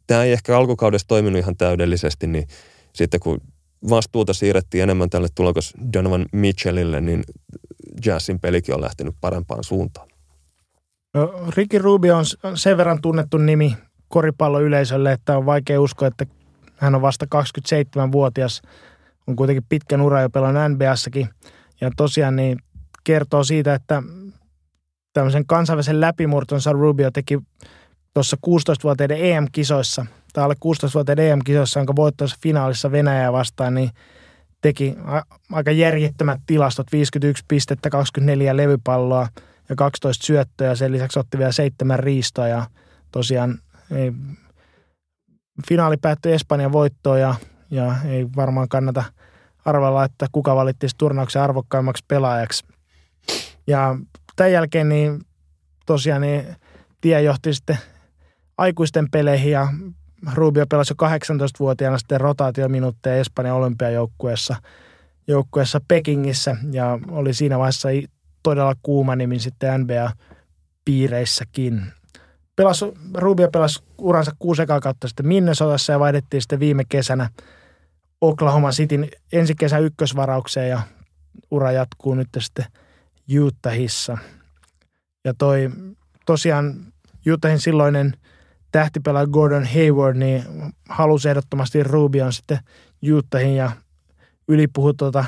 tämä 0.08 0.24
ei 0.24 0.32
ehkä 0.32 0.58
alkukaudessa 0.58 1.08
toiminut 1.08 1.40
ihan 1.40 1.58
täydellisesti, 1.58 2.28
niin 2.28 2.48
sitten 2.94 3.20
kun 3.20 3.42
vastuuta 3.90 4.34
siirrettiin 4.34 4.84
enemmän 4.84 5.10
tälle 5.10 5.28
tulokos 5.36 5.74
Donovan 5.94 6.26
Mitchellille, 6.32 7.02
niin 7.02 7.24
Jazzin 8.06 8.40
pelikin 8.40 8.76
on 8.76 8.82
lähtenyt 8.82 9.16
parempaan 9.22 9.64
suuntaan. 9.64 10.08
No, 11.14 11.34
Ricky 11.58 11.78
Rubio 11.78 12.18
on 12.18 12.26
sen 12.58 12.78
verran 12.78 13.02
tunnettu 13.02 13.38
nimi 13.38 13.78
koripalloyleisölle, 14.08 15.12
että 15.12 15.38
on 15.38 15.46
vaikea 15.46 15.82
uskoa, 15.82 16.08
että 16.08 16.26
hän 16.78 16.96
on 16.96 17.02
vasta 17.02 17.26
27-vuotias. 17.36 18.62
On 19.28 19.36
kuitenkin 19.36 19.66
pitkän 19.70 20.02
ura 20.02 20.22
jo 20.22 20.30
pelannut 20.30 20.72
NBAssakin. 20.72 21.30
Ja 21.82 21.92
tosiaan 21.98 22.36
niin 22.36 22.60
kertoo 23.04 23.44
siitä, 23.44 23.74
että 23.74 24.04
tämmöisen 25.14 25.46
kansainvälisen 25.46 26.02
läpimurtonsa 26.02 26.72
Rubio 26.72 27.12
teki 27.12 27.40
tuossa 28.14 28.38
16-vuotiaiden 28.48 29.18
EM-kisoissa, 29.26 30.06
tai 30.34 30.44
alle 30.44 30.56
16-vuotiaiden 30.66 31.32
EM-kisoissa, 31.32 31.80
jonka 31.80 31.96
voittoissa 31.96 32.38
finaalissa 32.42 32.92
Venäjää 32.92 33.34
vastaan, 33.34 33.74
niin 33.74 33.90
teki 34.62 34.96
aika 35.52 35.72
järjettömät 35.72 36.42
tilastot, 36.46 36.88
51 36.92 37.44
pistettä, 37.48 37.90
24 37.90 38.58
levypalloa 38.58 39.28
ja 39.70 39.76
12 39.76 40.26
syöttöä. 40.26 40.76
Sen 40.76 40.92
lisäksi 40.92 41.20
otti 41.20 41.38
vielä 41.38 41.52
seitsemän 41.52 42.00
riistoa 42.00 42.48
ja 42.48 42.66
tosiaan 43.12 43.60
ei, 43.92 44.12
finaali 45.68 45.98
päättyi 45.98 46.34
Espanjan 46.34 46.72
voittoon 46.72 47.20
ja, 47.20 47.36
ja 47.72 47.96
ei 48.06 48.28
varmaan 48.36 48.70
kannata 48.70 49.04
arvella, 49.66 50.04
että 50.04 50.28
kuka 50.32 50.56
valitti 50.56 50.88
turnauksen 50.98 51.42
arvokkaimmaksi 51.42 52.06
pelaajaksi. 52.08 52.66
Ja 53.68 53.96
tämän 54.36 54.52
jälkeen 54.52 54.90
niin 54.90 55.22
tosiaan 55.86 56.22
niin 56.22 56.56
tie 57.02 57.22
johti 57.22 57.54
sitten 57.54 57.78
aikuisten 58.58 59.12
peleihin 59.12 59.52
ja 59.52 59.68
Rubio 60.34 60.68
pelasi 60.68 60.94
jo 61.02 61.08
18-vuotiaana 61.08 61.98
sitten 61.98 62.22
rotaatiominuutteja 62.22 63.16
Espanjan 63.16 63.56
olympiajoukkueessa 63.56 64.56
joukkueessa 65.28 65.82
Pekingissä 65.88 66.58
ja 66.72 67.00
oli 67.12 67.34
siinä 67.34 67.60
vaiheessa 67.60 67.90
todella 68.44 68.76
kuuma 68.84 69.16
nimi 69.16 69.40
sitten 69.40 69.82
NBA-piireissäkin. 69.82 71.82
Pelas, 72.56 72.86
Rubio 73.14 73.52
pelasi 73.52 73.84
uransa 73.98 74.32
kuusi 74.40 74.62
ekaa 74.62 74.80
kautta 74.80 75.08
sitten 75.08 75.28
Minnesotassa 75.28 75.94
ja 75.94 76.00
vaihdettiin 76.00 76.42
sitten 76.42 76.60
viime 76.60 76.84
kesänä 76.90 77.30
Oklahoma 78.22 78.72
Cityn 78.72 79.10
ensi 79.32 79.56
kesän 79.56 79.84
ykkösvaraukseen 79.84 80.70
ja 80.70 80.82
ura 81.52 81.72
jatkuu 81.72 82.16
nyt 82.16 82.30
sitten 82.40 82.66
Utahissa. 83.40 84.18
Ja 85.26 85.34
toi 85.34 85.70
tosiaan 86.26 86.76
Utahin 87.34 87.60
silloinen 87.60 88.14
tähtipelaaja 88.74 89.28
Gordon 89.28 89.68
Hayward 89.74 90.18
niin 90.18 90.44
halusi 90.90 91.30
ehdottomasti 91.30 91.84
Rubion 91.84 92.34
sitten 92.34 92.60
Utahin 93.14 93.56
ja 93.56 93.72
ylipuhui 94.48 94.94
tuota 94.98 95.26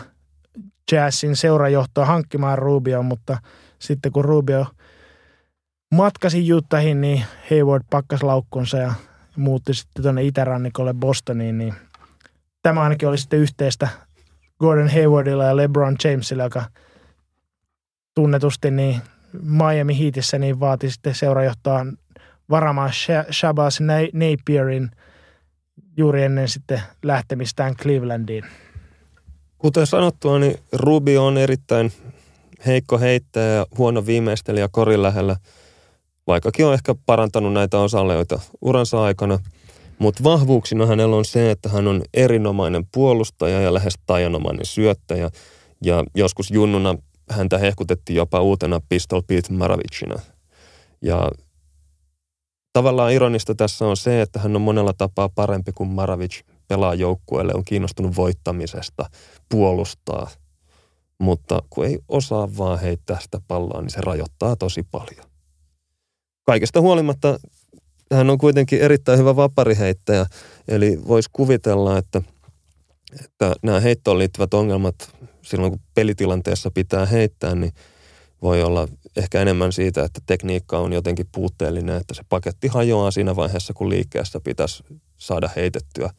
Jazzin 0.92 1.36
seurajohtoa 1.36 2.06
hankkimaan 2.06 2.58
Rubion, 2.58 3.06
mutta 3.06 3.38
sitten 3.80 4.12
kun 4.12 4.26
Rubio 4.26 4.66
matkasi 5.96 6.54
Utahin, 6.54 7.02
niin 7.02 7.24
Hayward 7.52 7.84
pakkas 7.90 8.24
laukkunsa 8.24 8.78
ja 8.78 8.94
muutti 9.36 9.74
sitten 9.74 10.04
tuonne 10.04 10.24
itärannikolle 10.24 10.94
Bostoniin, 10.94 11.58
niin 11.58 11.74
tämä 12.64 12.82
ainakin 12.82 13.10
oli 13.10 13.18
sitten 13.18 13.40
yhteistä 13.40 13.88
Gordon 14.60 14.90
Haywardilla 14.90 15.44
ja 15.44 15.56
LeBron 15.56 15.96
Jamesilla, 16.04 16.44
joka 16.44 16.64
tunnetusti 18.16 18.72
niin 18.72 19.02
Miami 19.42 20.00
Heatissä 20.00 20.38
niin 20.40 20.60
vaati 20.60 20.92
sitten 20.92 21.16
seurajohtoa 21.16 21.86
varamaan 22.50 22.92
Shabazz 23.32 23.80
Napierin 24.14 24.92
juuri 25.98 26.24
ennen 26.24 26.48
sitten 26.48 26.82
lähtemistään 27.04 27.76
Clevelandiin. 27.76 28.46
Kuten 29.58 29.88
sanottua, 29.88 30.40
niin 30.40 30.58
Ruby 30.74 31.18
on 31.18 31.38
erittäin 31.38 31.92
heikko 32.66 33.00
heittäjä 33.00 33.54
ja 33.54 33.66
huono 33.78 34.06
viimeistelijä 34.06 34.68
korin 34.72 35.04
lähellä, 35.04 35.36
vaikkakin 36.28 36.66
on 36.66 36.74
ehkä 36.74 36.96
parantanut 37.06 37.54
näitä 37.54 37.80
osalleita 37.80 38.40
uransa 38.62 39.04
aikana. 39.04 39.40
Mutta 40.00 40.24
vahvuuksina 40.24 40.86
hänellä 40.86 41.16
on 41.16 41.26
se, 41.26 41.52
että 41.52 41.70
hän 41.70 41.88
on 41.88 42.02
erinomainen 42.14 42.86
puolustaja 42.94 43.62
ja 43.62 43.74
lähes 43.74 43.94
tajanomainen 44.06 44.66
syöttäjä. 44.66 45.30
Ja 45.84 46.04
joskus 46.16 46.52
junnuna 46.52 46.96
häntä 47.30 47.58
hehkutettiin 47.58 48.18
jopa 48.18 48.42
uutena 48.42 48.82
Pistol 48.90 49.22
Pete 49.28 49.54
Maravicina. 49.54 50.16
Ja 51.02 51.32
tavallaan 52.76 53.14
ironista 53.14 53.56
tässä 53.56 53.86
on 53.86 53.98
se, 53.98 54.22
että 54.22 54.40
hän 54.40 54.56
on 54.56 54.62
monella 54.62 54.94
tapaa 54.94 55.30
parempi 55.30 55.72
kuin 55.72 55.90
Maravic 55.90 56.42
pelaa 56.68 56.94
joukkueelle, 56.94 57.54
on 57.54 57.66
kiinnostunut 57.66 58.16
voittamisesta, 58.16 59.10
puolustaa. 59.50 60.30
Mutta 61.20 61.62
kun 61.70 61.86
ei 61.86 62.00
osaa 62.08 62.58
vaan 62.58 62.80
heittää 62.80 63.20
sitä 63.22 63.42
palloa, 63.48 63.82
niin 63.82 63.90
se 63.90 64.02
rajoittaa 64.02 64.56
tosi 64.56 64.84
paljon. 64.92 65.26
Kaikesta 66.46 66.82
huolimatta 66.82 67.40
hän 68.14 68.30
on 68.30 68.38
kuitenkin 68.38 68.82
erittäin 68.82 69.20
hyvä 69.20 69.36
vapariheittäjä, 69.36 70.26
eli 70.68 71.00
voisi 71.08 71.30
kuvitella, 71.34 71.98
että, 71.98 72.22
että 73.26 73.56
nämä 73.64 73.80
heittoon 73.80 74.18
liittyvät 74.18 74.54
ongelmat 74.54 74.96
silloin, 75.42 75.72
kun 75.72 75.82
pelitilanteessa 75.94 76.72
pitää 76.72 77.06
heittää, 77.06 77.56
niin 77.56 77.72
voi 78.42 78.64
olla 78.64 78.88
ehkä 79.16 79.42
enemmän 79.42 79.72
siitä, 79.72 80.04
että 80.04 80.22
tekniikka 80.26 80.80
on 80.80 80.94
jotenkin 80.94 81.30
puutteellinen, 81.32 81.98
että 81.98 82.14
se 82.14 82.24
paketti 82.30 82.68
hajoaa 82.68 83.12
siinä 83.12 83.36
vaiheessa, 83.36 83.74
kun 83.74 83.90
liikkeessä 83.90 84.40
pitäisi 84.40 84.84
saada 85.18 85.50
heitettyä. 85.56 86.10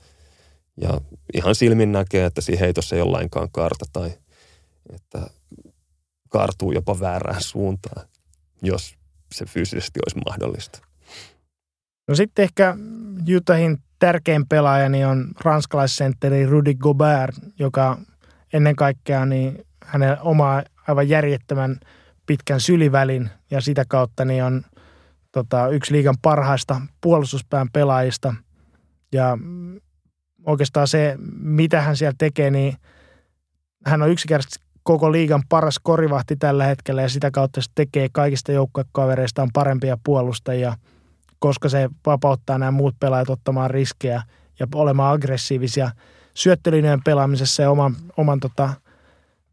Ja 0.81 1.01
ihan 1.35 1.55
silmin 1.55 1.93
näkee, 1.93 2.25
että 2.25 2.41
siinä 2.41 2.61
heitossa 2.61 2.97
ei 2.97 3.03
ole 3.03 3.11
lainkaan 3.11 3.49
karta 3.53 3.85
tai 3.93 4.11
että 4.95 5.31
kaartuu 6.29 6.73
jopa 6.73 7.01
väärään 7.01 7.43
suuntaan, 7.43 8.09
jos 8.63 8.95
se 9.35 9.47
fyysisesti 9.47 10.01
olisi 10.07 10.21
mahdollista. 10.27 10.79
No 12.09 12.15
sitten 12.15 12.43
ehkä 12.43 12.77
Utahin 13.37 13.79
tärkein 13.99 14.49
pelaajani 14.49 15.05
on 15.05 15.29
ranskalaissentteri 15.45 16.47
Rudy 16.47 16.75
Gobert, 16.75 17.35
joka 17.59 17.99
ennen 18.53 18.77
kaikkea 18.77 19.27
niin 19.27 19.65
hänen 19.85 20.21
oma 20.21 20.63
aivan 20.89 21.09
järjettömän 21.09 21.81
pitkän 22.27 22.61
sylivälin 22.61 23.31
ja 23.51 23.61
sitä 23.61 23.85
kautta 23.89 24.25
niin 24.25 24.45
on 24.45 24.63
tota, 25.33 25.69
yksi 25.69 25.93
liigan 25.93 26.17
parhaista 26.23 26.81
puolustuspään 27.01 27.69
pelaajista. 27.73 28.35
Ja 29.13 29.39
oikeastaan 30.47 30.89
se, 30.89 31.17
mitä 31.39 31.83
hän 31.83 31.97
siellä 31.97 32.15
tekee, 32.19 32.51
niin 32.51 32.77
hän 33.87 34.03
on 34.03 34.11
yksinkertaisesti 34.11 34.67
koko 34.83 35.13
liigan 35.13 35.43
paras 35.49 35.79
korivahti 35.83 36.37
tällä 36.37 36.65
hetkellä 36.65 37.03
ja 37.03 37.09
sitä 37.09 37.31
kautta 37.31 37.61
se 37.61 37.71
tekee 37.75 38.09
kaikista 38.13 38.53
joukkuekavereistaan 38.53 39.51
parempia 39.53 39.99
puolustajia, 40.05 40.77
koska 41.39 41.69
se 41.69 41.89
vapauttaa 42.07 42.59
nämä 42.59 42.71
muut 42.71 42.95
pelaajat 43.01 43.31
ottamaan 43.31 43.71
riskejä 43.71 44.23
ja 44.59 44.67
olemaan 44.75 45.15
aggressiivisia 45.15 45.91
syöttölinjojen 46.35 47.03
pelaamisessa 47.05 47.63
ja 47.63 47.71
oman, 47.71 47.97
oman 48.17 48.41
tota, 48.41 48.75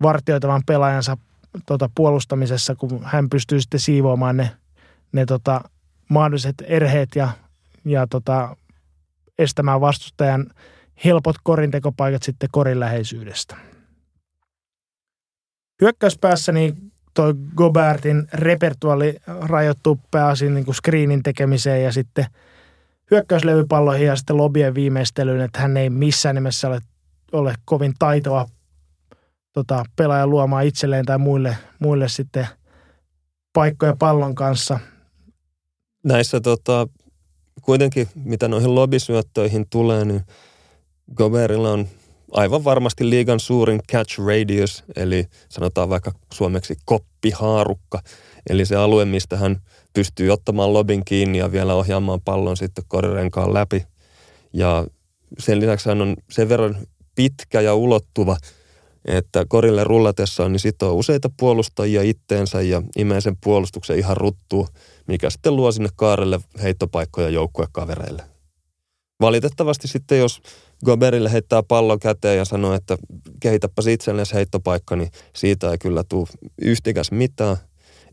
vartioitavan 0.01 0.61
pelaajansa 0.65 1.17
tota, 1.65 1.89
puolustamisessa, 1.95 2.75
kun 2.75 2.99
hän 3.03 3.30
pystyy 3.30 3.61
sitten 3.61 3.80
siivoamaan 3.80 4.38
ne, 4.38 4.51
ne 5.11 5.25
tota, 5.25 5.61
mahdolliset 6.09 6.55
erheet 6.67 7.09
ja, 7.15 7.30
ja 7.85 8.07
tota, 8.07 8.57
estämään 9.39 9.81
vastustajan 9.81 10.49
helpot 11.05 11.35
korintekopaikat 11.43 12.23
sitten 12.23 12.49
korin 12.51 12.80
läheisyydestä. 12.80 13.55
Hyökkäyspäässä 15.81 16.51
niin 16.51 16.91
toi 17.13 17.34
Gobertin 17.55 18.27
repertuaali 18.34 19.15
rajoittuu 19.27 19.99
pääasiin 20.11 20.53
niin 20.53 20.73
screenin 20.73 21.23
tekemiseen 21.23 21.84
ja 21.84 21.91
sitten 21.91 22.25
hyökkäyslevypalloihin 23.11 24.07
ja 24.07 24.15
sitten 24.15 24.38
lobien 24.38 24.75
viimeistelyyn, 24.75 25.41
että 25.41 25.59
hän 25.59 25.77
ei 25.77 25.89
missään 25.89 26.35
nimessä 26.35 26.67
ole, 26.67 26.80
ole 27.31 27.55
kovin 27.65 27.93
taitava 27.99 28.47
tota, 29.53 29.84
pelaaja 29.95 30.27
luomaan 30.27 30.65
itselleen 30.65 31.05
tai 31.05 31.17
muille, 31.17 31.57
muille 31.80 32.09
sitten 32.09 32.47
paikkoja 33.53 33.95
pallon 33.99 34.35
kanssa. 34.35 34.80
Näissä 36.03 36.41
tota, 36.41 36.88
kuitenkin, 37.61 38.07
mitä 38.15 38.47
noihin 38.47 38.75
lobisyöttöihin 38.75 39.65
tulee, 39.69 40.05
niin 40.05 40.21
Goberilla 41.15 41.71
on 41.71 41.88
aivan 42.31 42.63
varmasti 42.63 43.09
liigan 43.09 43.39
suurin 43.39 43.81
catch 43.91 44.19
radius, 44.19 44.84
eli 44.95 45.25
sanotaan 45.49 45.89
vaikka 45.89 46.11
suomeksi 46.34 46.75
koppihaarukka, 46.85 48.01
eli 48.49 48.65
se 48.65 48.75
alue, 48.75 49.05
mistä 49.05 49.38
hän 49.38 49.57
pystyy 49.93 50.30
ottamaan 50.30 50.73
lobin 50.73 51.05
kiinni 51.05 51.38
ja 51.38 51.51
vielä 51.51 51.73
ohjaamaan 51.73 52.21
pallon 52.21 52.57
sitten 52.57 52.84
korirenkaan 52.88 53.53
läpi. 53.53 53.85
Ja 54.53 54.88
sen 55.39 55.59
lisäksi 55.59 55.89
hän 55.89 56.01
on 56.01 56.15
sen 56.30 56.49
verran 56.49 56.77
pitkä 57.15 57.61
ja 57.61 57.75
ulottuva, 57.75 58.38
että 59.05 59.45
korille 59.49 59.84
rullatessaan 59.84 60.51
niin 60.51 60.59
sitoo 60.59 60.93
useita 60.93 61.30
puolustajia 61.39 62.01
itteensä 62.01 62.61
ja 62.61 62.81
imee 62.97 63.21
sen 63.21 63.38
puolustuksen 63.43 63.99
ihan 63.99 64.17
ruttuu, 64.17 64.67
mikä 65.07 65.30
sitten 65.30 65.55
luo 65.55 65.71
sinne 65.71 65.89
kaarelle 65.95 66.39
heittopaikkoja 66.61 67.30
joukkuekavereille. 67.30 68.23
Valitettavasti 69.21 69.88
sitten, 69.88 70.19
jos 70.19 70.41
Goberille 70.85 71.31
heittää 71.31 71.63
pallon 71.63 71.99
käteen 71.99 72.38
ja 72.38 72.45
sanoo, 72.45 72.73
että 72.73 72.97
kehitäpäs 73.39 73.88
itsellesi 73.88 74.34
heittopaikka, 74.34 74.95
niin 74.95 75.11
siitä 75.35 75.71
ei 75.71 75.77
kyllä 75.77 76.03
tule 76.09 76.27
yhtikäs 76.61 77.11
mitään. 77.11 77.57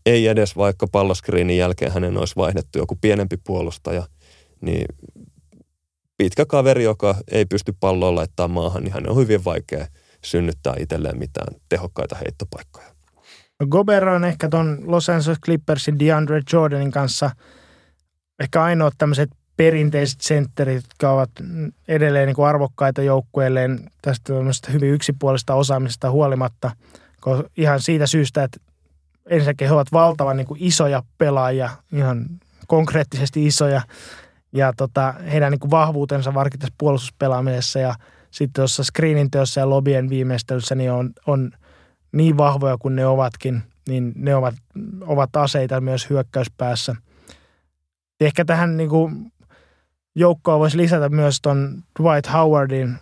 Ei 0.06 0.26
edes 0.26 0.56
vaikka 0.56 0.86
palloskriinin 0.92 1.58
jälkeen 1.58 1.92
hänen 1.92 2.16
olisi 2.16 2.36
vaihdettu 2.36 2.78
joku 2.78 2.98
pienempi 3.00 3.36
puolustaja, 3.36 4.06
niin 4.60 4.84
pitkä 6.18 6.46
kaveri, 6.46 6.84
joka 6.84 7.14
ei 7.30 7.44
pysty 7.44 7.74
palloa 7.80 8.14
laittaa 8.14 8.48
maahan, 8.48 8.82
niin 8.82 8.92
hän 8.92 9.10
on 9.10 9.16
hyvin 9.16 9.44
vaikea 9.44 9.86
synnyttää 10.24 10.74
itselleen 10.78 11.18
mitään 11.18 11.54
tehokkaita 11.68 12.16
heittopaikkoja. 12.16 12.86
No 13.60 13.66
Gober 13.66 14.08
on 14.08 14.24
ehkä 14.24 14.48
tuon 14.48 14.78
Los 14.84 15.08
Angeles 15.08 15.40
Clippersin 15.44 15.98
DeAndre 15.98 16.42
Jordanin 16.52 16.90
kanssa 16.90 17.30
ehkä 18.40 18.62
ainoat 18.62 18.94
tämmöiset 18.98 19.30
perinteiset 19.56 20.20
sentterit, 20.20 20.84
jotka 20.84 21.12
ovat 21.12 21.30
edelleen 21.88 22.26
niin 22.26 22.36
kuin 22.36 22.48
arvokkaita 22.48 23.02
joukkueelleen 23.02 23.90
tästä 24.02 24.32
hyvin 24.72 24.90
yksipuolista 24.90 25.54
osaamisesta 25.54 26.10
huolimatta. 26.10 26.70
Ihan 27.56 27.80
siitä 27.80 28.06
syystä, 28.06 28.44
että 28.44 28.60
ensinnäkin 29.26 29.68
he 29.68 29.74
ovat 29.74 29.92
valtavan 29.92 30.36
niin 30.36 30.46
kuin 30.46 30.62
isoja 30.62 31.02
pelaajia, 31.18 31.70
ihan 31.92 32.26
konkreettisesti 32.66 33.46
isoja. 33.46 33.82
Ja 34.52 34.72
tota, 34.76 35.14
heidän 35.32 35.50
niin 35.50 35.60
kuin 35.60 35.70
vahvuutensa 35.70 36.34
varsinkin 36.34 36.60
tässä 36.60 36.74
puolustuspelaamisessa 36.78 37.78
ja 37.78 37.94
sitten 38.30 38.60
tuossa 38.60 38.84
screenin 38.84 39.30
teossa 39.30 39.60
ja 39.60 39.70
lobien 39.70 40.10
viimeistelyssä 40.10 40.74
niin 40.74 40.92
on, 40.92 41.12
on 41.26 41.52
niin 42.12 42.36
vahvoja 42.36 42.76
kuin 42.78 42.96
ne 42.96 43.06
ovatkin, 43.06 43.62
niin 43.88 44.12
ne 44.16 44.34
ovat, 44.34 44.54
ovat 45.00 45.36
aseita 45.36 45.80
myös 45.80 46.10
hyökkäyspäässä. 46.10 46.96
Ehkä 48.20 48.44
tähän 48.44 48.76
niin 48.76 48.90
kuin 48.90 49.32
joukkoa 50.14 50.58
voisi 50.58 50.76
lisätä 50.76 51.08
myös 51.08 51.40
tuon 51.42 51.82
Dwight 52.00 52.32
Howardin 52.32 52.96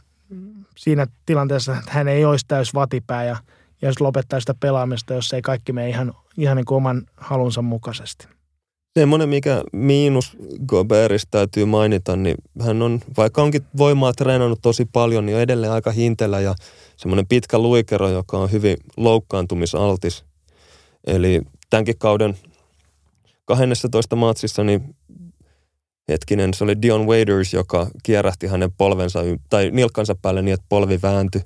siinä 0.77 1.07
tilanteessa, 1.27 1.77
että 1.77 1.93
hän 1.93 2.09
ei 2.09 2.25
olisi 2.25 2.45
täys 2.49 2.75
vatipää 2.75 3.25
ja, 3.25 3.37
jos 3.83 4.01
lopettaa 4.01 4.41
sitä 4.41 4.55
pelaamista, 4.61 5.15
jos 5.15 5.33
ei 5.33 5.43
kaikki 5.43 5.73
mene 5.73 5.89
ihan, 5.89 6.15
ihan 6.37 6.57
niin 6.57 6.65
kuin 6.65 6.77
oman 6.77 7.03
halunsa 7.17 7.63
mukaisesti. 7.63 8.29
Semmoinen, 8.99 9.29
mikä 9.29 9.63
miinus 9.73 10.37
Goberista 10.67 11.31
täytyy 11.31 11.65
mainita, 11.65 12.17
niin 12.17 12.37
hän 12.61 12.83
on, 12.83 13.01
vaikka 13.17 13.43
onkin 13.43 13.63
voimaa 13.77 14.13
treenannut 14.13 14.59
tosi 14.63 14.85
paljon, 14.85 15.27
niin 15.27 15.37
on 15.37 15.43
edelleen 15.43 15.73
aika 15.73 15.91
hintelä 15.91 16.41
ja 16.41 16.55
semmoinen 16.97 17.27
pitkä 17.27 17.59
luikero, 17.59 18.09
joka 18.09 18.39
on 18.39 18.53
hyvin 18.53 18.77
loukkaantumisaltis. 18.97 20.25
Eli 21.07 21.43
tämänkin 21.71 21.99
kauden 21.99 22.37
12 23.45 24.17
matsissa 24.17 24.65
niin 24.65 24.97
hetkinen, 26.09 26.55
se 26.55 26.65
oli 26.65 26.83
Dion 26.83 27.07
Waders, 27.07 27.55
joka 27.55 27.87
kierähti 28.03 28.47
hänen 28.47 28.73
polvensa 28.73 29.21
tai 29.51 29.71
nilkkansa 29.71 30.15
päälle 30.15 30.43
niin, 30.43 30.55
että 30.55 30.67
polvi 30.69 30.99
vääntyi. 31.03 31.43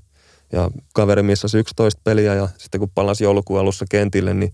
Ja 0.53 0.70
kaveri 0.95 1.23
missasi 1.23 1.59
11 1.59 2.01
peliä 2.05 2.35
ja 2.35 2.49
sitten 2.59 2.79
kun 2.79 2.91
palasi 2.95 3.24
joulukuun 3.24 3.61
alussa 3.61 3.85
kentille, 3.91 4.35
niin 4.35 4.53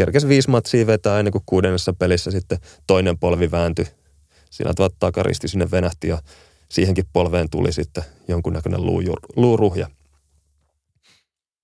kerkesi 0.00 0.28
viisi 0.28 0.50
matsia 0.50 0.86
vetää 0.86 1.18
ennen 1.18 1.32
kuin 1.32 1.42
kuudennessa 1.46 1.92
pelissä 1.92 2.30
sitten 2.30 2.58
toinen 2.86 3.18
polvi 3.18 3.50
vääntyi. 3.50 3.86
Siinä 4.50 4.72
tuot 4.76 4.94
takaristi 4.98 5.48
sinne 5.48 5.70
venähti 5.70 6.08
ja 6.08 6.18
siihenkin 6.68 7.04
polveen 7.12 7.50
tuli 7.50 7.72
sitten 7.72 8.04
jonkunnäköinen 8.28 8.80
luuruhja. 9.36 9.88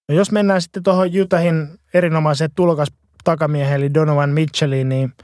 No 0.09 0.15
jos 0.15 0.33
mennään 0.33 0.63
sitten 0.63 0.83
tuohon 0.83 1.13
Jutahin 1.13 1.69
erinomaiseen 1.95 2.51
tulokas 2.55 2.89
takamiehen 3.25 3.75
eli 3.75 3.95
Donovan 3.95 4.31
Mitchelliin, 4.31 4.89
niin– 4.89 5.13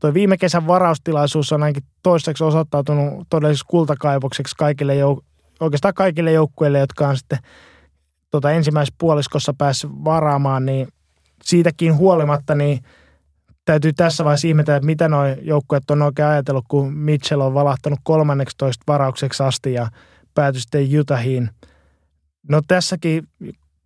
Tuo 0.00 0.14
viime 0.14 0.36
kesän 0.36 0.66
varaustilaisuus 0.66 1.52
on 1.52 1.62
ainakin 1.62 1.82
toistaiseksi 2.02 2.44
osoittautunut 2.44 3.26
todelliseksi 3.30 3.66
kultakaivokseksi 3.68 4.56
kaikille 4.56 4.94
jouk- 4.94 5.24
oikeastaan 5.60 5.94
kaikille 5.94 6.32
joukkueille, 6.32 6.78
jotka 6.78 7.08
on 7.08 7.16
sitten 7.16 7.38
tota 8.30 8.50
ensimmäisessä 8.50 8.94
puoliskossa 8.98 9.54
päässyt 9.58 9.90
varaamaan, 9.90 10.66
niin 10.66 10.88
siitäkin 11.46 11.96
huolimatta 11.96 12.54
niin 12.54 12.80
täytyy 13.64 13.92
tässä 13.92 14.24
vaiheessa 14.24 14.48
ihmetellä, 14.48 14.76
että 14.76 14.86
mitä 14.86 15.08
nuo 15.08 15.26
joukkueet 15.26 15.90
on 15.90 16.02
oikein 16.02 16.28
ajatellut, 16.28 16.64
kun 16.68 16.94
Mitchell 16.94 17.40
on 17.40 17.54
valahtanut 17.54 18.00
13 18.02 18.84
varaukseksi 18.86 19.42
asti 19.42 19.72
ja 19.72 19.88
päätyi 20.34 20.60
sitten 20.60 21.00
Utahiin. 21.00 21.50
No 22.48 22.60
tässäkin, 22.68 23.28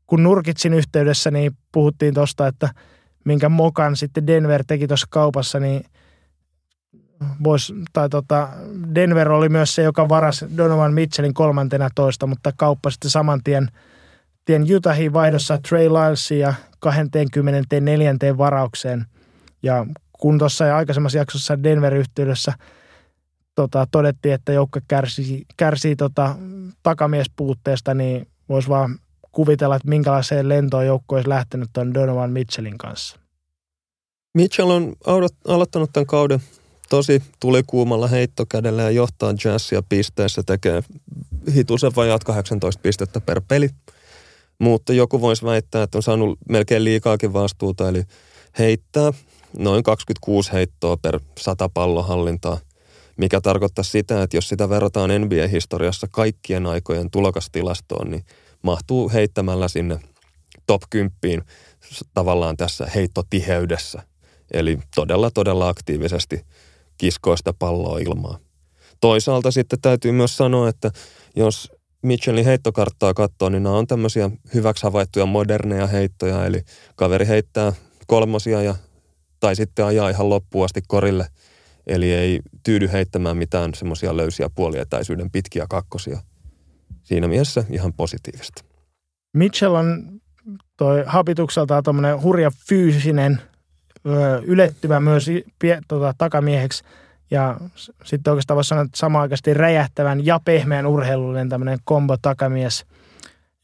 kun 0.06 0.22
Nurkitsin 0.22 0.74
yhteydessä, 0.74 1.30
niin 1.30 1.52
puhuttiin 1.72 2.14
tuosta, 2.14 2.46
että 2.46 2.68
minkä 3.24 3.48
mokan 3.48 3.96
sitten 3.96 4.26
Denver 4.26 4.64
teki 4.66 4.86
tuossa 4.86 5.06
kaupassa, 5.10 5.60
niin– 5.60 5.84
vois, 7.44 7.74
tai 7.92 8.08
tota, 8.08 8.48
Denver 8.94 9.32
oli 9.32 9.48
myös 9.48 9.74
se, 9.74 9.82
joka 9.82 10.08
varasi 10.08 10.46
Donovan 10.56 10.94
Mitchellin 10.94 11.34
kolmantena 11.34 11.88
toista, 11.94 12.26
mutta 12.26 12.52
kauppa 12.56 12.90
sitten 12.90 13.10
saman 13.10 13.40
tien, 13.44 13.68
tien 14.50 14.76
Utahiin 14.76 15.12
vaihdossa 15.12 15.58
Trey 15.68 15.88
Lylesin 15.88 16.38
ja 16.38 16.54
24. 16.78 18.14
varaukseen. 18.38 19.06
Ja 19.62 19.86
kun 20.12 20.38
tuossa 20.38 20.76
aikaisemmassa 20.76 21.18
jaksossa 21.18 21.62
Denver-yhteydessä 21.62 22.52
tota, 23.54 23.86
todettiin, 23.90 24.34
että 24.34 24.52
joukko 24.52 24.80
kärsii, 24.88 25.44
kärsii 25.56 25.96
tota, 25.96 26.36
takamiespuutteesta, 26.82 27.94
niin 27.94 28.28
voisi 28.48 28.68
vaan 28.68 28.98
kuvitella, 29.32 29.76
että 29.76 29.88
minkälaiseen 29.88 30.48
lentoon 30.48 30.86
joukko 30.86 31.14
olisi 31.14 31.28
lähtenyt 31.28 31.68
tuon 31.72 31.94
Donovan 31.94 32.30
Mitchellin 32.30 32.78
kanssa. 32.78 33.16
Mitchell 34.34 34.70
on 34.70 34.92
aloittanut 35.44 35.92
tämän 35.92 36.06
kauden 36.06 36.40
tosi 36.88 37.22
tulikuumalla 37.40 38.08
heittokädellä 38.08 38.82
ja 38.82 38.90
johtaa 38.90 39.34
jazzia 39.44 39.82
pisteissä, 39.88 40.42
tekee 40.46 40.82
hitusen 41.54 41.92
vajaat 41.96 42.24
18 42.24 42.80
pistettä 42.82 43.20
per 43.20 43.40
peli. 43.48 43.70
Mutta 44.60 44.92
joku 44.92 45.20
voisi 45.20 45.44
väittää, 45.44 45.82
että 45.82 45.98
on 45.98 46.02
saanut 46.02 46.38
melkein 46.48 46.84
liikaakin 46.84 47.32
vastuuta, 47.32 47.88
eli 47.88 48.02
heittää 48.58 49.12
noin 49.58 49.82
26 49.82 50.52
heittoa 50.52 50.96
per 50.96 51.20
100 51.38 51.68
pallohallintaa, 51.68 52.58
mikä 53.16 53.40
tarkoittaa 53.40 53.84
sitä, 53.84 54.22
että 54.22 54.36
jos 54.36 54.48
sitä 54.48 54.68
verrataan 54.68 55.10
NBA-historiassa 55.20 56.06
kaikkien 56.10 56.66
aikojen 56.66 57.10
tulokastilastoon, 57.10 58.10
niin 58.10 58.24
mahtuu 58.62 59.10
heittämällä 59.12 59.68
sinne 59.68 60.00
top 60.66 60.82
10 60.90 61.44
tavallaan 62.14 62.56
tässä 62.56 62.86
heittotiheydessä. 62.94 64.02
Eli 64.52 64.78
todella, 64.94 65.30
todella 65.30 65.68
aktiivisesti 65.68 66.44
kiskoa 66.98 67.36
sitä 67.36 67.52
palloa 67.52 67.98
ilmaa. 67.98 68.38
Toisaalta 69.00 69.50
sitten 69.50 69.80
täytyy 69.80 70.12
myös 70.12 70.36
sanoa, 70.36 70.68
että 70.68 70.90
jos 71.36 71.72
Mitchellin 72.02 72.44
heittokarttaa 72.44 73.14
katsoo, 73.14 73.48
niin 73.48 73.62
nämä 73.62 73.76
on 73.76 73.86
tämmöisiä 73.86 74.30
hyväksi 74.54 74.82
havaittuja 74.82 75.26
moderneja 75.26 75.86
heittoja, 75.86 76.46
eli 76.46 76.62
kaveri 76.96 77.26
heittää 77.26 77.72
kolmosia 78.06 78.62
ja, 78.62 78.74
tai 79.40 79.56
sitten 79.56 79.84
ajaa 79.84 80.08
ihan 80.08 80.28
loppuun 80.28 80.64
asti 80.64 80.82
korille, 80.88 81.26
eli 81.86 82.12
ei 82.12 82.40
tyydy 82.62 82.92
heittämään 82.92 83.36
mitään 83.36 83.74
semmoisia 83.74 84.16
löysiä 84.16 84.50
puolietäisyyden 84.54 85.30
pitkiä 85.30 85.66
kakkosia. 85.68 86.18
Siinä 87.02 87.28
mielessä 87.28 87.64
ihan 87.70 87.92
positiivista. 87.92 88.64
Mitchell 89.34 89.74
on 89.74 90.20
toi 90.76 91.02
habitukseltaan 91.06 91.82
tuommoinen 91.82 92.22
hurja 92.22 92.50
fyysinen 92.68 93.42
ylettyvä 94.44 95.00
myös 95.00 95.26
pie, 95.58 95.80
tota, 95.88 96.14
takamieheksi. 96.18 96.84
Ja 97.30 97.56
sitten 98.04 98.30
oikeastaan 98.30 98.56
voisi 98.56 98.68
sanoa, 98.68 98.84
että 98.84 98.98
samaan 98.98 99.22
aikaisesti 99.22 99.54
räjähtävän 99.54 100.26
ja 100.26 100.40
pehmeän 100.44 100.86
urheilullinen 100.86 101.48
tämmöinen 101.48 101.78
kombo-takamies, 101.84 102.86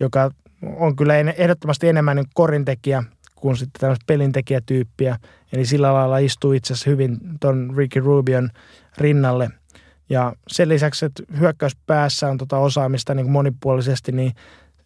joka 0.01 0.30
on 0.62 0.97
kyllä 0.97 1.14
ehdottomasti 1.16 1.88
enemmän 1.88 2.16
niin 2.16 2.26
korintekijä 2.34 3.02
kuin 3.36 3.56
sitten 3.56 3.80
tämmöistä 3.80 4.05
pelintekijätyyppiä. 4.06 5.16
Eli 5.52 5.66
sillä 5.66 5.94
lailla 5.94 6.18
istuu 6.18 6.52
itse 6.52 6.72
asiassa 6.72 6.90
hyvin 6.90 7.18
ton 7.40 7.74
Ricky 7.76 8.01
Rubion 8.01 8.51
rinnalle. 8.98 9.51
Ja 10.09 10.32
sen 10.48 10.68
lisäksi, 10.68 11.05
että 11.06 11.22
hyökkäyspäässä 11.38 12.28
on 12.28 12.38
tota 12.38 12.59
osaamista 12.59 13.14
niin 13.14 13.30
monipuolisesti, 13.30 14.12
niin 14.12 14.32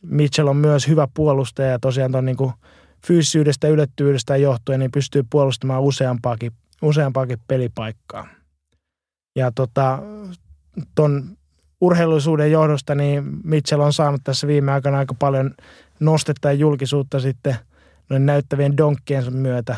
Mitchell 0.02 0.48
on 0.48 0.56
myös 0.56 0.88
hyvä 0.88 1.08
puolustaja 1.14 1.68
ja 1.68 1.78
tosiaan 1.78 2.12
ton 2.12 2.24
niin 2.24 2.36
kuin 2.36 2.52
fyysisyydestä 3.06 3.68
ja 4.28 4.36
johtuen 4.36 4.80
niin 4.80 4.92
pystyy 4.92 5.22
puolustamaan 5.30 5.82
useampaakin, 5.82 6.52
useampaakin 6.82 7.38
pelipaikkaa. 7.48 8.39
Ja 9.36 9.52
tota, 9.52 9.98
ton 10.94 11.36
urheilullisuuden 11.80 12.52
johdosta, 12.52 12.94
niin 12.94 13.24
Mitchell 13.44 13.80
on 13.80 13.92
saanut 13.92 14.20
tässä 14.24 14.46
viime 14.46 14.72
aikana 14.72 14.98
aika 14.98 15.14
paljon 15.14 15.54
nostetta 16.00 16.48
ja 16.48 16.52
julkisuutta 16.52 17.20
sitten 17.20 17.56
noin 18.08 18.26
näyttävien 18.26 18.76
donkkien 18.76 19.36
myötä. 19.36 19.76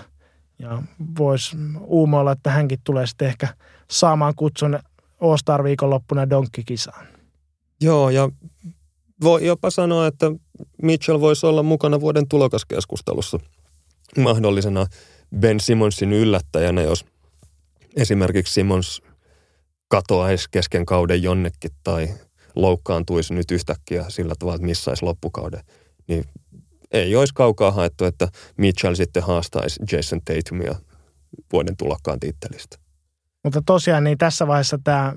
Ja 0.58 0.82
voisi 1.18 1.56
uumoilla, 1.80 2.32
että 2.32 2.50
hänkin 2.50 2.78
tulee 2.84 3.06
sitten 3.06 3.28
ehkä 3.28 3.48
saamaan 3.90 4.34
kutsun 4.36 4.78
All-Star 5.20 5.64
viikonloppuna 5.64 6.30
donkkikisaan. 6.30 7.06
Joo, 7.80 8.10
ja 8.10 8.28
voi 9.22 9.46
jopa 9.46 9.70
sanoa, 9.70 10.06
että 10.06 10.26
Mitchell 10.82 11.20
voisi 11.20 11.46
olla 11.46 11.62
mukana 11.62 12.00
vuoden 12.00 12.28
tulokaskeskustelussa 12.28 13.38
mahdollisena 14.18 14.86
Ben 15.38 15.60
Simonsin 15.60 16.12
yllättäjänä, 16.12 16.82
jos 16.82 17.04
esimerkiksi 17.96 18.54
Simons 18.54 19.02
katoaisi 19.92 20.48
kesken 20.50 20.86
kauden 20.86 21.22
jonnekin 21.22 21.70
tai 21.84 22.08
loukkaantuisi 22.56 23.34
nyt 23.34 23.50
yhtäkkiä 23.50 24.04
sillä 24.08 24.34
tavalla, 24.38 24.54
että 24.54 24.66
missaisi 24.66 25.04
loppukauden, 25.04 25.60
niin 26.08 26.24
ei 26.92 27.16
olisi 27.16 27.34
kaukaa 27.34 27.70
haettu, 27.70 28.04
että 28.04 28.28
Mitchell 28.56 28.94
sitten 28.94 29.22
haastaisi 29.22 29.80
Jason 29.92 30.20
Tatumia 30.24 30.74
vuoden 31.52 31.76
tulokkaan 31.76 32.20
tittelistä. 32.20 32.76
Mutta 33.44 33.62
tosiaan 33.66 34.04
niin 34.04 34.18
tässä 34.18 34.46
vaiheessa 34.46 34.78
tämä 34.84 35.12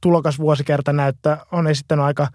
tulokas 0.00 0.38
vuosikerta 0.38 0.92
näyttää, 0.92 1.46
on 1.52 1.66
esittänyt 1.66 2.04
aika 2.04 2.28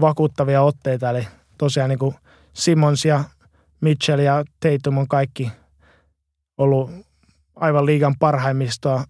vakuuttavia 0.00 0.62
otteita. 0.62 1.10
Eli 1.10 1.26
tosiaan 1.58 1.90
niin 1.90 1.98
kuin 1.98 2.14
Simmons 2.52 3.04
ja 3.04 3.24
Mitchell 3.80 4.18
ja 4.18 4.44
Tatum 4.60 4.98
on 4.98 5.08
kaikki 5.08 5.50
ollut 6.58 6.90
aivan 7.56 7.86
liigan 7.86 8.14
parhaimmistoa 8.18 9.04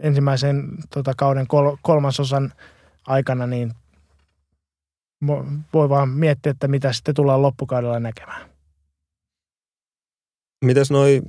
ensimmäisen 0.00 0.68
tota, 0.94 1.12
kauden 1.16 1.46
kol- 1.46 1.76
kolmasosan 1.82 2.52
aikana, 3.06 3.46
niin 3.46 3.72
voi 5.74 5.88
vaan 5.88 6.08
miettiä, 6.08 6.50
että 6.50 6.68
mitä 6.68 6.92
sitten 6.92 7.14
tullaan 7.14 7.42
loppukaudella 7.42 8.00
näkemään. 8.00 8.50
Mites 10.64 10.90
noi 10.90 11.22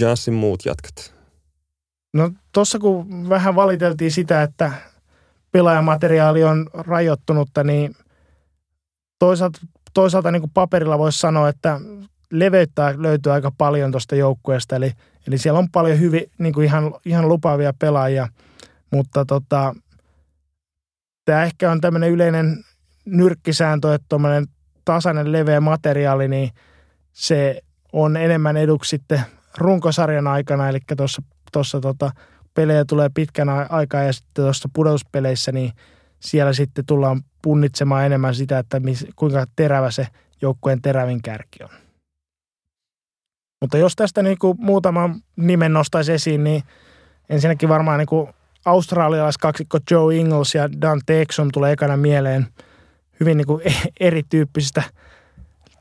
Jazzin 0.00 0.34
muut 0.34 0.64
jatkat? 0.64 1.14
No 2.14 2.30
tuossa 2.52 2.78
kun 2.78 3.28
vähän 3.28 3.54
valiteltiin 3.54 4.10
sitä, 4.10 4.42
että 4.42 4.72
pelaajamateriaali 5.52 6.44
on 6.44 6.70
rajoittunutta, 6.74 7.64
niin 7.64 7.94
toisaalta, 9.18 9.60
toisaalta 9.94 10.30
niin 10.30 10.42
kuin 10.42 10.50
paperilla 10.54 10.98
voisi 10.98 11.18
sanoa, 11.18 11.48
että 11.48 11.80
leveyttä 12.30 12.94
löytyy 12.96 13.32
aika 13.32 13.52
paljon 13.58 13.90
tuosta 13.90 14.16
joukkueesta, 14.16 14.76
eli, 14.76 14.92
eli 15.26 15.38
siellä 15.38 15.58
on 15.58 15.70
paljon 15.70 16.00
hyvin, 16.00 16.30
niin 16.38 16.54
kuin 16.54 16.64
ihan, 16.64 16.94
ihan 17.04 17.28
lupaavia 17.28 17.72
pelaajia, 17.78 18.28
mutta 18.90 19.24
tota, 19.24 19.74
tämä 21.24 21.44
ehkä 21.44 21.70
on 21.70 21.80
tämmöinen 21.80 22.10
yleinen 22.10 22.64
nyrkkisääntö, 23.04 23.94
että 23.94 24.06
tuommoinen 24.08 24.46
tasainen 24.84 25.32
leveä 25.32 25.60
materiaali, 25.60 26.28
niin 26.28 26.50
se 27.12 27.62
on 27.92 28.16
enemmän 28.16 28.56
eduksi 28.56 28.88
sitten 28.88 29.20
runkosarjan 29.58 30.26
aikana, 30.26 30.68
eli 30.68 30.78
tuossa, 30.96 31.22
tuossa 31.52 31.80
tota, 31.80 32.10
pelejä 32.54 32.84
tulee 32.84 33.08
pitkän 33.14 33.48
aikaa 33.48 34.02
ja 34.02 34.12
sitten 34.12 34.44
tuossa 34.44 34.68
pudotuspeleissä, 34.72 35.52
niin 35.52 35.72
siellä 36.20 36.52
sitten 36.52 36.86
tullaan 36.86 37.22
punnitsemaan 37.42 38.06
enemmän 38.06 38.34
sitä, 38.34 38.58
että 38.58 38.80
mis, 38.80 39.06
kuinka 39.16 39.44
terävä 39.56 39.90
se 39.90 40.06
joukkueen 40.42 40.82
terävin 40.82 41.22
kärki 41.22 41.64
on. 41.64 41.83
Mutta 43.64 43.78
jos 43.78 43.96
tästä 43.96 44.22
niin 44.22 44.38
kuin 44.38 44.56
muutaman 44.60 45.22
nimen 45.36 45.72
nostaisi 45.72 46.12
esiin, 46.12 46.44
niin 46.44 46.62
ensinnäkin 47.28 47.68
varmaan 47.68 47.98
niin 47.98 48.06
kuin 48.06 48.28
australialaiskaksikko 48.64 49.78
Joe 49.90 50.16
Ingles 50.16 50.54
ja 50.54 50.68
Dante 50.80 51.22
Exum 51.22 51.48
tulee 51.52 51.72
ekana 51.72 51.96
mieleen 51.96 52.46
hyvin 53.20 53.36
niin 53.36 53.46
kuin 53.46 53.62
erityyppisistä 54.00 54.82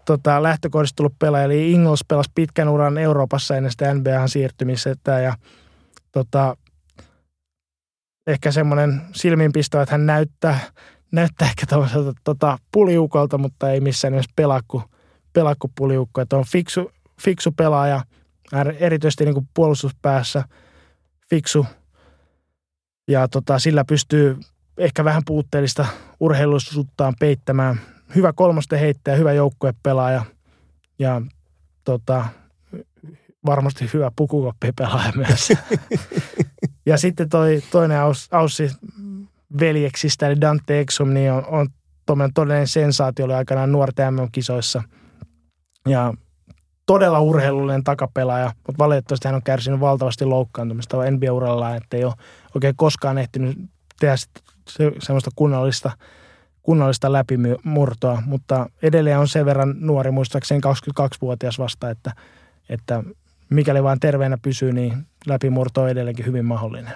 tota, 0.05 0.43
lähtökohdista 0.43 0.95
tullut 0.95 1.19
pelaaja. 1.19 1.45
Eli 1.45 1.71
Ingles 1.71 2.05
pelasi 2.07 2.31
pitkän 2.35 2.69
uran 2.69 2.97
Euroopassa 2.97 3.55
ennen 3.55 3.71
sitä 3.71 3.93
NBAhan 3.93 4.29
siirtymistä 4.29 5.19
ja 5.19 5.33
tota, 6.11 6.57
ehkä 8.27 8.51
semmoinen 8.51 9.01
silmiinpisto, 9.13 9.81
että 9.81 9.93
hän 9.93 10.05
näyttää, 10.05 10.59
näyttää 11.11 11.47
ehkä 11.47 11.65
tämmöiseltä 11.65 12.11
tota, 12.23 12.57
puliukolta, 12.71 13.37
mutta 13.37 13.71
ei 13.71 13.81
missään 13.81 14.11
nimessä 14.11 14.31
pelakku, 14.35 14.83
pelakku 15.33 15.71
puliukko. 15.75 16.21
Että 16.21 16.37
on 16.37 16.45
fiksu, 16.45 16.91
fiksu 17.23 17.51
pelaaja, 17.51 18.03
erityisesti 18.79 19.25
niin 19.25 19.33
kuin 19.33 19.49
puolustuspäässä 19.53 20.43
fiksu. 21.29 21.65
Ja 23.07 23.27
tota, 23.27 23.59
sillä 23.59 23.85
pystyy 23.85 24.37
ehkä 24.77 25.05
vähän 25.05 25.21
puutteellista 25.25 25.85
urheilullisuuttaan 26.19 27.13
peittämään. 27.19 27.79
Hyvä 28.15 28.33
kolmosten 28.33 28.79
heittäjä, 28.79 29.17
hyvä 29.17 29.33
joukkuepelaaja 29.33 30.25
ja 30.99 31.21
tota, 31.83 32.25
varmasti 33.45 33.89
hyvä 33.93 34.11
pukukoppipelaaja 34.15 35.13
myös. 35.15 35.49
ja 36.85 36.97
sitten 36.97 37.29
toi 37.29 37.63
toinen 37.71 37.99
aus, 37.99 38.29
Aussi 38.31 38.71
veljeksistä, 39.59 40.27
eli 40.27 40.41
Dante 40.41 40.79
Exum, 40.79 41.13
niin 41.13 41.31
on, 41.31 41.43
on 41.47 41.69
todellinen 42.33 42.67
sensaatio, 42.67 43.25
oli 43.25 43.33
aikanaan 43.33 43.71
nuorten 43.71 44.13
MM-kisoissa. 44.13 44.83
Ja 45.87 46.13
todella 46.85 47.19
urheilullinen 47.19 47.83
takapelaaja, 47.83 48.51
mutta 48.67 48.77
valitettavasti 48.77 49.27
hän 49.27 49.35
on 49.35 49.43
kärsinyt 49.43 49.79
valtavasti 49.79 50.25
loukkaantumista 50.25 50.97
NBA-uralla, 51.11 51.75
että 51.75 51.97
ei 51.97 52.03
ole 52.03 52.13
oikein 52.55 52.75
koskaan 52.75 53.17
ehtinyt 53.17 53.57
tehdä 53.99 54.15
semmoista 54.99 55.31
kunnollista, 55.35 55.91
kunnollista 56.61 57.11
läpimurtoa, 57.11 58.21
mutta 58.25 58.69
edelleen 58.81 59.19
on 59.19 59.27
sen 59.27 59.45
verran 59.45 59.75
nuori, 59.79 60.11
muistaakseni 60.11 60.61
22-vuotias 60.99 61.59
vasta, 61.59 61.89
että, 61.89 62.11
että 62.69 63.03
mikäli 63.49 63.83
vain 63.83 63.99
terveenä 63.99 64.37
pysyy, 64.41 64.73
niin 64.73 65.07
läpimurto 65.25 65.81
on 65.81 65.89
edelleenkin 65.89 66.25
hyvin 66.25 66.45
mahdollinen. 66.45 66.93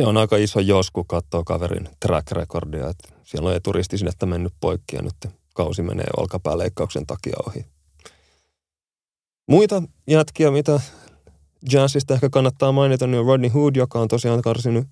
Se 0.00 0.06
on 0.06 0.16
aika 0.16 0.36
iso 0.36 0.60
jos, 0.60 0.90
kun 0.90 1.06
katsoo 1.06 1.44
kaverin 1.44 1.88
track 2.00 2.32
recordia, 2.32 2.88
että 2.88 3.08
siellä 3.24 3.48
on 3.48 3.56
eturistisinettä 3.56 4.26
mennyt 4.26 4.52
poikki 4.60 4.96
ja 4.96 5.02
nyt 5.02 5.34
kausi 5.54 5.82
menee 5.82 6.06
olkapääleikkauksen 6.16 7.06
takia 7.06 7.36
ohi. 7.46 7.77
Muita 9.48 9.82
jätkiä, 10.06 10.50
mitä 10.50 10.80
jazzista 11.72 12.14
ehkä 12.14 12.30
kannattaa 12.30 12.72
mainita, 12.72 13.06
niin 13.06 13.20
on 13.20 13.26
Rodney 13.26 13.50
Hood, 13.50 13.76
joka 13.76 14.00
on 14.00 14.08
tosiaan 14.08 14.42
karsinut 14.42 14.86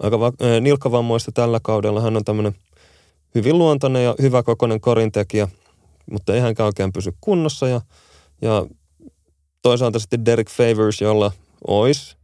aika 0.00 0.20
va- 0.20 0.32
äh, 0.42 0.60
nilkkavammoista 0.60 1.32
tällä 1.32 1.60
kaudella. 1.62 2.00
Hän 2.00 2.16
on 2.16 2.24
tämmöinen 2.24 2.54
hyvin 3.34 3.58
luontainen 3.58 4.04
ja 4.04 4.14
hyvä 4.22 4.42
kokoinen 4.42 4.80
korintekijä, 4.80 5.48
mutta 6.10 6.34
ei 6.34 6.40
hänkään 6.40 6.66
oikein 6.66 6.92
pysy 6.92 7.12
kunnossa. 7.20 7.68
Ja, 7.68 7.80
ja 8.42 8.66
toisaalta 9.62 9.98
sitten 9.98 10.24
Derek 10.24 10.50
Favors, 10.50 11.00
jolla 11.00 11.32
olisi 11.66 12.16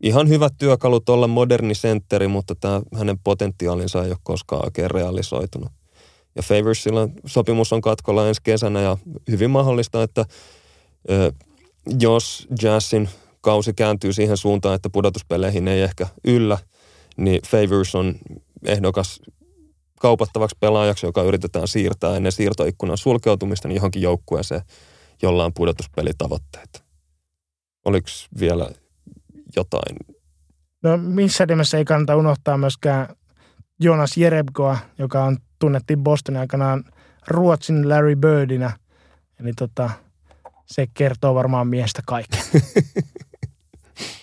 ihan 0.00 0.28
hyvät 0.28 0.52
työkalut 0.58 1.08
olla 1.08 1.26
moderni 1.26 1.74
sentteri, 1.74 2.28
mutta 2.28 2.54
tämä 2.54 2.82
hänen 2.94 3.18
potentiaalinsa 3.24 4.04
ei 4.04 4.10
ole 4.10 4.18
koskaan 4.22 4.64
oikein 4.64 4.90
realisoitunut. 4.90 5.72
Ja 6.36 6.42
Favorsilla 6.42 7.08
sopimus 7.26 7.72
on 7.72 7.80
katkolla 7.80 8.28
ensi 8.28 8.40
kesänä 8.44 8.80
ja 8.80 8.96
hyvin 9.30 9.50
mahdollista, 9.50 10.02
että 10.02 10.24
jos 12.00 12.48
Jazzin 12.62 13.08
kausi 13.40 13.72
kääntyy 13.72 14.12
siihen 14.12 14.36
suuntaan, 14.36 14.74
että 14.74 14.90
pudotuspeleihin 14.90 15.68
ei 15.68 15.82
ehkä 15.82 16.06
yllä, 16.24 16.58
niin 17.16 17.40
Favors 17.46 17.94
on 17.94 18.14
ehdokas 18.64 19.20
kaupattavaksi 20.00 20.56
pelaajaksi, 20.60 21.06
joka 21.06 21.22
yritetään 21.22 21.68
siirtää 21.68 22.16
ennen 22.16 22.32
siirtoikkunan 22.32 22.98
sulkeutumista 22.98 23.68
niin 23.68 23.76
johonkin 23.76 24.02
joukkueeseen, 24.02 24.62
jolla 25.22 25.44
on 25.44 25.54
pudotuspelitavoitteet. 25.54 26.84
Oliko 27.84 28.06
vielä 28.40 28.70
jotain? 29.56 29.96
No 30.82 30.96
missä 30.96 31.46
nimessä 31.46 31.78
ei 31.78 31.84
kannata 31.84 32.16
unohtaa 32.16 32.58
myöskään 32.58 33.16
Jonas 33.80 34.16
Jerebkoa, 34.16 34.78
joka 34.98 35.24
on 35.24 35.38
tunnettiin 35.58 36.02
Bostonin 36.02 36.40
aikanaan 36.40 36.84
Ruotsin 37.28 37.88
Larry 37.88 38.16
Birdinä. 38.16 38.78
Eli 39.40 39.52
tota, 39.52 39.90
se 40.72 40.86
kertoo 40.94 41.34
varmaan 41.34 41.66
miestä 41.66 42.02
kaiken. 42.06 42.42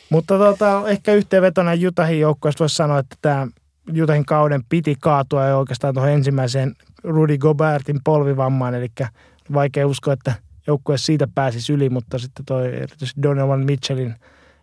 Mutta 0.10 0.38
tota, 0.38 0.84
ehkä 0.88 1.14
yhteenvetona 1.14 1.74
Jutahin 1.74 2.20
joukkueesta 2.20 2.60
voisi 2.60 2.76
sanoa, 2.76 3.00
että 3.00 3.16
tämä 3.22 3.48
Jutahin 3.94 4.26
kauden 4.26 4.64
piti 4.70 4.96
kaatua 5.00 5.48
jo 5.48 5.60
oikeastaan 5.60 5.94
tuohon 5.94 6.12
ensimmäiseen 6.12 6.76
Rudy 7.04 7.38
Gobertin 7.38 8.00
polvivammaan, 8.04 8.76
eli 8.76 8.88
vaikea 9.54 9.88
uskoa, 9.88 10.14
että 10.14 10.34
joukkue 10.68 10.98
siitä 10.98 11.28
pääsisi 11.36 11.74
yli, 11.74 11.90
mutta 11.90 12.20
sitten 12.20 12.46
toi 12.46 12.68
erityisesti 12.68 13.22
Donovan 13.22 13.66
Mitchellin 13.66 14.16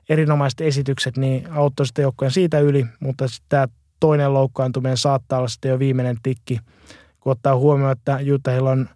erinomaiset 0.08 0.60
esitykset 0.60 1.16
niin 1.16 1.52
auttoi 1.52 1.86
sitten 1.86 2.02
joukkueen 2.02 2.32
siitä 2.32 2.60
yli, 2.60 2.86
mutta 3.00 3.28
sitten 3.28 3.46
tämä 3.48 3.68
toinen 4.00 4.34
loukkaantuminen 4.34 4.96
saattaa 4.96 5.38
olla 5.38 5.48
sitten 5.48 5.68
jo 5.68 5.78
viimeinen 5.78 6.16
tikki, 6.22 6.60
kun 7.20 7.32
ottaa 7.32 7.56
huomioon, 7.56 7.92
että 7.92 8.18
Utahilla 8.34 8.70
on 8.70 8.88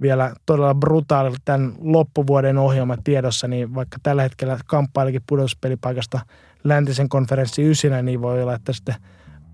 vielä 0.00 0.34
todella 0.46 0.74
brutaali 0.74 1.36
tämän 1.44 1.72
loppuvuoden 1.80 2.58
ohjelma 2.58 2.96
tiedossa, 3.04 3.48
niin 3.48 3.74
vaikka 3.74 3.96
tällä 4.02 4.22
hetkellä 4.22 4.58
kamppailikin 4.66 5.22
pudotuspelipaikasta 5.26 6.20
läntisen 6.64 7.08
konferenssi 7.08 7.62
ysinä, 7.62 8.02
niin 8.02 8.22
voi 8.22 8.42
olla, 8.42 8.54
että 8.54 8.72
sitten 8.72 8.94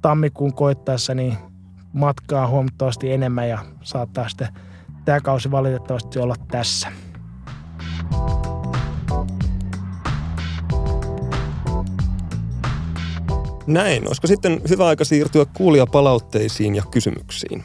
tammikuun 0.03 0.55
koittaessa 0.55 1.15
niin 1.15 1.37
matkaa 1.93 2.49
huomattavasti 2.49 3.13
enemmän 3.13 3.49
ja 3.49 3.59
saattaa 3.83 4.29
sitten 4.29 4.49
tämä 5.05 5.21
kausi 5.21 5.51
valitettavasti 5.51 6.19
olla 6.19 6.35
tässä. 6.51 6.89
Näin. 13.67 14.07
Olisiko 14.07 14.27
sitten 14.27 14.61
hyvä 14.69 14.87
aika 14.87 15.05
siirtyä 15.05 15.45
kuulijapalautteisiin 15.55 16.75
ja 16.75 16.83
kysymyksiin? 16.91 17.65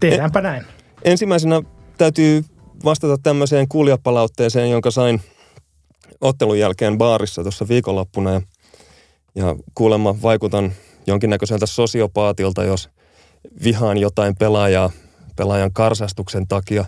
Tehdäänpä 0.00 0.40
näin. 0.40 0.64
Ensimmäisenä 1.04 1.62
täytyy 1.98 2.44
vastata 2.84 3.18
tämmöiseen 3.22 3.68
kuulijapalautteeseen, 3.68 4.70
jonka 4.70 4.90
sain 4.90 5.20
ottelun 6.20 6.58
jälkeen 6.58 6.98
baarissa 6.98 7.42
tuossa 7.42 7.68
viikonloppuna. 7.68 8.32
Ja, 8.32 8.40
ja 9.34 9.56
kuulemma 9.74 10.22
vaikutan 10.22 10.72
jonkinnäköiseltä 11.06 11.66
sosiopaatilta, 11.66 12.64
jos 12.64 12.88
vihaan 13.64 13.98
jotain 13.98 14.36
pelaajaa 14.36 14.90
pelaajan 15.36 15.72
karsastuksen 15.72 16.48
takia. 16.48 16.84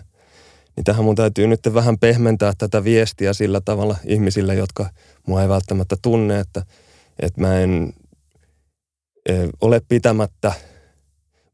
Niin 0.75 0.83
tähän 0.83 1.05
mun 1.05 1.15
täytyy 1.15 1.47
nyt 1.47 1.59
vähän 1.73 1.97
pehmentää 1.99 2.53
tätä 2.57 2.83
viestiä 2.83 3.33
sillä 3.33 3.61
tavalla 3.65 3.95
ihmisille, 4.05 4.55
jotka 4.55 4.89
mua 5.27 5.41
ei 5.41 5.49
välttämättä 5.49 5.95
tunne, 6.01 6.39
että, 6.39 6.63
että 7.19 7.41
mä 7.41 7.59
en 7.59 7.93
e, 9.29 9.33
ole 9.61 9.81
pitämättä– 9.89 10.53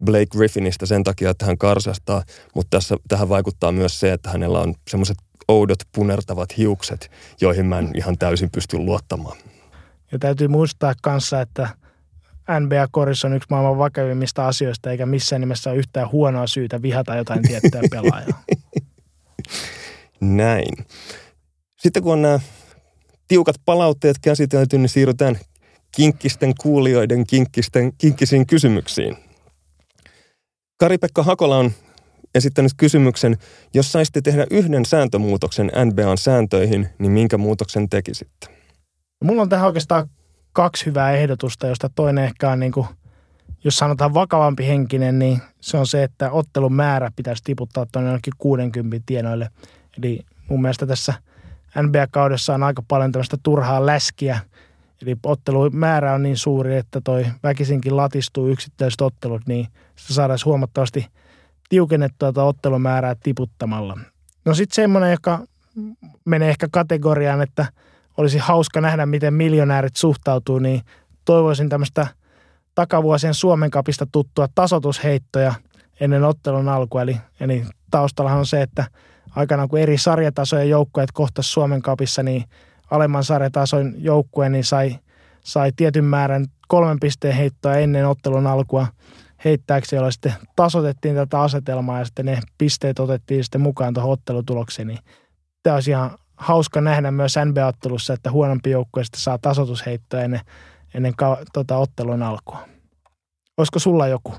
Blake 0.05 0.25
Griffinistä 0.25 0.85
sen 0.85 1.03
takia, 1.03 1.29
että 1.29 1.45
hän 1.45 1.57
karsastaa, 1.57 2.23
mutta 2.55 2.77
tässä, 2.77 2.97
tähän 3.07 3.29
vaikuttaa 3.29 3.71
myös 3.71 3.99
se, 3.99 4.13
että 4.13 4.29
hänellä 4.29 4.59
on 4.59 4.73
semmoiset 4.89 5.17
oudot 5.47 5.79
punertavat 5.95 6.57
hiukset, 6.57 7.11
joihin 7.41 7.65
mä 7.65 7.79
en 7.79 7.91
ihan 7.95 8.17
täysin 8.17 8.49
pysty 8.51 8.77
luottamaan. 8.77 9.37
Ja 10.11 10.19
täytyy 10.19 10.47
muistaa 10.47 10.93
kanssa, 11.01 11.41
että 11.41 11.69
NBA-korissa 12.59 13.27
on 13.27 13.33
yksi 13.33 13.47
maailman 13.49 13.77
vakavimmista 13.77 14.47
asioista, 14.47 14.91
eikä 14.91 15.05
missään 15.05 15.39
nimessä 15.39 15.69
ole 15.69 15.79
yhtään 15.79 16.11
huonoa 16.11 16.47
syytä 16.47 16.81
vihata 16.81 17.15
jotain 17.15 17.41
tiettyä 17.41 17.81
pelaajaa. 17.91 18.43
Näin. 20.19 20.85
Sitten 21.75 22.03
kun 22.03 22.13
on 22.13 22.21
nämä 22.21 22.39
tiukat 23.27 23.55
palautteet 23.65 24.17
käsitelty, 24.21 24.77
niin 24.77 24.89
siirrytään 24.89 25.39
kinkkisten 25.95 26.53
kuulijoiden 26.61 27.27
kinkkisten, 27.27 27.93
kinkkisiin 27.97 28.47
kysymyksiin. 28.47 29.17
Kari-Pekka 30.83 31.23
Hakola 31.23 31.57
on 31.57 31.71
esittänyt 32.35 32.71
kysymyksen, 32.77 33.37
jos 33.73 33.91
saisitte 33.91 34.21
tehdä 34.21 34.45
yhden 34.51 34.85
sääntömuutoksen 34.85 35.71
NBAn 35.85 36.17
sääntöihin, 36.17 36.89
niin 36.99 37.11
minkä 37.11 37.37
muutoksen 37.37 37.89
tekisitte? 37.89 38.47
Mulla 39.23 39.41
on 39.41 39.49
tähän 39.49 39.65
oikeastaan 39.65 40.09
kaksi 40.53 40.85
hyvää 40.85 41.11
ehdotusta, 41.11 41.67
josta 41.67 41.89
toinen 41.95 42.23
ehkä 42.23 42.49
on 42.49 42.59
niin 42.59 42.71
kuin, 42.71 42.87
jos 43.63 43.77
sanotaan 43.77 44.13
vakavampi 44.13 44.67
henkinen, 44.67 45.19
niin 45.19 45.41
se 45.61 45.77
on 45.77 45.87
se, 45.87 46.03
että 46.03 46.31
ottelun 46.31 46.73
määrä 46.73 47.11
pitäisi 47.15 47.43
tiputtaa 47.43 47.85
tuonne 47.91 48.09
jonnekin 48.09 48.33
60 48.37 49.03
tienoille. 49.05 49.49
Eli 49.97 50.19
mun 50.49 50.61
mielestä 50.61 50.85
tässä 50.87 51.13
NBA-kaudessa 51.81 52.53
on 52.53 52.63
aika 52.63 52.83
paljon 52.87 53.11
tämmöistä 53.11 53.37
turhaa 53.43 53.85
läskiä– 53.85 54.39
Eli 55.05 55.15
ottelumäärä 55.23 56.13
on 56.13 56.23
niin 56.23 56.37
suuri, 56.37 56.75
että 56.75 57.01
toi 57.03 57.25
väkisinkin 57.43 57.97
latistuu 57.97 58.47
yksittäiset 58.47 59.01
ottelut, 59.01 59.41
niin 59.47 59.67
se 59.95 60.13
saadaan 60.13 60.39
huomattavasti 60.45 61.07
tiukennettua 61.69 62.33
tuota 62.33 62.47
ottelumäärää 62.47 63.15
tiputtamalla. 63.23 63.97
No 64.45 64.53
sitten 64.53 64.75
semmoinen, 64.75 65.11
joka 65.11 65.39
menee 66.25 66.49
ehkä 66.49 66.67
kategoriaan, 66.71 67.41
että 67.41 67.65
olisi 68.17 68.37
hauska 68.37 68.81
nähdä, 68.81 69.05
miten 69.05 69.33
miljonäärit 69.33 69.95
suhtautuu, 69.95 70.59
niin 70.59 70.81
toivoisin 71.25 71.69
tämmöistä 71.69 72.07
takavuosien 72.75 73.33
Suomen 73.33 73.71
kapista 73.71 74.07
tuttua 74.11 74.47
tasotusheittoja 74.55 75.53
ennen 75.99 76.23
ottelun 76.23 76.69
alkua. 76.69 77.01
Eli, 77.01 77.17
eli 77.39 77.65
taustallahan 77.91 78.39
on 78.39 78.45
se, 78.45 78.61
että 78.61 78.85
aikanaan 79.35 79.69
kun 79.69 79.79
eri 79.79 79.97
sarjatasojen 79.97 80.69
joukkueet 80.69 81.11
kohtas 81.11 81.53
Suomen 81.53 81.81
kapissa, 81.81 82.23
niin– 82.23 82.43
alemman 82.93 83.23
sarjatason 83.23 83.93
joukkue 83.97 84.49
niin 84.49 84.63
sai, 84.63 84.99
sai 85.41 85.71
tietyn 85.75 86.05
määrän 86.05 86.45
kolmen 86.67 86.99
pisteen 86.99 87.35
heittoa 87.35 87.75
ennen 87.75 88.07
ottelun 88.07 88.47
alkua 88.47 88.87
heittääksi, 89.45 89.95
jolla 89.95 90.11
sitten 90.11 90.33
tasotettiin 90.55 91.15
tätä 91.15 91.41
asetelmaa 91.41 91.99
ja 91.99 92.05
sitten 92.05 92.25
ne 92.25 92.39
pisteet 92.57 92.99
otettiin 92.99 93.43
sitten 93.43 93.61
mukaan 93.61 93.93
tuohon 93.93 94.11
ottelutulokseen. 94.11 94.87
Niin 94.87 94.99
tämä 95.63 95.73
olisi 95.73 95.91
ihan 95.91 96.17
hauska 96.37 96.81
nähdä 96.81 97.11
myös 97.11 97.35
NBA-ottelussa, 97.45 98.13
että 98.13 98.31
huonompi 98.31 98.69
joukkue 98.69 99.03
sitten 99.03 99.21
saa 99.21 99.37
tasotusheittoa 99.37 100.21
ennen, 100.21 100.41
ennen 100.93 101.13
ka, 101.17 101.37
tota, 101.53 101.77
ottelun 101.77 102.23
alkua. 102.23 102.59
Olisiko 103.57 103.79
sulla 103.79 104.07
joku? 104.07 104.33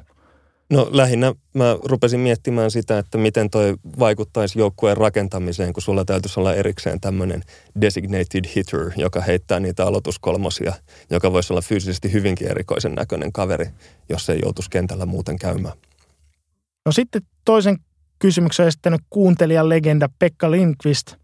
No 0.71 0.89
lähinnä 0.91 1.35
mä 1.55 1.79
rupesin 1.85 2.21
miettimään 2.21 2.71
sitä, 2.71 2.99
että 2.99 3.19
miten 3.19 3.51
toi 3.51 3.75
vaikuttaisi 3.99 4.59
joukkueen 4.59 4.97
rakentamiseen, 4.97 5.73
kun 5.73 5.83
sulla 5.83 6.05
täytyisi 6.05 6.41
olla 6.41 6.55
erikseen 6.55 7.01
tämmöinen 7.01 7.43
designated 7.81 8.45
hitter, 8.57 8.91
joka 8.97 9.21
heittää 9.21 9.61
niitä 9.61 9.87
aloituskolmosia, 9.87 10.73
joka 11.11 11.33
voisi 11.33 11.53
olla 11.53 11.63
fyysisesti 11.63 12.13
hyvinkin 12.13 12.49
erikoisen 12.49 12.95
näköinen 12.95 13.33
kaveri, 13.33 13.67
jos 14.09 14.31
ei 14.31 14.39
joutuisi 14.43 14.71
kentällä 14.71 15.07
muuten 15.07 15.39
käymään. 15.39 15.75
No 16.87 16.93
sitten 16.93 17.23
toisen 17.45 17.79
kysymyksen 18.19 18.67
esittänyt 18.67 19.01
kuuntelijan 19.11 19.69
legenda 19.69 20.09
Pekka 20.19 20.51
Lindqvist. 20.51 21.15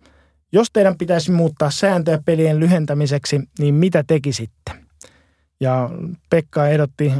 Jos 0.53 0.69
teidän 0.73 0.99
pitäisi 0.99 1.31
muuttaa 1.31 1.71
sääntöjä 1.71 2.19
pelien 2.25 2.61
lyhentämiseksi, 2.61 3.41
niin 3.59 3.75
mitä 3.75 4.05
tekisitte? 4.07 4.73
Ja 5.61 5.91
Pekka 6.31 6.69
ehdotti 6.69 7.13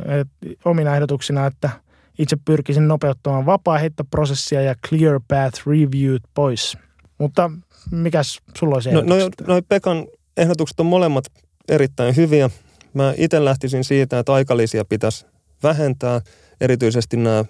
omina 0.65 0.95
ehdotuksina, 0.95 1.47
että– 1.47 1.71
itse 2.21 2.37
pyrkisin 2.45 2.89
nopeuttamaan 2.89 3.47
vapaa-heittoprosessia 3.47 4.63
ja 4.63 4.75
clear 4.89 5.21
path 5.29 5.67
reviewt 5.67 6.23
pois. 6.35 6.79
Mutta 7.19 7.51
mikäs 7.91 8.39
sulla 8.59 8.75
olisi 8.75 8.93
no, 8.93 9.01
no, 9.01 9.17
no 9.47 9.63
Pekan 9.69 10.07
ehdotukset 10.37 10.81
on 10.81 10.87
molemmat 10.87 11.25
erittäin 11.69 12.17
hyviä. 12.17 12.51
Mä 12.95 13.15
itse 13.17 13.45
lähtisin 13.45 13.85
siitä, 13.85 14.19
että 14.19 14.33
aikalisia 14.33 14.85
pitäisi 14.85 15.27
vähentää. 15.63 16.21
Erityisesti 16.61 17.17
nämä 17.17 17.45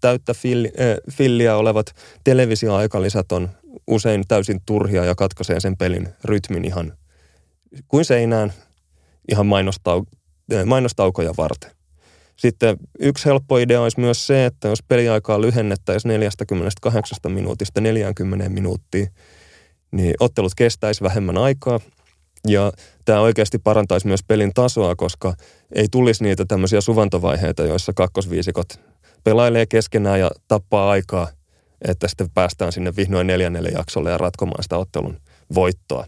täyttä 0.00 0.34
filli, 0.34 0.72
äh, 0.80 1.14
filliä 1.16 1.56
olevat 1.56 1.86
televisioaikalisät 2.24 3.32
on 3.32 3.48
usein 3.86 4.24
täysin 4.28 4.60
turhia 4.66 5.04
ja 5.04 5.14
katkaisee 5.14 5.60
sen 5.60 5.76
pelin 5.76 6.08
rytmin 6.24 6.64
ihan 6.64 6.92
kuin 7.88 8.04
seinään 8.04 8.52
ihan 9.30 9.46
mainostau, 9.46 10.04
mainostaukoja 10.66 11.34
varten. 11.36 11.70
Sitten 12.36 12.76
yksi 12.98 13.24
helppo 13.24 13.58
idea 13.58 13.80
olisi 13.82 14.00
myös 14.00 14.26
se, 14.26 14.46
että 14.46 14.68
jos 14.68 14.82
peliaikaa 14.82 15.40
lyhennettäisiin 15.40 16.08
48 16.08 17.18
minuutista 17.28 17.80
40 17.80 18.48
minuuttia, 18.48 19.06
niin 19.90 20.14
ottelut 20.20 20.52
kestäisi 20.56 21.02
vähemmän 21.02 21.38
aikaa. 21.38 21.80
Ja 22.48 22.72
tämä 23.04 23.20
oikeasti 23.20 23.58
parantaisi 23.58 24.06
myös 24.06 24.20
pelin 24.28 24.54
tasoa, 24.54 24.96
koska 24.96 25.34
ei 25.74 25.86
tulisi 25.90 26.24
niitä 26.24 26.44
tämmöisiä 26.44 26.80
suvantovaiheita, 26.80 27.62
joissa 27.62 27.92
kakkosviisikot 27.92 28.80
pelailee 29.24 29.66
keskenään 29.66 30.20
ja 30.20 30.30
tappaa 30.48 30.90
aikaa, 30.90 31.28
että 31.88 32.08
sitten 32.08 32.30
päästään 32.30 32.72
sinne 32.72 32.96
vihdoin 32.96 33.26
neljännelle 33.26 33.68
jaksolle 33.68 34.10
ja 34.10 34.18
ratkomaan 34.18 34.62
sitä 34.62 34.78
ottelun 34.78 35.20
voittoa. 35.54 36.06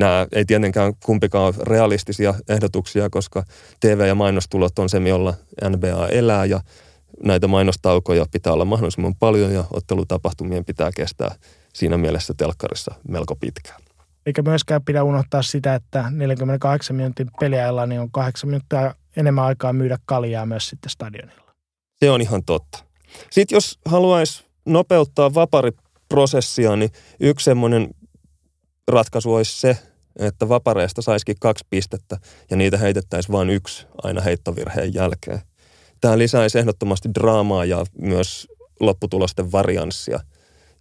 Nämä 0.00 0.26
ei 0.32 0.44
tietenkään 0.44 0.92
kumpikaan 1.04 1.44
ole 1.44 1.54
realistisia 1.62 2.34
ehdotuksia, 2.48 3.10
koska 3.10 3.44
TV- 3.80 4.06
ja 4.06 4.14
mainostulot 4.14 4.78
on 4.78 4.88
se, 4.88 4.98
jolla 4.98 5.34
NBA 5.68 6.08
elää 6.08 6.44
ja 6.44 6.60
näitä 7.24 7.48
mainostaukoja 7.48 8.26
pitää 8.32 8.52
olla 8.52 8.64
mahdollisimman 8.64 9.14
paljon 9.14 9.52
ja 9.52 9.64
ottelutapahtumien 9.72 10.64
pitää 10.64 10.90
kestää 10.96 11.34
siinä 11.72 11.98
mielessä 11.98 12.34
telkkarissa 12.36 12.94
melko 13.08 13.36
pitkään. 13.36 13.80
Eikä 14.26 14.42
myöskään 14.42 14.84
pidä 14.84 15.02
unohtaa 15.02 15.42
sitä, 15.42 15.74
että 15.74 16.04
48 16.10 16.96
minuutin 16.96 17.30
peliajalla 17.40 17.86
niin 17.86 18.00
on 18.00 18.10
8 18.10 18.50
minuuttia 18.50 18.94
enemmän 19.16 19.44
aikaa 19.44 19.72
myydä 19.72 19.98
kaljaa 20.04 20.46
myös 20.46 20.68
sitten 20.68 20.90
stadionilla. 20.90 21.54
Se 21.98 22.10
on 22.10 22.20
ihan 22.20 22.44
totta. 22.44 22.78
Sitten 23.30 23.56
jos 23.56 23.78
haluaisi 23.84 24.44
nopeuttaa 24.66 25.34
vapariprosessia, 25.34 26.76
niin 26.76 26.90
yksi 27.20 27.44
semmoinen 27.44 27.88
ratkaisu 28.88 29.34
olisi 29.34 29.60
se, 29.60 29.78
että 30.20 30.48
vapareista 30.48 31.02
saisikin 31.02 31.36
kaksi 31.40 31.64
pistettä 31.70 32.18
ja 32.50 32.56
niitä 32.56 32.78
heitettäisiin 32.78 33.32
vain 33.32 33.50
yksi 33.50 33.86
aina 34.02 34.20
heittovirheen 34.20 34.94
jälkeen. 34.94 35.40
Tämä 36.00 36.18
lisäisi 36.18 36.58
ehdottomasti 36.58 37.08
draamaa 37.14 37.64
ja 37.64 37.84
myös 37.98 38.48
lopputulosten 38.80 39.52
varianssia. 39.52 40.20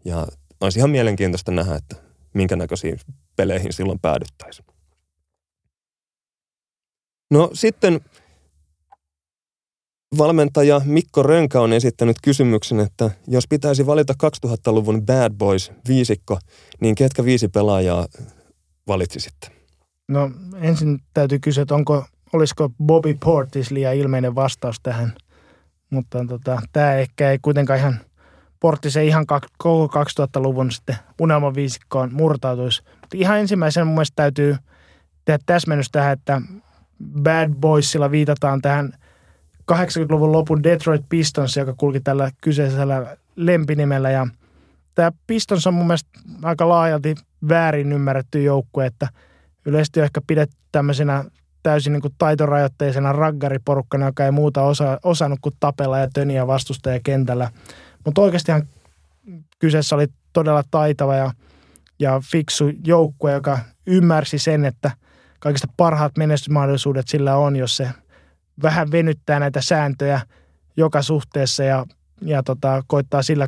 Ja 0.06 0.28
olisi 0.62 0.80
ihan 0.80 0.90
mielenkiintoista 0.90 1.52
nähdä, 1.52 1.76
että 1.76 1.96
minkä 2.34 2.56
näköisiin 2.56 3.00
peleihin 3.36 3.74
silloin 3.74 4.00
päädyttäisiin. 4.00 4.66
No 7.32 7.50
sitten 7.54 8.02
valmentaja 10.18 10.82
Mikko 10.86 11.24
Rönkä 11.24 11.62
on 11.62 11.74
esittänyt 11.74 12.18
kysymyksen, 12.24 12.80
että 12.80 13.12
jos 13.28 13.48
pitäisi 13.50 13.86
valita 13.86 14.14
2000-luvun 14.48 15.06
Bad 15.06 15.34
Boys 15.34 15.72
viisikko, 15.88 16.40
niin 16.82 16.96
ketkä 16.96 17.24
viisi 17.26 17.48
pelaajaa 17.48 18.08
valitsisitte? 18.90 19.52
No 20.08 20.32
ensin 20.62 21.00
täytyy 21.14 21.40
kysyä, 21.40 21.62
että 21.62 21.76
onko, 21.76 22.06
olisiko 22.34 22.72
Bobby 22.86 23.14
Portis 23.14 23.72
liian 23.72 23.96
ilmeinen 23.96 24.36
vastaus 24.36 24.80
tähän. 24.84 25.14
Mutta 25.90 26.26
tota, 26.26 26.62
tämä 26.74 26.94
ehkä 26.94 27.32
ei 27.32 27.40
kuitenkaan 27.42 27.80
ihan, 27.80 28.00
Portis 28.60 28.98
ei 28.98 29.08
ihan 29.08 29.26
koko 29.58 30.04
2000-luvun 30.20 30.72
sitten 30.72 30.96
unelmaviisikkoon 31.20 32.14
murtautuisi. 32.14 32.84
Mutta 33.02 33.18
ihan 33.18 33.40
ensimmäisenä 33.40 33.86
mun 33.86 33.94
mielestä 33.94 34.16
täytyy 34.16 34.56
tehdä 35.26 35.40
täsmennys 35.46 35.92
tähän, 35.92 36.14
että 36.14 36.42
Bad 37.24 37.54
Boysilla 37.60 38.12
viitataan 38.12 38.62
tähän 38.62 38.94
80-luvun 39.72 40.32
lopun 40.32 40.64
Detroit 40.64 41.06
Pistons, 41.10 41.58
joka 41.58 41.74
kulki 41.74 42.00
tällä 42.00 42.32
kyseisellä 42.42 43.18
lempinimellä. 43.36 44.10
Ja 44.12 44.28
tämä 44.96 45.12
Pistons 45.28 45.68
on 45.68 45.74
mun 45.74 45.88
mielestä 45.88 46.10
aika 46.44 46.70
laajalti 46.70 47.16
väärin 47.50 47.92
ymmärretty 47.92 48.44
joukkue, 48.44 48.86
että 48.86 49.08
yleisesti 49.66 50.00
on 50.00 50.04
ehkä 50.04 50.22
pidetty 50.28 50.56
tämmöisenä 50.72 51.26
täysin 51.64 51.94
niin 51.94 52.02
kuin 52.02 52.16
taitorajoitteisena 52.18 53.14
raggariporukkana, 53.14 54.06
joka 54.06 54.26
ei 54.26 54.32
muuta 54.32 54.62
osa, 54.62 55.00
osannut 55.04 55.40
kuin 55.42 55.56
tapella 55.60 56.00
ja 56.00 56.08
töniä 56.14 56.48
vastustaja 56.48 57.00
kentällä. 57.04 57.52
Mutta 58.06 58.22
oikeastihan 58.22 58.68
kyseessä 59.60 59.96
oli 59.96 60.08
todella 60.34 60.64
taitava 60.72 61.16
ja, 61.16 61.32
ja 62.00 62.22
fiksu 62.32 62.72
joukkue, 62.86 63.32
joka 63.32 63.60
ymmärsi 63.88 64.40
sen, 64.40 64.66
että 64.66 64.92
kaikista 65.40 65.68
parhaat 65.78 66.18
menestysmahdollisuudet 66.18 67.08
sillä 67.08 67.36
on, 67.36 67.56
jos 67.56 67.78
se 67.78 67.90
vähän 68.64 68.92
venyttää 68.92 69.40
näitä 69.40 69.62
sääntöjä 69.62 70.22
joka 70.78 71.02
suhteessa 71.02 71.64
ja, 71.64 71.86
ja 72.22 72.44
tota, 72.44 72.84
koittaa 72.88 73.22
sillä 73.22 73.48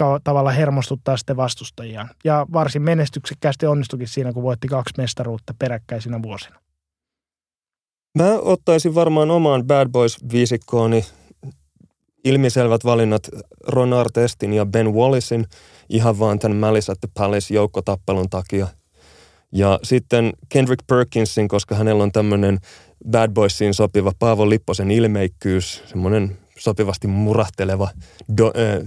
ka- 0.00 0.10
ka- 0.10 0.20
tavalla 0.24 0.50
hermostuttaa 0.50 1.16
sitten 1.16 1.36
vastustajiaan. 1.36 2.10
Ja 2.24 2.46
varsin 2.52 2.82
menestyksekkäästi 2.82 3.66
onnistukin 3.66 4.08
siinä, 4.08 4.32
kun 4.32 4.42
voitti 4.42 4.68
kaksi 4.68 4.94
mestaruutta 4.98 5.54
peräkkäisinä 5.58 6.22
vuosina. 6.22 6.60
Mä 8.18 8.38
ottaisin 8.38 8.94
varmaan 8.94 9.30
omaan 9.30 9.66
Bad 9.66 9.88
Boys-viisikkooni 9.88 11.04
ilmiselvät 12.24 12.84
valinnat 12.84 13.28
Ron 13.66 13.92
Artestin 13.92 14.52
ja 14.52 14.66
Ben 14.66 14.94
Wallisin 14.94 15.46
ihan 15.88 16.18
vaan 16.18 16.38
tämän 16.38 16.58
Malice 16.58 16.92
at 16.92 17.00
the 17.00 17.08
Palace 17.14 17.54
joukkotappelun 17.54 18.30
takia. 18.30 18.66
Ja 19.52 19.78
sitten 19.82 20.32
Kendrick 20.48 20.86
Perkinsin, 20.86 21.48
koska 21.48 21.74
hänellä 21.74 22.02
on 22.02 22.12
tämmöinen 22.12 22.58
Bad 23.10 23.30
Boysiin 23.32 23.74
sopiva 23.74 24.12
Paavo 24.18 24.50
Lipposen 24.50 24.90
ilmeikkyys, 24.90 25.82
semmoinen 25.86 26.38
sopivasti 26.58 27.06
murahteleva, 27.06 27.88
do, 28.38 28.46
äh, 28.46 28.86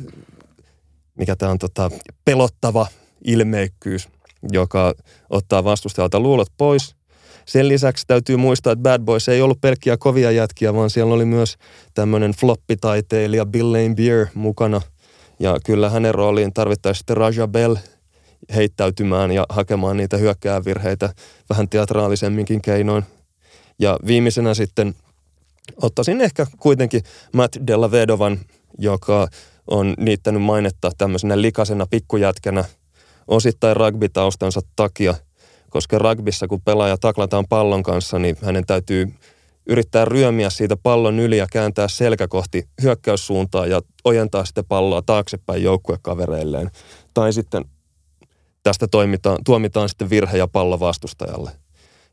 mikä 1.18 1.36
tämä 1.36 1.52
on, 1.52 1.60
tota, 1.60 1.92
pelottava 2.26 2.88
ilmeikkyys, 3.26 4.10
joka 4.52 4.94
ottaa 5.30 5.64
vastustajalta 5.64 6.20
luulot 6.20 6.48
pois– 6.58 6.96
sen 7.46 7.68
lisäksi 7.68 8.08
täytyy 8.08 8.38
muistaa, 8.38 8.74
että 8.74 8.84
Bad 8.84 9.02
Boys 9.02 9.30
ei 9.30 9.42
ollut 9.42 9.62
pelkkiä 9.62 9.98
kovia 9.98 10.32
jätkiä, 10.32 10.74
vaan 10.74 10.90
siellä 10.90 11.14
oli 11.14 11.26
myös 11.26 11.58
tämmöinen 11.94 12.32
floppitaiteilija 12.32 13.46
Bill 13.46 13.72
Lane 13.72 13.96
Beer 13.96 14.28
mukana. 14.34 14.82
Ja 15.40 15.58
kyllä 15.66 15.90
hänen 15.90 16.16
rooliin 16.16 16.54
tarvittaisiin 16.54 17.00
sitten 17.00 17.18
Raja 17.18 17.48
Bell 17.48 17.76
heittäytymään 18.56 19.32
ja 19.32 19.46
hakemaan 19.50 19.98
niitä 19.98 20.18
hyökkäävirheitä 20.18 21.14
vähän 21.50 21.70
teatraalisemminkin 21.70 22.62
keinoin. 22.62 23.04
Ja 23.80 24.00
viimeisenä 24.08 24.54
sitten 24.54 24.96
ottaisin 25.82 26.22
ehkä 26.22 26.48
kuitenkin 26.60 27.04
Matt 27.34 27.58
Della 27.68 27.92
Vedovan, 27.92 28.40
joka 28.78 29.28
on 29.68 29.94
niittänyt 29.98 30.42
mainetta 30.42 30.92
tämmöisenä 30.98 31.42
likasena 31.42 31.86
pikkujätkänä 31.90 32.64
osittain 33.28 33.76
rugby-taustansa 33.76 34.62
takia– 34.76 35.16
koska 35.74 36.00
rugbyssa 36.00 36.48
kun 36.48 36.62
pelaaja 36.62 36.98
taklataan 36.98 37.46
pallon 37.50 37.84
kanssa, 37.84 38.20
niin 38.20 38.38
hänen 38.42 38.66
täytyy 38.66 39.14
yrittää 39.66 40.06
ryömiä 40.06 40.50
siitä 40.50 40.78
pallon 40.78 41.20
yli 41.20 41.38
ja 41.38 41.48
kääntää 41.52 41.88
selkä 41.88 42.28
kohti 42.28 42.68
hyökkäyssuuntaa 42.82 43.66
ja 43.66 43.82
ojentaa 44.04 44.46
sitten 44.46 44.66
palloa 44.66 45.02
taaksepäin 45.02 45.64
joukkuekavereilleen. 45.64 46.72
Tai 47.14 47.34
sitten 47.34 47.66
tästä 48.64 48.88
toimitaan, 48.88 49.38
tuomitaan 49.46 49.90
sitten 49.90 50.10
virhe 50.10 50.38
ja 50.38 50.48
pallo 50.48 50.80
vastustajalle. 50.80 51.52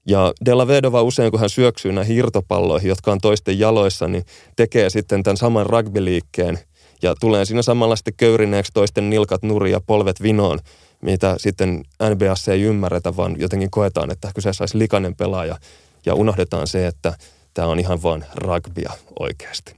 Ja 0.07 0.33
Della 0.45 0.67
Vedova 0.67 1.03
usein, 1.03 1.31
kun 1.31 1.41
hän 1.41 1.51
syöksyy 1.51 1.93
näihin 1.93 2.17
irtopalloihin, 2.17 2.89
jotka 2.89 3.13
on 3.13 3.21
toisten 3.23 3.59
jaloissa, 3.59 4.09
niin 4.09 4.25
tekee 4.57 4.91
sitten 4.91 5.23
tämän 5.23 5.37
saman 5.37 5.67
rugbyliikkeen 5.67 6.59
ja 7.03 7.15
tulee 7.21 7.45
siinä 7.45 7.63
samalla 7.63 7.97
sitten 7.97 8.15
köyrineeksi 8.17 8.73
toisten 8.73 9.11
nilkat 9.11 9.43
nurin 9.43 9.73
ja 9.73 9.81
polvet 9.81 10.23
vinoon 10.23 10.59
mitä 11.03 11.35
sitten 11.39 11.83
NBAssa 12.15 12.53
ei 12.53 12.63
ymmärretä, 12.63 13.17
vaan 13.17 13.41
jotenkin 13.41 13.71
koetaan, 13.71 14.11
että 14.11 14.31
kyseessä 14.35 14.63
olisi 14.63 14.79
likainen 14.79 15.17
pelaaja 15.17 15.59
ja 16.07 16.15
unohdetaan 16.15 16.67
se, 16.67 16.87
että 16.87 17.15
tämä 17.55 17.69
on 17.69 17.79
ihan 17.79 18.03
vain 18.03 18.25
rugbya 18.35 18.93
oikeasti. 19.19 19.77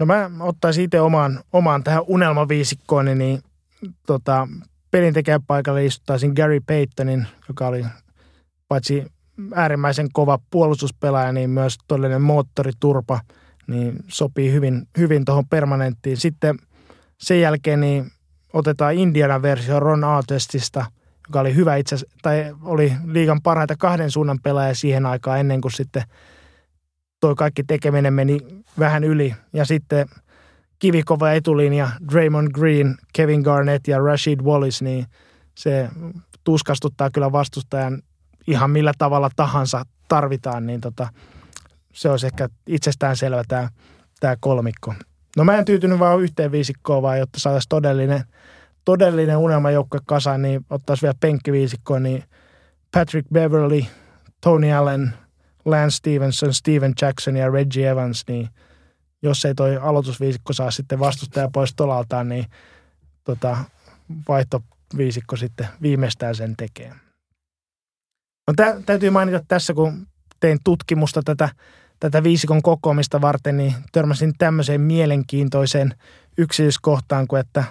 No 0.00 0.06
mä 0.06 0.30
ottaisin 0.40 0.84
itse 0.84 1.00
omaan, 1.00 1.40
omaan 1.52 1.84
tähän 1.84 2.02
unelmaviisikkoon, 2.06 3.18
niin 3.18 3.42
tota, 4.06 4.48
pelintekijän 4.90 5.42
paikalle 5.42 5.84
istuttaisin 5.84 6.32
Gary 6.36 6.60
Paytonin, 6.60 7.26
joka 7.48 7.66
oli 7.66 7.84
paitsi 8.68 9.04
äärimmäisen 9.54 10.08
kova 10.12 10.38
puolustuspelaaja, 10.50 11.32
niin 11.32 11.50
myös 11.50 11.78
todellinen 11.88 12.22
moottoriturpa, 12.22 13.20
niin 13.72 13.96
sopii 14.08 14.52
hyvin, 14.52 14.88
hyvin 14.98 15.24
tuohon 15.24 15.48
permanenttiin. 15.48 16.16
Sitten 16.16 16.56
sen 17.18 17.40
jälkeen 17.40 17.80
niin 17.80 18.10
otetaan 18.52 18.94
Indiana 18.94 19.42
versio 19.42 19.80
Ron 19.80 20.04
Artestista, 20.04 20.84
joka 21.28 21.40
oli 21.40 21.54
hyvä 21.54 21.76
itse 21.76 21.96
tai 22.22 22.54
oli 22.62 22.92
liigan 23.06 23.42
parhaita 23.42 23.76
kahden 23.78 24.10
suunnan 24.10 24.38
pelaaja 24.42 24.74
siihen 24.74 25.06
aikaan 25.06 25.40
ennen 25.40 25.60
kuin 25.60 25.72
sitten 25.72 26.02
toi 27.20 27.34
kaikki 27.34 27.64
tekeminen 27.64 28.14
meni 28.14 28.38
vähän 28.78 29.04
yli. 29.04 29.34
Ja 29.52 29.64
sitten 29.64 30.08
kivikova 30.78 31.32
etulinja, 31.32 31.90
Draymond 32.12 32.48
Green, 32.52 32.96
Kevin 33.12 33.40
Garnett 33.40 33.88
ja 33.88 33.98
Rashid 33.98 34.40
Wallace, 34.40 34.84
niin 34.84 35.06
se 35.54 35.88
tuskastuttaa 36.44 37.10
kyllä 37.10 37.32
vastustajan 37.32 38.02
ihan 38.46 38.70
millä 38.70 38.92
tavalla 38.98 39.30
tahansa 39.36 39.84
tarvitaan, 40.08 40.66
niin 40.66 40.80
tota, 40.80 41.08
se 41.92 42.08
olisi 42.10 42.26
ehkä 42.26 42.48
itsestään 42.66 43.16
selvä 43.16 43.44
tämä, 43.48 43.68
tämä 44.20 44.36
kolmikko. 44.40 44.94
No 45.36 45.44
mä 45.44 45.58
en 45.58 45.64
tyytynyt 45.64 45.98
vaan 45.98 46.20
yhteen 46.20 46.52
viisikkoon, 46.52 47.02
vaan 47.02 47.18
jotta 47.18 47.40
saataisiin 47.40 47.68
todellinen, 47.68 48.24
todellinen 48.84 49.36
unelmajoukkue 49.36 50.00
kasaan, 50.06 50.42
niin 50.42 50.66
ottaisi 50.70 51.02
vielä 51.02 51.14
penkkiviisikkoon, 51.20 52.02
niin 52.02 52.24
Patrick 52.92 53.28
Beverly, 53.32 53.84
Tony 54.40 54.72
Allen, 54.72 55.12
Lance 55.64 55.96
Stevenson, 55.96 56.54
Steven 56.54 56.94
Jackson 57.02 57.36
ja 57.36 57.50
Reggie 57.50 57.90
Evans, 57.90 58.24
niin 58.28 58.48
jos 59.22 59.44
ei 59.44 59.54
toi 59.54 59.76
aloitusviisikko 59.76 60.52
saa 60.52 60.70
sitten 60.70 60.98
vastustaja 60.98 61.48
pois 61.52 61.74
tolaltaan, 61.74 62.28
niin 62.28 62.46
tota, 63.24 63.56
vaihtoviisikko 64.28 65.36
sitten 65.36 65.68
viimeistään 65.82 66.34
sen 66.34 66.56
tekee. 66.56 66.92
No, 68.46 68.54
tä, 68.56 68.80
täytyy 68.86 69.10
mainita 69.10 69.40
tässä, 69.48 69.74
kun 69.74 70.06
tein 70.40 70.58
tutkimusta 70.64 71.22
tätä 71.24 71.48
tätä 72.02 72.22
viisikon 72.22 72.62
kokoamista 72.62 73.20
varten, 73.20 73.56
niin 73.56 73.74
törmäsin 73.92 74.32
tämmöiseen 74.38 74.80
mielenkiintoiseen 74.80 75.94
yksityiskohtaan, 76.38 77.28
kuin 77.28 77.40
että 77.40 77.64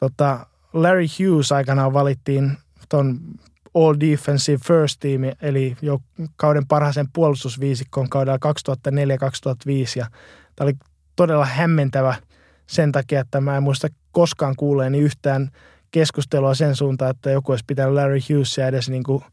tota, 0.00 0.46
Larry 0.72 1.06
Hughes 1.18 1.52
aikanaan 1.52 1.92
valittiin 1.92 2.52
tuon 2.88 3.20
All 3.74 3.94
Defensive 4.00 4.58
First 4.66 5.00
Team, 5.00 5.20
eli 5.42 5.76
jo 5.82 6.00
kauden 6.36 6.66
parhaisen 6.66 7.06
puolustusviisikon 7.12 8.08
kaudella 8.08 8.38
2004-2005. 8.88 9.70
Ja 9.96 10.06
tämä 10.56 10.66
oli 10.66 10.74
todella 11.16 11.44
hämmentävä 11.44 12.14
sen 12.66 12.92
takia, 12.92 13.20
että 13.20 13.40
mä 13.40 13.56
en 13.56 13.62
muista 13.62 13.88
koskaan 14.12 14.56
kuuleeni 14.56 14.98
yhtään 14.98 15.50
keskustelua 15.90 16.54
sen 16.54 16.76
suuntaan, 16.76 17.10
että 17.10 17.30
joku 17.30 17.52
olisi 17.52 17.64
pitänyt 17.66 17.94
Larry 17.94 18.18
Hughesia 18.28 18.66
edes 18.66 18.90
niin 18.90 19.02
kuin– 19.02 19.24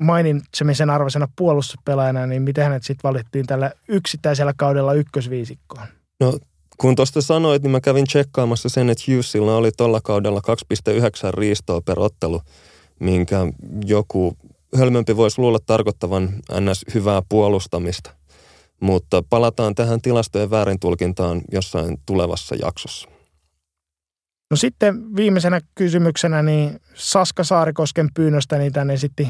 mainitsemisen 0.00 0.90
arvoisena 0.90 1.28
puolustuspelaajana, 1.36 2.26
niin 2.26 2.42
miten 2.42 2.64
hänet 2.64 2.82
sitten 2.82 3.08
valittiin 3.08 3.46
tällä 3.46 3.72
yksittäisellä 3.88 4.52
kaudella 4.56 4.92
ykkösviisikkoon? 4.92 5.86
No 6.20 6.38
kun 6.78 6.96
tuosta 6.96 7.22
sanoit, 7.22 7.62
niin 7.62 7.70
mä 7.70 7.80
kävin 7.80 8.06
tsekkaamassa 8.06 8.68
sen, 8.68 8.90
että 8.90 9.04
Hughesilla 9.08 9.56
oli 9.56 9.70
tuolla 9.76 10.00
kaudella 10.00 10.40
2,9 10.90 10.94
riistoa 11.34 11.80
per 11.80 12.00
ottelu, 12.00 12.42
minkä 13.00 13.38
joku 13.86 14.36
hölmömpi 14.78 15.16
voisi 15.16 15.40
luulla 15.40 15.58
tarkoittavan 15.66 16.28
ns. 16.60 16.84
hyvää 16.94 17.22
puolustamista. 17.28 18.10
Mutta 18.80 19.22
palataan 19.30 19.74
tähän 19.74 20.00
tilastojen 20.00 20.50
väärintulkintaan 20.50 21.42
jossain 21.52 22.00
tulevassa 22.06 22.54
jaksossa. 22.54 23.08
No 24.50 24.56
sitten 24.56 25.16
viimeisenä 25.16 25.60
kysymyksenä, 25.74 26.42
niin 26.42 26.80
Saska 26.94 27.44
Saarikosken 27.44 28.08
pyynnöstä 28.14 28.58
niin 28.58 28.72
tänne 28.72 28.94
esitti 28.94 29.28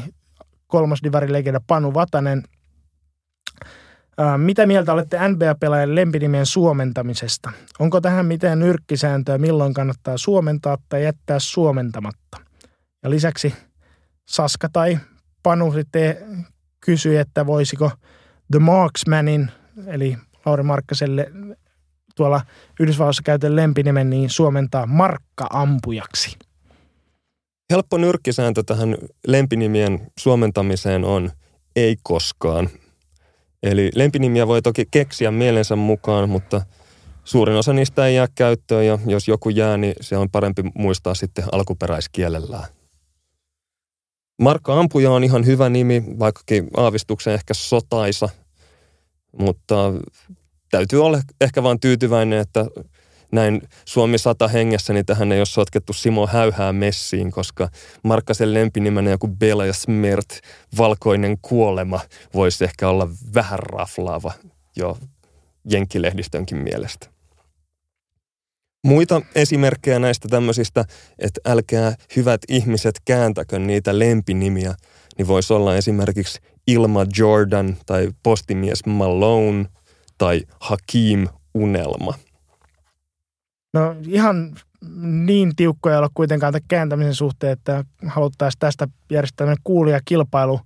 kolmas 0.67 0.99
divarilegenda 1.03 1.61
Panu 1.67 1.93
Vatanen. 1.93 2.43
Mitä 4.37 4.65
mieltä 4.65 4.93
olette 4.93 5.17
NBA-pelaajan 5.27 5.95
lempinimien 5.95 6.45
suomentamisesta? 6.45 7.51
Onko 7.79 8.01
tähän 8.01 8.25
mitään 8.25 8.59
nyrkkisääntöä, 8.59 9.37
milloin 9.37 9.73
kannattaa 9.73 10.17
suomentaa 10.17 10.77
tai 10.89 11.03
jättää 11.03 11.39
suomentamatta? 11.39 12.37
Ja 13.03 13.09
lisäksi 13.09 13.53
Saska 14.29 14.69
tai 14.73 14.99
Panu 15.43 15.71
sitten 15.71 16.17
kysyi, 16.81 17.17
että 17.17 17.45
voisiko 17.45 17.91
The 18.51 18.59
Marksmanin, 18.59 19.51
eli 19.87 20.17
Lauri 20.45 20.63
Markkaselle 20.63 21.31
tuolla 22.15 22.41
Yhdysvalloissa 22.79 23.23
käytön 23.25 23.55
lempinimen, 23.55 24.09
niin 24.09 24.29
suomentaa 24.29 24.85
markka-ampujaksi. 24.85 26.37
Helppo 27.71 27.97
nyrkkisääntö 27.97 28.63
tähän 28.65 28.97
lempinimien 29.27 30.11
suomentamiseen 30.19 31.05
on 31.05 31.31
ei 31.75 31.95
koskaan. 32.03 32.69
Eli 33.63 33.91
lempinimiä 33.95 34.47
voi 34.47 34.61
toki 34.61 34.85
keksiä 34.91 35.31
mielensä 35.31 35.75
mukaan, 35.75 36.29
mutta 36.29 36.61
suurin 37.23 37.55
osa 37.55 37.73
niistä 37.73 38.07
ei 38.07 38.15
jää 38.15 38.27
käyttöön 38.35 38.85
ja 38.85 38.99
jos 39.05 39.27
joku 39.27 39.49
jää, 39.49 39.77
niin 39.77 39.93
se 40.01 40.17
on 40.17 40.29
parempi 40.29 40.63
muistaa 40.75 41.13
sitten 41.13 41.45
alkuperäiskielellään. 41.51 42.65
Markka 44.41 44.79
Ampuja 44.79 45.11
on 45.11 45.23
ihan 45.23 45.45
hyvä 45.45 45.69
nimi, 45.69 46.03
vaikkakin 46.19 46.67
aavistuksen 46.77 47.33
ehkä 47.33 47.53
sotaisa, 47.53 48.29
mutta 49.39 49.93
täytyy 50.71 51.05
olla 51.05 51.21
ehkä 51.41 51.63
vain 51.63 51.79
tyytyväinen, 51.79 52.39
että 52.39 52.65
näin 53.31 53.61
Suomi 53.85 54.17
sata 54.17 54.47
hengessä, 54.47 54.93
niin 54.93 55.05
tähän 55.05 55.31
ei 55.31 55.39
ole 55.39 55.45
sotkettu 55.45 55.93
Simo 55.93 56.27
Häyhää 56.27 56.73
messiin, 56.73 57.31
koska 57.31 57.69
Markkasen 58.03 58.53
lempinimenä 58.53 59.09
joku 59.09 59.27
Bela 59.27 59.65
ja 59.65 59.73
Smert, 59.73 60.39
valkoinen 60.77 61.37
kuolema, 61.41 61.99
voisi 62.33 62.63
ehkä 62.63 62.89
olla 62.89 63.09
vähän 63.33 63.59
raflaava 63.59 64.33
jo 64.75 64.97
jenkkilehdistönkin 65.69 66.57
mielestä. 66.57 67.07
Muita 68.85 69.21
esimerkkejä 69.35 69.99
näistä 69.99 70.27
tämmöisistä, 70.27 70.85
että 71.19 71.41
älkää 71.45 71.95
hyvät 72.15 72.41
ihmiset 72.49 72.95
kääntäkö 73.05 73.59
niitä 73.59 73.99
lempinimiä, 73.99 74.75
niin 75.17 75.27
voisi 75.27 75.53
olla 75.53 75.75
esimerkiksi 75.75 76.39
Ilma 76.67 77.05
Jordan 77.17 77.77
tai 77.85 78.09
postimies 78.23 78.85
Malone 78.85 79.65
tai 80.17 80.41
Hakim 80.59 81.27
Unelma. 81.53 82.13
No 83.77 83.95
ihan 84.07 84.55
niin 85.01 85.55
tiukkoja 85.55 85.97
olla 85.97 86.09
kuitenkaan 86.13 86.53
kääntämisen 86.67 87.15
suhteen, 87.15 87.53
että 87.53 87.83
haluttaisiin 88.05 88.59
tästä 88.59 88.87
järjestää 89.09 89.55
kuulijakilpailu, 89.63 90.61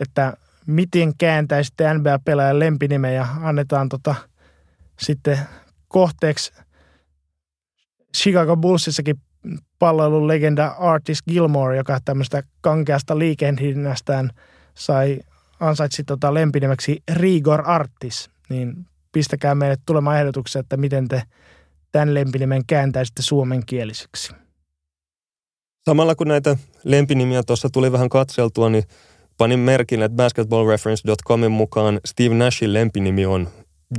että 0.00 0.36
miten 0.66 1.12
kääntäisitte 1.18 1.94
NBA-pelaajan 1.94 2.58
lempinimen 2.58 3.14
ja 3.14 3.26
annetaan 3.42 3.88
tota, 3.88 4.14
sitten 4.98 5.38
kohteeksi 5.88 6.52
Chicago 8.16 8.56
Bullsissakin 8.56 9.16
palloilun 9.78 10.28
legenda 10.28 10.66
Artis 10.66 11.22
Gilmore, 11.22 11.76
joka 11.76 11.98
tämmöistä 12.04 12.42
kankeasta 12.60 13.18
liikehdinnästään 13.18 14.30
sai 14.74 15.20
ansaitsi 15.60 16.04
tota 16.04 16.34
lempinimeksi 16.34 17.02
Rigor 17.12 17.62
Artis, 17.66 18.30
niin 18.48 18.86
pistäkää 19.12 19.54
meille 19.54 19.76
tulemaan 19.86 20.18
ehdotuksia, 20.18 20.60
että 20.60 20.76
miten 20.76 21.08
te 21.08 21.22
tämän 21.96 22.14
lempinimen 22.14 22.62
kääntäisitte 22.66 23.22
suomenkieliseksi. 23.22 24.32
Samalla 25.84 26.14
kun 26.14 26.28
näitä 26.28 26.56
lempinimiä 26.84 27.42
tuossa 27.42 27.68
tuli 27.72 27.92
vähän 27.92 28.08
katseltua, 28.08 28.70
niin 28.70 28.84
panin 29.38 29.58
merkin, 29.58 30.02
että 30.02 30.16
basketballreference.comin 30.16 31.50
mukaan 31.50 32.00
Steve 32.04 32.34
Nashin 32.34 32.74
lempinimi 32.74 33.26
on 33.26 33.48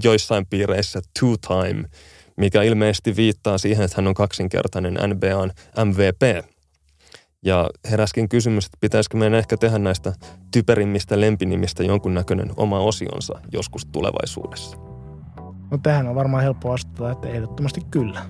joissain 0.03 0.45
piireissä 0.45 1.01
two 1.19 1.35
time, 1.37 1.83
mikä 2.37 2.61
ilmeisesti 2.61 3.15
viittaa 3.15 3.57
siihen, 3.57 3.85
että 3.85 3.97
hän 3.97 4.07
on 4.07 4.13
kaksinkertainen 4.13 4.93
NBAn 4.93 5.51
MVP. 5.85 6.45
Ja 7.45 7.69
heräskin 7.91 8.29
kysymys, 8.29 8.65
että 8.65 8.77
pitäisikö 8.81 9.17
meidän 9.17 9.39
ehkä 9.39 9.57
tehdä 9.57 9.77
näistä 9.77 10.13
typerimmistä 10.51 11.21
lempinimistä 11.21 11.83
jonkunnäköinen 11.83 12.51
oma 12.57 12.79
osionsa 12.79 13.39
joskus 13.51 13.85
tulevaisuudessa. 13.85 14.96
No 15.71 15.77
tähän 15.77 16.07
on 16.07 16.15
varmaan 16.15 16.43
helppo 16.43 16.69
vastata, 16.69 17.11
että 17.11 17.27
ehdottomasti 17.27 17.81
kyllä. 17.91 18.21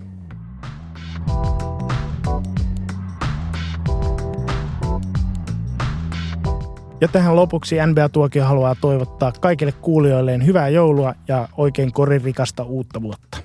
Ja 7.01 7.07
tähän 7.07 7.35
lopuksi 7.35 7.76
NBA-tuokio 7.76 8.45
haluaa 8.45 8.76
toivottaa 8.76 9.31
kaikille 9.31 9.72
kuulijoilleen 9.72 10.45
hyvää 10.45 10.69
joulua 10.69 11.14
ja 11.27 11.49
oikein 11.57 11.93
koririkasta 11.93 12.64
uutta 12.64 13.01
vuotta. 13.01 13.38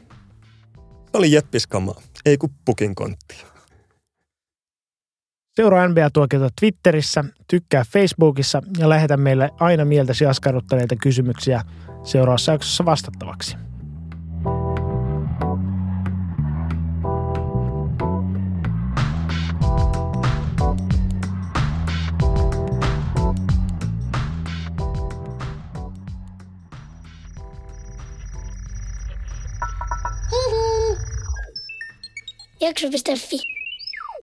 Oli 1.13 1.33
jeppiskamaa, 1.33 2.01
ei 2.27 2.39
kun 2.39 2.51
pukin 2.65 2.95
kontti. 2.95 3.45
Seuraa 5.57 5.89
NBA-tuokiota 5.89 6.49
Twitterissä, 6.61 7.25
tykkää 7.49 7.85
Facebookissa 7.93 8.63
ja 8.79 8.89
lähetä 8.89 9.17
meille 9.17 9.51
aina 9.61 9.85
mieltäsi 9.85 10.27
askarruttaneita 10.27 10.97
kysymyksiä 10.97 11.63
seuraavassa 12.05 12.53
jaksossa 12.53 12.85
vastattavaksi. 12.85 13.57
Jakso.fi 32.63 33.39